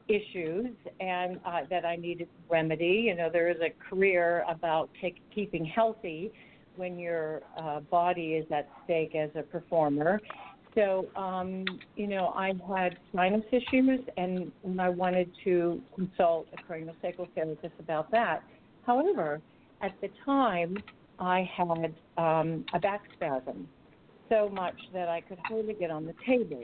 issues 0.08 0.74
and 1.00 1.40
uh, 1.46 1.62
that 1.70 1.86
I 1.86 1.96
needed 1.98 2.30
remedy. 2.50 3.06
You 3.08 3.16
know, 3.16 3.30
there 3.32 3.50
is 3.50 3.58
a 3.62 3.72
career 3.90 4.46
about 4.48 4.90
take, 5.02 5.18
keeping 5.34 5.66
healthy 5.66 6.32
when 6.78 6.98
your 6.98 7.42
uh, 7.58 7.82
body 7.82 8.34
is 8.34 8.46
at 8.52 8.70
stake 8.86 9.16
as 9.16 9.30
a 9.36 9.42
performer. 9.42 10.22
So, 10.76 11.08
um, 11.16 11.66
you 11.96 12.08
know, 12.08 12.34
I 12.36 12.54
had 12.78 12.98
sinus 13.16 13.44
issues, 13.52 14.00
and, 14.18 14.52
I 14.80 14.90
wanted 14.90 15.32
to 15.44 15.82
consult 15.96 16.48
a 16.54 16.72
craniosacral 16.72 17.28
therapist 17.34 17.74
about 17.80 18.12
that. 18.12 18.44
However, 18.86 19.42
at 19.82 20.00
the 20.02 20.10
time, 20.24 20.78
I 21.20 21.50
had 21.56 21.94
um, 22.18 22.64
a 22.74 22.80
back 22.80 23.02
spasm 23.16 23.68
so 24.30 24.50
much 24.50 24.76
that 24.94 25.08
I 25.08 25.22
could 25.22 25.40
hardly 25.46 25.74
get 25.74 25.90
on 25.90 26.06
the 26.06 26.14
table. 26.26 26.64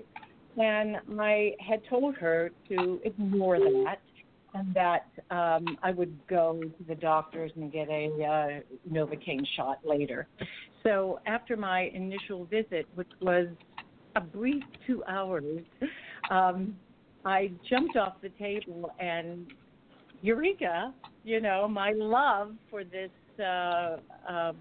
And 0.58 0.98
I 1.20 1.54
had 1.60 1.82
told 1.90 2.16
her 2.18 2.52
to 2.70 3.00
ignore 3.04 3.60
that 3.60 4.00
and 4.54 4.74
that 4.76 5.08
um, 5.32 5.78
I 5.82 5.92
would 5.92 6.16
go 6.28 6.62
to 6.62 6.84
the 6.88 6.96
doctors 6.96 7.52
and 7.56 7.72
get 7.72 7.90
a 7.90 8.06
uh, 8.24 8.92
Novocaine 8.92 9.46
shot 9.56 9.80
later. 9.84 10.28
So 10.84 11.20
after 11.26 11.58
my 11.58 11.90
initial 11.94 12.46
visit, 12.46 12.88
which 12.94 13.10
was 13.22 13.48
a 14.16 14.22
brief 14.22 14.64
two 14.86 15.04
hours, 15.08 15.64
um, 16.30 16.76
I 17.26 17.52
jumped 17.70 17.96
off 17.98 18.16
the 18.22 18.30
table 18.30 18.92
and 19.00 19.48
eureka, 20.22 20.94
you 21.24 21.40
know, 21.40 21.68
my 21.68 21.92
love 21.96 22.54
for 22.70 22.84
this 22.84 23.12
uh, 23.40 23.98
uh, 24.30 24.54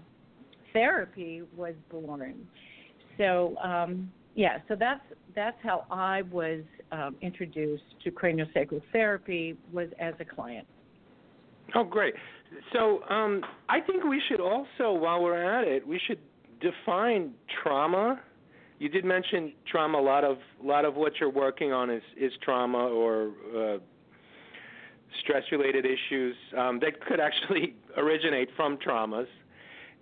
therapy 0.71 1.43
was 1.55 1.75
born. 1.89 2.47
So 3.17 3.55
um, 3.63 4.11
yeah, 4.35 4.59
so 4.67 4.75
that's 4.75 5.03
that's 5.35 5.57
how 5.61 5.85
I 5.91 6.23
was 6.23 6.61
um, 6.91 7.15
introduced 7.21 7.83
to 8.03 8.11
craniosacral 8.11 8.81
therapy 8.91 9.57
was 9.71 9.89
as 9.99 10.13
a 10.19 10.25
client. 10.25 10.67
Oh, 11.75 11.83
great. 11.83 12.13
So 12.71 13.03
um, 13.09 13.41
I 13.69 13.79
think 13.79 14.03
we 14.03 14.21
should 14.29 14.39
also, 14.39 14.93
while 14.93 15.21
we're 15.23 15.59
at 15.59 15.67
it, 15.67 15.87
we 15.87 15.99
should 16.07 16.19
define 16.61 17.33
trauma. 17.63 18.21
You 18.79 18.89
did 18.89 19.05
mention 19.05 19.53
trauma. 19.69 19.97
A 19.97 20.01
lot 20.01 20.23
of 20.23 20.37
a 20.61 20.65
lot 20.65 20.85
of 20.85 20.95
what 20.95 21.13
you're 21.19 21.29
working 21.29 21.71
on 21.71 21.89
is 21.89 22.03
is 22.17 22.31
trauma 22.43 22.79
or 22.87 23.31
uh, 23.55 23.77
stress-related 25.23 25.85
issues 25.85 26.35
um, 26.57 26.79
that 26.79 26.99
could 27.05 27.19
actually 27.19 27.75
originate 27.97 28.49
from 28.55 28.77
traumas. 28.77 29.27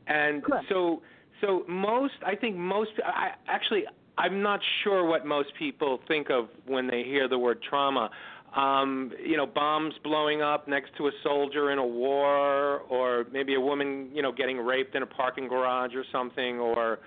And 0.07 0.43
so 0.69 1.01
so 1.41 1.63
most 1.67 2.13
I 2.25 2.35
think 2.35 2.55
most 2.55 2.91
I 3.05 3.31
actually 3.47 3.83
I'm 4.17 4.41
not 4.41 4.59
sure 4.83 5.05
what 5.05 5.25
most 5.25 5.49
people 5.57 5.99
think 6.07 6.29
of 6.29 6.49
when 6.65 6.87
they 6.87 7.03
hear 7.03 7.27
the 7.27 7.37
word 7.37 7.61
trauma. 7.67 8.09
Um, 8.55 9.13
you 9.25 9.37
know, 9.37 9.45
bombs 9.45 9.93
blowing 10.03 10.41
up 10.41 10.67
next 10.67 10.91
to 10.97 11.07
a 11.07 11.11
soldier 11.23 11.71
in 11.71 11.77
a 11.77 11.85
war, 11.85 12.79
or 12.89 13.25
maybe 13.31 13.55
a 13.55 13.61
woman, 13.61 14.09
you 14.13 14.21
know, 14.21 14.33
getting 14.33 14.57
raped 14.57 14.93
in 14.93 15.03
a 15.03 15.05
parking 15.05 15.47
garage 15.47 15.95
or 15.95 16.03
something, 16.11 16.59
or 16.59 16.99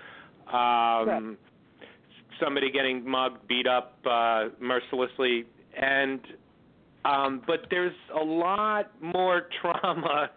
um, 0.51 1.37
somebody 2.39 2.71
getting 2.71 3.07
mugged, 3.07 3.47
beat 3.47 3.67
up 3.67 3.97
uh, 4.09 4.45
mercilessly, 4.59 5.45
and 5.79 6.19
um, 7.03 7.41
but 7.45 7.67
there's 7.69 7.95
a 8.19 8.23
lot 8.23 8.91
more 9.01 9.47
trauma 9.61 10.31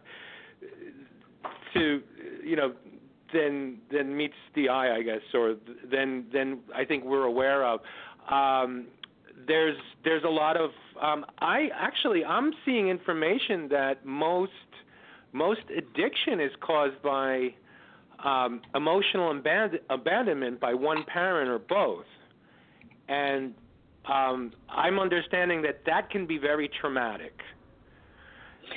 to 1.74 2.02
you 2.44 2.56
know 2.56 2.72
than 3.32 3.78
than 3.92 4.16
meets 4.16 4.34
the 4.54 4.68
eye, 4.68 4.96
I 4.96 5.02
guess, 5.02 5.20
or 5.34 5.56
than 5.90 6.26
than 6.32 6.60
I 6.74 6.84
think 6.84 7.04
we're 7.04 7.24
aware 7.24 7.64
of. 7.64 7.80
Um, 8.30 8.86
there's 9.46 9.76
there's 10.04 10.24
a 10.24 10.30
lot 10.30 10.56
of 10.56 10.70
um, 11.00 11.24
I 11.38 11.68
actually 11.74 12.24
I'm 12.24 12.52
seeing 12.64 12.88
information 12.88 13.68
that 13.68 14.04
most 14.04 14.52
most 15.32 15.62
addiction 15.76 16.40
is 16.40 16.50
caused 16.60 17.00
by 17.02 17.54
um, 18.24 18.60
emotional 18.74 19.32
aband- 19.32 19.80
abandonment 19.90 20.60
by 20.60 20.74
one 20.74 21.04
parent 21.04 21.48
or 21.48 21.58
both, 21.58 22.04
and 23.08 23.54
um, 24.12 24.52
I'm 24.68 24.98
understanding 24.98 25.62
that 25.62 25.82
that 25.86 26.10
can 26.10 26.26
be 26.26 26.38
very 26.38 26.68
traumatic. 26.80 27.34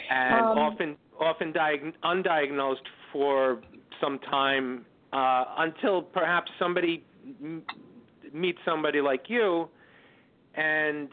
And 0.10 0.46
Um, 0.46 0.58
often 0.58 0.98
often 1.20 1.54
diag- 1.54 1.94
undiagnosed 2.04 2.88
for 3.12 3.62
some 4.00 4.20
time 4.20 4.86
uh, 5.14 5.46
until 5.58 6.02
perhaps 6.02 6.52
somebody 6.58 7.04
m- 7.42 7.64
meets 8.34 8.60
somebody 8.66 9.02
like 9.02 9.30
you 9.30 9.70
and 10.56 11.10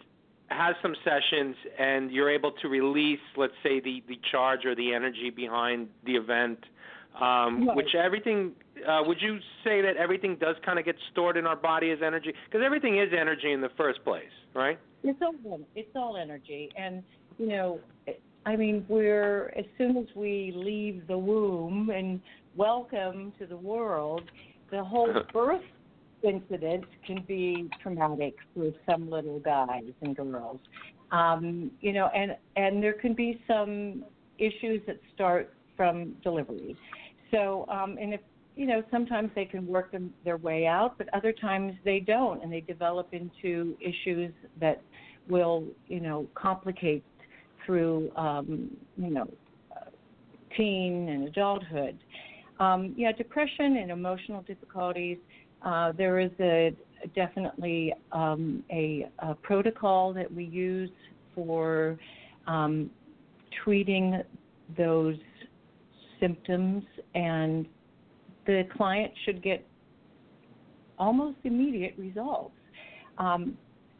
has 0.49 0.75
some 0.81 0.95
sessions 1.05 1.55
and 1.79 2.11
you're 2.11 2.31
able 2.31 2.53
to 2.53 2.69
release 2.69 3.21
let's 3.37 3.53
say 3.63 3.81
the 3.81 4.03
the 4.09 4.19
charge 4.31 4.65
or 4.65 4.75
the 4.75 4.95
energy 4.95 5.29
behind 5.31 5.89
the 6.07 6.17
event 6.17 6.59
um 7.21 7.67
Right. 7.69 7.77
which 7.77 7.95
everything 7.95 8.53
uh 8.87 9.03
would 9.07 9.21
you 9.21 9.39
say 9.65 9.81
that 9.83 9.97
everything 9.97 10.37
does 10.37 10.57
kind 10.65 10.79
of 10.79 10.85
get 10.85 10.97
stored 11.13 11.37
in 11.37 11.47
our 11.47 11.57
body 11.57 11.91
as 11.91 11.99
energy 12.05 12.33
because 12.47 12.65
everything 12.65 12.99
is 12.99 13.09
energy 13.19 13.53
in 13.53 13.61
the 13.61 13.71
first 13.77 14.03
place 14.05 14.25
right 14.55 14.79
It's 15.05 15.21
all 15.23 15.61
it's 15.75 15.95
all 15.95 16.17
energy, 16.17 16.71
and 16.77 17.03
you 17.39 17.47
know, 17.47 17.81
I 18.45 18.57
mean, 18.57 18.85
we're 18.89 19.53
as 19.57 19.65
soon 19.77 19.97
as 19.97 20.07
we 20.17 20.53
leave 20.57 21.07
the 21.07 21.17
womb 21.17 21.91
and 21.91 22.21
welcome 22.57 23.33
to 23.39 23.47
the 23.47 23.57
world, 23.57 24.23
the 24.71 24.83
whole 24.83 25.15
birth 25.33 25.63
incident 26.23 26.85
can 27.07 27.23
be 27.29 27.69
traumatic 27.81 28.35
for 28.55 28.73
some 28.91 29.09
little 29.09 29.39
guys 29.39 29.93
and 30.03 30.17
girls. 30.17 30.59
Um, 31.13 31.71
you 31.81 31.93
know, 31.93 32.09
and 32.15 32.37
and 32.57 32.83
there 32.83 32.95
can 32.95 33.15
be 33.15 33.41
some 33.47 34.05
issues 34.39 34.81
that 34.89 34.99
start 35.15 35.53
from 35.77 36.17
delivery. 36.25 36.77
So, 37.31 37.67
um, 37.69 37.99
and 38.01 38.15
if 38.15 38.21
you 38.59 38.67
know, 38.67 38.83
sometimes 38.91 39.31
they 39.37 39.45
can 39.45 39.65
work 39.69 39.93
them, 39.93 40.13
their 40.25 40.37
way 40.37 40.67
out, 40.67 40.99
but 40.99 41.09
other 41.15 41.33
times 41.33 41.75
they 41.85 42.01
don't, 42.01 42.43
and 42.43 42.53
they 42.53 42.61
develop 42.61 43.09
into 43.13 43.77
issues 43.81 44.33
that 44.61 44.83
will, 45.29 45.65
you 45.87 46.01
know, 46.01 46.27
complicate 46.35 47.05
through, 47.65 48.11
um, 48.17 48.69
you 48.97 49.11
know, 49.11 49.29
teen 50.57 51.09
and 51.09 51.29
adulthood. 51.29 51.97
Um, 52.59 52.95
yeah, 52.97 53.13
depression 53.13 53.77
and 53.77 53.93
emotional 53.93 54.43
difficulties. 54.43 55.19
Uh, 55.63 55.93
there 55.93 56.19
is 56.19 56.33
a 56.41 56.75
definitely 57.15 57.95
um, 58.11 58.65
a, 58.73 59.09
a 59.21 59.35
protocol 59.37 60.13
that 60.15 60.33
we 60.33 60.45
use 60.45 60.91
for 61.33 61.97
um, 62.49 62.91
treating 63.63 64.21
those 64.77 65.17
symptoms, 66.21 66.85
and 67.15 67.67
the 68.47 68.65
client 68.77 69.13
should 69.25 69.43
get 69.43 69.65
almost 70.99 71.37
immediate 71.45 71.95
results. 71.97 72.55
Um, 73.19 73.57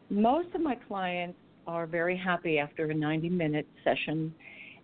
most 0.09 0.47
of 0.55 0.61
my 0.61 0.75
clients 0.87 1.37
are 1.67 1.85
very 1.85 2.17
happy 2.17 2.57
after 2.57 2.85
a 2.85 2.93
90 2.93 3.29
minute 3.29 3.67
session 3.83 4.33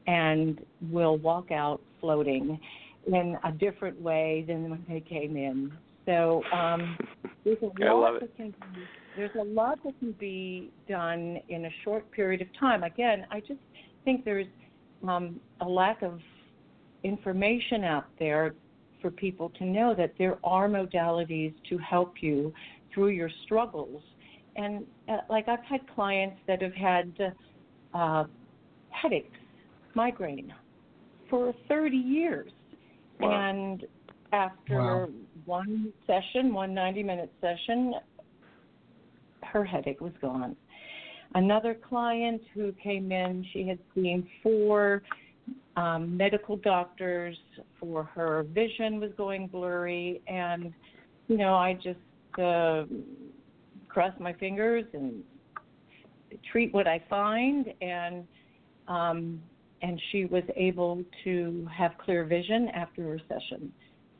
and 0.07 0.59
will 0.91 1.17
walk 1.17 1.51
out 1.51 1.81
floating 1.99 2.59
in 3.07 3.37
a 3.43 3.51
different 3.51 3.99
way 3.99 4.45
than 4.47 4.69
when 4.69 4.85
they 4.87 4.99
came 4.99 5.35
in. 5.35 5.71
So 6.05 6.43
um, 6.53 6.97
there's 7.43 7.57
a 7.61 7.93
lot 7.93 8.19
that 8.19 8.35
can 8.37 8.51
be, 8.51 8.83
there's 9.17 9.35
a 9.39 9.43
lot 9.43 9.79
that 9.83 9.97
can 9.99 10.11
be 10.13 10.71
done 10.87 11.39
in 11.49 11.65
a 11.65 11.69
short 11.83 12.09
period 12.11 12.41
of 12.41 12.47
time. 12.59 12.83
Again, 12.83 13.25
I 13.31 13.39
just 13.39 13.59
think 14.03 14.23
there's 14.23 14.47
um, 15.07 15.39
a 15.61 15.65
lack 15.67 16.03
of 16.03 16.19
information 17.05 17.83
out 17.83 18.07
there 18.17 18.55
for 19.01 19.11
people 19.11 19.51
to 19.51 19.65
know 19.65 19.93
that 19.95 20.13
there 20.17 20.39
are 20.43 20.67
modalities 20.67 21.53
to 21.69 21.77
help 21.77 22.15
you 22.21 22.51
through 22.93 23.09
your 23.09 23.29
struggles. 23.45 24.01
And 24.55 24.85
uh, 25.07 25.17
like 25.29 25.47
I've 25.47 25.63
had 25.63 25.81
clients 25.93 26.37
that 26.47 26.61
have 26.61 26.73
had 26.73 27.33
uh, 27.93 28.23
headaches, 28.89 29.37
migraine, 29.93 30.53
for 31.29 31.53
30 31.67 31.95
years, 31.97 32.51
Wow. 33.19 33.31
and 33.31 33.85
after 34.33 34.77
Wow. 34.77 35.09
one 35.45 35.93
session, 36.05 36.53
one 36.53 36.73
90 36.73 37.03
minute 37.03 37.31
session, 37.39 37.93
her 39.43 39.63
headache 39.63 40.01
was 40.01 40.13
gone. 40.21 40.55
Another 41.35 41.73
client 41.73 42.41
who 42.53 42.71
came 42.73 43.11
in, 43.11 43.45
she 43.51 43.67
had 43.67 43.79
seen 43.93 44.27
four 44.41 45.01
um, 45.75 46.15
medical 46.15 46.57
doctors 46.57 47.37
for 47.79 48.03
her 48.03 48.43
vision 48.53 48.99
was 48.99 49.11
going 49.17 49.47
blurry, 49.47 50.21
and 50.27 50.73
you 51.27 51.37
know, 51.37 51.55
I 51.55 51.73
just 51.73 51.99
uh, 52.41 52.83
cross 53.89 54.13
my 54.19 54.33
fingers 54.33 54.85
and 54.93 55.23
treat 56.51 56.73
what 56.73 56.87
I 56.87 57.03
find, 57.09 57.73
and 57.81 58.25
um, 58.87 59.41
and 59.81 60.01
she 60.11 60.25
was 60.25 60.43
able 60.55 61.03
to 61.23 61.67
have 61.75 61.91
clear 62.03 62.23
vision 62.25 62.69
after 62.69 63.03
her 63.03 63.19
session. 63.27 63.71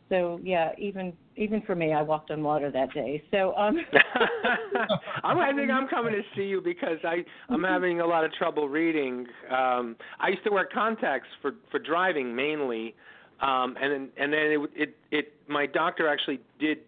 So 0.10 0.40
yeah, 0.44 0.72
even 0.77 1.14
even 1.36 1.61
for 1.64 1.76
me, 1.76 1.91
I 1.91 2.02
walked 2.02 2.30
on 2.32 2.44
water 2.44 2.69
that 2.72 2.94
day. 2.94 3.23
So 3.32 3.56
um, 3.56 3.77
I'm, 5.23 5.40
I 5.40 5.52
think 5.53 5.72
I'm 5.72 5.88
coming 5.88 6.14
to 6.14 6.22
see 6.36 6.44
you 6.44 6.61
because 6.61 6.99
I 7.03 7.26
I'm 7.49 7.64
having 7.64 8.02
a 8.02 8.06
lot 8.06 8.23
of 8.23 8.32
trouble 8.34 8.69
reading. 8.69 9.26
Um, 9.49 9.95
I 10.19 10.30
used 10.30 10.44
to 10.44 10.52
wear 10.52 10.68
contacts 10.72 11.27
for 11.41 11.53
for 11.72 11.80
driving 11.80 12.36
mainly, 12.36 12.94
um, 13.41 13.76
and 13.82 13.91
then 13.91 14.10
and 14.18 14.32
then 14.34 14.41
it 14.41 14.69
it, 14.76 14.98
it 15.11 15.34
my 15.48 15.65
doctor 15.65 16.07
actually 16.07 16.40
did 16.60 16.80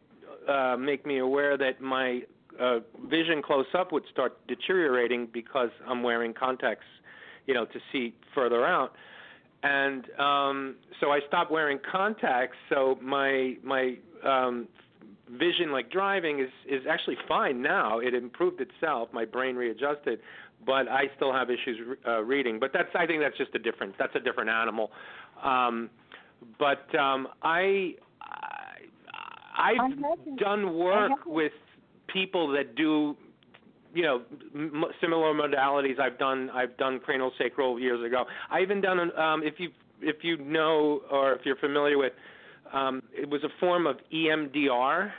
uh, 0.47 0.77
make 0.77 1.05
me 1.05 1.17
aware 1.17 1.57
that 1.57 1.81
my 1.81 2.21
uh, 2.59 2.79
vision 3.09 3.41
close 3.41 3.65
up 3.77 3.91
would 3.91 4.03
start 4.11 4.37
deteriorating 4.47 5.27
because 5.33 5.69
I'm 5.87 6.03
wearing 6.03 6.33
contacts, 6.33 6.85
you 7.47 7.53
know, 7.53 7.65
to 7.65 7.79
see 7.91 8.13
further 8.33 8.65
out. 8.65 8.93
And 9.63 10.05
um, 10.19 10.75
so 10.99 11.11
I 11.11 11.19
stopped 11.27 11.51
wearing 11.51 11.79
contacts. 11.91 12.57
So 12.69 12.97
my 13.01 13.55
my 13.63 13.95
um, 14.23 14.67
vision, 15.31 15.71
like 15.71 15.91
driving, 15.91 16.39
is 16.39 16.49
is 16.69 16.85
actually 16.89 17.17
fine 17.27 17.61
now. 17.61 17.99
It 17.99 18.13
improved 18.13 18.61
itself. 18.61 19.09
My 19.11 19.25
brain 19.25 19.55
readjusted, 19.55 20.19
but 20.65 20.87
I 20.87 21.05
still 21.15 21.33
have 21.33 21.49
issues 21.49 21.97
uh, 22.07 22.23
reading. 22.23 22.59
But 22.59 22.71
that's 22.73 22.89
I 22.95 23.05
think 23.05 23.21
that's 23.21 23.37
just 23.37 23.55
a 23.55 23.59
different 23.59 23.95
that's 23.97 24.15
a 24.15 24.19
different 24.19 24.49
animal. 24.49 24.91
Um, 25.43 25.89
but 26.59 26.93
um, 26.97 27.27
I, 27.41 27.95
I 29.55 29.73
I've 29.73 30.37
done 30.37 30.75
work 30.75 31.25
with 31.25 31.51
people 32.07 32.47
that 32.53 32.75
do 32.75 33.15
you 33.97 34.03
know 34.03 34.21
m- 34.55 34.85
similar 35.01 35.33
modalities 35.33 35.99
I've 35.99 36.19
done 36.19 36.49
I've 36.51 36.77
done 36.77 36.99
cranial 36.99 37.31
sacral 37.37 37.79
years 37.79 38.01
ago. 38.05 38.25
I 38.51 38.61
even 38.61 38.79
done 38.79 38.99
an, 38.99 39.11
um 39.17 39.41
if 39.43 39.55
you 39.57 39.69
if 40.01 40.17
you 40.23 40.37
know 40.37 41.01
or 41.11 41.33
if 41.33 41.41
you're 41.45 41.61
familiar 41.67 41.97
with 41.97 42.13
um 42.71 43.01
it 43.11 43.27
was 43.29 43.43
a 43.43 43.49
form 43.59 43.87
of 43.87 43.97
EMDR 44.13 45.11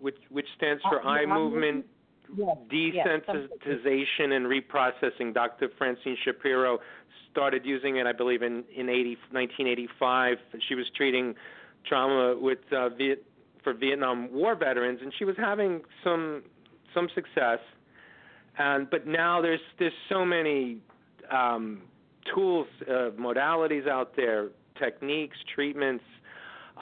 which 0.00 0.18
which 0.30 0.46
stands 0.56 0.82
for 0.90 0.98
Uh, 1.06 1.08
eye 1.08 1.26
movement 1.26 1.86
yes, 2.36 2.56
yes, 2.72 3.06
desensitization 3.06 4.28
and 4.36 4.46
reprocessing. 4.46 5.32
Dr. 5.32 5.66
Francine 5.78 6.16
Shapiro 6.24 6.78
started 7.30 7.62
using 7.64 7.96
it, 7.96 8.06
I 8.06 8.12
believe, 8.12 8.42
in 8.42 8.64
in 8.74 8.88
80, 8.88 9.16
1985. 9.30 10.38
She 10.68 10.74
was 10.74 10.86
treating 10.96 11.34
trauma 11.88 12.36
with 12.48 12.58
uh, 12.72 12.88
Viet, 12.98 13.20
for 13.62 13.72
Vietnam 13.72 14.32
War 14.32 14.54
veterans, 14.56 14.98
and 15.02 15.12
she 15.18 15.24
was 15.24 15.36
having 15.36 15.82
some 16.02 16.42
some 16.94 17.08
success. 17.14 17.60
And 18.58 18.88
but 18.88 19.06
now 19.06 19.40
there's 19.40 19.60
there's 19.78 19.92
so 20.08 20.24
many 20.24 20.78
um, 21.30 21.82
tools, 22.32 22.66
uh, 22.82 23.10
modalities 23.18 23.88
out 23.88 24.16
there, 24.16 24.48
techniques, 24.78 25.36
treatments. 25.54 26.04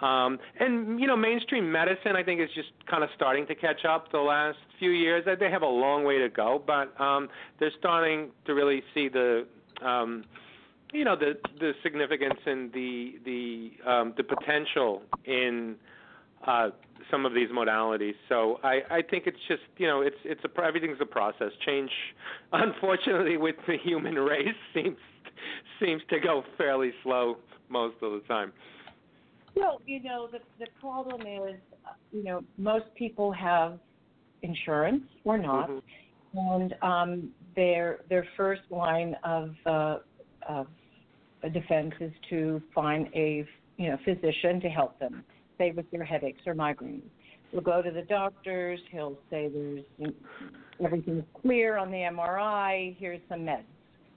Um, 0.00 0.38
and 0.58 0.98
you 0.98 1.06
know, 1.06 1.16
mainstream 1.16 1.70
medicine, 1.70 2.16
I 2.16 2.22
think, 2.22 2.40
is 2.40 2.48
just 2.54 2.70
kind 2.90 3.04
of 3.04 3.10
starting 3.14 3.46
to 3.46 3.54
catch 3.54 3.84
up. 3.84 4.10
The 4.10 4.18
last 4.18 4.58
few 4.78 4.90
years, 4.90 5.24
they 5.38 5.50
have 5.50 5.62
a 5.62 5.66
long 5.66 6.04
way 6.04 6.18
to 6.18 6.28
go, 6.28 6.62
but 6.66 6.98
um, 7.00 7.28
they're 7.60 7.72
starting 7.78 8.30
to 8.46 8.54
really 8.54 8.82
see 8.94 9.08
the, 9.08 9.46
um, 9.80 10.24
you 10.92 11.04
know, 11.04 11.14
the 11.14 11.34
the 11.60 11.72
significance 11.82 12.40
and 12.46 12.72
the 12.72 13.14
the 13.24 13.72
um, 13.88 14.14
the 14.16 14.24
potential 14.24 15.02
in 15.24 15.76
uh, 16.46 16.70
some 17.10 17.26
of 17.26 17.34
these 17.34 17.48
modalities. 17.48 18.14
So 18.28 18.58
I, 18.62 18.80
I 18.90 19.02
think 19.02 19.26
it's 19.26 19.38
just 19.48 19.62
you 19.76 19.86
know 19.86 20.02
it's 20.02 20.16
it's 20.24 20.40
a 20.44 20.62
everything's 20.62 20.98
a 21.00 21.06
process. 21.06 21.52
Change, 21.66 21.90
unfortunately, 22.52 23.36
with 23.36 23.56
the 23.66 23.76
human 23.82 24.14
race 24.14 24.48
seems 24.74 24.96
seems 25.80 26.02
to 26.10 26.20
go 26.20 26.44
fairly 26.56 26.92
slow 27.02 27.36
most 27.68 27.96
of 28.02 28.12
the 28.12 28.20
time. 28.28 28.52
Well, 29.54 29.80
you 29.86 30.02
know, 30.02 30.28
the 30.30 30.38
the 30.58 30.66
problem 30.80 31.22
is, 31.22 31.60
uh, 31.86 31.90
you 32.12 32.24
know, 32.24 32.42
most 32.56 32.86
people 32.96 33.32
have 33.32 33.78
insurance 34.42 35.04
or 35.24 35.38
not, 35.38 35.70
Mhm. 35.70 35.82
and 36.34 36.74
um, 36.82 37.34
their 37.54 38.00
their 38.08 38.26
first 38.36 38.62
line 38.70 39.14
of 39.24 39.54
uh, 39.66 39.98
of 40.48 40.66
defense 41.52 41.94
is 42.00 42.12
to 42.30 42.62
find 42.74 43.08
a 43.14 43.46
you 43.76 43.90
know 43.90 43.98
physician 44.04 44.60
to 44.60 44.68
help 44.68 44.98
them, 44.98 45.24
say 45.62 45.72
with 45.72 45.90
their 45.90 46.04
headaches 46.04 46.40
or 46.46 46.54
migraines. 46.54 47.02
We'll 47.52 47.62
go 47.62 47.82
to 47.82 47.90
the 47.90 48.02
doctors. 48.02 48.80
He'll 48.90 49.18
say 49.30 49.48
there's 49.48 50.12
everything's 50.82 51.24
clear 51.40 51.76
on 51.76 51.90
the 51.90 51.98
MRI. 51.98 52.96
Here's 52.98 53.20
some 53.28 53.40
meds, 53.40 53.64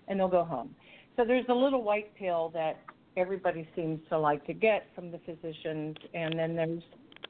and 0.07 0.19
they'll 0.19 0.27
go 0.27 0.43
home. 0.43 0.73
So 1.17 1.25
there's 1.25 1.45
a 1.49 1.53
little 1.53 1.83
white 1.83 2.15
pill 2.17 2.49
that 2.53 2.79
everybody 3.17 3.67
seems 3.75 3.99
to 4.09 4.17
like 4.17 4.45
to 4.47 4.53
get 4.53 4.87
from 4.95 5.11
the 5.11 5.19
physicians, 5.19 5.97
and 6.13 6.37
then 6.37 6.55
there's 6.55 6.83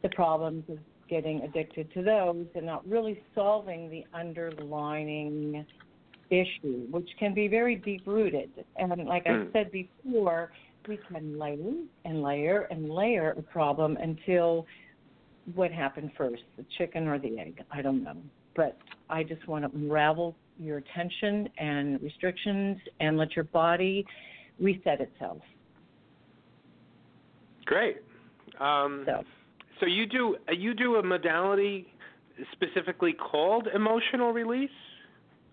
the 0.04 0.10
problems 0.10 0.64
of 0.70 0.78
getting 1.10 1.42
addicted 1.42 1.92
to 1.94 2.02
those 2.02 2.46
and 2.56 2.66
not 2.66 2.88
really 2.88 3.22
solving 3.34 3.90
the 3.90 4.04
underlining 4.14 5.66
issue, 6.30 6.88
which 6.90 7.10
can 7.20 7.34
be 7.34 7.48
very 7.48 7.76
deep 7.76 8.02
rooted. 8.06 8.50
And 8.78 9.06
like 9.06 9.28
I 9.28 9.32
Mm. 9.32 9.54
said 9.54 9.72
before, 9.72 10.52
we 10.88 11.00
can 11.10 11.38
layer 11.38 11.74
and 12.06 12.22
layer 12.22 12.68
and 12.72 12.90
layer 12.90 13.32
a 13.38 13.42
problem 13.42 13.98
until 13.98 14.66
what 15.54 15.72
happened 15.72 16.12
first, 16.18 16.44
the 16.58 16.66
chicken 16.78 17.08
or 17.08 17.20
the 17.20 17.40
egg? 17.40 17.64
I 17.72 17.82
don't 17.82 18.04
know. 18.04 18.18
But 18.56 18.78
I 19.10 19.24
just 19.24 19.48
want 19.48 19.70
to 19.70 19.78
unravel 19.78 20.36
your 20.58 20.78
attention 20.78 21.50
and 21.58 22.02
restrictions 22.02 22.78
and 23.00 23.18
let 23.18 23.36
your 23.36 23.46
body 23.46 24.06
reset 24.60 25.02
itself. 25.02 25.40
Great. 27.66 27.98
Um, 28.60 29.04
So 29.06 29.24
so 29.80 29.86
you 29.86 30.06
do 30.06 30.38
you 30.52 30.74
do 30.74 30.96
a 30.96 31.04
modality 31.04 31.88
specifically 32.54 33.14
called 33.14 33.68
emotional 33.74 34.32
release, 34.32 34.70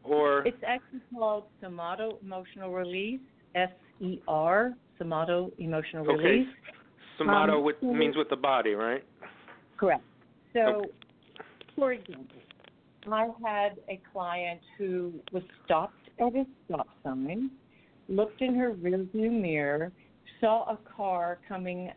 or 0.05 0.47
it's 0.47 0.63
actually 0.67 1.01
called 1.13 1.45
somato 1.61 2.19
emotional 2.23 2.73
release, 2.73 3.21
S 3.55 3.71
E 4.01 4.21
R, 4.29 4.75
somato 5.03 5.51
emotional 5.59 6.07
Okay. 6.07 6.23
release. 6.23 6.49
somato 7.19 7.59
Um, 7.59 7.65
with, 7.65 7.83
means 7.83 8.17
with 8.17 8.29
the 8.31 8.37
body, 8.37 8.75
right? 8.75 9.05
Correct. 9.77 10.05
So, 10.53 10.61
Okay. 10.61 10.91
for 11.77 11.93
example, 11.93 12.39
I 13.11 13.29
had 13.45 13.79
a 13.89 14.01
client 14.13 14.61
who 14.79 15.13
was 15.33 15.43
stopped 15.65 16.09
at 16.21 16.35
a 16.35 16.45
stop 16.65 16.87
sign, 17.03 17.51
looked 18.09 18.43
in 18.43 18.55
her 18.55 18.75
rearview 18.75 19.31
mirror, 19.31 19.93
saw 20.41 20.65
a 20.71 20.79
car 20.97 21.41
coming 21.49 21.91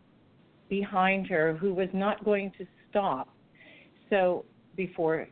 behind 0.70 1.28
her 1.28 1.56
who 1.56 1.74
was 1.74 1.90
not 1.94 2.24
going 2.26 2.52
to 2.58 2.66
stop. 2.90 3.30
So 4.10 4.46
before 4.76 5.28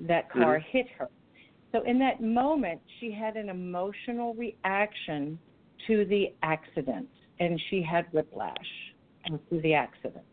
that 0.00 0.30
car 0.30 0.58
Mhm. 0.58 0.64
hit 0.72 0.86
her. 0.98 1.08
So 1.70 1.82
in 1.82 1.98
that 2.00 2.20
moment, 2.20 2.82
she 2.98 3.12
had 3.12 3.36
an 3.36 3.48
emotional 3.48 4.34
reaction 4.34 5.38
to 5.86 6.04
the 6.04 6.32
accident, 6.42 7.08
and 7.40 7.60
she 7.70 7.82
had 7.82 8.06
whiplash 8.12 8.54
through 9.48 9.62
the 9.62 9.74
accident. 9.74 10.24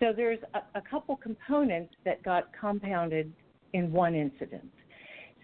So 0.00 0.12
there's 0.14 0.38
a, 0.54 0.78
a 0.78 0.82
couple 0.82 1.16
components 1.16 1.94
that 2.04 2.22
got 2.22 2.48
compounded 2.58 3.32
in 3.72 3.90
one 3.92 4.14
incident. 4.14 4.70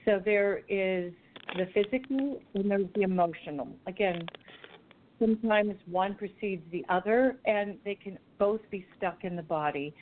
So 0.04 0.20
there 0.24 0.62
is 0.68 1.12
the 1.56 1.66
physical 1.74 2.40
and 2.54 2.70
there's 2.70 2.86
the 2.94 3.02
emotional. 3.02 3.68
Again, 3.86 4.26
sometimes 5.18 5.74
one 5.86 6.14
precedes 6.14 6.62
the 6.70 6.84
other, 6.88 7.36
and 7.46 7.78
they 7.84 7.94
can 7.94 8.18
both 8.38 8.60
be 8.70 8.86
stuck 8.96 9.24
in 9.24 9.36
the 9.36 9.42
body. 9.42 9.94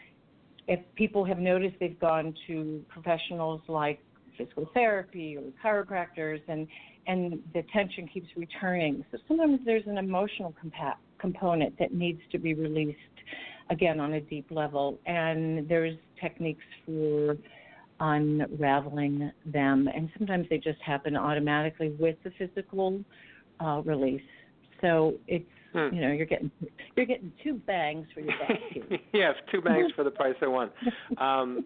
If 0.68 0.80
people 0.94 1.24
have 1.24 1.38
noticed, 1.38 1.76
they've 1.80 1.98
gone 1.98 2.34
to 2.46 2.84
professionals 2.88 3.60
like 3.68 4.00
physical 4.36 4.68
therapy 4.74 5.36
or 5.36 5.42
chiropractors, 5.64 6.40
and 6.48 6.66
and 7.06 7.40
the 7.54 7.62
tension 7.72 8.08
keeps 8.08 8.28
returning. 8.36 9.04
So 9.10 9.18
sometimes 9.28 9.60
there's 9.64 9.86
an 9.86 9.98
emotional 9.98 10.54
compa- 10.62 10.96
component 11.18 11.78
that 11.78 11.92
needs 11.92 12.20
to 12.32 12.38
be 12.38 12.54
released 12.54 12.98
again 13.70 14.00
on 14.00 14.14
a 14.14 14.20
deep 14.20 14.46
level, 14.50 14.98
and 15.06 15.68
there's 15.68 15.96
techniques 16.20 16.64
for 16.84 17.36
unraveling 18.00 19.30
them, 19.46 19.88
and 19.94 20.10
sometimes 20.18 20.46
they 20.50 20.58
just 20.58 20.80
happen 20.80 21.16
automatically 21.16 21.94
with 21.98 22.16
the 22.24 22.32
physical 22.38 23.02
uh, 23.60 23.80
release. 23.84 24.22
So 24.80 25.14
it's 25.28 25.46
Hmm. 25.72 25.88
you 25.94 26.02
know 26.02 26.12
you're 26.12 26.26
getting 26.26 26.50
you're 26.96 27.06
getting 27.06 27.32
two 27.42 27.54
bangs 27.54 28.06
for 28.12 28.20
your 28.20 28.34
buck. 28.38 29.00
yes, 29.14 29.34
two 29.50 29.62
bangs 29.62 29.90
for 29.96 30.04
the 30.04 30.10
price 30.10 30.34
of 30.42 30.52
one. 30.52 30.70
Um, 31.18 31.64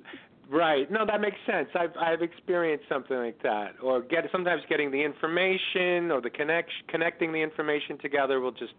right. 0.51 0.91
No, 0.91 1.05
that 1.07 1.21
makes 1.21 1.37
sense. 1.47 1.69
I've 1.75 1.97
I've 2.01 2.23
experienced 2.23 2.87
something 2.89 3.17
like 3.17 3.43
that. 3.43 3.73
Or 3.83 4.03
get 4.03 4.25
sometimes 4.33 4.63
getting 4.69 4.91
the 4.91 5.03
information 5.03 6.11
or 6.11 6.21
the 6.21 6.31
connect 6.31 6.71
connecting 6.89 7.33
the 7.33 7.41
information 7.41 7.99
together 7.99 8.41
will 8.41 8.53
just 8.53 8.75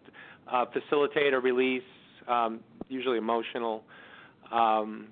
uh, 0.52 0.66
facilitate 0.72 1.34
a 1.34 1.40
release, 1.40 1.84
um, 2.28 2.62
usually 2.90 3.18
emotional. 3.18 3.84
Um, 4.52 5.08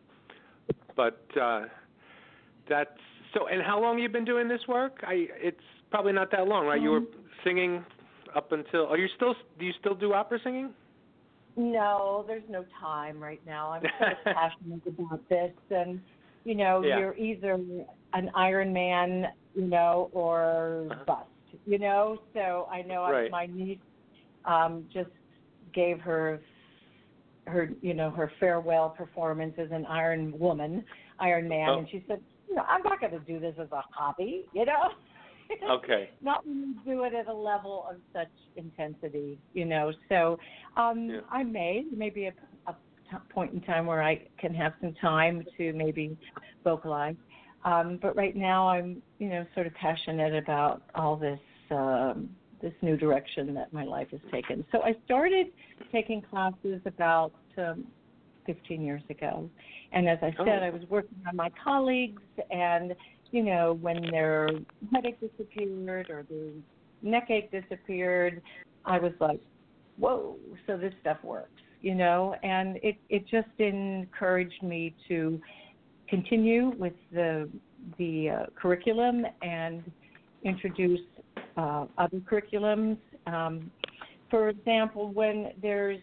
but 0.95 1.25
uh, 1.39 1.63
that's 2.69 2.89
so. 3.33 3.47
And 3.47 3.61
how 3.61 3.81
long 3.81 3.99
you 3.99 4.09
been 4.09 4.25
doing 4.25 4.47
this 4.47 4.61
work? 4.67 4.99
I 5.03 5.27
it's 5.35 5.57
probably 5.91 6.13
not 6.13 6.31
that 6.31 6.47
long, 6.47 6.65
right? 6.65 6.81
you 6.81 6.91
were 6.91 7.01
singing 7.43 7.83
up 8.35 8.51
until. 8.51 8.87
Are 8.87 8.97
you 8.97 9.07
still? 9.15 9.35
Do 9.59 9.65
you 9.65 9.73
still 9.79 9.95
do 9.95 10.13
opera 10.13 10.39
singing? 10.43 10.71
No, 11.57 12.25
there's 12.27 12.43
no 12.49 12.65
time 12.81 13.21
right 13.21 13.41
now. 13.45 13.71
I'm 13.71 13.83
so 13.83 14.05
passionate 14.33 14.81
about 14.87 15.27
this, 15.29 15.51
and 15.69 16.01
you 16.45 16.55
know, 16.55 16.81
Yeah. 16.83 16.99
you're 16.99 17.17
either 17.17 17.59
an 18.13 18.31
Iron 18.35 18.71
Man, 18.71 19.27
you 19.53 19.63
know, 19.67 20.09
or 20.13 21.03
bust, 21.05 21.27
you 21.65 21.77
know. 21.79 22.17
So 22.33 22.67
I 22.71 22.81
know 22.83 23.03
I, 23.03 23.27
my 23.29 23.47
niece 23.47 23.79
um, 24.45 24.87
just 24.93 25.09
gave 25.73 25.99
her 26.01 26.41
her, 27.47 27.69
you 27.81 27.93
know, 27.93 28.09
her 28.11 28.31
farewell 28.39 28.89
performance 28.89 29.53
as 29.57 29.69
an 29.71 29.85
Iron 29.85 30.37
Woman, 30.39 30.83
Iron 31.19 31.47
Man, 31.47 31.69
Oh. 31.69 31.77
and 31.79 31.89
she 31.89 32.03
said, 32.07 32.19
you 32.49 32.55
know, 32.55 32.63
I'm 32.67 32.81
not 32.83 32.99
going 32.99 33.11
to 33.13 33.19
do 33.19 33.39
this 33.39 33.55
as 33.59 33.71
a 33.71 33.83
hobby, 33.91 34.45
you 34.53 34.65
know. 34.65 34.89
Okay. 35.69 36.09
not 36.21 36.45
when 36.45 36.75
you 36.85 36.93
do 36.95 37.03
it 37.03 37.13
at 37.13 37.27
a 37.27 37.33
level 37.33 37.85
of 37.89 37.97
such 38.11 38.31
intensity, 38.55 39.37
you 39.53 39.63
know. 39.63 39.91
So 40.09 40.39
um, 40.75 41.09
Yeah. 41.09 41.21
I 41.29 41.43
may 41.43 41.83
maybe 41.95 42.25
a 42.25 42.33
t- 43.09 43.17
point 43.29 43.53
in 43.53 43.61
time 43.61 43.85
where 43.85 44.03
I 44.03 44.21
can 44.39 44.53
have 44.53 44.73
some 44.81 44.93
time 45.01 45.43
to 45.57 45.73
maybe 45.73 46.17
vocalize. 46.63 47.15
Um, 47.63 47.99
but 48.01 48.15
right 48.15 48.35
now, 48.35 48.67
I'm 48.69 49.01
you 49.19 49.29
know 49.29 49.45
sort 49.53 49.67
of 49.67 49.73
passionate 49.75 50.35
about 50.35 50.83
all 50.93 51.15
this 51.15 51.39
um, 51.71 52.29
this 52.61 52.73
new 52.81 52.97
direction 52.97 53.53
that 53.55 53.73
my 53.73 53.83
life 53.83 54.07
has 54.11 54.21
taken. 54.31 54.65
So 54.71 54.81
I 54.83 54.95
started 55.05 55.47
taking 55.91 56.21
classes 56.21 56.81
about 56.85 57.33
um, 57.57 57.85
15 58.45 58.81
years 58.81 59.01
ago, 59.09 59.49
and 59.91 60.07
as 60.07 60.19
I 60.21 60.31
said, 60.37 60.61
Oh. 60.61 60.65
I 60.65 60.69
was 60.69 60.83
working 60.89 61.17
on 61.27 61.35
my 61.35 61.51
colleagues 61.63 62.21
and 62.51 62.95
you 63.31 63.43
know, 63.43 63.77
when 63.81 64.01
their 64.11 64.49
headache 64.93 65.19
disappeared 65.19 66.09
or 66.09 66.25
their 66.29 66.51
neck 67.01 67.29
ache 67.29 67.51
disappeared, 67.51 68.41
I 68.85 68.97
was 68.97 69.11
like, 69.19 69.41
whoa, 69.97 70.37
so 70.65 70.77
this 70.77 70.93
stuff 71.01 71.17
works, 71.23 71.49
you 71.81 71.95
know, 71.95 72.35
and 72.43 72.77
it, 72.77 72.97
it 73.09 73.25
just 73.27 73.47
encouraged 73.59 74.61
me 74.63 74.95
to 75.07 75.39
continue 76.09 76.71
with 76.77 76.93
the, 77.11 77.49
the 77.97 78.29
uh, 78.29 78.45
curriculum 78.59 79.25
and 79.41 79.83
introduce 80.43 80.99
uh, 81.57 81.85
other 81.97 82.19
curriculums. 82.19 82.97
Um, 83.27 83.71
for 84.29 84.49
example, 84.49 85.11
when 85.11 85.51
there's 85.61 85.99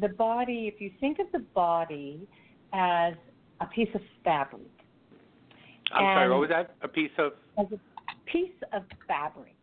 the 0.00 0.08
body, 0.08 0.70
if 0.72 0.80
you 0.80 0.90
think 1.00 1.18
of 1.18 1.26
the 1.32 1.44
body 1.54 2.26
as 2.72 3.14
a 3.60 3.66
piece 3.66 3.88
of 3.94 4.00
fabric, 4.24 4.62
I'm 5.92 6.02
sorry. 6.02 6.30
What 6.30 6.40
was 6.40 6.50
that? 6.50 6.74
A 6.82 6.88
piece 6.88 7.10
of 7.18 7.32
as 7.58 7.66
a 7.72 8.30
piece 8.30 8.50
of 8.72 8.82
fabric. 9.06 9.54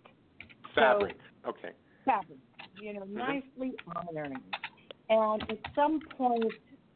fabric. 0.74 1.18
okay. 1.48 1.72
Fabric, 2.06 2.40
you 2.82 2.94
know, 2.94 3.02
Mm-hmm. 3.02 3.18
nicely 3.18 3.76
ironed. 4.16 4.38
And 5.14 5.44
at 5.44 5.60
some 5.76 6.00
point, 6.18 6.52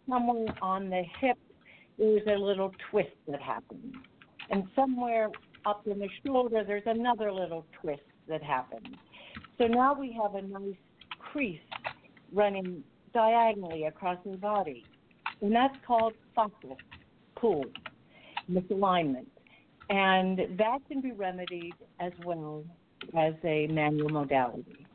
somewhere 0.09 0.47
on 0.63 0.89
the 0.89 1.03
hip, 1.21 1.37
there's 1.99 2.25
a 2.27 2.35
little 2.35 2.71
twist 2.89 3.15
that 3.27 3.39
happens. 3.39 3.93
And 4.49 4.63
somewhere 4.75 5.29
up 5.67 5.85
in 5.85 5.99
the 5.99 6.09
shoulder, 6.25 6.63
there's 6.65 6.87
another 6.87 7.31
little 7.31 7.65
twist 7.79 8.01
that 8.27 8.41
happens. 8.41 8.87
So 9.59 9.67
now 9.67 9.93
we 9.93 10.17
have 10.19 10.33
a 10.33 10.41
nice 10.41 10.75
crease 11.19 11.59
running 12.33 12.83
diagonally 13.13 13.83
across 13.83 14.17
the 14.25 14.37
body. 14.37 14.83
And 15.41 15.53
that's 15.53 15.75
called 15.85 16.13
fascial 16.35 16.75
pull, 17.35 17.65
misalignment. 18.51 19.27
And 19.91 20.39
that 20.57 20.79
can 20.89 21.01
be 21.01 21.11
remedied 21.11 21.75
as 21.99 22.13
well 22.25 22.63
as 23.15 23.35
a 23.43 23.67
manual 23.67 24.09
modality. 24.09 24.87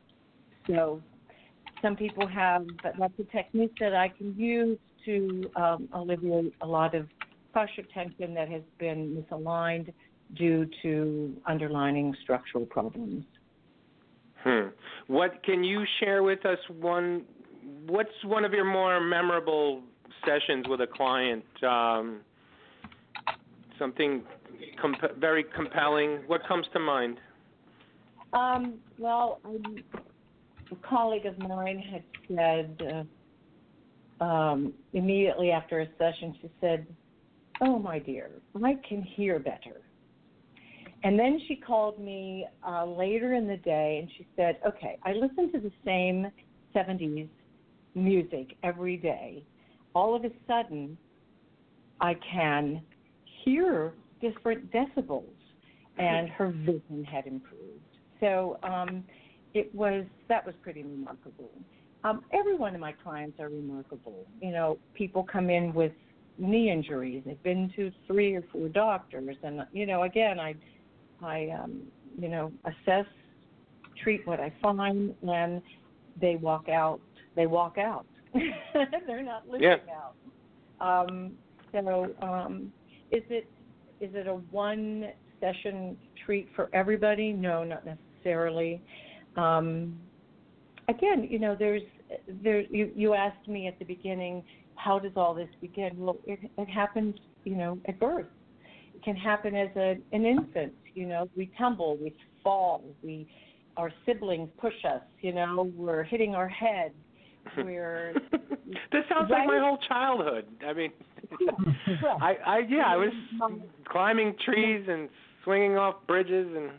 So 0.67 1.01
some 1.83 1.95
people 1.95 2.25
have, 2.25 2.65
but 2.81 2.93
that's 2.97 3.13
a 3.19 3.23
technique 3.25 3.73
that 3.79 3.93
I 3.93 4.07
can 4.07 4.33
use 4.35 4.79
to 5.05 5.51
um, 5.55 5.89
alleviate 5.93 6.55
a 6.61 6.65
lot 6.65 6.95
of 6.95 7.07
fascial 7.53 7.85
tension 7.93 8.33
that 8.33 8.49
has 8.49 8.63
been 8.79 9.23
misaligned 9.29 9.93
due 10.35 10.65
to 10.81 11.35
underlying 11.45 12.15
structural 12.23 12.65
problems. 12.65 13.25
Hmm. 14.43 14.69
What 15.07 15.43
can 15.43 15.63
you 15.63 15.83
share 15.99 16.23
with 16.23 16.45
us? 16.45 16.57
One, 16.79 17.25
what's 17.85 18.09
one 18.23 18.45
of 18.45 18.53
your 18.53 18.65
more 18.65 18.99
memorable 18.99 19.83
sessions 20.25 20.65
with 20.67 20.81
a 20.81 20.87
client? 20.87 21.43
Um, 21.61 22.21
something 23.77 24.23
comp- 24.81 25.17
very 25.19 25.45
compelling. 25.55 26.21
What 26.27 26.47
comes 26.47 26.65
to 26.73 26.79
mind? 26.79 27.19
Um, 28.33 28.79
well, 28.97 29.39
um, 29.45 29.75
a 30.73 30.87
colleague 30.87 31.25
of 31.25 31.37
mine 31.39 31.79
had 31.79 32.03
said 32.27 33.05
uh, 34.21 34.23
um, 34.23 34.73
immediately 34.93 35.51
after 35.51 35.81
a 35.81 35.87
session, 35.97 36.35
she 36.41 36.49
said, 36.61 36.85
Oh, 37.61 37.79
my 37.79 37.99
dear, 37.99 38.31
I 38.63 38.77
can 38.87 39.01
hear 39.01 39.39
better. 39.39 39.81
And 41.03 41.19
then 41.19 41.39
she 41.47 41.55
called 41.55 41.99
me 41.99 42.45
uh, 42.65 42.85
later 42.85 43.33
in 43.33 43.47
the 43.47 43.57
day 43.57 43.99
and 44.01 44.09
she 44.17 44.27
said, 44.35 44.57
Okay, 44.67 44.97
I 45.03 45.13
listen 45.13 45.51
to 45.51 45.59
the 45.59 45.71
same 45.85 46.27
70s 46.75 47.29
music 47.95 48.55
every 48.63 48.97
day. 48.97 49.43
All 49.93 50.15
of 50.15 50.23
a 50.25 50.31
sudden, 50.47 50.97
I 52.01 52.15
can 52.31 52.81
hear 53.45 53.93
different 54.19 54.71
decibels, 54.71 55.23
and 55.97 56.29
her 56.29 56.49
vision 56.49 57.05
had 57.09 57.27
improved. 57.27 57.83
So 58.19 58.57
um, 58.63 59.03
it 59.53 59.73
was 59.73 60.05
that 60.29 60.45
was 60.45 60.55
pretty 60.61 60.83
remarkable. 60.83 61.51
Um, 62.03 62.23
every 62.33 62.55
one 62.55 62.75
of 62.75 62.81
my 62.81 62.91
clients 62.91 63.39
are 63.39 63.49
remarkable. 63.49 64.25
You 64.41 64.51
know, 64.51 64.77
people 64.93 65.23
come 65.23 65.49
in 65.49 65.73
with 65.73 65.93
knee 66.37 66.69
injuries. 66.69 67.23
They've 67.25 67.41
been 67.43 67.71
to 67.75 67.91
three 68.07 68.35
or 68.35 68.43
four 68.51 68.67
doctors, 68.69 69.37
and 69.43 69.61
you 69.71 69.85
know, 69.85 70.03
again, 70.03 70.39
I, 70.39 70.55
I, 71.21 71.49
um, 71.61 71.83
you 72.17 72.27
know, 72.27 72.51
assess, 72.65 73.05
treat 74.01 74.27
what 74.27 74.39
I 74.39 74.53
find, 74.61 75.15
and 75.27 75.61
they 76.19 76.35
walk 76.35 76.67
out. 76.69 76.99
They 77.35 77.47
walk 77.47 77.77
out. 77.77 78.05
They're 79.07 79.23
not 79.23 79.47
living 79.47 79.61
Yeah. 79.61 79.77
out. 80.81 81.07
Um, 81.09 81.33
so, 81.71 82.09
um, 82.21 82.73
is 83.11 83.23
it 83.29 83.49
is 83.99 84.13
it 84.13 84.27
a 84.27 84.35
one 84.51 85.09
session 85.39 85.97
treat 86.25 86.49
for 86.55 86.69
everybody? 86.73 87.31
No, 87.31 87.63
not 87.63 87.83
necessarily. 87.85 88.81
Um, 89.37 89.97
again, 90.87 91.27
you 91.29 91.39
know, 91.39 91.55
there's 91.57 91.81
there. 92.43 92.61
You 92.61 92.91
you 92.95 93.13
asked 93.13 93.47
me 93.47 93.67
at 93.67 93.79
the 93.79 93.85
beginning, 93.85 94.43
how 94.75 94.99
does 94.99 95.13
all 95.15 95.33
this 95.33 95.49
begin? 95.61 95.91
Well, 95.97 96.17
it, 96.25 96.39
it 96.57 96.69
happens, 96.69 97.15
you 97.43 97.55
know, 97.55 97.79
at 97.87 97.99
birth. 97.99 98.27
It 98.95 99.03
can 99.03 99.15
happen 99.15 99.55
as 99.55 99.69
a, 99.75 99.97
an 100.11 100.25
infant. 100.25 100.73
You 100.93 101.07
know, 101.07 101.29
we 101.35 101.51
tumble, 101.57 101.97
we 101.97 102.13
fall, 102.43 102.83
we 103.03 103.27
our 103.77 103.91
siblings 104.05 104.49
push 104.59 104.73
us. 104.87 105.01
You 105.21 105.33
know, 105.33 105.71
we're 105.75 106.03
hitting 106.03 106.35
our 106.35 106.49
head. 106.49 106.91
We're 107.57 108.13
this 108.93 109.03
sounds 109.09 109.29
like 109.29 109.45
my 109.45 109.59
whole 109.59 109.77
childhood. 109.89 110.45
I 110.65 110.71
mean, 110.71 110.91
I, 112.21 112.37
I 112.45 112.59
yeah, 112.69 112.85
I 112.87 112.95
was 112.95 113.11
climbing 113.89 114.33
trees 114.45 114.85
and 114.89 115.09
swinging 115.43 115.75
off 115.75 115.95
bridges 116.07 116.47
and 116.55 116.71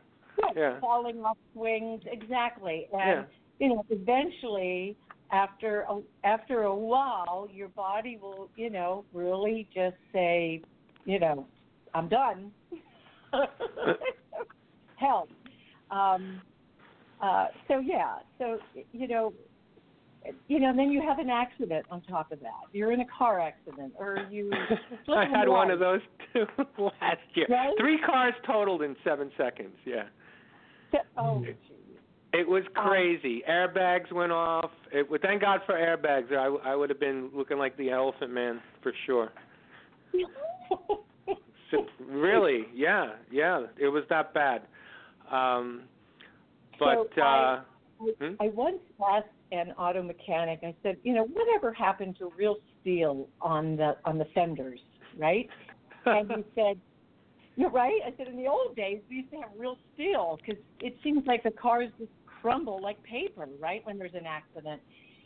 yeah. 0.56 0.80
falling 0.80 1.24
off 1.24 1.38
swings. 1.52 2.02
Exactly, 2.06 2.88
and 2.92 3.00
Yeah. 3.00 3.24
you 3.58 3.74
know, 3.74 3.84
eventually, 3.90 4.96
after 5.30 5.82
a, 5.88 6.00
after 6.24 6.62
a 6.62 6.74
while, 6.74 7.48
your 7.52 7.68
body 7.68 8.18
will, 8.20 8.48
you 8.56 8.70
know, 8.70 9.04
really 9.12 9.68
just 9.74 9.96
say, 10.12 10.62
you 11.04 11.18
know, 11.18 11.46
I'm 11.94 12.08
done. 12.08 12.50
Help. 14.96 15.28
Um, 15.90 16.40
uh, 17.20 17.46
so 17.68 17.78
yeah, 17.78 18.16
so 18.38 18.58
you 18.92 19.08
know, 19.08 19.32
you 20.48 20.60
know, 20.60 20.72
then 20.74 20.90
you 20.90 21.02
have 21.02 21.18
an 21.18 21.30
accident 21.30 21.86
on 21.90 22.00
top 22.02 22.32
of 22.32 22.40
that. 22.40 22.50
You're 22.72 22.92
in 22.92 23.00
a 23.00 23.06
car 23.06 23.40
accident, 23.40 23.92
or 23.96 24.26
you. 24.30 24.50
I 25.08 25.26
had 25.26 25.48
one 25.48 25.70
of 25.70 25.78
those 25.78 26.00
too 26.32 26.46
last 26.78 27.18
year. 27.34 27.46
Right? 27.48 27.74
Three 27.78 27.98
cars 27.98 28.34
totaled 28.46 28.82
in 28.82 28.96
seven 29.04 29.30
seconds. 29.36 29.74
Yeah. 29.84 30.04
Oh, 31.16 31.44
It 32.32 32.48
was 32.48 32.64
Um, 32.76 32.88
crazy. 32.88 33.42
Airbags 33.48 34.10
went 34.12 34.32
off. 34.32 34.70
It, 34.92 35.08
well, 35.08 35.20
thank 35.22 35.40
God 35.40 35.60
for 35.66 35.74
airbags. 35.74 36.30
or 36.32 36.38
I, 36.38 36.72
I 36.72 36.76
would 36.76 36.90
have 36.90 36.98
been 37.00 37.30
looking 37.34 37.58
like 37.58 37.76
the 37.76 37.90
Elephant 37.90 38.32
Man 38.32 38.60
for 38.82 38.92
sure. 39.06 39.32
So, 41.70 41.86
really, 42.06 42.66
yeah, 42.74 43.12
yeah. 43.32 43.64
It 43.78 43.88
was 43.88 44.04
that 44.08 44.32
bad. 44.34 44.62
Um, 45.32 45.82
but 46.78 47.08
So 47.16 47.22
uh, 47.22 47.24
I- 47.24 47.62
hmm? 48.20 48.34
I 48.38 48.48
once 48.48 48.78
asked 49.04 49.26
an 49.50 49.72
auto 49.72 50.02
mechanic. 50.02 50.60
I 50.62 50.74
said, 50.82 50.98
you 51.02 51.14
know, 51.14 51.24
whatever 51.24 51.72
happened 51.72 52.16
to 52.18 52.30
real 52.36 52.56
steel 52.80 53.28
on 53.40 53.76
the 53.76 53.96
on 54.04 54.18
the 54.18 54.26
fenders, 54.34 54.78
right? 55.18 55.48
and 56.06 56.30
he 56.30 56.44
said, 56.54 56.78
you're 57.56 57.70
right. 57.70 58.00
I 58.04 58.12
said, 58.16 58.28
in 58.28 58.36
the 58.36 58.46
old 58.48 58.74
days, 58.76 59.00
we 59.08 59.16
used 59.16 59.30
to 59.30 59.36
have 59.36 59.50
real 59.56 59.76
steel 59.94 60.38
because 60.44 60.60
it 60.80 60.96
seems 61.02 61.26
like 61.26 61.42
the 61.42 61.50
cars 61.50 61.90
just 61.98 62.10
crumble 62.26 62.80
like 62.82 63.02
paper, 63.02 63.48
right, 63.60 63.84
when 63.86 63.98
there's 63.98 64.14
an 64.14 64.26
accident. 64.26 64.80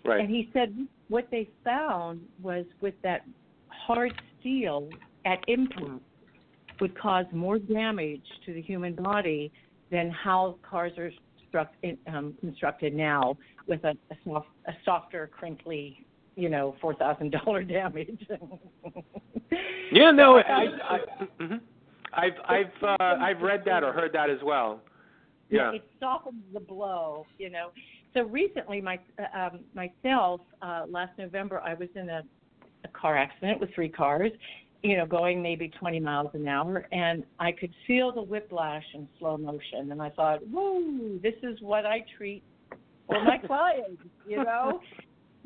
right. 0.04 0.20
And 0.20 0.30
he 0.30 0.50
said 0.52 0.74
what 1.08 1.28
they 1.30 1.48
found 1.64 2.20
was 2.42 2.64
with 2.80 2.94
that 3.02 3.22
hard 3.68 4.12
steel 4.40 4.88
at 5.24 5.38
impact 5.48 6.02
would 6.80 6.96
cause 6.98 7.26
more 7.32 7.58
damage 7.58 8.22
to 8.46 8.52
the 8.52 8.62
human 8.62 8.94
body 8.94 9.50
than 9.90 10.10
how 10.10 10.56
cars 10.68 10.92
are 10.98 11.10
struck, 11.48 11.72
um, 12.06 12.34
constructed 12.40 12.94
now 12.94 13.36
with 13.66 13.82
a, 13.84 13.94
a, 14.10 14.16
soft, 14.24 14.48
a 14.66 14.72
softer, 14.84 15.30
crinkly, 15.32 16.04
you 16.36 16.48
know, 16.48 16.76
four 16.80 16.94
thousand 16.94 17.32
dollar 17.32 17.62
damage. 17.78 18.26
Yeah, 19.90 20.10
no, 20.10 20.38
I, 20.38 20.66
I, 20.88 20.98
mhm. 21.40 21.60
I've 22.18 22.32
I've 22.48 22.82
uh, 23.00 23.14
I've 23.20 23.40
read 23.40 23.62
that 23.66 23.84
or 23.84 23.92
heard 23.92 24.12
that 24.12 24.28
as 24.30 24.38
well. 24.42 24.80
Yeah. 25.50 25.72
it 25.72 25.82
softens 25.98 26.42
the 26.52 26.60
blow, 26.60 27.26
you 27.38 27.48
know. 27.48 27.70
So 28.14 28.22
recently, 28.24 28.80
my 28.80 28.98
uh, 29.18 29.38
um, 29.38 29.60
myself 29.74 30.40
uh, 30.60 30.84
last 30.88 31.12
November, 31.18 31.60
I 31.60 31.74
was 31.74 31.88
in 31.94 32.08
a, 32.08 32.22
a 32.84 32.88
car 32.88 33.16
accident 33.16 33.60
with 33.60 33.72
three 33.74 33.88
cars, 33.88 34.30
you 34.82 34.96
know, 34.96 35.06
going 35.06 35.42
maybe 35.42 35.68
20 35.68 36.00
miles 36.00 36.30
an 36.34 36.46
hour, 36.48 36.86
and 36.92 37.24
I 37.38 37.52
could 37.52 37.72
feel 37.86 38.12
the 38.12 38.22
whiplash 38.22 38.84
in 38.94 39.08
slow 39.18 39.36
motion, 39.36 39.90
and 39.90 40.02
I 40.02 40.10
thought, 40.10 40.40
whoa, 40.48 41.18
this 41.22 41.34
is 41.42 41.60
what 41.60 41.86
I 41.86 42.04
treat 42.16 42.42
for 43.06 43.22
my 43.24 43.38
clients, 43.46 44.02
you 44.26 44.44
know. 44.44 44.80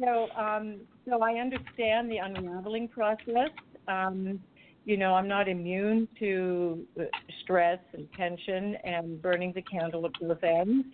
So, 0.01 0.29
um, 0.37 0.81
so 1.09 1.23
I 1.23 1.35
understand 1.35 2.11
the 2.11 2.17
unraveling 2.17 2.89
process. 2.89 3.51
Um, 3.89 4.41
you 4.85 4.97
know, 4.97 5.15
I'm 5.15 5.29
not 5.29 5.49
immune 5.49 6.09
to 6.19 6.85
uh, 6.99 7.05
stress 7.43 7.79
and 7.93 8.09
tension 8.17 8.77
and 8.85 9.21
burning 9.23 9.53
the 9.55 9.63
candle 9.63 10.07
at 10.07 10.13
both 10.21 10.43
ends. 10.43 10.87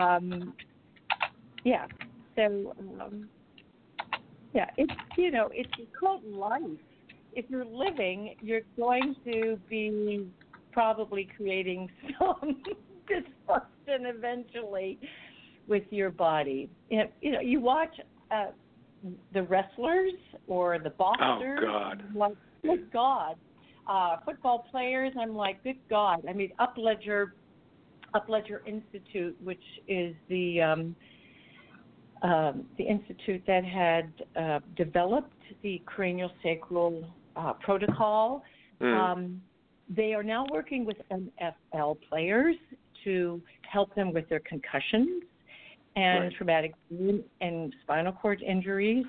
Um, 0.00 0.54
yeah. 1.64 1.86
So, 2.36 2.74
um, 3.00 3.28
yeah, 4.52 4.70
it's 4.76 4.92
you 5.18 5.30
know, 5.30 5.48
it's 5.52 5.70
called 5.98 6.24
life. 6.24 6.62
If 7.32 7.46
you're 7.48 7.64
living, 7.64 8.36
you're 8.40 8.60
going 8.76 9.16
to 9.24 9.58
be 9.68 10.28
probably 10.72 11.28
creating 11.36 11.90
some 12.18 12.62
dysfunction 13.10 14.14
eventually 14.14 14.98
with 15.66 15.84
your 15.90 16.10
body. 16.10 16.70
You 16.88 17.04
you 17.20 17.32
know, 17.32 17.40
you 17.40 17.60
watch 17.60 17.94
uh, 18.30 18.46
the 19.32 19.42
wrestlers 19.42 20.12
or 20.46 20.78
the 20.78 20.90
boxers. 20.90 21.60
Oh, 21.62 21.66
God. 21.66 22.04
Like, 22.14 22.36
good 22.64 22.92
God. 22.92 23.36
Uh, 23.88 24.16
football 24.24 24.66
players, 24.70 25.12
I'm 25.20 25.34
like, 25.34 25.62
good 25.62 25.78
God. 25.90 26.24
I 26.28 26.32
mean, 26.32 26.52
Upledger, 26.58 27.32
Upledger 28.14 28.66
Institute, 28.66 29.36
which 29.42 29.62
is 29.86 30.14
the 30.28 30.62
um, 30.62 30.96
um, 32.22 32.64
the 32.78 32.84
institute 32.84 33.42
that 33.46 33.64
had 33.64 34.12
uh, 34.40 34.60
developed 34.76 35.34
the 35.62 35.82
cranial 35.84 36.30
sacral 36.42 37.04
uh, 37.36 37.52
protocol. 37.54 38.42
Mm. 38.80 38.98
Um, 38.98 39.42
they 39.94 40.14
are 40.14 40.22
now 40.22 40.46
working 40.50 40.86
with 40.86 40.96
NFL 41.12 41.98
players 42.08 42.56
to 43.04 43.42
help 43.70 43.94
them 43.94 44.12
with 44.14 44.26
their 44.30 44.40
concussions 44.40 45.24
and 45.96 46.24
Right. 46.24 46.34
traumatic 46.34 46.74
brain 46.90 47.22
and 47.40 47.74
spinal 47.82 48.12
cord 48.12 48.42
injuries, 48.42 49.04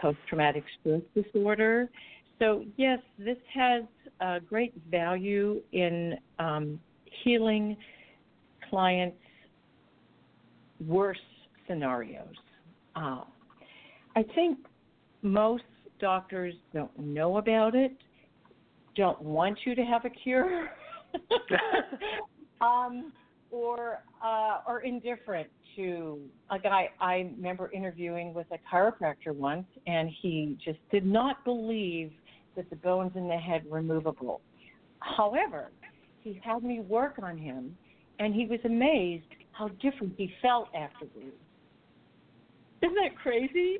post 0.00 0.18
traumatic 0.28 0.64
stress 0.80 1.02
disorder. 1.14 1.90
So, 2.38 2.64
yes, 2.76 2.98
this 3.18 3.36
has 3.52 3.84
uh, 4.20 4.38
great 4.40 4.74
value 4.90 5.62
in 5.72 6.16
um, 6.38 6.80
healing 7.24 7.76
clients' 8.68 9.16
worse 10.86 11.18
scenarios. 11.66 12.34
Uh, 12.96 13.22
I 14.16 14.22
think 14.34 14.58
most 15.22 15.64
doctors 16.00 16.54
don't 16.74 16.96
know 16.98 17.36
about 17.36 17.74
it, 17.74 17.92
don't 18.96 19.20
want 19.22 19.58
you 19.64 19.74
to 19.74 19.82
have 19.82 20.04
a 20.04 20.10
cure, 20.10 20.70
um, 22.60 23.12
or 23.50 24.00
uh, 24.22 24.58
are 24.66 24.80
indifferent 24.80 25.48
to 25.76 26.20
a 26.50 26.58
guy. 26.58 26.90
I 27.00 27.30
remember 27.36 27.70
interviewing 27.72 28.34
with 28.34 28.46
a 28.50 28.58
chiropractor 28.74 29.34
once, 29.34 29.66
and 29.86 30.10
he 30.20 30.58
just 30.64 30.78
did 30.90 31.06
not 31.06 31.44
believe 31.44 32.12
that 32.56 32.68
the 32.70 32.76
bones 32.76 33.12
in 33.14 33.28
the 33.28 33.36
head 33.36 33.64
were 33.66 33.82
movable. 33.82 34.40
However, 35.00 35.70
he 36.22 36.40
had 36.44 36.62
me 36.62 36.80
work 36.80 37.14
on 37.22 37.36
him, 37.36 37.76
and 38.18 38.34
he 38.34 38.46
was 38.46 38.60
amazed 38.64 39.24
how 39.52 39.68
different 39.80 40.14
he 40.16 40.32
felt 40.40 40.68
afterwards. 40.74 41.36
Isn't 42.82 42.94
that 42.94 43.16
crazy? 43.20 43.78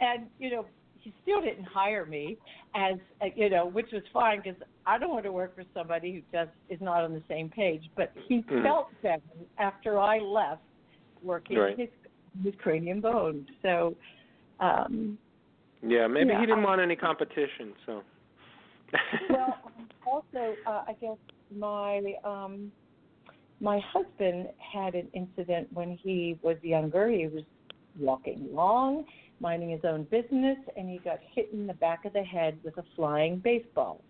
And 0.00 0.26
you 0.38 0.50
know, 0.50 0.66
he 0.98 1.12
still 1.22 1.40
didn't 1.40 1.64
hire 1.64 2.04
me 2.04 2.36
as 2.74 2.96
uh, 3.22 3.26
you 3.34 3.50
know, 3.50 3.66
which 3.66 3.88
was 3.92 4.02
fine 4.12 4.42
because 4.42 4.60
I 4.86 4.98
don't 4.98 5.10
want 5.10 5.24
to 5.24 5.32
work 5.32 5.54
for 5.54 5.64
somebody 5.74 6.12
who 6.14 6.20
just 6.36 6.50
is 6.68 6.80
not 6.80 7.04
on 7.04 7.12
the 7.12 7.22
same 7.28 7.48
page. 7.48 7.82
But 7.96 8.12
he 8.28 8.42
Mhm. 8.42 8.62
felt 8.62 8.88
better 9.02 9.22
after 9.58 9.98
I 9.98 10.18
left 10.18 10.62
working 11.22 11.58
Right. 11.58 11.78
his 11.78 11.88
his 12.42 12.54
cranium 12.56 13.00
bone. 13.00 13.46
So, 13.62 13.96
um, 14.60 15.18
Yeah, 15.86 16.06
maybe 16.06 16.30
Yeah, 16.30 16.40
he 16.40 16.46
didn't 16.46 16.60
I- 16.64 16.64
want 16.64 16.80
any 16.80 16.96
competition, 16.96 17.74
so. 17.84 18.02
well, 19.30 19.58
also, 20.06 20.56
uh, 20.66 20.84
I 20.86 20.94
guess 21.00 21.16
my 21.56 22.14
um, 22.24 22.70
my 23.60 23.80
husband 23.80 24.48
had 24.58 24.94
an 24.94 25.08
incident 25.12 25.72
when 25.72 25.98
he 26.02 26.38
was 26.42 26.56
younger. 26.62 27.08
He 27.10 27.26
was 27.26 27.42
walking 27.98 28.48
along, 28.52 29.06
minding 29.40 29.70
his 29.70 29.80
own 29.84 30.04
business, 30.04 30.58
and 30.76 30.88
he 30.88 30.98
got 30.98 31.18
hit 31.34 31.50
in 31.52 31.66
the 31.66 31.74
back 31.74 32.04
of 32.04 32.12
the 32.12 32.22
head 32.22 32.58
with 32.62 32.76
a 32.78 32.84
flying 32.94 33.38
baseball, 33.38 34.02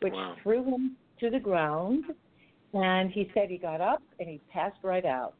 which 0.00 0.14
Wow. 0.14 0.36
threw 0.42 0.64
him 0.64 0.96
to 1.20 1.30
the 1.30 1.40
ground. 1.40 2.04
And 2.72 3.10
he 3.10 3.30
said 3.34 3.50
he 3.50 3.58
got 3.58 3.80
up 3.80 4.02
and 4.18 4.28
he 4.28 4.40
passed 4.52 4.78
right 4.82 5.04
out. 5.04 5.34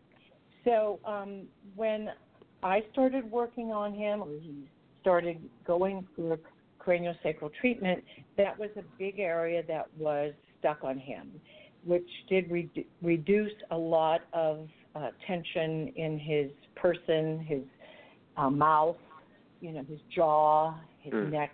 So 0.64 1.00
um, 1.04 1.46
when 1.74 2.10
I 2.62 2.82
started 2.92 3.28
working 3.30 3.72
on 3.72 3.92
him, 3.94 4.22
or 4.22 4.28
he 4.40 4.54
started 5.04 5.38
going 5.66 6.06
through 6.16 6.38
craniosacral 6.80 7.50
treatment, 7.60 8.02
that 8.38 8.58
was 8.58 8.70
a 8.78 8.82
big 8.98 9.18
area 9.20 9.62
that 9.68 9.86
was 9.98 10.32
stuck 10.58 10.82
on 10.82 10.98
him, 10.98 11.30
which 11.84 12.08
did 12.30 12.50
re- 12.50 12.86
reduce 13.02 13.52
a 13.70 13.76
lot 13.76 14.22
of 14.32 14.66
uh, 14.96 15.10
tension 15.26 15.92
in 15.96 16.18
his 16.18 16.50
person, 16.74 17.44
his 17.46 17.62
uh, 18.38 18.48
mouth, 18.48 18.96
you 19.60 19.72
know, 19.72 19.82
his 19.86 20.00
jaw, 20.14 20.74
his 21.00 21.12
Mm. 21.12 21.30
neck, 21.30 21.52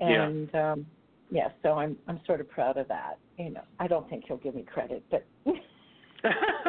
Yeah. 0.00 0.24
and 0.26 0.54
um, 0.54 0.86
yeah. 1.30 1.48
So 1.62 1.74
I'm 1.74 1.98
I'm 2.06 2.20
sort 2.24 2.40
of 2.40 2.48
proud 2.48 2.78
of 2.78 2.88
that. 2.88 3.18
You 3.36 3.50
know, 3.50 3.62
I 3.78 3.86
don't 3.86 4.08
think 4.08 4.24
he'll 4.26 4.38
give 4.38 4.54
me 4.54 4.62
credit, 4.62 5.04
but 5.10 5.26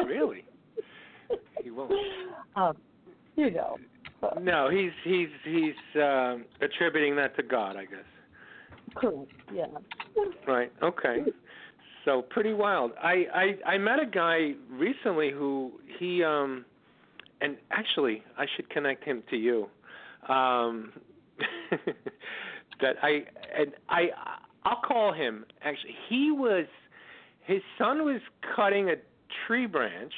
really? 0.04 0.44
he 1.62 1.70
won't. 1.70 1.92
Um, 2.56 2.76
you 3.36 3.50
know. 3.50 3.78
No, 4.40 4.68
he's 4.68 4.92
he's 5.04 5.28
he's 5.44 6.00
um, 6.02 6.44
attributing 6.60 7.16
that 7.16 7.36
to 7.36 7.42
God, 7.42 7.76
I 7.76 7.84
guess. 7.84 8.00
Correct. 8.94 9.30
Yeah. 9.52 9.66
Right. 10.46 10.72
Okay. 10.82 11.24
So 12.04 12.22
pretty 12.22 12.52
wild. 12.52 12.92
I 13.02 13.26
I 13.66 13.74
I 13.74 13.78
met 13.78 14.00
a 14.00 14.06
guy 14.06 14.52
recently 14.70 15.30
who 15.30 15.72
he 15.98 16.22
um 16.24 16.64
and 17.40 17.56
actually 17.70 18.22
I 18.36 18.46
should 18.56 18.68
connect 18.70 19.04
him 19.04 19.22
to 19.30 19.36
you. 19.36 19.68
Um 20.28 20.92
that 22.80 22.96
I 23.02 23.24
and 23.56 23.72
I 23.88 24.10
I'll 24.64 24.80
call 24.82 25.12
him. 25.12 25.44
Actually, 25.62 25.96
he 26.08 26.30
was 26.30 26.66
his 27.42 27.62
son 27.78 28.04
was 28.04 28.20
cutting 28.54 28.90
a 28.90 28.96
tree 29.46 29.66
branch. 29.66 30.12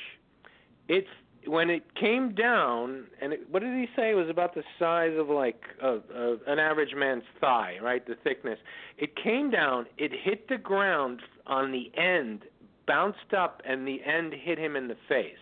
It's 0.88 1.08
when 1.46 1.70
it 1.70 1.82
came 1.94 2.34
down, 2.34 3.04
and 3.20 3.32
it, 3.32 3.40
what 3.50 3.62
did 3.62 3.74
he 3.74 3.86
say? 3.96 4.10
It 4.10 4.14
was 4.14 4.28
about 4.28 4.54
the 4.54 4.62
size 4.78 5.12
of 5.18 5.28
like 5.28 5.60
a, 5.82 5.98
a, 6.14 6.36
an 6.46 6.58
average 6.58 6.94
man's 6.96 7.24
thigh, 7.40 7.78
right? 7.82 8.06
The 8.06 8.14
thickness. 8.22 8.58
It 8.98 9.16
came 9.16 9.50
down. 9.50 9.86
It 9.98 10.12
hit 10.22 10.48
the 10.48 10.58
ground 10.58 11.20
on 11.46 11.72
the 11.72 11.90
end, 12.00 12.44
bounced 12.86 13.34
up, 13.36 13.60
and 13.64 13.86
the 13.86 14.00
end 14.04 14.32
hit 14.32 14.58
him 14.58 14.76
in 14.76 14.88
the 14.88 14.96
face. 15.08 15.34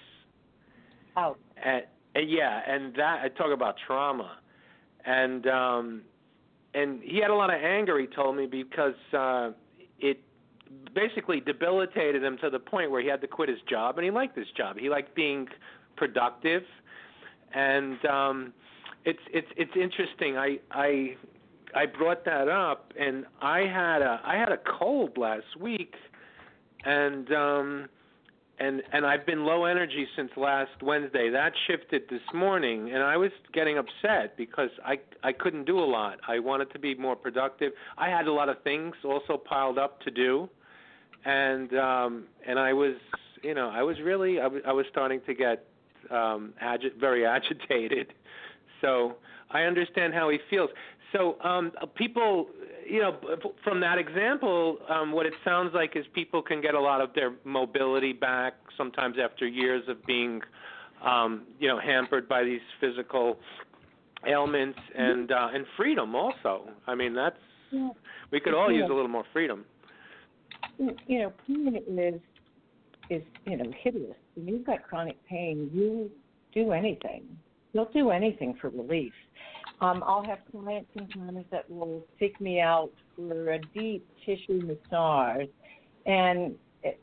Oh. 1.17 1.37
And, 1.63 1.83
and 2.15 2.31
yeah, 2.31 2.61
and 2.67 2.95
that 2.95 3.21
I 3.23 3.29
talk 3.29 3.53
about 3.53 3.77
trauma, 3.87 4.39
and 5.05 5.47
um, 5.47 6.03
and 6.75 7.03
he 7.03 7.21
had 7.21 7.31
a 7.31 7.35
lot 7.35 7.53
of 7.53 7.61
anger. 7.61 7.99
He 7.99 8.07
told 8.07 8.37
me 8.37 8.47
because 8.47 8.95
uh, 9.13 9.51
it 9.99 10.21
basically 10.95 11.41
debilitated 11.41 12.23
him 12.23 12.39
to 12.39 12.51
the 12.51 12.59
point 12.59 12.91
where 12.91 13.03
he 13.03 13.09
had 13.09 13.21
to 13.21 13.27
quit 13.27 13.49
his 13.49 13.59
job, 13.69 13.99
and 13.99 14.05
he 14.05 14.11
liked 14.11 14.37
his 14.37 14.47
job. 14.57 14.77
He 14.79 14.89
liked 14.89 15.15
being 15.15 15.49
productive, 16.01 16.63
and 17.53 18.05
um, 18.07 18.53
it's 19.05 19.21
it's 19.33 19.47
it's 19.57 19.77
interesting. 19.77 20.39
I 20.39 20.59
I 20.71 21.17
I 21.75 21.85
brought 21.87 22.25
that 22.25 22.49
up, 22.49 22.93
and 22.99 23.27
I 23.43 23.61
had 23.61 24.01
a 24.01 24.21
I 24.25 24.37
had 24.37 24.51
a 24.51 24.59
cold 24.79 25.19
last 25.19 25.61
week, 25.61 25.95
and 26.85 27.31
um, 27.33 27.89
and 28.59 28.83
and 28.95 29.05
I've 29.05 29.27
been 29.27 29.45
low 29.45 29.67
energy 29.67 30.07
since 30.17 30.31
last 30.39 30.83
Wednesday. 30.83 31.29
That 31.29 31.53
shifted 31.67 32.05
this 32.09 32.23
morning, 32.33 32.93
and 32.95 33.03
I 33.03 33.19
was 33.19 33.31
getting 33.53 33.77
upset 33.77 34.39
because 34.39 34.71
I 34.83 35.01
I 35.23 35.33
couldn't 35.33 35.67
do 35.67 35.79
a 35.79 35.85
lot. 35.85 36.19
I 36.27 36.39
wanted 36.39 36.73
to 36.73 36.79
be 36.79 36.95
more 36.95 37.15
productive. 37.15 37.73
I 37.99 38.09
had 38.09 38.27
a 38.27 38.33
lot 38.33 38.49
of 38.49 38.63
things 38.63 38.95
also 39.05 39.37
piled 39.37 39.79
up 39.79 40.01
to 40.03 40.11
do, 40.11 40.49
and 41.27 41.75
um, 41.77 42.25
and 42.47 42.59
I 42.59 42.73
was 42.73 42.95
you 43.43 43.55
know 43.55 43.69
I 43.69 43.83
was 43.83 43.97
really 44.03 44.41
I 44.41 44.47
was 44.47 44.63
I 44.67 44.73
was 44.73 44.87
starting 44.91 45.21
to 45.27 45.35
get 45.35 45.67
um, 46.11 46.53
agi- 46.63 46.95
very 46.99 47.25
agitated. 47.37 48.13
So 48.81 49.17
I 49.51 49.63
understand 49.63 50.15
how 50.15 50.29
he 50.31 50.39
feels. 50.49 50.71
So 51.13 51.41
um, 51.43 51.73
people, 51.97 52.47
you 52.89 53.01
know, 53.01 53.17
from 53.65 53.81
that 53.81 53.99
example, 53.99 54.79
um, 54.89 55.13
what 55.13 55.27
it 55.27 55.35
sounds 55.45 55.73
like 55.75 55.97
is 55.97 56.05
people 56.15 56.41
can 56.41 56.61
get 56.61 56.75
a 56.75 56.81
lot 56.81 57.01
of 57.01 57.13
their 57.15 57.33
mobility 57.45 58.13
back 58.13 58.55
sometimes 58.77 59.17
after 59.23 59.47
years 59.47 59.83
of 59.89 60.05
being, 60.07 60.41
um, 61.05 61.43
you 61.59 61.67
know, 61.69 61.81
hampered 61.81 62.29
by 62.29 62.45
these 62.45 62.61
physical 62.81 63.39
ailments 64.27 64.79
and 64.97 65.33
uh, 65.33 65.49
and 65.53 65.65
freedom 65.77 66.15
also. 66.15 66.69
I 66.87 66.95
mean, 66.95 67.15
that's 67.15 67.37
Yeah. 67.71 67.91
we 68.31 68.39
could 68.41 68.55
all 68.55 68.71
Yeah. 68.71 68.81
use 68.83 68.91
a 68.91 68.95
little 68.95 69.09
more 69.09 69.25
freedom. 69.33 69.65
you 70.79 71.19
know, 71.21 71.33
pain 71.47 71.75
is 71.99 72.21
is 73.11 73.23
you 73.47 73.57
know 73.57 73.71
hideous. 73.83 74.17
When 74.45 74.55
you've 74.55 74.67
got 74.67 74.83
chronic 74.83 75.17
pain, 75.27 75.71
you 75.73 76.11
do 76.55 76.73
anything. 76.73 77.25
You'll 77.73 77.91
do 77.93 78.11
anything 78.11 78.55
for 78.61 78.71
relief. 78.71 79.13
Um, 79.81 80.03
I'll 80.07 80.25
have 80.25 80.39
clients 80.51 80.91
sometimes 80.97 81.45
that 81.51 81.71
will 81.71 82.05
seek 82.19 82.41
me 82.41 82.61
out 82.61 82.91
for 83.17 83.53
a 83.53 83.59
deep 83.75 84.07
tissue 84.25 84.61
massage, 84.63 85.47
and 86.07 86.55
it, 86.83 87.01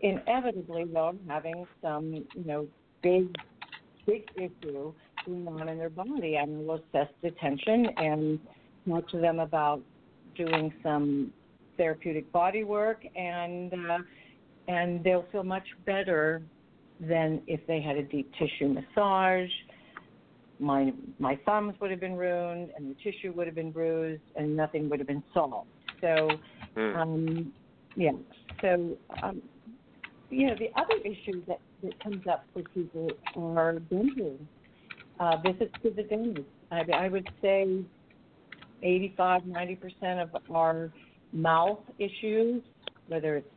inevitably 0.00 0.84
they're 0.84 1.12
having 1.28 1.66
some 1.82 2.12
you 2.12 2.44
know 2.44 2.66
big 3.02 3.34
big 4.06 4.28
issue 4.36 4.92
going 5.24 5.48
on 5.48 5.68
in 5.68 5.78
their 5.78 5.90
body, 5.90 6.36
and 6.36 6.66
we'll 6.66 6.76
assess 6.76 7.08
the 7.22 7.30
tension 7.32 7.86
and 7.96 8.40
talk 8.88 9.08
to 9.10 9.18
them 9.18 9.40
about 9.40 9.82
doing 10.36 10.72
some 10.82 11.32
therapeutic 11.76 12.30
body 12.32 12.64
work 12.64 13.04
and 13.16 13.72
uh, 13.74 13.98
and 14.68 15.02
they'll 15.04 15.26
feel 15.30 15.44
much 15.44 15.66
better 15.84 16.42
than 17.00 17.42
if 17.46 17.66
they 17.66 17.80
had 17.80 17.96
a 17.96 18.02
deep 18.02 18.30
tissue 18.38 18.68
massage. 18.68 19.50
My 20.58 20.92
my 21.18 21.38
thumbs 21.44 21.74
would 21.80 21.90
have 21.90 22.00
been 22.00 22.16
ruined 22.16 22.70
and 22.76 22.90
the 22.90 22.96
tissue 23.02 23.32
would 23.32 23.46
have 23.46 23.54
been 23.56 23.72
bruised 23.72 24.22
and 24.36 24.56
nothing 24.56 24.88
would 24.88 25.00
have 25.00 25.08
been 25.08 25.24
solved. 25.34 25.68
So 26.00 26.38
Hmm. 26.74 26.96
um 26.96 27.52
yeah. 27.96 28.12
So 28.62 28.96
um 29.22 29.42
you 30.30 30.48
know, 30.48 30.54
the 30.58 30.68
other 30.78 30.96
issue 31.04 31.44
that, 31.46 31.60
that 31.82 32.02
comes 32.02 32.26
up 32.26 32.46
for 32.52 32.62
people 32.74 33.10
are 33.36 33.78
dental 33.78 34.38
uh, 35.20 35.36
visits 35.38 35.72
to 35.82 35.90
the 35.90 36.02
dentist. 36.02 36.48
I, 36.70 36.82
I 36.92 37.08
would 37.08 37.28
say 37.40 37.84
85, 38.82 39.42
90% 39.42 40.22
of 40.22 40.30
our 40.54 40.92
mouth 41.32 41.78
issues, 41.98 42.62
whether 43.08 43.36
it's 43.36 43.48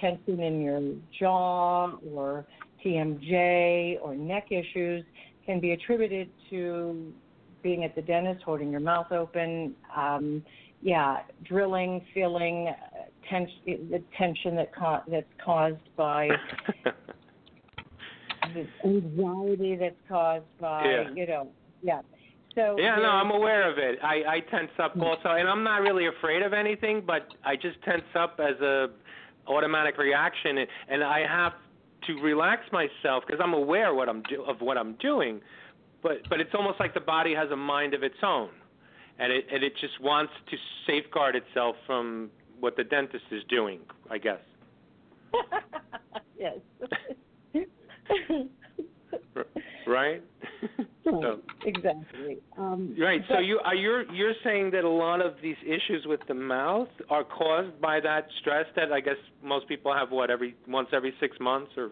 tension 0.00 0.40
in 0.40 0.60
your 0.60 0.80
jaw 1.18 1.92
or 2.12 2.46
TMJ 2.84 3.98
or 4.02 4.14
neck 4.14 4.48
issues, 4.50 5.04
can 5.46 5.60
be 5.60 5.72
attributed 5.72 6.30
to 6.50 7.12
being 7.62 7.84
at 7.84 7.94
the 7.94 8.02
dentist, 8.02 8.42
holding 8.42 8.70
your 8.70 8.80
mouth 8.80 9.12
open. 9.12 9.74
Um, 9.94 10.42
yeah, 10.82 11.18
drilling, 11.44 12.04
feeling 12.14 12.68
uh, 12.68 12.74
tens- 13.28 13.50
the 13.66 14.02
tension 14.16 14.56
that 14.56 14.74
ca- 14.74 15.02
that's 15.10 15.26
caused 15.44 15.76
by 15.96 16.28
the 18.54 18.66
anxiety 18.84 19.76
that's 19.76 19.94
caused 20.08 20.44
by, 20.60 20.84
Yeah. 20.84 21.10
you 21.14 21.26
know, 21.26 21.48
yeah. 21.82 22.00
So 22.54 22.76
Yeah, 22.78 22.96
no, 22.96 23.10
I'm 23.10 23.30
aware 23.30 23.70
of 23.70 23.78
it. 23.78 23.98
I 24.02 24.22
I 24.26 24.40
tense 24.50 24.72
up 24.82 24.96
also, 25.00 25.28
and 25.28 25.48
I'm 25.48 25.62
not 25.62 25.82
really 25.82 26.06
afraid 26.06 26.42
of 26.42 26.52
anything, 26.52 27.02
but 27.06 27.28
I 27.44 27.54
just 27.54 27.80
tense 27.84 28.02
up 28.16 28.40
as 28.40 28.60
a 28.60 28.88
automatic 29.50 29.98
reaction, 29.98 30.58
and, 30.58 30.68
and 30.88 31.04
I 31.04 31.26
have 31.26 31.52
to 32.06 32.14
relax 32.22 32.62
myself 32.72 33.24
because 33.26 33.40
I'm 33.42 33.52
aware 33.52 33.94
what 33.94 34.08
I'm 34.08 34.22
do, 34.22 34.42
of 34.42 34.60
what 34.60 34.78
I'm 34.78 34.94
doing, 34.94 35.40
but 36.02 36.28
but 36.28 36.40
it's 36.40 36.54
almost 36.54 36.80
like 36.80 36.94
the 36.94 37.00
body 37.00 37.34
has 37.34 37.50
a 37.50 37.56
mind 37.56 37.92
of 37.94 38.02
its 38.02 38.16
own, 38.22 38.50
and 39.18 39.32
it 39.32 39.44
and 39.52 39.62
it 39.62 39.72
just 39.80 40.00
wants 40.00 40.32
to 40.50 40.56
safeguard 40.86 41.36
itself 41.36 41.76
from 41.86 42.30
what 42.60 42.76
the 42.76 42.84
dentist 42.84 43.24
is 43.30 43.42
doing, 43.48 43.80
I 44.10 44.18
guess. 44.18 44.40
yes. 46.38 46.56
Right? 49.86 50.22
So, 51.04 51.40
exactly. 51.64 52.38
Um, 52.58 52.94
Right. 52.98 53.22
So 53.28 53.38
you 53.38 53.60
are 53.64 53.74
you're 53.74 54.10
you're 54.12 54.34
saying 54.44 54.70
that 54.72 54.84
a 54.84 54.88
lot 54.88 55.24
of 55.24 55.34
these 55.42 55.56
issues 55.64 56.04
with 56.06 56.20
the 56.28 56.34
mouth 56.34 56.88
are 57.08 57.24
caused 57.24 57.80
by 57.80 58.00
that 58.00 58.26
stress 58.40 58.66
that 58.76 58.92
I 58.92 59.00
guess 59.00 59.16
most 59.42 59.68
people 59.68 59.92
have 59.92 60.10
what 60.10 60.30
every 60.30 60.56
once 60.68 60.88
every 60.92 61.14
six 61.20 61.36
months 61.40 61.72
or 61.76 61.90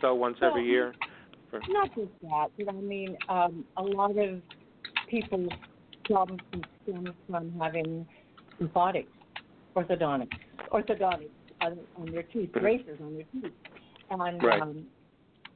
so 0.00 0.14
once 0.14 0.36
every 0.42 0.62
Well, 0.62 0.70
year. 0.70 0.94
Not 1.68 1.94
just 1.94 2.10
that, 2.22 2.48
but 2.58 2.68
I 2.68 2.72
mean, 2.72 3.16
um, 3.28 3.64
a 3.76 3.82
lot 3.82 4.16
of 4.16 4.40
people's 5.08 5.50
problems 6.04 6.40
stem 6.82 7.14
from 7.28 7.52
having 7.58 8.06
orthotics, 8.60 9.06
orthodontics, 9.76 10.30
orthodontics 10.72 11.30
on, 11.60 11.78
on 11.96 12.10
their 12.12 12.22
teeth, 12.22 12.52
braces 12.52 12.98
on 13.00 13.14
their 13.14 13.24
teeth, 13.32 13.52
and 14.10 14.42
Right. 14.42 14.62
um, 14.62 14.86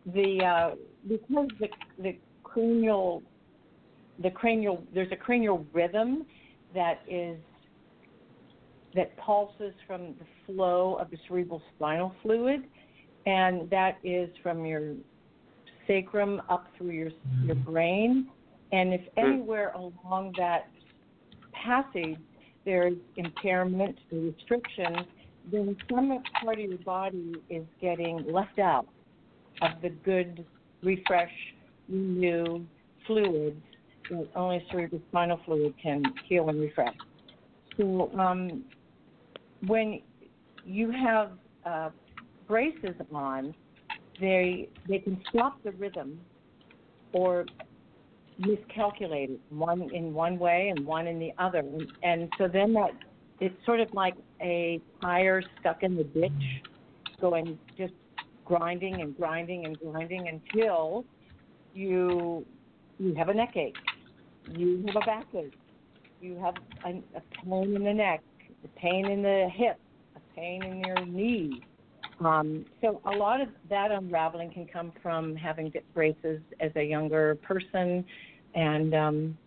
the 0.06 0.44
uh, 0.44 0.74
because 1.08 1.48
the 1.60 1.68
the 1.98 2.18
cranial 2.54 3.22
the 4.22 4.30
cranial 4.30 4.82
there's 4.94 5.12
a 5.12 5.16
cranial 5.16 5.66
rhythm 5.72 6.24
that 6.74 7.00
is 7.08 7.36
that 8.94 9.16
pulses 9.16 9.74
from 9.86 10.14
the 10.18 10.26
flow 10.46 10.96
of 11.00 11.10
the 11.10 11.18
cerebral 11.26 11.60
spinal 11.74 12.14
fluid, 12.22 12.64
and 13.26 13.68
that 13.70 13.98
is 14.04 14.28
from 14.42 14.64
your 14.64 14.94
sacrum 15.86 16.40
up 16.48 16.68
through 16.76 16.90
your 16.90 17.10
your 17.44 17.56
mm-hmm. 17.56 17.72
brain. 17.72 18.28
And 18.72 18.94
if 18.94 19.00
mm-hmm. 19.00 19.32
anywhere 19.32 19.72
along 19.72 20.34
that 20.38 20.68
passage 21.52 22.18
there's 22.64 22.96
impairment 23.16 23.98
or 24.10 24.18
restrictions, 24.18 25.06
then 25.52 25.76
some 25.92 26.22
part 26.42 26.58
of 26.58 26.64
your 26.64 26.78
body 26.78 27.34
is 27.50 27.64
getting 27.80 28.24
left 28.32 28.58
out 28.58 28.86
of 29.60 29.70
the 29.82 29.90
good 29.90 30.44
refresh, 30.82 31.32
renew 31.88 32.64
fluids 33.06 33.60
that 34.10 34.28
only 34.36 34.64
cerebrospinal 34.72 35.44
fluid 35.44 35.74
can 35.82 36.02
heal 36.28 36.48
and 36.48 36.60
refresh. 36.60 36.94
So 37.76 38.10
um, 38.18 38.64
when 39.66 40.00
you 40.64 40.90
have 40.90 41.32
uh, 41.64 41.90
braces 42.46 42.94
on, 43.12 43.54
they 44.20 44.68
they 44.88 44.98
can 44.98 45.20
stop 45.30 45.62
the 45.64 45.72
rhythm 45.72 46.20
or 47.12 47.46
miscalculate 48.38 49.30
it 49.30 49.40
one 49.50 49.90
in 49.94 50.12
one 50.12 50.38
way 50.38 50.72
and 50.74 50.84
one 50.84 51.06
in 51.06 51.18
the 51.18 51.32
other 51.38 51.58
and, 51.58 51.86
and 52.02 52.28
so 52.36 52.48
then 52.48 52.72
that 52.72 52.90
it's 53.40 53.54
sort 53.64 53.80
of 53.80 53.88
like 53.92 54.14
a 54.40 54.80
tire 55.00 55.42
stuck 55.60 55.82
in 55.82 55.96
the 55.96 56.04
ditch 56.04 56.32
going 57.20 57.58
just 57.78 57.94
grinding 58.44 59.00
and 59.00 59.16
grinding 59.16 59.66
and 59.66 59.78
grinding 59.78 60.28
until 60.28 61.04
you 61.74 62.44
you 62.98 63.14
have 63.14 63.28
a 63.28 63.34
neck 63.34 63.56
ache 63.56 63.76
you 64.56 64.84
have 64.86 64.96
a 64.96 65.06
backache 65.06 65.54
you 66.20 66.36
have 66.36 66.54
a, 66.86 66.90
a 67.16 67.22
pain 67.44 67.74
in 67.74 67.84
the 67.84 67.92
neck 67.92 68.22
a 68.64 68.68
pain 68.78 69.06
in 69.06 69.22
the 69.22 69.48
hip 69.54 69.78
a 70.16 70.34
pain 70.34 70.62
in 70.62 70.80
your 70.80 71.04
knee 71.06 71.62
um, 72.20 72.64
so 72.80 73.00
a 73.06 73.10
lot 73.10 73.40
of 73.40 73.48
that 73.68 73.90
unraveling 73.90 74.50
can 74.52 74.66
come 74.66 74.92
from 75.02 75.34
having 75.34 75.72
braces 75.94 76.40
as 76.60 76.70
a 76.76 76.82
younger 76.82 77.34
person, 77.36 78.04
and 78.54 78.94
um, 78.94 79.38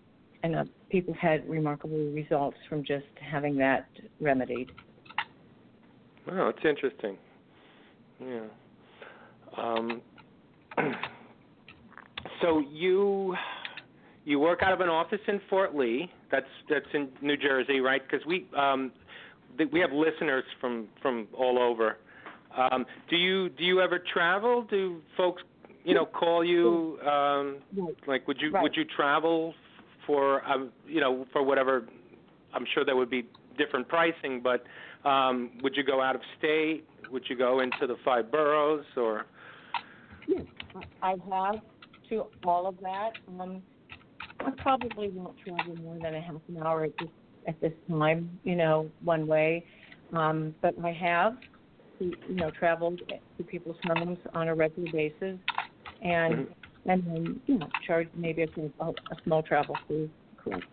and 0.43 0.55
uh, 0.55 0.65
people 0.89 1.13
had 1.13 1.47
remarkable 1.49 1.97
results 2.11 2.57
from 2.67 2.83
just 2.83 3.05
having 3.19 3.55
that 3.57 3.87
remedied. 4.19 4.71
Wow, 6.27 6.49
it's 6.49 6.65
interesting. 6.65 7.17
Yeah. 8.19 8.47
Um, 9.55 10.01
so 12.41 12.59
you 12.71 13.35
you 14.25 14.39
work 14.39 14.61
out 14.61 14.73
of 14.73 14.81
an 14.81 14.89
office 14.89 15.21
in 15.27 15.39
Fort 15.49 15.75
Lee. 15.75 16.11
That's 16.31 16.45
that's 16.69 16.85
in 16.93 17.09
New 17.21 17.37
Jersey, 17.37 17.79
right? 17.79 18.01
Because 18.07 18.25
we 18.25 18.45
um, 18.57 18.91
we 19.71 19.79
have 19.79 19.91
listeners 19.91 20.43
from 20.59 20.87
from 21.01 21.27
all 21.33 21.57
over. 21.59 21.97
Um, 22.57 22.85
do 23.09 23.15
you 23.15 23.49
do 23.49 23.63
you 23.63 23.81
ever 23.81 23.99
travel? 24.13 24.63
Do 24.69 25.01
folks 25.15 25.43
you 25.83 25.93
know 25.93 26.05
call 26.05 26.43
you? 26.43 26.99
Um, 27.07 27.59
like 28.07 28.27
would 28.27 28.41
you 28.41 28.51
Right. 28.51 28.63
would 28.63 28.75
you 28.75 28.83
travel 28.85 29.53
for 30.05 30.43
um, 30.45 30.71
you 30.87 30.99
know 30.99 31.25
for 31.31 31.43
whatever? 31.43 31.87
I'm 32.53 32.65
sure 32.73 32.83
there 32.85 32.95
would 32.95 33.09
be 33.09 33.25
different 33.57 33.87
pricing, 33.87 34.41
but 34.43 34.63
um, 35.07 35.51
would 35.63 35.75
you 35.75 35.83
go 35.83 36.01
out 36.01 36.15
of 36.15 36.21
state? 36.37 36.85
Would 37.11 37.23
you 37.29 37.37
go 37.37 37.59
into 37.61 37.87
the 37.87 37.95
five 38.03 38.31
boroughs 38.31 38.85
or? 38.95 39.25
Yes, 40.27 40.41
I 41.01 41.15
have 41.31 41.61
to 42.09 42.25
all 42.45 42.67
of 42.67 42.77
that. 42.81 43.11
Um, 43.39 43.61
I 44.39 44.51
probably 44.57 45.09
won't 45.09 45.35
travel 45.39 45.75
more 45.77 45.97
than 46.01 46.15
a 46.15 46.21
half 46.21 46.41
an 46.47 46.57
hour 46.63 46.85
at 46.85 46.91
this 46.99 47.09
at 47.47 47.59
this 47.61 47.71
time, 47.89 48.39
you 48.43 48.55
know, 48.55 48.89
one 49.03 49.25
way. 49.25 49.65
Um, 50.13 50.53
but 50.61 50.75
I 50.83 50.91
have, 50.91 51.37
you 51.99 52.13
know, 52.29 52.51
traveled 52.51 53.01
to 53.37 53.43
people's 53.43 53.77
homes 53.83 54.17
on 54.33 54.49
a 54.49 54.55
regular 54.55 54.91
basis, 54.91 55.37
and 56.01 56.47
and 56.85 57.05
then 57.05 57.41
you 57.45 57.57
know, 57.57 57.67
charge 57.85 58.07
maybe 58.15 58.43
a, 58.43 58.83
a, 58.83 58.89
a 58.89 59.23
small 59.23 59.41
travel 59.43 59.77
fee. 59.87 60.09
Correct. 60.43 60.63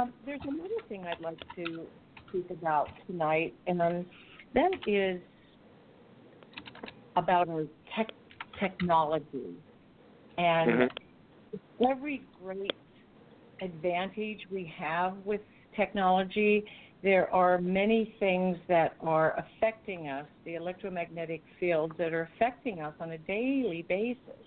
Um, 0.00 0.12
there's 0.24 0.40
another 0.44 0.68
thing 0.88 1.04
I'd 1.04 1.20
like 1.20 1.38
to 1.56 1.86
speak 2.28 2.50
about 2.50 2.88
tonight, 3.06 3.54
and 3.66 3.82
um, 3.82 4.06
that 4.54 4.70
is 4.86 5.20
about 7.16 7.48
our 7.48 7.64
tech 7.96 8.08
technology 8.58 9.56
and 10.40 10.90
Mhm. 11.50 11.60
every 11.90 12.22
great 12.42 12.72
advantage 13.60 14.40
we 14.50 14.64
have 14.64 15.18
with 15.24 15.42
technology, 15.76 16.64
there 17.02 17.32
are 17.32 17.58
many 17.58 18.16
things 18.18 18.58
that 18.68 18.96
are 19.00 19.34
affecting 19.38 20.08
us, 20.08 20.26
the 20.44 20.54
electromagnetic 20.54 21.42
fields 21.58 21.94
that 21.98 22.12
are 22.12 22.22
affecting 22.34 22.80
us 22.80 22.94
on 23.00 23.12
a 23.12 23.18
daily 23.18 23.82
basis. 23.82 24.46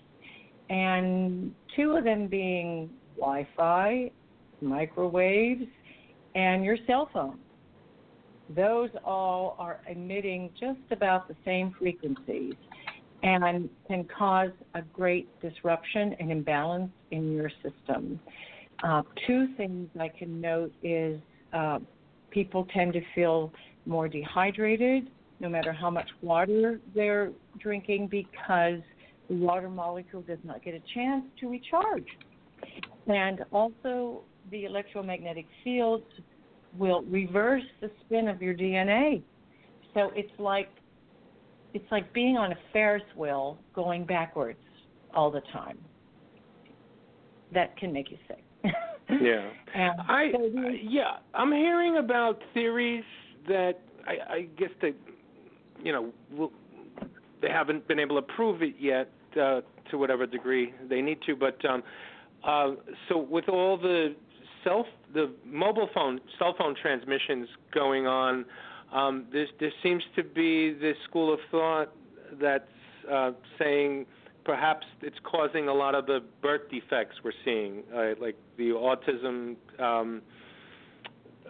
And 0.68 1.54
two 1.76 1.92
of 1.92 2.04
them 2.04 2.26
being 2.26 2.90
Wi 3.16 3.46
Fi, 3.56 4.10
microwaves, 4.60 5.66
and 6.34 6.64
your 6.64 6.76
cell 6.86 7.08
phone. 7.12 7.38
Those 8.48 8.90
all 9.04 9.54
are 9.58 9.80
emitting 9.88 10.50
just 10.58 10.90
about 10.90 11.28
the 11.28 11.36
same 11.44 11.72
frequencies 11.78 12.56
and 13.24 13.70
can 13.88 14.04
cause 14.16 14.50
a 14.74 14.82
great 14.82 15.28
disruption 15.40 16.14
and 16.20 16.30
imbalance 16.30 16.90
in 17.10 17.32
your 17.32 17.50
system. 17.62 18.20
Uh, 18.82 19.02
two 19.26 19.48
things 19.56 19.88
I 19.98 20.08
can 20.08 20.40
note 20.40 20.72
is 20.82 21.18
uh, 21.54 21.78
people 22.30 22.66
tend 22.74 22.92
to 22.92 23.00
feel 23.14 23.50
more 23.86 24.08
dehydrated 24.08 25.08
no 25.40 25.48
matter 25.48 25.72
how 25.72 25.90
much 25.90 26.08
water 26.22 26.80
they're 26.94 27.32
drinking 27.58 28.08
because 28.08 28.80
the 29.28 29.34
water 29.34 29.70
molecule 29.70 30.22
does 30.22 30.38
not 30.44 30.62
get 30.62 30.74
a 30.74 30.82
chance 30.94 31.24
to 31.40 31.48
recharge. 31.48 32.06
And 33.06 33.44
also, 33.52 34.20
the 34.50 34.64
electromagnetic 34.66 35.46
fields 35.62 36.04
will 36.78 37.02
reverse 37.02 37.62
the 37.80 37.90
spin 38.04 38.28
of 38.28 38.42
your 38.42 38.54
DNA. 38.54 39.22
So 39.94 40.10
it's 40.14 40.32
like 40.38 40.68
it's 41.74 41.90
like 41.90 42.12
being 42.12 42.36
on 42.36 42.52
a 42.52 42.56
Ferris 42.72 43.02
wheel 43.16 43.58
going 43.74 44.06
backwards 44.06 44.58
all 45.14 45.30
the 45.30 45.42
time. 45.52 45.78
That 47.52 47.76
can 47.76 47.92
make 47.92 48.10
you 48.10 48.18
sick. 48.26 48.44
Yeah. 49.20 49.50
I 50.08 50.32
so 50.32 50.68
yeah, 50.82 51.18
I'm 51.34 51.52
hearing 51.52 51.98
about 51.98 52.40
theories 52.54 53.04
that 53.46 53.74
I, 54.06 54.32
I 54.32 54.40
guess 54.58 54.70
they, 54.80 54.92
you 55.82 55.92
know, 55.92 56.10
will, 56.32 56.50
they 57.42 57.48
haven't 57.48 57.86
been 57.86 57.98
able 57.98 58.16
to 58.16 58.26
prove 58.34 58.62
it 58.62 58.74
yet 58.80 59.10
uh, 59.40 59.60
to 59.90 59.98
whatever 59.98 60.26
degree 60.26 60.72
they 60.88 61.02
need 61.02 61.18
to. 61.26 61.36
But 61.36 61.62
um, 61.66 61.82
uh, 62.44 62.70
so 63.08 63.18
with 63.18 63.48
all 63.50 63.76
the 63.76 64.14
self, 64.64 64.86
the 65.12 65.32
mobile 65.44 65.90
phone, 65.94 66.20
cell 66.38 66.54
phone 66.58 66.74
transmissions 66.80 67.48
going 67.74 68.06
on, 68.06 68.46
um, 68.94 69.26
there, 69.32 69.46
there 69.58 69.72
seems 69.82 70.02
to 70.16 70.22
be 70.22 70.72
this 70.72 70.96
school 71.08 71.32
of 71.34 71.40
thought 71.50 71.92
that's 72.40 72.64
uh, 73.10 73.32
saying 73.58 74.06
perhaps 74.44 74.86
it's 75.02 75.16
causing 75.24 75.68
a 75.68 75.74
lot 75.74 75.94
of 75.94 76.06
the 76.06 76.20
birth 76.40 76.62
defects 76.70 77.16
we're 77.24 77.32
seeing, 77.44 77.82
uh, 77.94 78.10
like 78.20 78.36
the 78.56 78.70
autism, 78.70 79.56
um, 79.80 80.22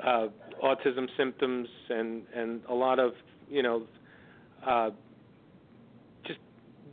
uh, 0.02 0.28
autism 0.62 1.06
symptoms, 1.16 1.68
and 1.90 2.22
and 2.34 2.62
a 2.68 2.74
lot 2.74 2.98
of 2.98 3.12
you 3.50 3.62
know, 3.62 3.82
uh, 4.66 4.90
just 6.26 6.40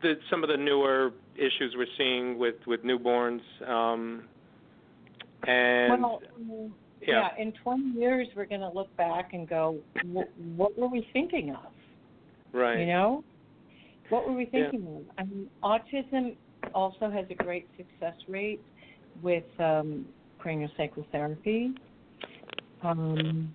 the 0.02 0.15
some 0.30 0.44
of 0.44 0.49
the 0.49 0.57
newer 0.57 1.14
issues 1.36 1.73
we're 1.78 1.86
seeing 1.98 2.38
with 2.38 2.56
with 2.68 2.84
newborns. 2.84 3.41
Um, 3.68 4.23
and 5.48 6.02
well, 6.02 6.22
yeah. 7.07 7.30
yeah, 7.38 7.41
in 7.44 7.53
20 7.64 7.99
years, 7.99 8.28
we're 8.36 8.45
going 8.45 8.61
to 8.61 8.69
look 8.69 8.95
back 8.98 9.34
and 9.34 9.48
go, 9.48 9.78
"Wh- 10.14 10.57
what 10.57 10.78
were 10.78 10.88
we 10.88 11.07
thinking 11.14 11.52
of? 11.52 11.72
right. 12.53 12.80
You 12.80 12.86
know, 12.88 13.23
what 14.10 14.28
were 14.28 14.34
we 14.34 14.49
Yeah. 14.53 14.69
thinking 14.69 14.88
of? 14.95 15.03
I 15.18 15.23
mean, 15.23 15.49
autism 15.64 16.36
also 16.73 17.10
has 17.10 17.26
a 17.30 17.36
great 17.36 17.68
success 17.78 18.15
rate 18.28 18.61
with 19.22 19.44
um, 19.60 20.06
craniosacral 20.40 21.06
therapy. 21.11 21.72
Um, 22.84 23.53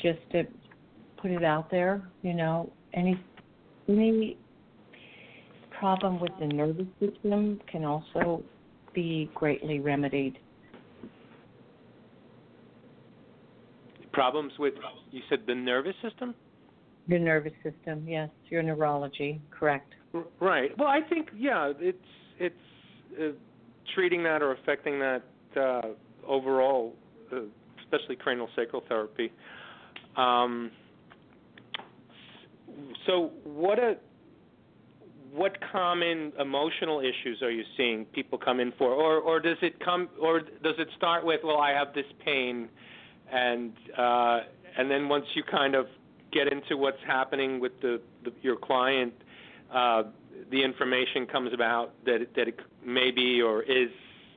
just 0.00 0.20
to 0.32 0.44
put 1.16 1.30
it 1.30 1.44
out 1.44 1.70
there, 1.70 2.02
you 2.22 2.34
know, 2.34 2.70
any 2.92 3.18
any 3.88 4.36
problem 5.70 6.20
with 6.20 6.32
the 6.38 6.46
nervous 6.46 6.86
system 7.00 7.60
can 7.70 7.84
also 7.84 8.42
be 8.94 9.30
greatly 9.34 9.80
remedied. 9.80 10.38
Problems 14.14 14.52
with 14.58 14.74
you 15.10 15.20
said 15.28 15.40
the 15.46 15.54
nervous 15.54 15.94
system. 16.02 16.34
Your 17.06 17.18
nervous 17.18 17.52
system, 17.62 18.06
yes, 18.08 18.30
your 18.48 18.62
neurology, 18.62 19.40
correct. 19.50 19.92
R- 20.14 20.24
Right. 20.40 20.70
Well, 20.78 20.88
I 20.88 21.00
think 21.08 21.28
yeah, 21.36 21.72
it's 21.78 21.98
it's 22.38 22.54
uh, 23.20 23.32
treating 23.94 24.22
that 24.22 24.40
or 24.40 24.52
affecting 24.52 24.98
that 25.00 25.22
uh, 25.56 25.80
overall, 26.26 26.94
uh, 27.32 27.40
especially 27.82 28.16
cranial 28.16 28.48
sacral 28.56 28.82
therapy. 28.88 29.32
Um, 30.16 30.70
so, 33.06 33.32
what 33.44 33.78
a 33.78 33.96
what 35.32 35.58
common 35.72 36.32
emotional 36.38 37.00
issues 37.00 37.42
are 37.42 37.50
you 37.50 37.64
seeing 37.76 38.04
people 38.06 38.38
come 38.38 38.60
in 38.60 38.72
for, 38.78 38.92
or 38.92 39.18
or 39.18 39.40
does 39.40 39.58
it 39.62 39.78
come, 39.84 40.08
or 40.20 40.40
does 40.40 40.76
it 40.78 40.88
start 40.96 41.24
with, 41.24 41.40
well, 41.42 41.58
I 41.58 41.72
have 41.72 41.92
this 41.94 42.06
pain, 42.24 42.68
and 43.32 43.72
uh, 43.98 44.40
and 44.78 44.90
then 44.90 45.08
once 45.08 45.24
you 45.34 45.42
kind 45.42 45.74
of 45.74 45.86
get 46.32 46.52
into 46.52 46.76
what's 46.76 46.98
happening 47.06 47.60
with 47.60 47.72
the, 47.80 48.00
the 48.24 48.32
your 48.42 48.56
client, 48.56 49.12
uh, 49.72 50.02
the 50.50 50.62
information 50.62 51.26
comes 51.26 51.52
about 51.52 51.92
that 52.04 52.22
it, 52.22 52.36
that 52.36 52.48
it 52.48 52.58
may 52.84 53.10
be 53.10 53.40
or 53.40 53.62
is 53.62 53.88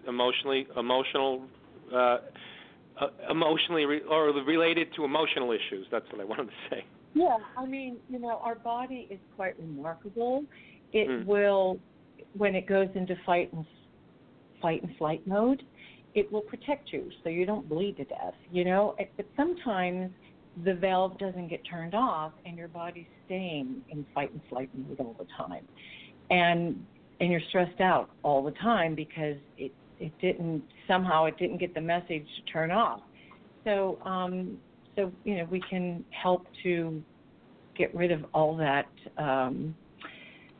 emotionally 0.07 0.67
emotional 0.77 1.43
uh, 1.93 2.17
uh, 2.99 3.07
emotionally 3.29 3.85
re- 3.85 4.01
or 4.09 4.25
related 4.25 4.87
to 4.95 5.03
emotional 5.05 5.51
issues. 5.51 5.85
That's 5.91 6.05
what 6.11 6.21
I 6.21 6.25
wanted 6.25 6.45
to 6.45 6.53
say. 6.69 6.85
Yeah, 7.13 7.37
I 7.55 7.65
mean, 7.65 7.97
you 8.09 8.19
know, 8.19 8.39
our 8.43 8.55
body 8.55 9.07
is 9.09 9.19
quite 9.35 9.57
remarkable. 9.59 10.43
It 10.93 11.07
Mm. 11.07 11.25
will, 11.25 11.79
when 12.33 12.55
it 12.55 12.67
goes 12.67 12.89
into 12.95 13.15
fight 13.25 13.51
and 13.53 13.65
fight 14.61 14.83
and 14.83 14.95
flight 14.97 15.25
mode, 15.25 15.63
it 16.15 16.31
will 16.31 16.41
protect 16.41 16.91
you 16.91 17.09
so 17.23 17.29
you 17.29 17.45
don't 17.45 17.67
bleed 17.67 17.97
to 17.97 18.05
death. 18.05 18.33
You 18.51 18.65
know, 18.65 18.95
but 19.15 19.25
sometimes 19.35 20.11
the 20.63 20.73
valve 20.73 21.17
doesn't 21.19 21.49
get 21.49 21.61
turned 21.69 21.93
off 21.93 22.31
and 22.45 22.57
your 22.57 22.67
body's 22.67 23.05
staying 23.25 23.81
in 23.89 24.05
fight 24.15 24.31
and 24.31 24.41
flight 24.49 24.69
mode 24.73 24.99
all 24.99 25.15
the 25.17 25.27
time, 25.37 25.67
and 26.29 26.83
and 27.19 27.31
you're 27.31 27.41
stressed 27.49 27.81
out 27.81 28.09
all 28.23 28.43
the 28.43 28.51
time 28.51 28.95
because 28.95 29.37
it 29.57 29.71
it 29.99 30.11
didn't 30.21 30.63
somehow 30.87 31.25
it 31.25 31.37
didn't 31.37 31.57
get 31.57 31.73
the 31.73 31.81
message 31.81 32.25
to 32.37 32.51
turn 32.51 32.71
off. 32.71 33.01
So 33.63 33.99
um, 34.05 34.57
so 34.95 35.11
you 35.23 35.37
know 35.37 35.45
we 35.45 35.61
can 35.69 36.03
help 36.11 36.45
to 36.63 37.01
get 37.77 37.93
rid 37.95 38.11
of 38.11 38.25
all 38.33 38.55
that 38.57 38.89
um, 39.17 39.75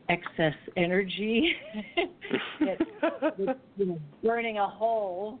excess 0.08 0.54
energy 0.76 1.52
that's 2.60 2.82
that's, 3.38 3.58
you 3.76 3.86
know, 3.86 3.98
burning 4.22 4.58
a 4.58 4.66
hole 4.66 5.38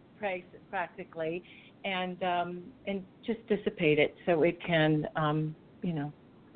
practically, 0.70 1.42
and 1.84 2.22
um, 2.22 2.62
and 2.86 3.02
just 3.26 3.38
dissipate 3.48 3.98
it 3.98 4.14
so 4.26 4.42
it 4.42 4.58
can 4.64 5.06
um, 5.16 5.54
you 5.82 5.92
know 5.92 6.12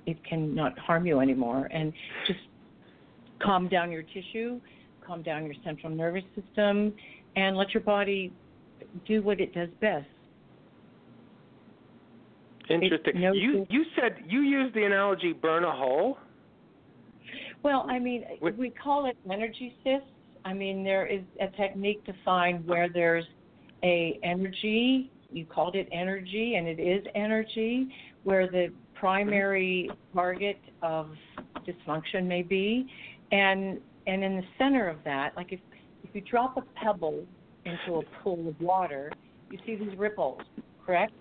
it 0.07 0.23
can 0.25 0.55
not 0.55 0.79
harm 0.79 1.07
you 1.07 1.21
anymore, 1.21 1.69
and 1.73 1.93
just 2.27 2.41
calm 3.43 3.69
down 3.69 3.91
your 3.91 4.03
tissue, 4.03 4.61
calm 5.07 5.23
down 5.23 5.45
your 5.45 5.55
central 5.65 5.95
nervous 5.95 6.25
system, 6.35 6.93
and 7.37 7.57
let 7.57 7.73
your 7.73 7.83
body 7.83 8.33
do 9.07 9.23
what 9.23 9.41
it 9.41 9.55
does 9.55 9.69
best. 9.81 10.07
Interesting. 12.69 13.21
no 13.21 13.33
you 13.33 13.67
you 13.69 13.85
said 13.97 14.25
you 14.27 14.41
used 14.41 14.75
the 14.75 14.85
analogy 14.85 15.33
burn 15.33 15.65
a 15.65 15.73
hole. 15.73 16.17
Well, 17.63 17.87
I 17.89 17.99
mean, 17.99 18.25
What- 18.41 18.57
we 18.57 18.71
call 18.71 19.07
it 19.07 19.17
energy 19.31 19.75
cysts. 19.85 20.09
I 20.45 20.53
mean, 20.53 20.83
there 20.83 21.07
is 21.07 21.23
a 21.41 21.49
technique 21.49 22.03
to 22.05 22.13
find 22.25 22.67
where 22.67 22.89
there's 22.89 23.27
a 23.83 24.19
energy. 24.23 25.11
You 25.31 25.47
called 25.47 25.77
it 25.77 25.89
energy, 25.93 26.57
and 26.57 26.67
it 26.67 26.81
is 26.81 27.07
energy, 27.15 27.95
where 28.25 28.47
the 28.49 28.73
primary 28.95 29.91
target 30.15 30.59
of 30.83 31.17
dysfunction 31.65 32.27
may 32.27 32.43
be, 32.43 32.87
and 33.31 33.81
and 34.07 34.25
in 34.25 34.37
the 34.37 34.45
center 34.59 34.89
of 34.89 35.03
that, 35.05 35.37
like 35.37 35.53
if 35.53 35.61
if 36.03 36.15
you 36.15 36.21
drop 36.23 36.57
a 36.57 36.63
pebble 36.75 37.25
into 37.65 37.99
a 37.99 38.03
pool 38.23 38.49
of 38.49 38.61
water, 38.61 39.13
you 39.51 39.59
see 39.65 39.77
these 39.77 39.97
ripples, 39.97 40.41
correct? 40.85 41.13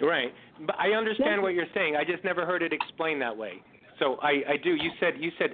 Right. 0.00 0.34
But 0.60 0.76
I 0.78 0.90
understand 0.92 1.42
what 1.42 1.54
you're 1.54 1.66
saying. 1.74 1.96
I 1.96 2.04
just 2.04 2.24
never 2.24 2.44
heard 2.44 2.62
it 2.62 2.72
explained 2.72 3.22
that 3.22 3.36
way. 3.36 3.62
So 3.98 4.16
I, 4.22 4.42
I 4.52 4.56
do. 4.62 4.70
You 4.70 4.90
said 5.00 5.14
you 5.18 5.30
said 5.38 5.50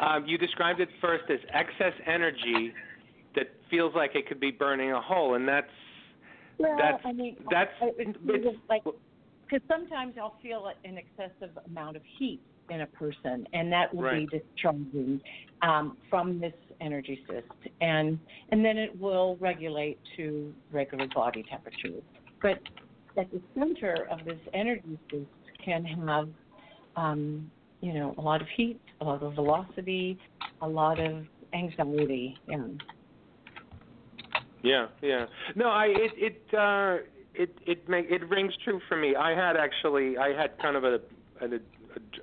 um, 0.00 0.24
you 0.26 0.38
described 0.38 0.80
it 0.80 0.88
first 1.00 1.24
as 1.30 1.38
excess 1.52 1.92
energy 2.06 2.72
that 3.34 3.46
feels 3.70 3.94
like 3.94 4.14
it 4.14 4.26
could 4.26 4.40
be 4.40 4.50
burning 4.50 4.92
a 4.92 5.00
hole, 5.00 5.34
and 5.34 5.46
that's 5.48 5.66
Well, 6.58 6.76
That's- 6.76 7.00
I 7.04 7.12
mean, 7.12 7.36
that's- 7.50 7.74
I- 7.80 7.92
it's 7.98 8.18
it's- 8.28 8.54
like 8.68 8.82
because 9.48 9.66
sometimes 9.68 10.16
I'll 10.18 10.36
feel 10.42 10.70
an 10.84 10.96
excessive 10.96 11.50
amount 11.66 11.96
of 11.96 12.02
heat 12.18 12.40
in 12.70 12.82
a 12.82 12.86
person, 12.86 13.46
and 13.52 13.70
that 13.72 13.92
will 13.92 14.04
Right. 14.04 14.30
be 14.30 14.38
discharging 14.38 15.20
um, 15.62 15.96
from 16.08 16.40
this 16.40 16.54
energy 16.80 17.22
cyst, 17.26 17.46
and 17.80 18.18
and 18.50 18.64
then 18.64 18.78
it 18.78 18.98
will 18.98 19.36
regulate 19.40 19.98
to 20.16 20.54
regular 20.70 21.06
body 21.08 21.42
temperature. 21.44 22.00
But 22.40 22.58
at 23.16 23.30
the 23.30 23.40
center 23.54 24.06
of 24.10 24.24
this 24.24 24.40
energy 24.54 24.98
cyst 25.10 25.26
can 25.58 25.84
have, 25.84 26.28
um, 26.96 27.50
you 27.82 27.92
know, 27.92 28.14
a 28.16 28.20
lot 28.20 28.40
of 28.40 28.46
heat, 28.56 28.80
a 29.00 29.04
lot 29.04 29.22
of 29.22 29.34
velocity, 29.34 30.18
a 30.62 30.68
lot 30.68 30.98
of 30.98 31.26
anxiety, 31.52 32.38
and 32.48 32.82
Yeah, 34.62 34.86
yeah. 35.02 35.26
No, 35.56 35.68
I 35.68 35.86
it 35.88 36.12
it 36.16 36.54
uh 36.54 36.98
it 37.34 37.54
it 37.66 37.88
make 37.88 38.06
it 38.08 38.26
rings 38.28 38.54
true 38.64 38.80
for 38.88 38.96
me. 38.96 39.16
I 39.16 39.34
had 39.34 39.56
actually 39.56 40.16
I 40.16 40.28
had 40.28 40.56
kind 40.58 40.76
of 40.76 40.84
a 40.84 41.00
an, 41.40 41.60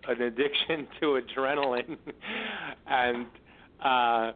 an 0.08 0.22
addiction 0.22 0.88
to 1.02 1.20
adrenaline 1.22 1.98
and 2.88 3.28
uh 3.84 4.32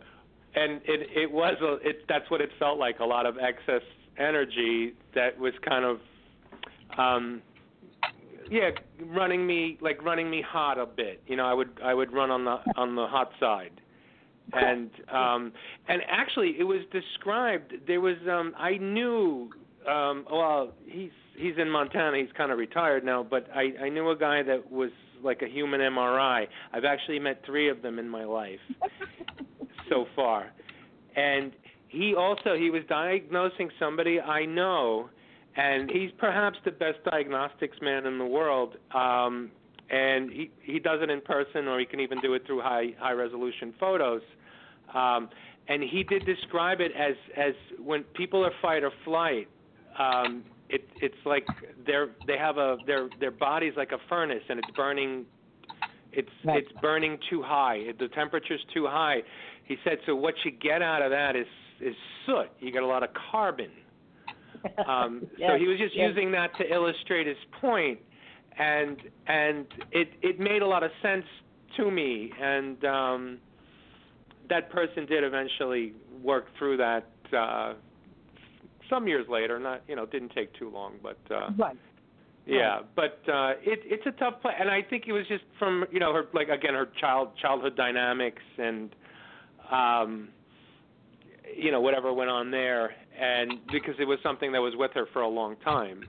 and 0.55 0.81
it 0.85 1.09
it 1.15 1.31
was 1.31 1.55
a 1.61 1.87
it 1.87 2.03
that's 2.09 2.29
what 2.29 2.41
it 2.41 2.49
felt 2.59 2.77
like 2.77 2.99
a 2.99 3.05
lot 3.05 3.25
of 3.25 3.37
excess 3.37 3.81
energy 4.17 4.93
that 5.15 5.39
was 5.39 5.53
kind 5.67 5.85
of 5.85 5.99
um 6.99 7.41
yeah 8.49 8.69
running 9.07 9.45
me 9.45 9.77
like 9.81 10.03
running 10.03 10.29
me 10.29 10.41
hot 10.45 10.77
a 10.77 10.85
bit. 10.85 11.21
You 11.27 11.35
know 11.35 11.45
i 11.45 11.53
would 11.53 11.69
i 11.83 11.93
would 11.93 12.11
run 12.13 12.31
on 12.31 12.45
the 12.45 12.57
on 12.75 12.95
the 12.95 13.07
hot 13.07 13.31
side. 13.39 13.81
And 14.53 14.89
um 15.11 15.53
and 15.87 16.01
actually 16.07 16.55
it 16.59 16.63
was 16.63 16.81
described 16.91 17.73
there 17.87 18.01
was 18.01 18.17
um 18.29 18.53
i 18.57 18.77
knew 18.77 19.49
um 19.89 20.25
well 20.31 20.73
he's 20.85 21.11
he's 21.35 21.57
in 21.57 21.69
montana 21.69 22.17
he's 22.17 22.31
kind 22.37 22.51
of 22.51 22.57
retired 22.57 23.03
now 23.03 23.23
but 23.23 23.47
i 23.55 23.71
i 23.81 23.89
knew 23.89 24.09
a 24.11 24.15
guy 24.15 24.43
that 24.43 24.71
was 24.71 24.91
like 25.23 25.41
a 25.41 25.47
human 25.47 25.79
mri 25.79 26.47
i've 26.73 26.85
actually 26.85 27.19
met 27.19 27.41
three 27.45 27.69
of 27.69 27.81
them 27.81 27.99
in 27.99 28.07
my 28.07 28.23
life 28.23 28.59
so 29.89 30.05
far. 30.15 30.51
And 31.15 31.51
he 31.87 32.15
also 32.15 32.55
he 32.55 32.69
was 32.69 32.81
diagnosing 32.89 33.69
somebody 33.79 34.19
i 34.19 34.45
know 34.45 35.09
and 35.55 35.89
he's 35.89 36.11
perhaps 36.17 36.57
the 36.65 36.71
best 36.71 36.97
diagnostics 37.09 37.77
man 37.81 38.05
in 38.05 38.17
the 38.17 38.25
world 38.25 38.75
um 38.93 39.51
and 39.89 40.31
he 40.31 40.49
he 40.61 40.79
does 40.79 40.99
it 41.01 41.09
in 41.09 41.21
person 41.21 41.67
or 41.67 41.79
he 41.79 41.85
can 41.85 41.99
even 41.99 42.19
do 42.21 42.33
it 42.33 42.45
through 42.45 42.61
high 42.61 42.87
high 42.99 43.11
resolution 43.11 43.73
photos. 43.79 44.21
Um 44.93 45.29
and 45.67 45.81
he 45.83 46.03
did 46.03 46.25
describe 46.25 46.81
it 46.81 46.91
as 46.97 47.15
as 47.37 47.53
when 47.83 48.03
people 48.15 48.43
are 48.45 48.51
fight 48.61 48.83
or 48.83 48.91
flight 49.05 49.47
um 49.99 50.43
it 50.69 50.87
it's 51.01 51.15
like 51.25 51.45
they're 51.85 52.09
they 52.27 52.37
have 52.37 52.57
a 52.57 52.77
their 52.87 53.09
their 53.19 53.31
body's 53.31 53.73
like 53.75 53.91
a 53.91 53.99
furnace 54.09 54.43
and 54.49 54.59
it's 54.59 54.71
burning 54.75 55.25
it's 56.11 56.29
Right. 56.45 56.63
it's 56.63 56.71
burning 56.81 57.17
too 57.29 57.41
high. 57.41 57.85
The 57.99 58.07
temperature's 58.09 58.63
too 58.73 58.85
high. 58.85 59.23
He 59.65 59.77
said 59.83 59.97
so 60.05 60.15
what 60.15 60.35
you 60.45 60.51
get 60.51 60.81
out 60.81 61.01
of 61.01 61.11
that 61.11 61.35
is 61.35 61.47
is 61.81 61.95
soot. 62.25 62.47
You 62.59 62.71
get 62.71 62.83
a 62.83 62.87
lot 62.87 63.03
of 63.03 63.09
carbon 63.31 63.71
um 64.87 65.25
so 65.39 65.57
he 65.57 65.67
was 65.67 65.77
just 65.77 65.95
yes. 65.95 66.09
using 66.09 66.31
that 66.31 66.55
to 66.57 66.71
illustrate 66.71 67.27
his 67.27 67.37
point 67.59 67.99
and 68.57 68.97
and 69.27 69.65
it 69.91 70.09
it 70.21 70.39
made 70.39 70.61
a 70.61 70.67
lot 70.67 70.83
of 70.83 70.91
sense 71.01 71.25
to 71.77 71.89
me 71.89 72.31
and 72.41 72.83
um 72.85 73.37
that 74.49 74.69
person 74.69 75.05
did 75.05 75.23
eventually 75.23 75.93
work 76.21 76.45
through 76.57 76.77
that 76.77 77.07
uh 77.35 77.73
some 78.89 79.07
years 79.07 79.25
later 79.29 79.59
not 79.59 79.81
you 79.87 79.95
know 79.95 80.05
didn't 80.05 80.29
take 80.29 80.53
too 80.53 80.69
long 80.69 80.93
but 81.01 81.17
uh 81.31 81.49
right. 81.57 81.77
yeah 82.45 82.79
but 82.95 83.19
uh 83.27 83.53
it 83.61 83.79
it's 83.85 84.05
a 84.05 84.11
tough 84.11 84.41
play 84.41 84.53
and 84.59 84.69
i 84.69 84.81
think 84.81 85.05
it 85.07 85.13
was 85.13 85.25
just 85.27 85.43
from 85.57 85.85
you 85.91 85.99
know 85.99 86.13
her 86.13 86.25
like 86.33 86.49
again 86.49 86.73
her 86.73 86.89
child 86.99 87.29
childhood 87.41 87.75
dynamics 87.75 88.43
and 88.57 88.95
um 89.71 90.29
you 91.55 91.71
know 91.71 91.81
whatever 91.81 92.13
went 92.13 92.29
on 92.29 92.51
there 92.51 92.93
and 93.19 93.53
because 93.71 93.95
it 93.99 94.05
was 94.05 94.19
something 94.23 94.51
that 94.51 94.59
was 94.59 94.73
with 94.75 94.91
her 94.93 95.05
for 95.13 95.21
a 95.21 95.27
long 95.27 95.55
time. 95.63 96.03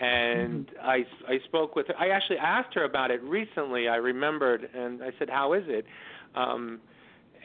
And 0.00 0.70
i 0.82 1.04
i 1.26 1.38
spoke 1.46 1.74
with 1.74 1.88
her. 1.88 1.94
I 1.98 2.08
actually 2.08 2.38
asked 2.38 2.74
her 2.74 2.84
about 2.84 3.10
it 3.10 3.22
recently. 3.22 3.88
I 3.88 3.96
remembered 3.96 4.68
and 4.74 5.02
i 5.02 5.10
said 5.18 5.30
how 5.30 5.54
is 5.54 5.64
it? 5.66 5.86
Um 6.34 6.80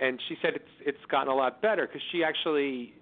and 0.01 0.19
she 0.27 0.35
said 0.41 0.53
it's 0.55 0.73
it's 0.85 1.05
gotten 1.09 1.29
a 1.29 1.35
lot 1.35 1.61
better. 1.61 1.87
Because 1.87 2.01
she 2.11 2.23
actually 2.23 2.93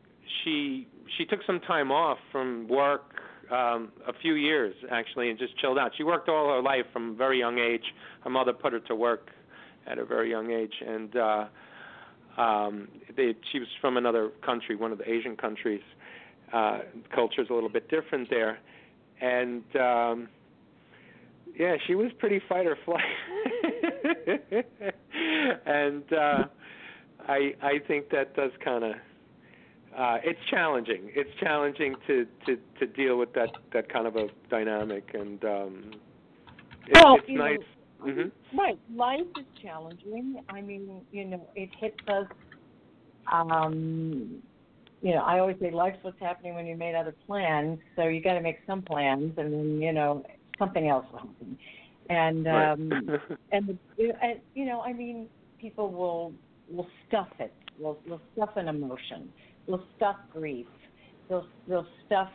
she 0.43 0.87
she 1.17 1.25
took 1.25 1.39
some 1.47 1.59
time 1.61 1.91
off 1.91 2.19
from 2.31 2.67
work 2.67 3.15
um 3.51 3.91
a 4.07 4.13
few 4.21 4.35
years 4.35 4.75
actually 4.91 5.29
and 5.29 5.39
just 5.39 5.57
chilled 5.57 5.79
out. 5.79 5.91
She 5.97 6.03
worked 6.03 6.29
all 6.29 6.49
her 6.49 6.61
life 6.61 6.85
from 6.93 7.11
a 7.11 7.13
very 7.15 7.39
young 7.39 7.57
age. 7.57 7.85
Her 8.23 8.29
mother 8.29 8.53
put 8.53 8.73
her 8.73 8.79
to 8.81 8.95
work 8.95 9.31
at 9.87 9.97
a 9.97 10.05
very 10.05 10.29
young 10.29 10.51
age 10.51 10.73
and 10.85 11.15
uh 11.15 11.45
um 12.37 12.87
they 13.17 13.35
she 13.51 13.59
was 13.59 13.67
from 13.81 13.97
another 13.97 14.29
country 14.45 14.75
one 14.75 14.91
of 14.91 14.97
the 14.97 15.09
asian 15.09 15.35
countries 15.35 15.81
uh 16.53 16.79
culture's 17.13 17.47
a 17.49 17.53
little 17.53 17.69
bit 17.69 17.89
different 17.89 18.29
there 18.29 18.59
and 19.21 19.63
um 19.75 20.29
yeah 21.57 21.75
she 21.87 21.95
was 21.95 22.11
pretty 22.19 22.41
fight 22.47 22.65
or 22.65 22.77
flight 22.85 23.03
and 25.65 26.03
uh 26.13 26.45
i 27.27 27.53
i 27.61 27.79
think 27.87 28.09
that 28.09 28.35
does 28.35 28.51
kind 28.63 28.83
of 28.83 28.91
uh 29.97 30.17
it's 30.23 30.39
challenging 30.49 31.11
it's 31.15 31.29
challenging 31.39 31.95
to 32.07 32.25
to 32.45 32.57
to 32.79 32.87
deal 32.87 33.17
with 33.17 33.33
that 33.33 33.49
that 33.73 33.91
kind 33.91 34.07
of 34.07 34.15
a 34.15 34.27
dynamic 34.49 35.11
and 35.13 35.43
um 35.43 35.91
it, 36.87 36.93
Well, 36.93 37.15
it's 37.15 37.27
you 37.27 37.37
know, 37.37 37.43
nice 37.45 37.59
mhm 38.03 38.31
Right. 38.57 38.79
Life 38.95 39.21
is 39.37 39.45
challenging. 39.61 40.41
I 40.49 40.61
mean, 40.61 41.01
you 41.11 41.25
know, 41.25 41.47
it 41.55 41.69
hits 41.79 41.97
us. 42.07 42.25
Um, 43.31 44.41
you 45.01 45.13
know, 45.13 45.21
I 45.21 45.39
always 45.39 45.57
say 45.61 45.71
life's 45.71 45.99
what's 46.01 46.19
happening 46.19 46.55
when 46.55 46.65
you 46.65 46.75
made 46.75 46.95
other 46.95 47.15
plans. 47.25 47.79
So 47.95 48.03
you 48.07 48.21
got 48.21 48.33
to 48.33 48.41
make 48.41 48.57
some 48.67 48.81
plans, 48.81 49.33
and 49.37 49.53
then 49.53 49.81
you 49.81 49.93
know 49.93 50.23
something 50.59 50.89
else 50.89 51.05
will 51.11 51.19
happen. 51.19 51.57
and 52.09 52.45
Right. 52.45 52.71
um 52.71 53.09
and 53.51 53.67
the 53.67 53.77
and, 54.21 54.39
you 54.53 54.65
know 54.65 54.81
i 54.81 54.93
mean 54.93 55.27
people 55.59 55.91
will 55.91 56.33
will 56.69 56.87
stuff 57.07 57.29
it 57.39 57.53
will 57.79 57.99
will 58.07 58.21
stuff 58.33 58.49
an 58.57 58.67
emotion 58.67 59.31
will 59.67 59.83
stuff 59.95 60.17
grief 60.31 60.67
they'll 61.29 61.47
they'll 61.67 61.87
stuff 62.05 62.29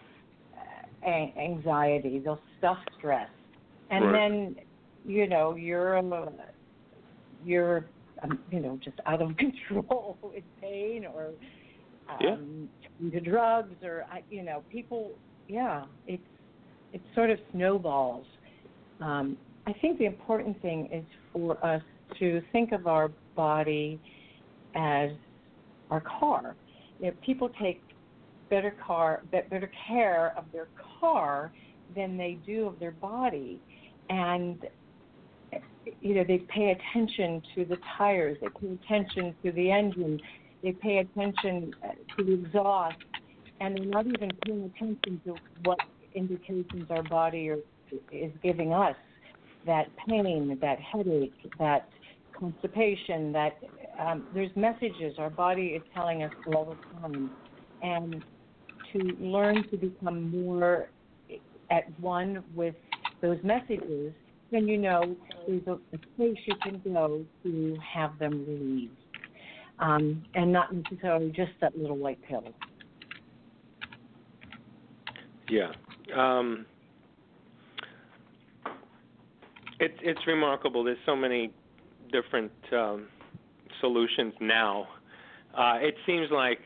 uh, 0.57 1.09
a- 1.11 1.35
anxiety 1.39 2.19
they'll 2.19 2.41
stuff 2.59 2.78
stress 2.97 3.28
and 3.91 4.07
Right. 4.07 4.12
then 4.12 4.57
you 5.05 5.28
know 5.28 5.55
you're 5.55 5.99
uh, 5.99 6.31
you're 7.45 7.91
um, 8.23 8.39
you 8.51 8.61
know 8.61 8.78
just 8.82 8.99
out 9.07 9.20
of 9.20 9.36
control 9.36 10.19
in 10.35 10.43
pain 10.61 11.05
or 11.07 11.32
Yeah. 12.20 12.32
um 12.32 12.68
into 13.01 13.20
drugs 13.20 13.74
or 13.82 14.05
you 14.31 14.43
know 14.43 14.62
people 14.70 15.12
yeah 15.48 15.85
it's 16.06 16.22
it 16.93 17.02
sort 17.14 17.31
of 17.31 17.39
snowballs 17.52 18.26
um 19.01 19.36
i 19.66 19.72
think 19.81 19.98
the 19.98 20.05
important 20.05 20.60
thing 20.62 20.89
is 20.93 21.05
for 21.32 21.64
us 21.64 21.82
to 22.18 22.40
think 22.52 22.72
of 22.72 22.86
our 22.86 23.10
body 23.35 24.01
as 24.74 25.10
our 25.90 26.01
car 26.01 26.56
you 27.01 27.06
know, 27.06 27.12
people 27.24 27.51
take 27.60 27.82
better 28.51 28.74
car 28.86 29.22
better 29.32 29.70
care 29.89 30.32
of 30.36 30.44
their 30.52 30.68
car 31.01 31.52
than 31.97 32.16
they 32.16 32.39
do 32.47 32.66
of 32.66 32.78
their 32.78 32.93
body 32.93 33.60
and 34.10 34.66
you 36.01 36.14
know 36.14 36.24
they 36.26 36.39
pay 36.39 36.76
attention 36.76 37.43
to 37.55 37.64
the 37.64 37.76
tires 37.97 38.36
they 38.40 38.48
pay 38.60 38.78
attention 38.85 39.35
to 39.43 39.52
the 39.52 39.70
engine 39.70 40.20
they 40.65 40.73
pay 40.73 40.97
attention 40.99 41.74
uh, 41.85 41.89
to 42.16 42.24
the 42.24 42.32
exhaust 42.32 42.97
and 43.61 43.77
they're 43.77 43.85
not 43.85 44.07
even 44.07 44.31
paying 44.45 44.65
attention 44.74 45.20
to 45.27 45.36
what 45.65 45.78
indications 46.15 46.86
our 46.91 47.03
body 47.03 47.51
are, 47.51 47.59
is 48.11 48.32
giving 48.43 48.73
us. 48.73 48.97
That 49.66 49.86
pain 50.09 50.59
that 50.61 50.78
headache 50.81 51.32
that 51.59 51.89
constipation 52.39 53.32
that 53.32 53.57
um, 53.99 54.27
there's 54.35 54.51
messages 54.57 55.15
our 55.19 55.31
body 55.31 55.69
is 55.69 55.82
telling 55.95 56.23
us 56.23 56.32
all 56.49 56.65
the 56.65 56.99
time. 57.01 57.31
And 57.82 58.24
to 58.93 58.99
learn 59.20 59.69
to 59.70 59.77
become 59.77 60.31
more 60.31 60.89
at 61.70 62.01
one 62.01 62.43
with 62.55 62.74
those 63.23 63.39
messages 63.43 64.12
then 64.51 64.69
you 64.69 64.77
know 64.77 65.16
there's 65.47 65.66
a, 65.66 65.73
a 65.73 65.99
place 66.16 66.36
you 66.47 66.55
can 66.62 66.81
go 66.93 67.24
to 67.43 67.77
have 67.95 68.19
them 68.19 68.45
relieved 68.47 69.03
um, 69.79 70.25
and 70.35 70.53
not 70.53 70.75
necessarily 70.75 71.31
just 71.31 71.53
that 71.61 71.77
little 71.77 71.97
white 71.97 72.21
pill. 72.29 72.45
Yeah. 75.49 75.73
Um, 76.17 76.67
it's 79.81 79.99
it's 80.03 80.21
remarkable. 80.27 80.85
There's 80.85 80.99
so 81.05 81.17
many 81.17 81.53
different 82.13 82.53
um, 82.73 83.09
solutions 83.81 84.33
now. 84.41 84.89
Uh, 85.57 85.79
it 85.81 85.95
seems 86.07 86.29
like 86.31 86.61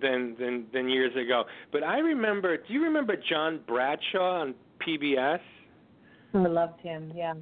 than 0.00 0.36
than 0.38 0.66
than 0.72 0.88
years 0.88 1.14
ago. 1.16 1.44
But 1.72 1.82
I 1.82 1.98
remember. 1.98 2.56
Do 2.56 2.72
you 2.72 2.82
remember 2.82 3.16
John 3.28 3.60
Bradshaw 3.66 4.40
on 4.42 4.54
PBS? 4.86 5.40
I 6.32 6.38
loved 6.38 6.80
him. 6.80 7.12
Yeah. 7.14 7.34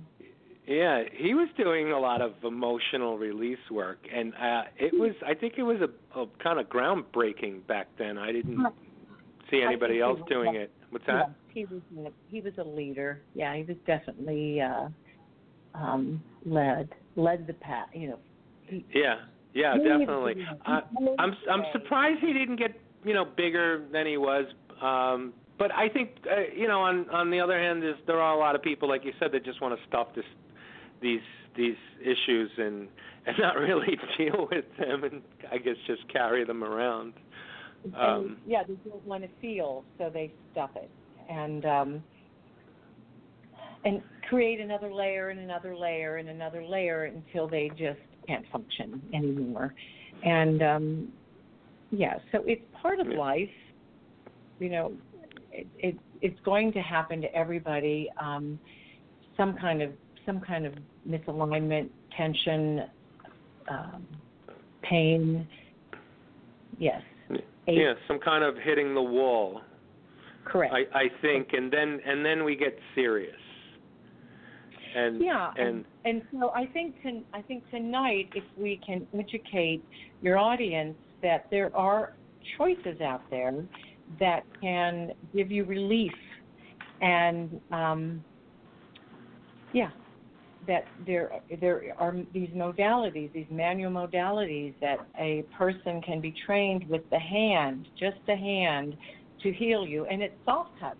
Yeah, 0.68 1.04
he 1.14 1.32
was 1.32 1.48
doing 1.56 1.92
a 1.92 1.98
lot 1.98 2.20
of 2.20 2.34
emotional 2.44 3.16
release 3.16 3.58
work, 3.70 4.00
and 4.14 4.34
uh, 4.34 4.64
it 4.76 4.92
was. 4.92 5.12
I 5.26 5.32
think 5.32 5.54
it 5.56 5.62
was 5.62 5.78
a, 5.80 6.20
a 6.20 6.26
kind 6.42 6.60
of 6.60 6.66
groundbreaking 6.66 7.66
back 7.66 7.88
then. 7.98 8.18
I 8.18 8.32
didn't 8.32 8.60
see 9.50 9.62
anybody 9.62 10.02
else 10.02 10.20
doing 10.28 10.56
it. 10.56 10.70
What's 10.90 11.06
that? 11.06 11.14
Yeah, 11.14 11.32
he 11.54 11.64
was 11.64 11.80
a, 11.98 12.10
he 12.28 12.42
was 12.42 12.52
a 12.58 12.64
leader. 12.64 13.22
Yeah, 13.34 13.56
he 13.56 13.62
was 13.62 13.78
definitely 13.86 14.60
uh, 14.60 14.88
um, 15.74 16.22
led 16.44 16.90
led 17.16 17.46
the 17.46 17.54
path. 17.54 17.88
You 17.94 18.08
know. 18.08 18.18
He, 18.66 18.84
Yeah, 18.92 19.20
yeah, 19.54 19.74
definitely. 19.74 20.34
I, 20.66 20.82
I'm 21.18 21.34
I'm 21.50 21.62
surprised 21.72 22.20
he 22.20 22.34
didn't 22.34 22.56
get 22.56 22.78
you 23.04 23.14
know 23.14 23.24
bigger 23.24 23.86
than 23.90 24.06
he 24.06 24.18
was. 24.18 24.44
Um, 24.82 25.32
but 25.58 25.72
I 25.72 25.88
think 25.88 26.10
uh, 26.30 26.40
you 26.54 26.68
know 26.68 26.80
on 26.80 27.08
on 27.08 27.30
the 27.30 27.40
other 27.40 27.58
hand, 27.58 27.82
there's, 27.82 27.96
there 28.06 28.20
are 28.20 28.34
a 28.34 28.38
lot 28.38 28.54
of 28.54 28.60
people 28.60 28.86
like 28.86 29.06
you 29.06 29.12
said 29.18 29.32
that 29.32 29.46
just 29.46 29.62
want 29.62 29.74
to 29.74 29.86
stuff 29.86 30.08
this 30.14 30.26
these 31.00 31.20
these 31.56 31.76
issues 32.00 32.50
and 32.56 32.88
and 33.26 33.36
not 33.38 33.56
really 33.56 33.98
deal 34.18 34.48
with 34.50 34.64
them 34.78 35.04
and 35.04 35.22
I 35.50 35.58
guess 35.58 35.76
just 35.86 36.06
carry 36.12 36.44
them 36.44 36.62
around. 36.64 37.14
Um, 37.96 38.38
yeah, 38.46 38.64
they 38.66 38.74
don't 38.88 39.04
want 39.06 39.22
to 39.22 39.28
feel, 39.40 39.84
so 39.98 40.10
they 40.12 40.32
stuff 40.52 40.70
it 40.74 40.90
and 41.28 41.64
um, 41.64 42.02
and 43.84 44.02
create 44.28 44.60
another 44.60 44.92
layer 44.92 45.30
and 45.30 45.40
another 45.40 45.76
layer 45.76 46.16
and 46.16 46.28
another 46.28 46.64
layer 46.64 47.04
until 47.04 47.48
they 47.48 47.70
just 47.70 48.00
can't 48.26 48.44
function 48.52 49.00
anymore. 49.14 49.74
And 50.24 50.62
um, 50.62 51.08
yeah, 51.90 52.18
so 52.32 52.42
it's 52.46 52.62
part 52.80 53.00
of 53.00 53.08
Yeah. 53.08 53.18
life. 53.18 53.48
You 54.58 54.70
know, 54.70 54.92
it, 55.52 55.66
it 55.78 55.96
it's 56.20 56.38
going 56.40 56.72
to 56.72 56.80
happen 56.80 57.20
to 57.20 57.34
everybody. 57.34 58.10
Um, 58.20 58.58
some 59.36 59.56
kind 59.56 59.82
of 59.82 59.92
some 60.28 60.40
kind 60.40 60.66
of 60.66 60.74
misalignment, 61.08 61.88
tension, 62.14 62.82
um, 63.70 64.06
pain. 64.82 65.48
Yes. 66.78 67.00
yeah, 67.66 67.94
some 68.06 68.20
kind 68.20 68.44
of 68.44 68.54
hitting 68.62 68.94
the 68.94 69.02
wall. 69.02 69.62
Correct. 70.44 70.72
I 70.72 70.98
I 70.98 71.04
think, 71.22 71.48
and 71.52 71.72
then 71.72 72.00
and 72.06 72.24
then 72.24 72.44
we 72.44 72.56
get 72.56 72.78
serious. 72.94 73.34
And 74.94 75.22
yeah, 75.22 75.50
and 75.56 75.84
and 76.04 76.22
so 76.32 76.50
I 76.50 76.66
think 76.66 77.02
to, 77.02 77.20
I 77.32 77.42
think 77.42 77.68
tonight, 77.70 78.28
if 78.34 78.44
we 78.56 78.80
can 78.86 79.06
educate 79.18 79.82
your 80.22 80.38
audience 80.38 80.96
that 81.22 81.46
there 81.50 81.74
are 81.76 82.14
choices 82.56 83.00
out 83.00 83.22
there 83.30 83.64
that 84.20 84.44
can 84.60 85.12
give 85.34 85.50
you 85.50 85.64
relief, 85.64 86.12
and 87.02 87.60
um, 87.70 88.24
yeah, 89.72 89.90
that 90.68 90.84
there 91.04 91.32
there 91.60 91.82
are 91.98 92.14
these 92.32 92.50
modalities, 92.50 93.32
these 93.32 93.46
manual 93.50 93.90
modalities 93.90 94.74
that 94.80 94.98
a 95.18 95.42
person 95.56 96.00
can 96.02 96.20
be 96.20 96.32
trained 96.46 96.88
with 96.88 97.02
the 97.10 97.18
hand, 97.18 97.88
just 97.98 98.18
the 98.26 98.36
hand, 98.36 98.94
to 99.42 99.52
heal 99.52 99.86
you, 99.86 100.04
and 100.04 100.22
it's 100.22 100.36
soft 100.44 100.70
touch. 100.78 100.96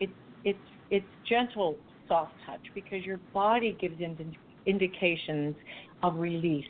It's 0.00 0.12
it's 0.44 0.58
it's 0.90 1.06
gentle 1.28 1.76
soft 2.08 2.32
touch 2.46 2.62
because 2.74 3.04
your 3.04 3.20
body 3.34 3.76
gives 3.80 4.00
indi- 4.00 4.38
indications 4.66 5.56
of 6.02 6.16
release 6.16 6.64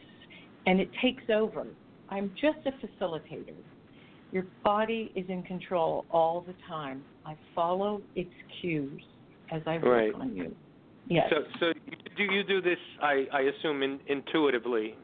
and 0.66 0.80
it 0.80 0.90
takes 1.00 1.24
over. 1.30 1.66
I'm 2.08 2.32
just 2.40 2.58
a 2.66 2.72
facilitator. 3.04 3.56
Your 4.30 4.46
body 4.64 5.12
is 5.14 5.26
in 5.28 5.42
control 5.42 6.06
all 6.10 6.40
the 6.40 6.54
time. 6.66 7.04
I 7.26 7.36
follow 7.54 8.02
its 8.14 8.32
cues 8.60 9.02
as 9.50 9.62
I 9.66 9.74
work 9.74 9.84
Right. 9.84 10.14
on 10.14 10.34
you. 10.34 10.56
Yes. 11.14 11.26
So, 11.30 11.36
so 11.60 11.66
do 12.16 12.22
you 12.24 12.42
do 12.44 12.60
this? 12.60 12.78
I, 13.00 13.26
I 13.32 13.40
assume 13.42 13.82
in, 13.82 14.00
intuitively. 14.06 14.94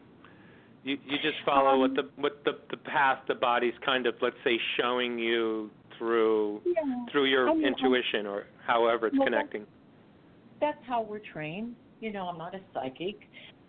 You 0.84 0.96
you 1.06 1.16
just 1.22 1.36
follow 1.44 1.70
Um, 1.74 1.80
what 1.80 1.94
the 1.94 2.02
what 2.16 2.44
the 2.44 2.52
the 2.70 2.76
path 2.76 3.18
the 3.28 3.34
body's 3.34 3.74
kind 3.84 4.06
of 4.06 4.14
let's 4.22 4.36
say 4.44 4.58
showing 4.80 5.18
you 5.18 5.70
through 5.98 6.60
yeah. 6.64 7.04
through 7.10 7.26
your 7.26 7.50
I 7.50 7.54
mean, 7.54 7.66
intuition 7.66 8.26
or 8.26 8.46
however 8.66 9.08
it's 9.08 9.16
Well, 9.18 9.26
connecting. 9.26 9.66
that's 10.60 10.78
how 10.86 11.02
we're 11.02 11.20
trained. 11.32 11.74
You 12.00 12.12
know, 12.12 12.28
I'm 12.28 12.38
not 12.38 12.54
a 12.54 12.60
psychic. 12.72 13.16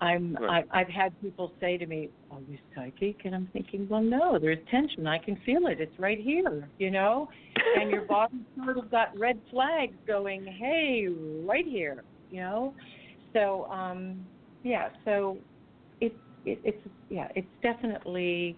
I'm. 0.02 0.36
Right. 0.36 0.64
I, 0.72 0.82
I've 0.82 0.88
had 0.88 1.20
people 1.20 1.52
say 1.60 1.78
to 1.78 1.86
me, 1.88 2.10
"Are 2.32 2.40
you 2.48 2.58
psychic?" 2.76 3.26
And 3.26 3.34
I'm 3.36 3.50
thinking, 3.52 3.88
"Well, 3.90 4.02
no. 4.04 4.38
There's 4.40 4.60
tension. 4.70 5.08
I 5.08 5.18
can 5.18 5.36
feel 5.46 5.66
it. 5.68 5.82
It's 5.82 5.98
right 6.00 6.20
here. 6.20 6.70
You 6.78 6.92
know." 6.92 7.28
And 7.76 7.90
your 7.90 8.02
body 8.18 8.38
sort 8.64 8.78
of 8.78 8.90
got 8.92 9.18
red 9.18 9.40
flags 9.50 9.96
going. 10.08 10.46
Hey, 10.46 11.08
right 11.44 11.66
here. 11.66 12.04
You 12.32 12.42
know. 12.42 12.74
So, 13.34 13.66
um, 13.66 14.26
yeah. 14.64 14.90
So, 15.06 15.38
it, 16.02 16.14
it 16.46 16.60
it's 16.64 16.88
yeah. 17.10 17.28
It's 17.36 17.48
definitely 17.62 18.58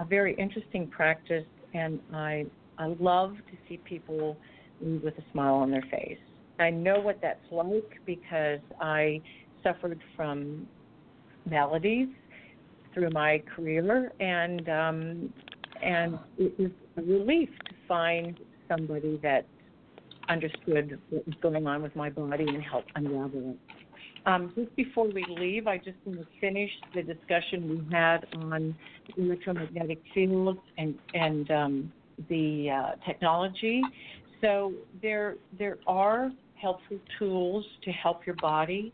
a 0.00 0.04
very 0.04 0.34
interesting 0.36 0.86
practice, 0.88 1.46
and 1.72 2.00
I 2.12 2.46
I 2.78 2.86
love 2.98 3.34
to 3.36 3.56
see 3.68 3.78
people 3.78 4.36
with 4.80 5.14
a 5.18 5.24
smile 5.32 5.54
on 5.54 5.70
their 5.70 5.84
face. 5.90 6.18
I 6.58 6.70
know 6.70 7.00
what 7.00 7.18
that's 7.20 7.40
like 7.50 7.98
because 8.06 8.60
I 8.80 9.20
suffered 9.62 10.00
from 10.16 10.68
maladies 11.48 12.08
through 12.92 13.10
my 13.10 13.42
career, 13.54 14.12
and 14.20 14.68
um, 14.68 15.32
and 15.82 16.18
it 16.38 16.58
was 16.58 16.70
a 16.96 17.02
relief 17.02 17.48
to 17.68 17.74
find 17.88 18.38
somebody 18.68 19.18
that 19.22 19.46
understood 20.28 20.98
what 21.10 21.26
was 21.26 21.36
going 21.42 21.66
on 21.66 21.82
with 21.82 21.94
my 21.96 22.10
body 22.10 22.44
and 22.46 22.62
helped 22.62 22.90
unravel 22.94 23.50
it. 23.50 23.76
Um, 24.26 24.52
just 24.56 24.74
before 24.74 25.06
we 25.06 25.24
leave, 25.28 25.66
I 25.66 25.76
just 25.76 25.98
want 26.06 26.20
to 26.20 26.26
finish 26.40 26.70
the 26.94 27.02
discussion 27.02 27.68
we 27.68 27.94
had 27.94 28.26
on 28.36 28.74
electromagnetic 29.18 30.00
fields 30.14 30.60
and 30.78 30.94
and 31.12 31.50
um, 31.50 31.92
the 32.30 32.70
uh, 32.70 33.04
technology. 33.06 33.82
So 34.40 34.72
there 35.02 35.36
there 35.58 35.78
are 35.86 36.30
helpful 36.54 36.98
tools 37.18 37.66
to 37.84 37.90
help 37.92 38.24
your 38.24 38.36
body. 38.36 38.92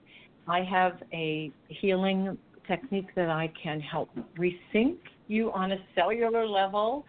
I 0.48 0.62
have 0.64 1.00
a 1.12 1.52
healing 1.68 2.36
technique 2.66 3.14
that 3.14 3.30
I 3.30 3.52
can 3.62 3.80
help 3.80 4.08
resync 4.38 4.96
you 5.28 5.52
on 5.52 5.72
a 5.72 5.76
cellular 5.94 6.46
level 6.46 7.04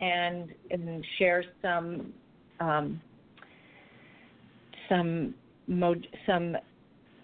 and, 0.00 0.52
and 0.70 1.04
share 1.18 1.44
some 1.62 2.12
um, 2.60 3.00
some 4.88 5.34
mod- 5.66 6.06
some 6.26 6.56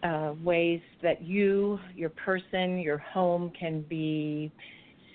uh, 0.03 0.35
ways 0.43 0.81
that 1.03 1.23
you, 1.23 1.79
your 1.95 2.11
person, 2.11 2.79
your 2.79 2.99
home 2.99 3.51
can 3.59 3.83
be 3.83 4.51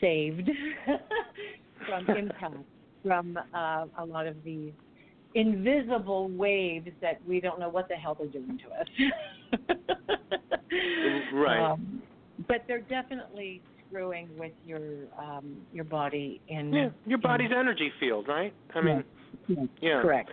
saved 0.02 0.50
from 1.88 2.16
impact 2.16 2.56
from 3.02 3.38
uh, 3.54 3.86
a 3.98 4.06
lot 4.06 4.28
of 4.28 4.36
these 4.44 4.72
invisible 5.36 6.30
waves 6.30 6.90
that 7.02 7.20
we 7.28 7.40
don't 7.42 7.60
know 7.60 7.70
what 7.70 7.88
the 7.90 7.96
hell 7.96 8.16
they're 8.18 8.28
doing 8.28 8.60
to 8.60 8.70
us. 8.80 9.62
Right. 11.32 11.72
Um, 11.72 12.02
but 12.48 12.64
they're 12.68 12.82
definitely 12.82 13.62
screwing 13.88 14.30
with 14.38 14.54
your 14.66 14.82
um, 15.20 15.58
your 15.72 15.84
body 15.84 16.42
in 16.48 16.74
Yeah, 16.74 16.90
your 17.06 17.18
in- 17.18 17.22
body's 17.22 17.52
energy 17.56 17.92
field, 18.00 18.28
right? 18.28 18.54
I 18.74 18.82
mean, 18.82 19.04
Yeah, 19.48 19.64
yeah. 19.82 20.02
correct. 20.02 20.30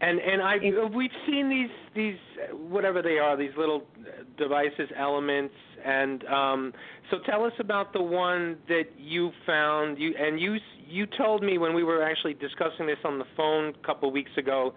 And 0.00 0.20
and 0.20 0.40
I 0.40 0.56
we've 0.94 1.10
seen 1.26 1.48
these 1.48 1.70
these 1.94 2.16
whatever 2.52 3.02
they 3.02 3.18
are 3.18 3.36
these 3.36 3.50
little 3.58 3.82
uh, 3.98 4.22
devices 4.36 4.88
elements? 4.96 5.54
And 5.84 6.24
um 6.26 6.72
so 7.10 7.18
tell 7.26 7.44
us 7.44 7.52
about 7.58 7.92
the 7.92 8.02
one 8.02 8.58
that 8.68 8.84
you 8.96 9.32
found. 9.44 9.98
You 9.98 10.14
and 10.18 10.40
you 10.40 10.56
you 10.86 11.06
told 11.06 11.42
me 11.42 11.58
when 11.58 11.74
we 11.74 11.82
were 11.82 12.02
actually 12.02 12.34
discussing 12.34 12.86
this 12.86 12.98
on 13.04 13.18
the 13.18 13.24
phone 13.36 13.74
a 13.82 13.86
couple 13.86 14.08
of 14.08 14.12
weeks 14.14 14.30
ago 14.36 14.72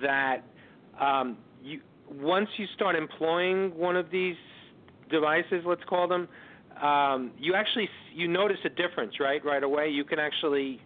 that 0.00 0.38
um 0.98 1.36
you 1.62 1.80
once 2.10 2.48
you 2.56 2.66
start 2.74 2.96
employing 2.96 3.76
one 3.76 3.96
of 3.96 4.10
these 4.10 4.36
devices 5.10 5.62
let's 5.66 5.84
call 5.84 6.08
them 6.08 6.26
um 6.82 7.32
you 7.38 7.54
actually 7.54 7.88
you 8.14 8.28
notice 8.28 8.58
a 8.64 8.70
difference 8.70 9.20
right 9.20 9.44
right 9.44 9.62
away? 9.62 9.90
You 9.90 10.04
can 10.04 10.18
actually 10.18 10.80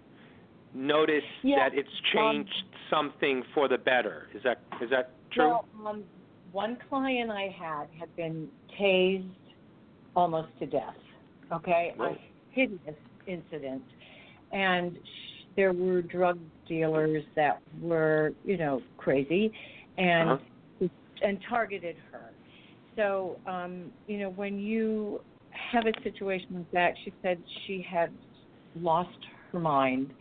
notice 0.75 1.23
Yeah, 1.43 1.69
that 1.69 1.79
it's 1.79 1.89
um, 1.89 2.45
changed 2.45 2.65
something 2.91 3.43
for 3.55 3.69
the 3.69 3.79
better. 3.79 4.29
Is 4.35 4.43
that 4.45 4.63
is 4.83 4.91
that 4.91 5.13
true? 5.33 5.49
Well, 5.49 5.65
um, 5.87 6.05
one 6.53 6.79
client 6.89 7.31
I 7.31 7.55
had 7.59 7.87
had 7.99 8.15
been 8.17 8.49
tased 8.81 9.31
almost 10.15 10.49
to 10.61 10.67
death. 10.67 10.95
Okay, 11.53 11.93
Whoa. 11.97 12.07
a 12.07 12.19
hideous 12.51 12.97
incident, 13.27 13.83
and 14.53 14.97
sh- 14.97 15.45
there 15.57 15.73
were 15.73 16.03
drug 16.03 16.39
dealers 16.67 17.25
that 17.37 17.61
were, 17.81 18.33
you 18.45 18.57
know, 18.57 18.83
crazy, 18.97 19.53
and 19.97 20.31
Uh-huh. 20.31 20.89
and 21.23 21.39
targeted 21.49 21.97
her. 22.13 22.31
So, 22.97 23.39
um, 23.47 23.93
you 24.07 24.19
know, 24.19 24.31
when 24.31 24.59
you 24.59 25.21
have 25.51 25.87
a 25.87 25.93
situation 26.03 26.49
like 26.57 26.71
that, 26.73 26.95
she 27.05 27.13
said 27.23 27.43
she 27.67 27.81
had 27.83 28.13
lost 28.81 29.19
her 29.53 29.59
mind, 29.59 30.13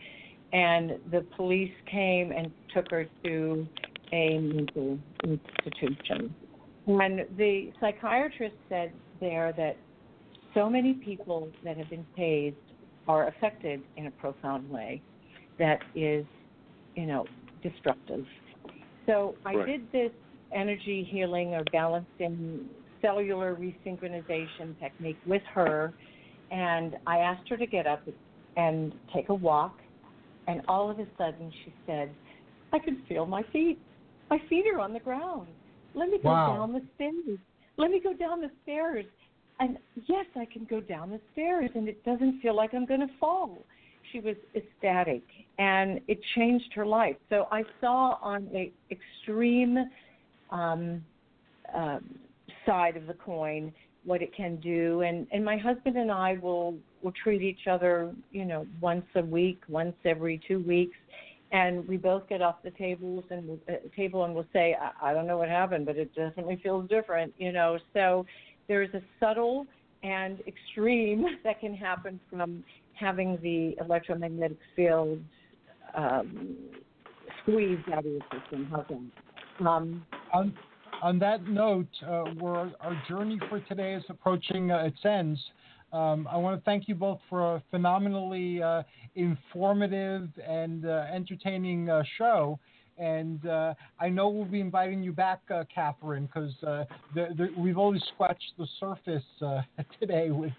and 0.52 0.92
the 1.10 1.26
police 1.36 1.72
came 1.90 2.32
and 2.32 2.50
took 2.74 2.90
her 2.90 3.06
to 3.24 3.66
a 4.12 4.38
mental 4.38 4.98
institution. 5.24 6.34
And 6.86 7.26
the 7.36 7.70
psychiatrist 7.80 8.56
said 8.68 8.92
there 9.20 9.52
that 9.58 9.76
so 10.54 10.70
many 10.70 10.94
people 10.94 11.50
that 11.62 11.76
have 11.76 11.90
been 11.90 12.06
tased 12.18 12.56
are 13.06 13.28
affected 13.28 13.82
in 13.96 14.06
a 14.06 14.10
profound 14.12 14.68
way 14.70 15.02
that 15.58 15.80
is, 15.94 16.24
you 16.94 17.06
know, 17.06 17.26
destructive. 17.62 18.26
So 19.06 19.34
I 19.44 19.54
Right. 19.54 19.66
did 19.66 19.92
this 19.92 20.12
energy 20.52 21.04
healing 21.04 21.54
or 21.54 21.64
balancing 21.72 22.68
cellular 23.00 23.54
resynchronization 23.54 24.78
technique 24.78 25.18
with 25.26 25.42
her, 25.44 25.94
and 26.50 26.96
I 27.06 27.18
asked 27.18 27.48
her 27.48 27.56
to 27.56 27.66
get 27.66 27.86
up 27.86 28.02
and 28.56 28.94
take 29.12 29.28
a 29.28 29.34
walk, 29.34 29.80
and 30.48 30.62
all 30.66 30.90
of 30.90 30.98
a 30.98 31.06
sudden 31.16 31.52
she 31.64 31.72
said, 31.86 32.10
I 32.72 32.78
can 32.78 33.02
feel 33.08 33.26
my 33.26 33.42
feet. 33.52 33.78
My 34.30 34.38
feet 34.48 34.64
are 34.74 34.80
on 34.80 34.92
the 34.92 35.00
ground. 35.00 35.46
Let 35.94 36.08
me 36.08 36.18
go 36.22 36.30
Wow. 36.30 36.56
down 36.56 36.72
the 36.72 36.82
stairs. 36.96 37.38
Let 37.76 37.90
me 37.90 38.00
go 38.00 38.12
down 38.12 38.40
the 38.40 38.50
stairs. 38.62 39.06
And 39.60 39.78
yes, 40.06 40.26
I 40.36 40.44
can 40.46 40.64
go 40.64 40.80
down 40.80 41.10
the 41.10 41.20
stairs, 41.32 41.70
and 41.74 41.88
it 41.88 42.04
doesn't 42.04 42.40
feel 42.40 42.54
like 42.54 42.74
I'm 42.74 42.86
going 42.86 43.00
to 43.00 43.10
fall. 43.18 43.58
She 44.12 44.20
was 44.20 44.36
ecstatic, 44.54 45.22
and 45.58 46.00
it 46.08 46.18
changed 46.34 46.72
her 46.74 46.86
life. 46.86 47.16
So 47.28 47.46
I 47.50 47.64
saw 47.80 48.18
on 48.22 48.48
the 48.52 48.70
extreme 48.90 49.78
um, 50.50 51.04
um, 51.74 52.18
side 52.64 52.96
of 52.96 53.06
the 53.06 53.14
coin 53.14 53.72
what 54.04 54.22
it 54.22 54.34
can 54.34 54.56
do, 54.56 55.02
and 55.02 55.26
and 55.32 55.44
my 55.44 55.58
husband 55.58 55.96
and 55.96 56.10
I 56.10 56.38
will 56.40 56.76
will 57.02 57.12
treat 57.12 57.42
each 57.42 57.66
other, 57.70 58.14
you 58.32 58.44
know, 58.44 58.66
once 58.80 59.04
a 59.14 59.22
week, 59.22 59.62
once 59.68 59.94
every 60.04 60.40
two 60.46 60.60
weeks, 60.60 60.96
and 61.52 61.86
we 61.88 61.96
both 61.96 62.28
get 62.28 62.42
off 62.42 62.56
the 62.62 62.70
tables 62.72 63.24
and 63.30 63.46
we'll- 63.48 63.60
uh, 63.68 63.76
table 63.96 64.24
and 64.24 64.34
we'll 64.34 64.46
say, 64.52 64.74
I, 64.74 65.10
I 65.10 65.14
don't 65.14 65.26
know 65.26 65.38
what 65.38 65.48
happened, 65.48 65.86
but 65.86 65.96
it 65.96 66.14
definitely 66.14 66.56
feels 66.62 66.88
different, 66.88 67.32
you 67.38 67.52
know. 67.52 67.78
So 67.94 68.26
there's 68.66 68.92
a 68.94 69.02
subtle 69.18 69.66
and 70.02 70.40
extreme 70.46 71.24
that 71.44 71.60
can 71.60 71.74
happen 71.74 72.20
from 72.30 72.64
having 72.94 73.38
the 73.42 73.76
electromagnetic 73.82 74.58
field 74.76 75.20
um, 75.94 76.56
squeezed 77.42 77.88
out 77.92 78.00
of 78.00 78.06
your 78.06 78.20
system. 78.32 78.68
How's? 78.70 78.84
Um, 79.66 80.04
on, 80.32 80.54
on 81.02 81.18
that 81.20 81.46
note, 81.46 81.88
uh, 82.06 82.24
our 82.80 83.02
journey 83.08 83.38
for 83.48 83.60
today 83.60 83.94
is 83.94 84.04
approaching 84.08 84.70
uh, 84.70 84.84
its 84.84 84.98
ends. 85.04 85.40
Um, 85.92 86.28
I 86.30 86.36
want 86.36 86.58
to 86.58 86.64
thank 86.64 86.88
you 86.88 86.94
both 86.94 87.18
for 87.30 87.56
a 87.56 87.62
phenomenally 87.70 88.62
uh, 88.62 88.82
informative 89.14 90.28
and 90.46 90.84
uh, 90.84 91.06
entertaining 91.12 91.88
uh, 91.88 92.02
show. 92.18 92.58
And 92.98 93.46
uh, 93.46 93.74
I 94.00 94.08
know 94.08 94.28
we'll 94.28 94.44
be 94.44 94.60
inviting 94.60 95.02
you 95.02 95.12
back, 95.12 95.40
uh, 95.54 95.62
Catherine, 95.72 96.26
because 96.26 96.52
uh, 96.64 96.84
we've 97.56 97.78
only 97.78 98.02
scratched 98.12 98.52
the 98.58 98.66
surface 98.80 99.22
today 100.00 100.30
with 100.30 100.52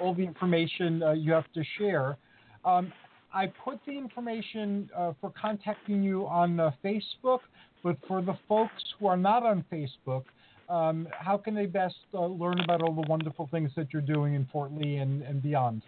all 0.00 0.14
the 0.14 0.22
information 0.22 1.02
you 1.16 1.32
have 1.32 1.52
to 1.54 1.64
share. 1.78 2.16
Um, 2.64 2.92
I 3.34 3.46
put 3.64 3.80
the 3.84 3.98
information 3.98 4.88
for 5.20 5.32
contacting 5.40 6.04
you 6.04 6.26
on 6.26 6.56
Facebook, 6.84 7.40
but 7.82 7.96
for 8.06 8.22
the 8.22 8.38
folks 8.48 8.84
who 9.00 9.06
are 9.06 9.16
not 9.16 9.42
on 9.42 9.64
Facebook, 9.72 10.22
um, 10.68 11.08
how 11.12 11.36
can 11.36 11.54
they 11.54 11.66
best 11.66 11.96
uh, 12.14 12.26
learn 12.26 12.60
about 12.60 12.82
all 12.82 12.94
the 12.94 13.08
wonderful 13.08 13.48
things 13.50 13.70
that 13.76 13.92
you're 13.92 14.02
doing 14.02 14.34
in 14.34 14.46
Fort 14.52 14.72
Lee 14.72 14.96
and, 14.96 15.22
and 15.22 15.42
beyond? 15.42 15.82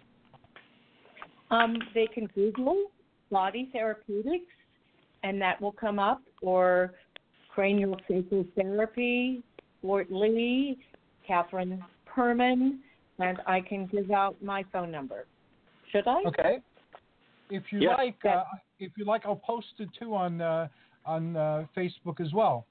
Um, 1.51 1.77
they 1.93 2.07
can 2.07 2.27
Google 2.35 2.91
body 3.31 3.69
therapeutics, 3.71 4.45
and 5.23 5.41
that 5.41 5.59
will 5.61 5.71
come 5.71 5.99
up, 5.99 6.21
or 6.41 6.93
cranial 7.53 7.99
sacral 8.07 8.45
therapy, 8.55 9.43
Fort 9.81 10.11
Lee, 10.11 10.77
Catherine 11.25 11.83
Perman, 12.07 12.79
and 13.19 13.39
I 13.47 13.61
can 13.61 13.87
give 13.87 14.11
out 14.11 14.35
my 14.41 14.63
phone 14.71 14.91
number. 14.91 15.25
Should 15.91 16.07
I? 16.07 16.23
Okay. 16.27 16.59
If 17.49 17.71
you 17.71 17.79
Yeah. 17.79 17.95
like, 17.95 18.23
uh, 18.25 18.43
if 18.79 18.91
you 18.97 19.05
like, 19.05 19.25
I'll 19.25 19.35
post 19.35 19.79
it 19.79 19.89
too 19.97 20.15
on 20.15 20.41
uh, 20.41 20.67
on 21.05 21.35
uh, 21.35 21.65
Facebook 21.77 22.19
as 22.19 22.33
well. 22.33 22.65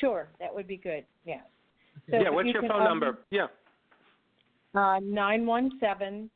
Sure, 0.00 0.28
that 0.40 0.54
would 0.54 0.66
be 0.66 0.76
good. 0.76 1.04
Yeah. 1.24 1.40
So 2.10 2.18
yeah, 2.20 2.30
what's 2.30 2.46
you 2.46 2.52
your 2.52 2.62
phone 2.62 2.82
um, 2.82 2.84
number? 2.84 3.18
Yeah. 3.30 3.46
Uh, 4.74 5.00
917 5.00 6.30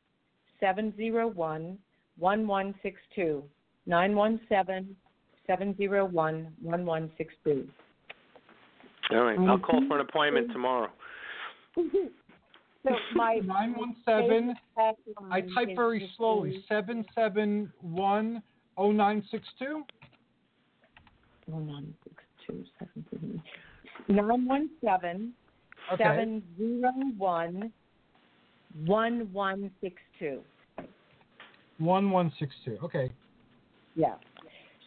701 0.59 1.77
1162. 2.17 3.43
917 3.85 4.95
701 5.47 6.11
1162. 6.61 7.67
All 9.11 9.23
right. 9.23 9.39
I'll 9.39 9.59
call 9.59 9.81
for 9.87 9.99
an 9.99 10.05
appointment 10.07 10.51
tomorrow. 10.51 10.89
So 12.85 12.91
my 13.15 13.35
917. 13.45 14.55
I 15.31 15.41
type 15.55 15.69
very 15.75 16.11
slowly. 16.17 16.63
Seven 16.67 17.05
seven 17.15 17.71
one 17.81 18.43
oh 18.77 18.91
nine 18.91 19.23
six 19.31 19.47
two. 19.57 19.83
Oh, 21.51 21.59
nine 21.59 21.93
six 22.02 22.02
two 22.02 22.02
seven 22.47 23.05
seven. 23.11 23.43
Nine 24.07 24.45
one 24.45 24.69
seven 24.83 25.33
Okay. 25.91 26.03
seven 26.03 26.43
zero 26.57 26.91
one 27.17 27.71
one 28.85 29.31
one 29.33 29.69
six 29.81 29.95
two. 30.17 30.41
One 31.77 32.09
one 32.11 32.31
six 32.39 32.53
two. 32.63 32.77
Okay. 32.83 33.11
Yeah. 33.95 34.15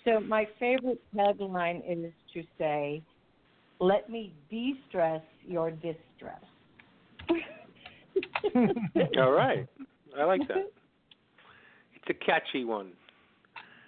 So 0.05 0.21
my 0.21 0.47
favorite 0.59 1.03
tagline 1.15 1.83
is 1.87 2.13
to 2.33 2.43
say, 2.59 3.03
"Let 3.81 4.09
me 4.09 4.33
de-stress 4.51 5.23
your 5.47 5.71
distress." 5.71 6.43
All 9.19 9.33
right. 9.33 9.67
I 10.17 10.25
like 10.25 10.47
that. 10.49 10.71
It's 11.97 12.09
a 12.09 12.15
catchy 12.25 12.65
one. 12.65 12.93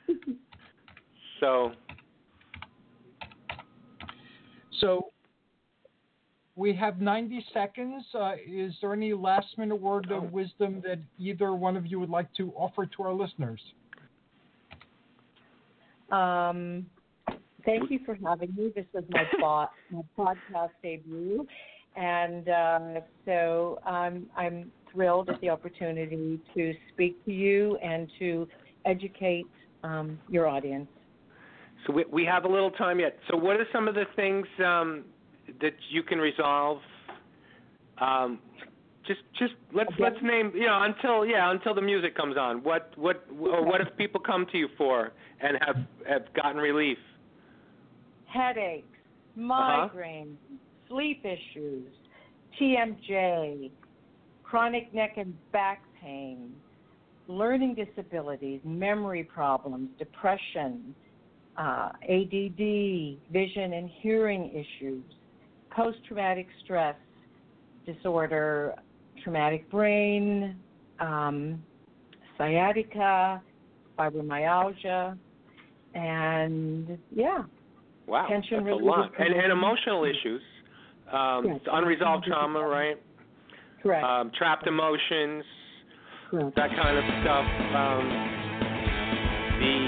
So, 1.40 1.73
So 4.81 5.13
we 6.57 6.75
have 6.75 7.01
90 7.01 7.45
seconds. 7.55 8.05
Uh, 8.15 8.35
is 8.47 8.75
there 8.81 8.93
any 8.93 9.13
last 9.15 9.47
minute 9.57 9.77
word 9.77 10.11
of 10.11 10.33
wisdom 10.33 10.83
that 10.85 10.99
either 11.19 11.55
one 11.55 11.77
of 11.77 11.87
you 11.87 12.01
would 12.01 12.11
like 12.11 12.33
to 12.35 12.53
offer 12.57 12.87
to 12.87 13.03
our 13.05 13.13
listeners? 13.13 13.61
Um, 16.11 16.87
thank 17.65 17.91
you 17.91 18.01
for 18.05 18.19
having 18.27 18.55
me. 18.57 18.73
This 18.75 18.87
is 18.95 19.05
my, 19.11 19.25
bo- 19.41 19.69
my 19.91 20.03
podcast 20.19 20.71
debut. 20.83 21.47
And 21.97 22.49
uh, 22.49 23.01
so 23.25 23.79
um, 23.87 24.27
I'm 24.37 24.71
thrilled 24.93 25.29
at 25.31 25.41
the 25.41 25.51
opportunity 25.51 26.41
to 26.55 26.75
speak 26.93 27.25
to 27.25 27.33
you 27.33 27.77
and 27.77 28.11
to 28.19 28.49
educate 28.85 29.47
um, 29.85 30.19
your 30.29 30.47
audience. 30.49 30.89
So 31.89 31.94
we, 31.94 32.05
we 32.12 32.24
have 32.27 32.44
a 32.44 32.48
little 32.48 32.70
time 32.70 33.01
yet. 33.01 33.19
So 33.31 33.36
what 33.36 33.56
are 33.56 33.66
some 33.73 33.89
of 33.89 33.94
the 33.94 34.05
things 34.15 34.47
um, 34.65 35.05
that 35.60 35.73
you 35.90 36.02
can 36.02 36.19
resolve? 36.19 36.78
Um, 37.98 38.39
just 39.06 39.20
just 39.39 39.55
let's 39.73 39.90
let's 39.98 40.16
name 40.23 40.52
you 40.55 40.66
know 40.66 40.82
until 40.82 41.24
yeah 41.24 41.51
until 41.51 41.74
the 41.74 41.81
music 41.81 42.15
comes 42.15 42.36
on. 42.36 42.62
What 42.62 42.93
what 42.97 43.27
or 43.40 43.65
what 43.65 43.81
if 43.81 43.89
people 43.97 44.20
come 44.20 44.47
to 44.52 44.59
you 44.59 44.69
for 44.77 45.12
and 45.40 45.56
have 45.66 45.77
have 46.06 46.35
gotten 46.35 46.60
relief? 46.60 46.98
Headaches, 48.27 48.86
migraines, 49.36 50.36
sleep 50.89 51.24
issues, 51.24 51.90
TMJ, 52.60 53.70
chronic 54.44 54.93
neck 54.93 55.15
and 55.16 55.35
back 55.52 55.82
pain, 56.02 56.52
learning 57.28 57.74
disabilities, 57.74 58.60
memory 58.62 59.24
problems, 59.24 59.89
depression, 59.98 60.94
uh, 61.59 61.90
ADD, 62.09 63.18
vision 63.32 63.72
and 63.74 63.90
hearing 64.01 64.51
issues, 64.51 65.02
post 65.70 65.98
traumatic 66.06 66.47
stress 66.64 66.94
disorder, 67.85 68.74
traumatic 69.24 69.68
brain, 69.70 70.56
um, 71.01 71.62
sciatica, 72.36 73.43
fibromyalgia, 73.98 75.18
and 75.94 76.98
yeah. 77.14 77.43
Wow, 78.06 78.26
Tension 78.28 78.64
that's 78.64 78.72
a 78.72 78.76
lot. 78.76 79.10
And, 79.18 79.35
and 79.35 79.52
emotional 79.52 80.05
issues, 80.05 80.43
um, 81.12 81.44
Yes. 81.47 81.60
unresolved 81.70 82.24
trauma, 82.24 82.60
right? 82.60 82.97
Correct. 83.82 84.05
Um, 84.05 84.30
trapped 84.36 84.66
emotions, 84.66 85.44
Correct. 86.30 86.56
that 86.56 86.70
kind 86.70 86.97
of 86.98 87.05
stuff. 87.22 87.47
Um, 87.74 88.28
the 89.60 89.88